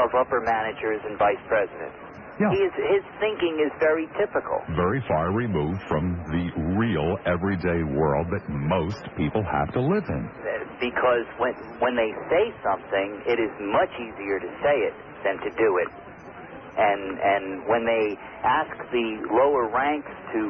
of 0.00 0.08
upper 0.16 0.40
managers 0.40 1.00
and 1.04 1.20
vice 1.20 1.40
presidents. 1.48 1.99
Yeah. 2.40 2.48
He 2.56 2.60
is, 2.64 2.72
his 2.72 3.04
thinking 3.20 3.60
is 3.60 3.72
very 3.78 4.08
typical. 4.16 4.58
Very 4.74 5.04
far 5.06 5.30
removed 5.36 5.80
from 5.92 6.16
the 6.32 6.44
real, 6.80 7.16
everyday 7.28 7.84
world 7.84 8.26
that 8.32 8.44
most 8.48 9.04
people 9.16 9.44
have 9.44 9.68
to 9.76 9.80
live 9.80 10.06
in. 10.08 10.24
Uh, 10.24 10.64
Because 10.80 11.28
when 11.36 11.52
when 11.84 11.94
they 11.94 12.08
say 12.32 12.44
something, 12.64 13.08
it 13.28 13.36
is 13.36 13.52
much 13.60 13.92
easier 14.00 14.40
to 14.40 14.50
say 14.64 14.76
it 14.88 14.94
than 15.24 15.36
to 15.44 15.50
do 15.52 15.70
it. 15.84 15.90
And 16.80 17.02
and 17.20 17.44
when 17.68 17.84
they 17.84 18.16
ask 18.42 18.72
the 18.88 19.06
lower 19.28 19.68
ranks 19.68 20.08
to 20.32 20.40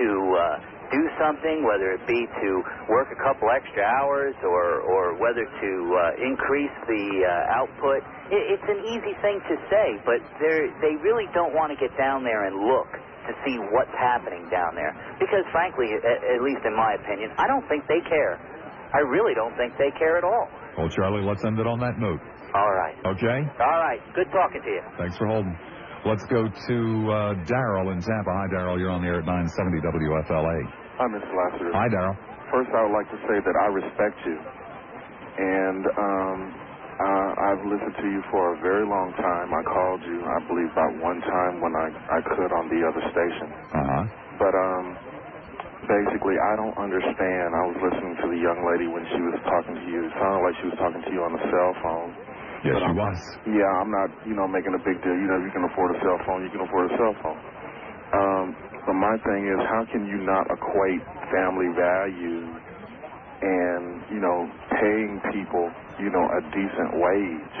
to 0.00 0.06
uh, 0.40 0.46
do 0.94 1.02
something, 1.18 1.66
whether 1.66 1.90
it 1.98 2.02
be 2.06 2.22
to 2.22 2.50
work 2.86 3.10
a 3.10 3.18
couple 3.18 3.50
extra 3.50 3.82
hours 3.82 4.38
or 4.46 4.86
or 4.86 5.18
whether 5.18 5.42
to 5.42 5.70
uh, 5.98 6.22
increase 6.30 6.74
the 6.86 7.04
uh, 7.26 7.58
output, 7.58 8.06
it, 8.30 8.42
it's 8.54 8.68
an 8.70 8.80
easy 8.86 9.14
thing 9.18 9.42
to 9.50 9.54
say, 9.66 9.98
but 10.06 10.22
they 10.38 10.70
they 10.78 10.94
really 11.02 11.26
don't 11.34 11.50
want 11.50 11.74
to 11.74 11.78
get 11.78 11.90
down 11.98 12.22
there 12.22 12.46
and 12.46 12.54
look 12.54 12.86
to 13.26 13.32
see 13.42 13.58
what's 13.74 13.94
happening 13.98 14.46
down 14.54 14.78
there. 14.78 14.94
Because 15.18 15.42
frankly, 15.50 15.90
at, 15.98 16.38
at 16.38 16.40
least 16.46 16.62
in 16.62 16.76
my 16.78 16.94
opinion, 16.94 17.34
I 17.34 17.50
don't 17.50 17.66
think 17.66 17.82
they 17.90 18.00
care. 18.06 18.38
I 18.94 19.02
really 19.02 19.34
don't 19.34 19.56
think 19.58 19.74
they 19.74 19.90
care 19.98 20.16
at 20.16 20.24
all. 20.24 20.46
Well, 20.78 20.88
Charlie, 20.88 21.26
let's 21.26 21.42
end 21.42 21.58
it 21.58 21.66
on 21.66 21.80
that 21.80 21.98
note. 21.98 22.22
All 22.54 22.70
right. 22.70 22.94
Okay? 23.02 23.42
All 23.58 23.80
right. 23.82 23.98
Good 24.14 24.30
talking 24.30 24.62
to 24.62 24.70
you. 24.70 24.82
Thanks 24.98 25.18
for 25.18 25.26
holding. 25.26 25.56
Let's 26.06 26.22
go 26.30 26.46
to 26.46 26.78
uh, 27.10 27.34
Daryl 27.48 27.90
in 27.90 27.98
Tampa. 27.98 28.30
Hi, 28.30 28.46
Daryl. 28.54 28.78
You're 28.78 28.90
on 28.90 29.02
the 29.02 29.08
air 29.08 29.18
at 29.18 29.26
970 29.26 29.80
WFLA. 29.82 30.83
Hi, 31.00 31.06
Mr. 31.10 31.26
Lassiter. 31.26 31.72
Hi, 31.74 31.88
Daryl. 31.90 32.14
First, 32.54 32.70
I 32.70 32.80
would 32.86 32.94
like 32.94 33.10
to 33.10 33.20
say 33.26 33.38
that 33.42 33.56
I 33.56 33.66
respect 33.74 34.18
you. 34.30 34.38
And 35.22 35.82
um, 35.98 36.38
uh, 37.00 37.30
I've 37.50 37.62
listened 37.66 37.96
to 37.98 38.08
you 38.12 38.22
for 38.30 38.42
a 38.54 38.56
very 38.62 38.86
long 38.86 39.10
time. 39.18 39.48
I 39.50 39.62
called 39.66 40.02
you, 40.06 40.18
I 40.22 40.38
believe, 40.46 40.70
about 40.70 40.92
one 41.02 41.20
time 41.24 41.54
when 41.64 41.74
I, 41.74 41.88
I 42.14 42.20
could 42.22 42.50
on 42.54 42.66
the 42.70 42.80
other 42.86 43.04
station. 43.10 43.48
Uh-huh. 43.74 44.04
But 44.38 44.54
um, 44.54 44.86
basically, 45.90 46.36
I 46.38 46.52
don't 46.60 46.76
understand. 46.78 47.46
I 47.56 47.64
was 47.72 47.78
listening 47.90 48.14
to 48.22 48.26
the 48.30 48.40
young 48.40 48.60
lady 48.70 48.86
when 48.90 49.04
she 49.10 49.20
was 49.22 49.36
talking 49.48 49.76
to 49.80 49.86
you. 49.88 50.00
It 50.06 50.14
sounded 50.20 50.42
like 50.46 50.56
she 50.62 50.68
was 50.70 50.78
talking 50.78 51.02
to 51.02 51.10
you 51.10 51.22
on 51.24 51.32
the 51.34 51.44
cell 51.48 51.72
phone. 51.82 52.10
Yes, 52.62 52.78
she 52.82 52.92
was. 52.94 53.16
Yeah, 53.50 53.70
I'm 53.82 53.90
not, 53.92 54.10
you 54.28 54.36
know, 54.36 54.46
making 54.50 54.74
a 54.76 54.82
big 54.84 54.98
deal. 55.02 55.16
You 55.16 55.28
know, 55.30 55.40
you 55.42 55.52
can 55.52 55.64
afford 55.66 55.96
a 55.96 55.98
cell 56.04 56.18
phone, 56.28 56.44
you 56.46 56.52
can 56.54 56.62
afford 56.64 56.90
a 56.90 56.94
cell 56.96 57.14
phone. 57.24 57.40
Um, 58.14 58.46
but 58.86 58.94
my 58.94 59.16
thing 59.24 59.42
is, 59.48 59.60
how 59.68 59.84
can 59.90 60.04
you 60.06 60.20
not 60.24 60.44
equate 60.52 61.02
family 61.32 61.70
value 61.72 62.44
and, 63.40 63.84
you 64.12 64.20
know, 64.20 64.38
paying 64.80 65.20
people, 65.32 65.66
you 66.00 66.10
know, 66.12 66.24
a 66.24 66.40
decent 66.52 66.90
wage? 67.00 67.56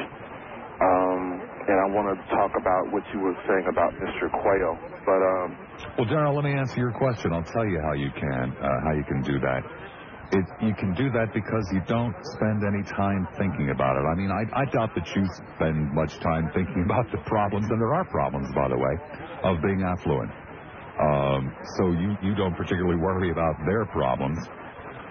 Um, 0.80 1.22
and 1.64 1.76
I 1.80 1.86
want 1.96 2.12
to 2.12 2.16
talk 2.28 2.52
about 2.60 2.92
what 2.92 3.04
you 3.14 3.20
were 3.20 3.36
saying 3.48 3.66
about 3.72 3.92
Mr. 3.96 4.28
Quayle. 4.28 4.76
But, 5.06 5.20
um, 5.22 5.48
Well, 5.96 6.06
Daryl, 6.08 6.34
let 6.34 6.44
me 6.44 6.52
answer 6.52 6.76
your 6.76 6.92
question. 6.92 7.32
I'll 7.32 7.46
tell 7.56 7.64
you 7.64 7.80
how 7.80 7.92
you 7.94 8.10
can 8.12 8.52
uh, 8.60 8.68
how 8.84 8.92
you 8.92 9.04
can 9.04 9.22
do 9.22 9.38
that. 9.40 9.62
It, 10.32 10.44
you 10.60 10.74
can 10.74 10.92
do 10.94 11.10
that 11.12 11.32
because 11.32 11.64
you 11.72 11.80
don't 11.86 12.14
spend 12.36 12.64
any 12.64 12.82
time 12.96 13.28
thinking 13.38 13.70
about 13.70 13.96
it. 13.96 14.04
I 14.04 14.14
mean, 14.16 14.32
I, 14.32 14.42
I 14.60 14.64
doubt 14.66 14.90
that 14.96 15.06
you 15.14 15.22
spend 15.54 15.92
much 15.94 16.10
time 16.20 16.50
thinking 16.52 16.82
about 16.88 17.06
the 17.12 17.18
problems, 17.24 17.70
and 17.70 17.80
there 17.80 17.94
are 17.94 18.04
problems, 18.04 18.48
by 18.52 18.68
the 18.68 18.76
way, 18.76 18.94
of 19.44 19.62
being 19.62 19.82
affluent. 19.84 20.32
Um, 21.00 21.52
so 21.78 21.90
you, 21.92 22.14
you 22.22 22.34
don't 22.34 22.54
particularly 22.54 22.96
worry 23.00 23.30
about 23.30 23.56
their 23.66 23.84
problems. 23.86 24.38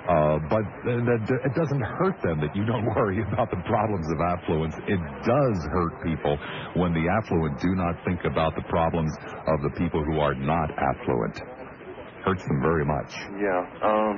Uh, 0.03 0.35
but 0.51 0.63
that, 0.83 0.99
it 1.47 1.53
doesn't 1.55 1.79
hurt 1.79 2.19
them 2.23 2.39
that 2.43 2.51
you 2.55 2.65
don't 2.65 2.83
worry 2.95 3.23
about 3.23 3.49
the 3.51 3.61
problems 3.67 4.07
of 4.11 4.19
affluence. 4.19 4.75
It 4.87 4.99
does 5.23 5.57
hurt 5.71 5.93
people 6.03 6.35
when 6.75 6.91
the 6.93 7.07
affluent 7.07 7.59
do 7.61 7.71
not 7.75 7.95
think 8.03 8.23
about 8.25 8.55
the 8.55 8.63
problems 8.67 9.11
of 9.47 9.61
the 9.63 9.71
people 9.79 10.03
who 10.03 10.19
are 10.19 10.35
not 10.35 10.71
affluent. 10.75 11.35
Hurts 12.23 12.43
them 12.47 12.59
very 12.63 12.83
much. 12.85 13.11
Yeah. 13.39 13.63
Um, 13.83 14.13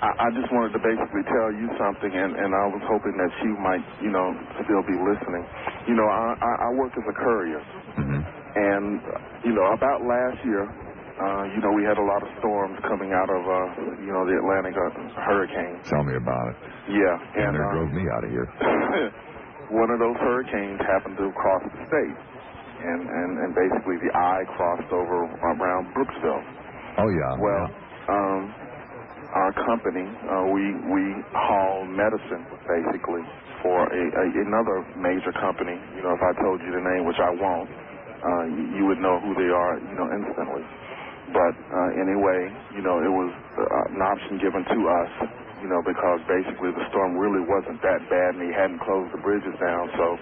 I, 0.00 0.08
I 0.16 0.28
just 0.32 0.48
wanted 0.52 0.72
to 0.76 0.80
basically 0.80 1.24
tell 1.28 1.52
you 1.52 1.68
something, 1.76 2.12
and, 2.12 2.32
and 2.36 2.50
I 2.56 2.64
was 2.72 2.80
hoping 2.88 3.12
that 3.20 3.32
you 3.44 3.52
might, 3.60 3.84
you 4.00 4.08
know, 4.12 4.32
still 4.64 4.84
be 4.88 4.96
listening. 4.96 5.44
You 5.88 5.94
know, 5.96 6.08
I, 6.08 6.36
I, 6.40 6.52
I 6.64 6.68
work 6.80 6.92
as 6.96 7.04
a 7.04 7.16
courier, 7.16 7.60
and 8.54 9.00
you 9.44 9.52
know, 9.54 9.66
about 9.74 10.00
last 10.06 10.38
year, 10.46 10.64
uh, 10.64 11.42
you 11.54 11.60
know, 11.62 11.72
we 11.76 11.84
had 11.86 11.98
a 11.98 12.06
lot 12.06 12.22
of 12.26 12.30
storms 12.42 12.74
coming 12.90 13.14
out 13.14 13.30
of, 13.30 13.42
uh, 13.46 13.56
you 14.02 14.10
know, 14.10 14.26
the 14.26 14.34
Atlantic 14.34 14.74
uh, 14.74 14.90
hurricane. 15.30 15.78
Tell 15.90 16.02
me 16.02 16.16
about 16.18 16.46
it. 16.50 16.56
Yeah, 16.90 17.14
And 17.38 17.44
and 17.44 17.52
they 17.54 17.62
uh, 17.62 17.74
drove 17.74 17.92
me 17.94 18.04
out 18.10 18.22
of 18.26 18.30
here. 18.34 18.48
one 19.78 19.90
of 19.94 19.98
those 20.02 20.16
hurricanes 20.20 20.80
happened 20.84 21.16
to 21.18 21.30
cross 21.38 21.62
the 21.70 21.80
state, 21.86 22.16
and 22.82 23.00
and 23.06 23.30
and 23.46 23.50
basically 23.54 23.96
the 24.02 24.12
eye 24.12 24.44
crossed 24.58 24.90
over 24.90 25.16
around 25.54 25.94
Brooksville. 25.94 26.44
Oh 26.98 27.10
yeah. 27.10 27.32
Well, 27.40 27.66
um, 28.10 28.42
our 29.34 29.52
company, 29.66 30.06
uh, 30.06 30.44
we 30.52 30.62
we 30.92 31.02
haul 31.34 31.86
medicine 31.88 32.42
basically 32.68 33.24
for 33.62 33.86
a, 33.88 34.02
a 34.02 34.24
another 34.44 34.78
major 35.00 35.32
company. 35.40 35.74
You 35.96 36.02
know, 36.04 36.12
if 36.14 36.22
I 36.22 36.32
told 36.42 36.60
you 36.60 36.70
the 36.74 36.84
name, 36.84 37.06
which 37.06 37.18
I 37.22 37.32
won't, 37.34 37.70
uh, 38.24 38.44
you, 38.48 38.64
you 38.80 38.84
would 38.88 39.00
know 39.04 39.20
who 39.20 39.36
they 39.36 39.52
are, 39.52 39.74
you 39.84 39.94
know, 40.00 40.08
instantly. 40.16 40.64
But 41.36 41.54
uh, 41.54 41.90
anyway, 42.00 42.40
you 42.74 42.82
know, 42.82 42.98
it 43.04 43.12
was 43.12 43.30
uh, 43.60 43.94
an 43.94 44.02
option 44.02 44.40
given 44.40 44.64
to 44.64 44.78
us, 44.88 45.12
you 45.62 45.68
know, 45.68 45.80
because 45.84 46.20
basically 46.26 46.72
the 46.72 46.84
storm 46.90 47.16
really 47.20 47.44
wasn't 47.44 47.80
that 47.84 48.00
bad, 48.10 48.36
and 48.36 48.42
they 48.42 48.52
hadn't 48.56 48.80
closed 48.82 49.12
the 49.14 49.22
bridges 49.22 49.54
down, 49.60 49.92
so 50.00 50.18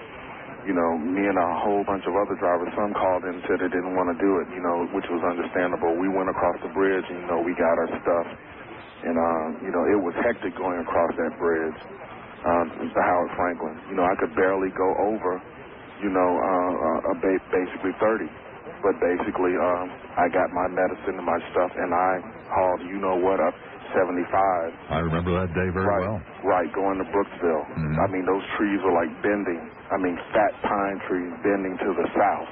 you 0.67 0.75
know, 0.75 0.99
me 0.99 1.23
and 1.29 1.39
a 1.39 1.51
whole 1.63 1.85
bunch 1.87 2.03
of 2.09 2.15
other 2.19 2.35
drivers, 2.41 2.73
some 2.75 2.91
called 2.97 3.23
in 3.29 3.39
and 3.39 3.43
said 3.47 3.61
they 3.63 3.71
didn't 3.71 3.95
want 3.95 4.11
to 4.11 4.19
do 4.19 4.43
it, 4.43 4.49
you 4.57 4.63
know, 4.65 4.89
which 4.97 5.07
was 5.13 5.23
understandable. 5.23 5.95
We 5.95 6.11
went 6.11 6.31
across 6.33 6.59
the 6.65 6.73
bridge 6.75 7.07
and, 7.07 7.23
you 7.23 7.29
know, 7.31 7.41
we 7.45 7.55
got 7.55 7.77
our 7.79 7.91
stuff. 8.03 8.27
And, 9.07 9.17
uh, 9.19 9.47
you 9.67 9.73
know, 9.75 9.85
it 9.91 9.99
was 10.01 10.15
hectic 10.23 10.55
going 10.59 10.81
across 10.83 11.13
that 11.19 11.35
bridge, 11.39 11.79
uh, 12.45 12.65
the 12.83 13.05
Howard 13.05 13.33
Franklin. 13.39 13.77
You 13.93 13.97
know, 13.99 14.07
I 14.07 14.15
could 14.19 14.35
barely 14.35 14.71
go 14.75 14.89
over, 15.13 15.39
you 16.03 16.11
know, 16.13 16.31
uh, 16.37 16.99
uh, 17.11 17.17
ba- 17.23 17.47
basically 17.55 17.95
30. 18.03 18.29
But 18.83 18.99
basically, 19.01 19.55
um, 19.59 19.87
I 20.19 20.27
got 20.35 20.51
my 20.53 20.69
medicine 20.69 21.17
and 21.19 21.27
my 21.27 21.41
stuff, 21.55 21.73
and 21.75 21.91
I 21.95 22.11
hauled, 22.53 22.83
you 22.91 22.99
know 23.01 23.17
what, 23.23 23.41
up 23.41 23.55
75. 23.95 24.93
I 24.93 25.01
remember 25.01 25.33
that 25.39 25.51
day 25.55 25.69
very 25.73 25.87
right, 25.87 26.05
well. 26.05 26.19
Right, 26.45 26.71
going 26.75 26.99
to 27.01 27.07
Brooksville. 27.11 27.65
I 28.03 28.07
mean, 28.13 28.27
those 28.27 28.45
trees 28.59 28.81
were 28.85 28.95
like 28.97 29.13
bending. 29.23 29.63
I 29.91 29.97
mean, 30.03 30.17
fat 30.35 30.53
pine 30.67 30.99
trees 31.09 31.33
bending 31.47 31.77
to 31.79 31.91
the 31.95 32.09
south. 32.19 32.51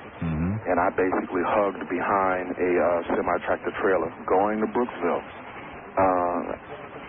And 0.67 0.79
I 0.81 0.91
basically 0.95 1.45
hugged 1.47 1.85
behind 1.89 2.47
a 2.53 2.71
uh, 2.77 3.01
semi-tractor 3.17 3.73
trailer 3.83 4.11
going 4.29 4.59
to 4.61 4.69
Brooksville. 4.71 5.25
Uh, 5.97 6.43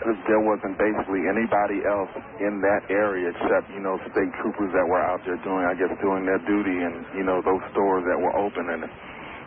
there 0.01 0.41
wasn't 0.41 0.77
basically 0.81 1.29
anybody 1.29 1.85
else 1.85 2.09
in 2.41 2.57
that 2.65 2.89
area 2.89 3.29
except, 3.29 3.69
you 3.69 3.81
know, 3.81 4.01
state 4.09 4.33
troopers 4.41 4.73
that 4.73 4.85
were 4.85 5.01
out 5.01 5.21
there 5.29 5.37
doing, 5.45 5.61
I 5.61 5.77
guess, 5.77 5.93
doing 6.01 6.25
their 6.25 6.41
duty 6.41 6.73
and, 6.73 7.05
you 7.13 7.21
know, 7.21 7.37
those 7.45 7.61
stores 7.69 8.01
that 8.09 8.17
were 8.17 8.33
open. 8.33 8.65
And, 8.73 8.89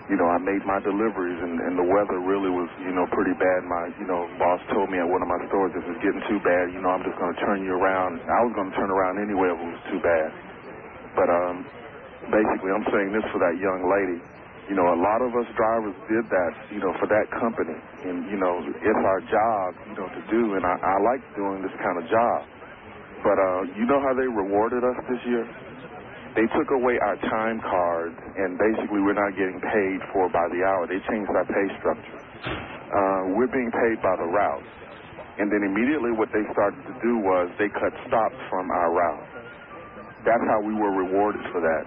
you 0.07 0.15
know, 0.15 0.31
I 0.31 0.39
made 0.39 0.63
my 0.63 0.79
deliveries 0.79 1.41
and, 1.43 1.59
and 1.59 1.75
the 1.75 1.83
weather 1.83 2.23
really 2.23 2.55
was, 2.55 2.71
you 2.87 2.95
know, 2.95 3.03
pretty 3.11 3.35
bad. 3.35 3.67
My, 3.67 3.91
you 3.99 4.07
know, 4.07 4.31
boss 4.39 4.63
told 4.71 4.95
me 4.95 5.03
at 5.03 5.09
one 5.11 5.27
of 5.27 5.31
my 5.31 5.43
stores, 5.51 5.75
if 5.75 5.83
it's 5.91 6.03
getting 6.03 6.23
too 6.31 6.39
bad, 6.47 6.71
you 6.71 6.79
know, 6.79 6.95
I'm 6.95 7.03
just 7.03 7.19
going 7.19 7.35
to 7.35 7.41
turn 7.43 7.59
you 7.67 7.75
around. 7.75 8.23
I 8.23 8.41
was 8.47 8.55
going 8.55 8.71
to 8.71 8.77
turn 8.79 8.95
around 8.95 9.19
anyway 9.19 9.51
if 9.51 9.59
it 9.59 9.71
was 9.75 9.85
too 9.91 10.01
bad. 10.07 10.29
But, 11.19 11.29
um, 11.35 11.67
basically, 12.31 12.71
I'm 12.71 12.87
saying 12.95 13.11
this 13.11 13.27
for 13.35 13.43
that 13.43 13.59
young 13.59 13.83
lady. 13.91 14.23
You 14.69 14.77
know, 14.77 14.89
a 14.89 14.99
lot 14.99 15.21
of 15.21 15.31
us 15.37 15.49
drivers 15.57 15.97
did 16.09 16.25
that, 16.33 16.53
you 16.73 16.81
know, 16.81 16.93
for 16.97 17.07
that 17.07 17.27
company. 17.37 17.77
And, 18.09 18.25
you 18.33 18.41
know, 18.41 18.65
it's 18.65 19.03
our 19.05 19.21
job, 19.29 19.69
you 19.93 19.95
know, 20.01 20.09
to 20.09 20.23
do. 20.33 20.43
And 20.57 20.65
I, 20.65 20.75
I 20.81 20.97
like 21.05 21.21
doing 21.37 21.61
this 21.61 21.75
kind 21.85 22.01
of 22.01 22.09
job. 22.09 22.39
But, 23.21 23.37
uh, 23.37 23.61
you 23.77 23.85
know 23.85 24.01
how 24.01 24.17
they 24.17 24.29
rewarded 24.29 24.81
us 24.85 24.99
this 25.09 25.21
year? 25.29 25.45
They 26.35 26.49
took 26.51 26.67
away 26.75 26.99
our 26.99 27.17
time 27.31 27.63
cards, 27.63 28.19
and 28.37 28.59
basically 28.59 28.99
we're 29.05 29.15
not 29.15 29.39
getting 29.39 29.61
paid 29.63 29.99
for 30.11 30.27
by 30.35 30.43
the 30.51 30.67
hour. 30.67 30.83
They 30.91 30.99
changed 31.07 31.31
our 31.31 31.47
pay 31.47 31.67
structure. 31.79 32.21
Uh, 32.91 33.23
we're 33.39 33.53
being 33.55 33.71
paid 33.71 34.03
by 34.03 34.17
the 34.19 34.27
route. 34.27 34.67
And 35.39 35.51
then 35.51 35.63
immediately 35.63 36.11
what 36.11 36.31
they 36.35 36.43
started 36.51 36.83
to 36.91 36.95
do 37.03 37.19
was 37.23 37.51
they 37.59 37.71
cut 37.71 37.95
stops 38.07 38.39
from 38.51 38.71
our 38.71 38.91
route. 38.95 39.27
That's 40.27 40.43
how 40.51 40.59
we 40.63 40.75
were 40.75 40.95
rewarded 41.07 41.43
for 41.53 41.61
that. 41.63 41.85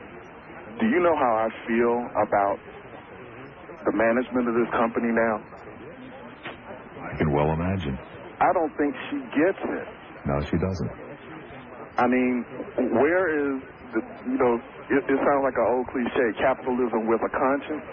Do 0.80 0.86
you 0.86 1.00
know 1.02 1.16
how 1.18 1.34
I 1.42 1.50
feel 1.66 1.96
about 2.22 2.58
the 3.86 3.94
management 3.98 4.46
of 4.48 4.54
this 4.54 4.70
company 4.78 5.10
now? 5.10 5.42
I 7.02 7.18
can 7.18 7.34
well 7.34 7.50
imagine. 7.50 7.98
I 8.38 8.54
don't 8.54 8.74
think 8.78 8.94
she 9.10 9.18
gets 9.34 9.58
it. 9.58 9.88
No, 10.30 10.38
she 10.46 10.58
doesn't. 10.62 10.92
I 11.98 12.06
mean, 12.06 12.46
where 12.94 13.26
is 13.34 13.58
the, 13.94 14.02
you 14.30 14.38
know, 14.38 14.62
it, 14.94 15.02
it 15.02 15.18
sounds 15.18 15.42
like 15.42 15.58
an 15.58 15.66
old 15.66 15.88
cliche, 15.90 16.28
capitalism 16.38 17.10
with 17.10 17.22
a 17.26 17.32
conscience. 17.34 17.88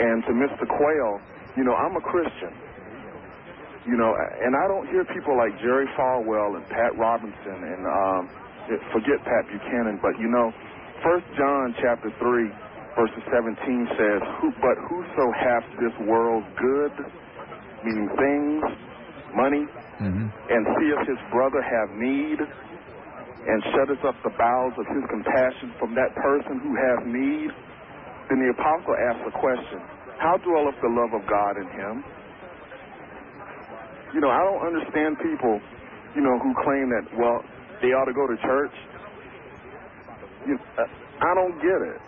And 0.00 0.24
to 0.24 0.32
Mr. 0.32 0.64
Quayle, 0.64 1.20
you 1.60 1.64
know, 1.64 1.74
I'm 1.76 1.94
a 1.94 2.00
Christian. 2.00 2.56
You 3.84 3.98
know, 3.98 4.14
and 4.16 4.56
I 4.56 4.64
don't 4.70 4.88
hear 4.88 5.04
people 5.12 5.36
like 5.36 5.52
Jerry 5.60 5.90
Falwell 5.98 6.56
and 6.56 6.64
Pat 6.70 6.96
Robinson 6.96 7.58
and 7.68 7.82
um, 7.84 8.22
forget 8.94 9.18
Pat 9.26 9.44
Buchanan, 9.50 9.98
but 10.00 10.16
you 10.22 10.30
know, 10.30 10.54
First 11.02 11.26
John 11.36 11.74
chapter 11.82 12.10
three, 12.18 12.48
verses 12.94 13.22
17 13.32 13.88
says, 13.98 14.22
"But 14.62 14.78
whoso 14.86 15.32
hath 15.32 15.66
this 15.80 15.94
world's 16.06 16.46
good, 16.56 16.92
meaning 17.82 18.08
things, 18.16 18.62
money, 19.34 19.66
mm-hmm. 19.98 20.26
and 20.30 20.62
seeth 20.78 21.08
his 21.08 21.18
brother 21.30 21.60
have 21.62 21.90
need, 21.98 22.38
and 22.38 23.58
shutteth 23.74 24.04
up 24.04 24.14
the 24.22 24.30
bowels 24.38 24.74
of 24.78 24.86
his 24.86 25.02
compassion 25.10 25.74
from 25.78 25.94
that 25.94 26.14
person 26.14 26.62
who 26.62 26.72
hath 26.78 27.02
need, 27.06 27.50
then 28.30 28.38
the 28.38 28.50
apostle 28.54 28.94
asks 28.94 29.24
the 29.26 29.34
question, 29.34 29.82
How 30.18 30.38
dwelleth 30.38 30.78
the 30.80 30.88
love 30.88 31.12
of 31.12 31.26
God 31.26 31.58
in 31.58 31.66
him? 31.66 32.04
You 34.14 34.20
know, 34.20 34.30
I 34.30 34.44
don't 34.44 34.62
understand 34.62 35.18
people, 35.18 35.58
you 36.14 36.22
know, 36.22 36.38
who 36.38 36.54
claim 36.62 36.92
that, 36.94 37.04
well, 37.18 37.42
they 37.80 37.90
ought 37.90 38.06
to 38.06 38.14
go 38.14 38.28
to 38.28 38.36
church. 38.46 38.76
You, 40.46 40.56
uh, 40.78 40.82
I 41.22 41.30
don't 41.38 41.56
get 41.62 41.80
it. 41.94 42.00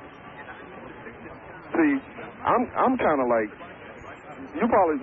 See, 1.74 1.92
I'm 2.44 2.62
I'm 2.76 2.94
kind 2.98 3.18
of 3.22 3.26
like 3.30 3.50
you 4.58 4.64
probably 4.66 4.98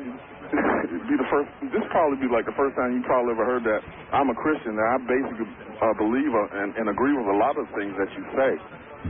be 1.11 1.15
the 1.15 1.27
first. 1.31 1.49
This 1.71 1.85
probably 1.91 2.19
be 2.23 2.29
like 2.31 2.45
the 2.47 2.55
first 2.59 2.75
time 2.75 2.91
you 2.95 3.03
probably 3.07 3.31
ever 3.35 3.45
heard 3.47 3.63
that 3.67 3.81
I'm 4.11 4.27
a 4.31 4.35
Christian. 4.35 4.75
And 4.75 4.83
I 4.83 4.95
basically 5.07 5.47
uh, 5.79 5.95
believe 5.95 6.31
uh, 6.31 6.59
and, 6.59 6.75
and 6.75 6.85
agree 6.91 7.15
with 7.15 7.27
a 7.27 7.37
lot 7.39 7.55
of 7.55 7.67
things 7.75 7.95
that 7.99 8.11
you 8.15 8.23
say. 8.35 8.51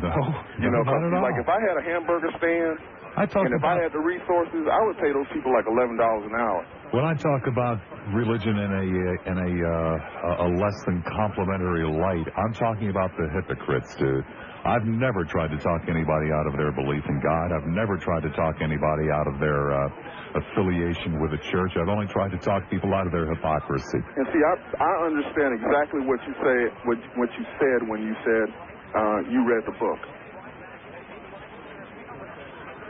No, 0.02 0.14
You 0.62 0.70
know, 0.72 0.82
at 0.88 0.94
all. 0.94 1.22
like 1.22 1.36
if 1.42 1.50
I 1.50 1.60
had 1.60 1.76
a 1.78 1.84
hamburger 1.84 2.32
stand 2.40 2.78
I 3.18 3.28
talk 3.28 3.44
and 3.44 3.52
if 3.52 3.64
I 3.64 3.76
had 3.76 3.92
the 3.92 4.00
resources, 4.00 4.64
I 4.72 4.80
would 4.88 4.96
pay 4.96 5.12
those 5.12 5.28
people 5.36 5.52
like 5.52 5.68
eleven 5.68 6.00
dollars 6.00 6.32
an 6.32 6.36
hour. 6.40 6.64
When 6.96 7.04
I 7.04 7.14
talk 7.14 7.44
about 7.48 7.84
religion 8.16 8.56
in 8.56 8.72
a 8.72 8.86
in 9.28 9.38
a 9.38 9.52
uh, 9.68 10.46
a 10.46 10.50
less 10.56 10.78
than 10.88 11.04
complimentary 11.04 11.84
light, 11.84 12.28
I'm 12.40 12.54
talking 12.56 12.88
about 12.90 13.12
the 13.20 13.28
hypocrites, 13.36 13.96
dude. 14.00 14.24
I've 14.64 14.86
never 14.86 15.26
tried 15.26 15.50
to 15.52 15.58
talk 15.58 15.90
anybody 15.90 16.32
out 16.32 16.46
of 16.46 16.56
their 16.56 16.72
belief 16.72 17.04
in 17.10 17.20
God. 17.20 17.52
I've 17.52 17.68
never 17.68 17.98
tried 17.98 18.22
to 18.24 18.32
talk 18.32 18.62
anybody 18.62 19.10
out 19.10 19.28
of 19.28 19.42
their 19.42 19.74
uh, 19.74 19.90
affiliation 20.38 21.20
with 21.20 21.34
a 21.34 21.42
church. 21.50 21.74
I've 21.76 21.90
only 21.90 22.08
tried 22.08 22.32
to 22.32 22.38
talk 22.38 22.70
people 22.70 22.94
out 22.94 23.08
of 23.08 23.12
their 23.12 23.28
hypocrisy. 23.28 24.00
And 24.16 24.26
see, 24.32 24.40
I 24.40 24.54
I 24.80 24.92
understand 25.12 25.60
exactly 25.60 26.02
what 26.08 26.22
you 26.24 26.34
say 26.40 26.58
what 26.88 26.98
what 27.20 27.30
you 27.36 27.44
said 27.60 27.90
when 27.92 28.08
you 28.08 28.16
said 28.24 28.48
uh, 28.96 29.20
you 29.28 29.44
read 29.44 29.68
the 29.68 29.76
book. 29.76 30.00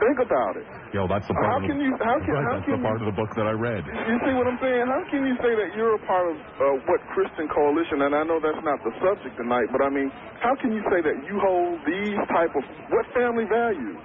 Think 0.02 0.18
about 0.18 0.58
it. 0.58 0.66
Yo, 0.98 1.06
that's 1.06 1.24
the 1.30 1.38
How 1.38 1.62
part. 1.62 1.70
can 1.70 1.78
of 1.78 1.78
the, 1.78 1.86
you- 1.86 2.00
how 2.02 2.18
can- 2.18 2.34
right, 2.34 2.42
how 2.50 2.54
that's 2.58 2.66
can 2.66 2.82
the 2.82 2.84
part 2.90 2.98
of 3.00 3.06
the 3.06 3.14
book 3.14 3.30
that 3.38 3.46
I 3.46 3.54
read. 3.54 3.86
You 3.86 4.18
see 4.26 4.34
what 4.34 4.50
I'm 4.50 4.58
saying? 4.58 4.86
How 4.90 5.04
can 5.14 5.22
you 5.30 5.38
say 5.46 5.54
that 5.54 5.78
you're 5.78 5.94
a 5.94 6.04
part 6.10 6.26
of 6.34 6.36
uh, 6.42 6.66
what 6.90 7.00
Christian 7.14 7.46
Coalition? 7.54 8.02
And 8.02 8.18
I 8.18 8.26
know 8.26 8.42
that's 8.42 8.66
not 8.66 8.82
the 8.82 8.92
subject 8.98 9.38
tonight, 9.38 9.70
but 9.70 9.86
I 9.86 9.94
mean, 9.94 10.10
how 10.42 10.58
can 10.58 10.74
you 10.74 10.82
say 10.90 11.06
that 11.06 11.18
you 11.30 11.38
hold 11.38 11.78
these 11.86 12.18
type 12.34 12.50
of 12.58 12.64
what 12.90 13.06
family 13.14 13.46
values? 13.46 14.02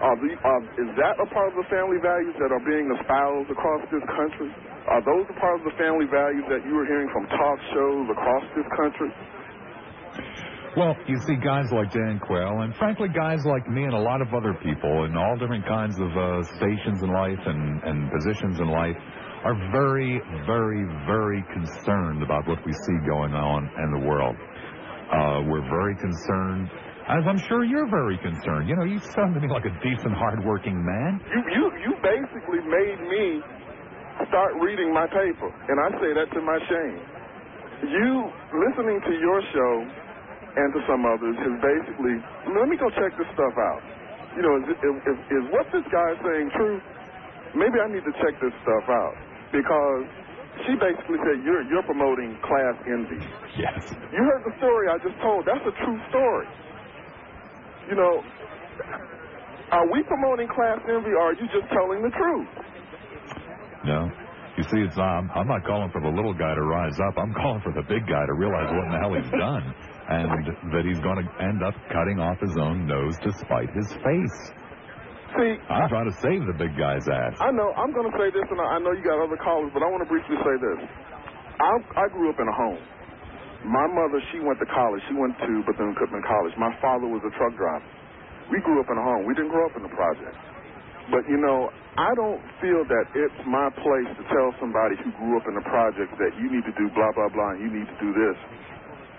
Are 0.00 0.16
the, 0.16 0.32
are, 0.32 0.62
is 0.80 0.90
that 0.96 1.20
a 1.20 1.28
part 1.28 1.52
of 1.52 1.60
the 1.60 1.68
family 1.68 2.00
values 2.00 2.32
that 2.40 2.48
are 2.48 2.64
being 2.64 2.88
espoused 2.96 3.52
across 3.52 3.84
this 3.92 4.00
country? 4.16 4.48
Are 4.88 5.04
those 5.04 5.28
a 5.28 5.36
part 5.36 5.60
of 5.60 5.68
the 5.68 5.76
family 5.76 6.08
values 6.08 6.48
that 6.48 6.64
you 6.64 6.72
were 6.72 6.88
hearing 6.88 7.12
from 7.12 7.28
talk 7.28 7.58
shows 7.76 8.08
across 8.08 8.44
this 8.56 8.64
country? 8.80 9.12
Well, 10.76 10.94
you 11.08 11.18
see, 11.26 11.34
guys 11.34 11.66
like 11.74 11.90
Dan 11.90 12.20
Quayle, 12.22 12.62
and 12.62 12.70
frankly, 12.76 13.08
guys 13.10 13.42
like 13.44 13.66
me 13.66 13.82
and 13.82 13.92
a 13.92 13.98
lot 13.98 14.22
of 14.22 14.30
other 14.30 14.54
people 14.62 15.02
in 15.02 15.16
all 15.18 15.34
different 15.34 15.66
kinds 15.66 15.98
of 15.98 16.10
uh, 16.14 16.46
stations 16.62 17.02
in 17.02 17.10
life 17.10 17.42
and, 17.42 17.82
and 17.82 18.06
positions 18.06 18.60
in 18.60 18.70
life 18.70 18.94
are 19.42 19.58
very, 19.74 20.22
very, 20.46 20.86
very 21.10 21.42
concerned 21.50 22.22
about 22.22 22.46
what 22.46 22.62
we 22.62 22.72
see 22.72 22.98
going 23.02 23.34
on 23.34 23.66
in 23.66 23.88
the 23.98 24.06
world. 24.06 24.36
Uh, 25.10 25.42
we're 25.50 25.66
very 25.66 25.98
concerned, 25.98 26.70
as 27.10 27.26
I'm 27.26 27.42
sure 27.50 27.64
you're 27.66 27.90
very 27.90 28.18
concerned. 28.22 28.70
You 28.70 28.76
know, 28.78 28.86
you 28.86 29.02
sound 29.10 29.34
to 29.34 29.40
me 29.42 29.50
like 29.50 29.66
a 29.66 29.74
decent, 29.82 30.14
hardworking 30.14 30.78
man. 30.78 31.18
You, 31.34 31.42
you, 31.50 31.64
you 31.82 31.92
basically 31.98 32.62
made 32.62 33.00
me 33.10 33.42
start 34.30 34.54
reading 34.62 34.94
my 34.94 35.10
paper, 35.10 35.50
and 35.50 35.82
I 35.82 35.88
say 35.98 36.14
that 36.14 36.30
to 36.30 36.40
my 36.46 36.62
shame. 36.70 37.00
You 37.90 38.30
listening 38.54 39.00
to 39.02 39.12
your 39.18 39.42
show 39.50 39.74
and 40.56 40.68
to 40.74 40.80
some 40.90 41.02
others 41.06 41.36
has 41.38 41.54
basically 41.62 42.16
let 42.56 42.66
me 42.66 42.76
go 42.80 42.88
check 42.96 43.12
this 43.18 43.30
stuff 43.34 43.54
out. 43.54 43.82
You 44.34 44.42
know, 44.46 44.52
is, 44.62 44.66
is, 44.70 44.96
is, 45.10 45.18
is 45.42 45.44
what 45.50 45.66
this 45.74 45.86
guy 45.90 46.08
is 46.14 46.20
saying 46.22 46.48
true? 46.54 46.78
Maybe 47.58 47.76
I 47.82 47.86
need 47.90 48.06
to 48.06 48.14
check 48.22 48.34
this 48.38 48.54
stuff 48.62 48.86
out 48.86 49.14
because 49.50 50.02
she 50.66 50.72
basically 50.78 51.18
said 51.26 51.42
you're 51.42 51.62
you're 51.70 51.86
promoting 51.86 52.38
class 52.46 52.76
envy. 52.86 53.20
Yes. 53.58 53.78
You 54.14 54.22
heard 54.22 54.42
the 54.46 54.54
story 54.58 54.84
I 54.90 54.98
just 55.02 55.18
told. 55.22 55.46
That's 55.46 55.66
a 55.66 55.74
true 55.82 55.98
story. 56.10 56.46
You 57.90 57.96
know, 57.98 58.22
are 59.74 59.86
we 59.90 60.02
promoting 60.06 60.46
class 60.50 60.78
envy 60.86 61.10
or 61.14 61.30
are 61.30 61.36
you 61.38 61.46
just 61.50 61.66
telling 61.74 62.02
the 62.02 62.10
truth? 62.14 62.48
No. 63.86 64.10
You 64.58 64.64
see, 64.68 64.82
it's 64.82 64.98
um, 64.98 65.30
I'm 65.34 65.46
not 65.48 65.64
calling 65.64 65.90
for 65.90 66.02
the 66.02 66.10
little 66.12 66.34
guy 66.34 66.52
to 66.54 66.62
rise 66.62 66.92
up. 67.08 67.14
I'm 67.16 67.32
calling 67.34 67.62
for 67.62 67.72
the 67.72 67.82
big 67.88 68.04
guy 68.06 68.22
to 68.26 68.34
realize 68.36 68.68
what 68.68 68.84
in 68.86 68.92
the 68.92 69.00
hell 69.00 69.14
he's 69.14 69.32
done, 69.32 69.64
and 70.10 70.74
that 70.74 70.82
he's 70.82 70.98
going 71.06 71.22
to 71.22 71.26
end 71.38 71.62
up 71.62 71.74
cutting 71.88 72.18
off 72.18 72.42
his 72.42 72.56
own 72.58 72.86
nose 72.86 73.14
to 73.22 73.30
spite 73.38 73.70
his 73.70 73.86
face. 74.02 74.38
See, 75.38 75.54
I'm 75.70 75.86
trying 75.86 76.10
to 76.10 76.16
save 76.18 76.42
the 76.50 76.56
big 76.58 76.74
guy's 76.74 77.06
ass. 77.06 77.38
I 77.38 77.54
know. 77.54 77.70
I'm 77.78 77.94
going 77.94 78.10
to 78.10 78.16
say 78.18 78.34
this, 78.34 78.42
and 78.50 78.58
I 78.58 78.74
I 78.74 78.78
know 78.82 78.90
you 78.90 79.06
got 79.06 79.22
other 79.22 79.38
callers, 79.38 79.70
but 79.70 79.86
I 79.86 79.86
want 79.86 80.02
to 80.02 80.10
briefly 80.10 80.34
say 80.42 80.54
this. 80.58 80.80
I, 81.62 81.70
I 82.02 82.04
grew 82.10 82.26
up 82.34 82.38
in 82.42 82.48
a 82.50 82.56
home. 82.58 82.82
My 83.62 83.86
mother, 83.92 84.18
she 84.34 84.42
went 84.42 84.58
to 84.58 84.66
college. 84.66 85.04
She 85.06 85.14
went 85.14 85.36
to 85.38 85.50
Bethune-Cookman 85.68 86.24
College. 86.26 86.54
My 86.58 86.74
father 86.82 87.06
was 87.06 87.22
a 87.22 87.30
truck 87.38 87.54
driver. 87.54 87.86
We 88.50 88.58
grew 88.66 88.80
up 88.82 88.90
in 88.90 88.96
a 88.98 89.04
home. 89.04 89.22
We 89.28 89.36
didn't 89.38 89.54
grow 89.54 89.68
up 89.70 89.76
in 89.78 89.84
the 89.86 89.94
project. 89.94 90.34
But, 91.12 91.28
you 91.30 91.38
know, 91.38 91.70
I 92.00 92.10
don't 92.18 92.40
feel 92.58 92.82
that 92.88 93.06
it's 93.14 93.40
my 93.46 93.68
place 93.78 94.10
to 94.16 94.24
tell 94.32 94.48
somebody 94.58 94.96
who 95.04 95.12
grew 95.14 95.36
up 95.38 95.46
in 95.46 95.54
the 95.54 95.66
project 95.68 96.10
that 96.18 96.32
you 96.40 96.50
need 96.50 96.64
to 96.66 96.74
do 96.74 96.88
blah, 96.96 97.12
blah, 97.14 97.30
blah, 97.30 97.54
and 97.54 97.60
you 97.62 97.70
need 97.70 97.86
to 97.86 97.98
do 98.02 98.10
this. 98.16 98.38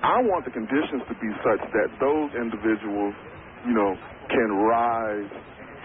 I 0.02 0.18
want 0.26 0.46
the 0.46 0.54
conditions 0.54 1.06
to 1.08 1.16
be 1.22 1.30
such 1.46 1.62
that 1.62 1.90
those 2.02 2.30
individuals, 2.34 3.14
you 3.66 3.74
know, 3.74 3.94
can 4.30 4.50
rise 4.66 5.30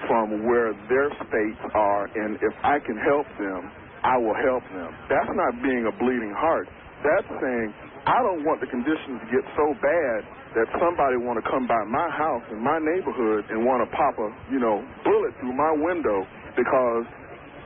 from 0.08 0.44
where 0.48 0.72
their 0.88 1.08
states 1.20 1.62
are, 1.74 2.04
and 2.16 2.36
if 2.40 2.54
I 2.64 2.80
can 2.80 2.96
help 2.96 3.28
them, 3.36 3.60
I 4.04 4.16
will 4.16 4.36
help 4.36 4.64
them. 4.72 4.90
That's 5.08 5.32
not 5.34 5.60
being 5.60 5.84
a 5.88 5.94
bleeding 6.00 6.32
heart. 6.36 6.68
That's 7.04 7.28
saying 7.28 7.68
I 8.06 8.22
don't 8.22 8.46
want 8.46 8.62
the 8.62 8.70
conditions 8.70 9.18
to 9.20 9.26
get 9.34 9.44
so 9.58 9.66
bad 9.82 10.18
that 10.54 10.66
somebody 10.78 11.18
want 11.20 11.42
to 11.42 11.44
come 11.50 11.66
by 11.66 11.82
my 11.90 12.08
house 12.14 12.46
in 12.54 12.62
my 12.62 12.78
neighborhood 12.78 13.44
and 13.50 13.66
want 13.66 13.84
to 13.84 13.88
pop 13.92 14.14
a, 14.16 14.28
you 14.48 14.62
know, 14.62 14.80
bullet 15.04 15.34
through 15.42 15.52
my 15.52 15.74
window 15.76 16.24
because 16.54 17.04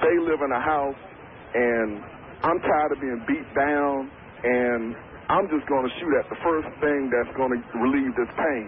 they 0.02 0.16
live 0.18 0.40
in 0.42 0.50
a 0.50 0.58
house 0.58 0.98
and 1.54 2.02
I'm 2.42 2.58
tired 2.64 2.90
of 2.96 2.98
being 3.04 3.20
beat 3.28 3.46
down 3.54 4.10
and 4.42 4.96
I'm 5.30 5.46
just 5.46 5.62
going 5.70 5.86
to 5.86 5.92
shoot 6.02 6.10
at 6.18 6.26
the 6.26 6.40
first 6.42 6.66
thing 6.82 7.06
that's 7.06 7.30
going 7.38 7.54
to 7.54 7.78
relieve 7.78 8.10
this 8.18 8.32
pain. 8.34 8.66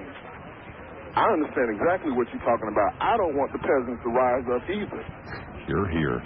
I 1.18 1.26
understand 1.34 1.74
exactly 1.74 2.14
what 2.14 2.30
you're 2.30 2.46
talking 2.46 2.70
about. 2.70 2.94
I 3.02 3.18
don't 3.18 3.34
want 3.34 3.50
the 3.50 3.58
peasants 3.58 3.98
to 4.06 4.10
rise 4.14 4.46
up 4.46 4.62
either. 4.70 5.02
You're 5.66 5.90
here. 5.90 6.22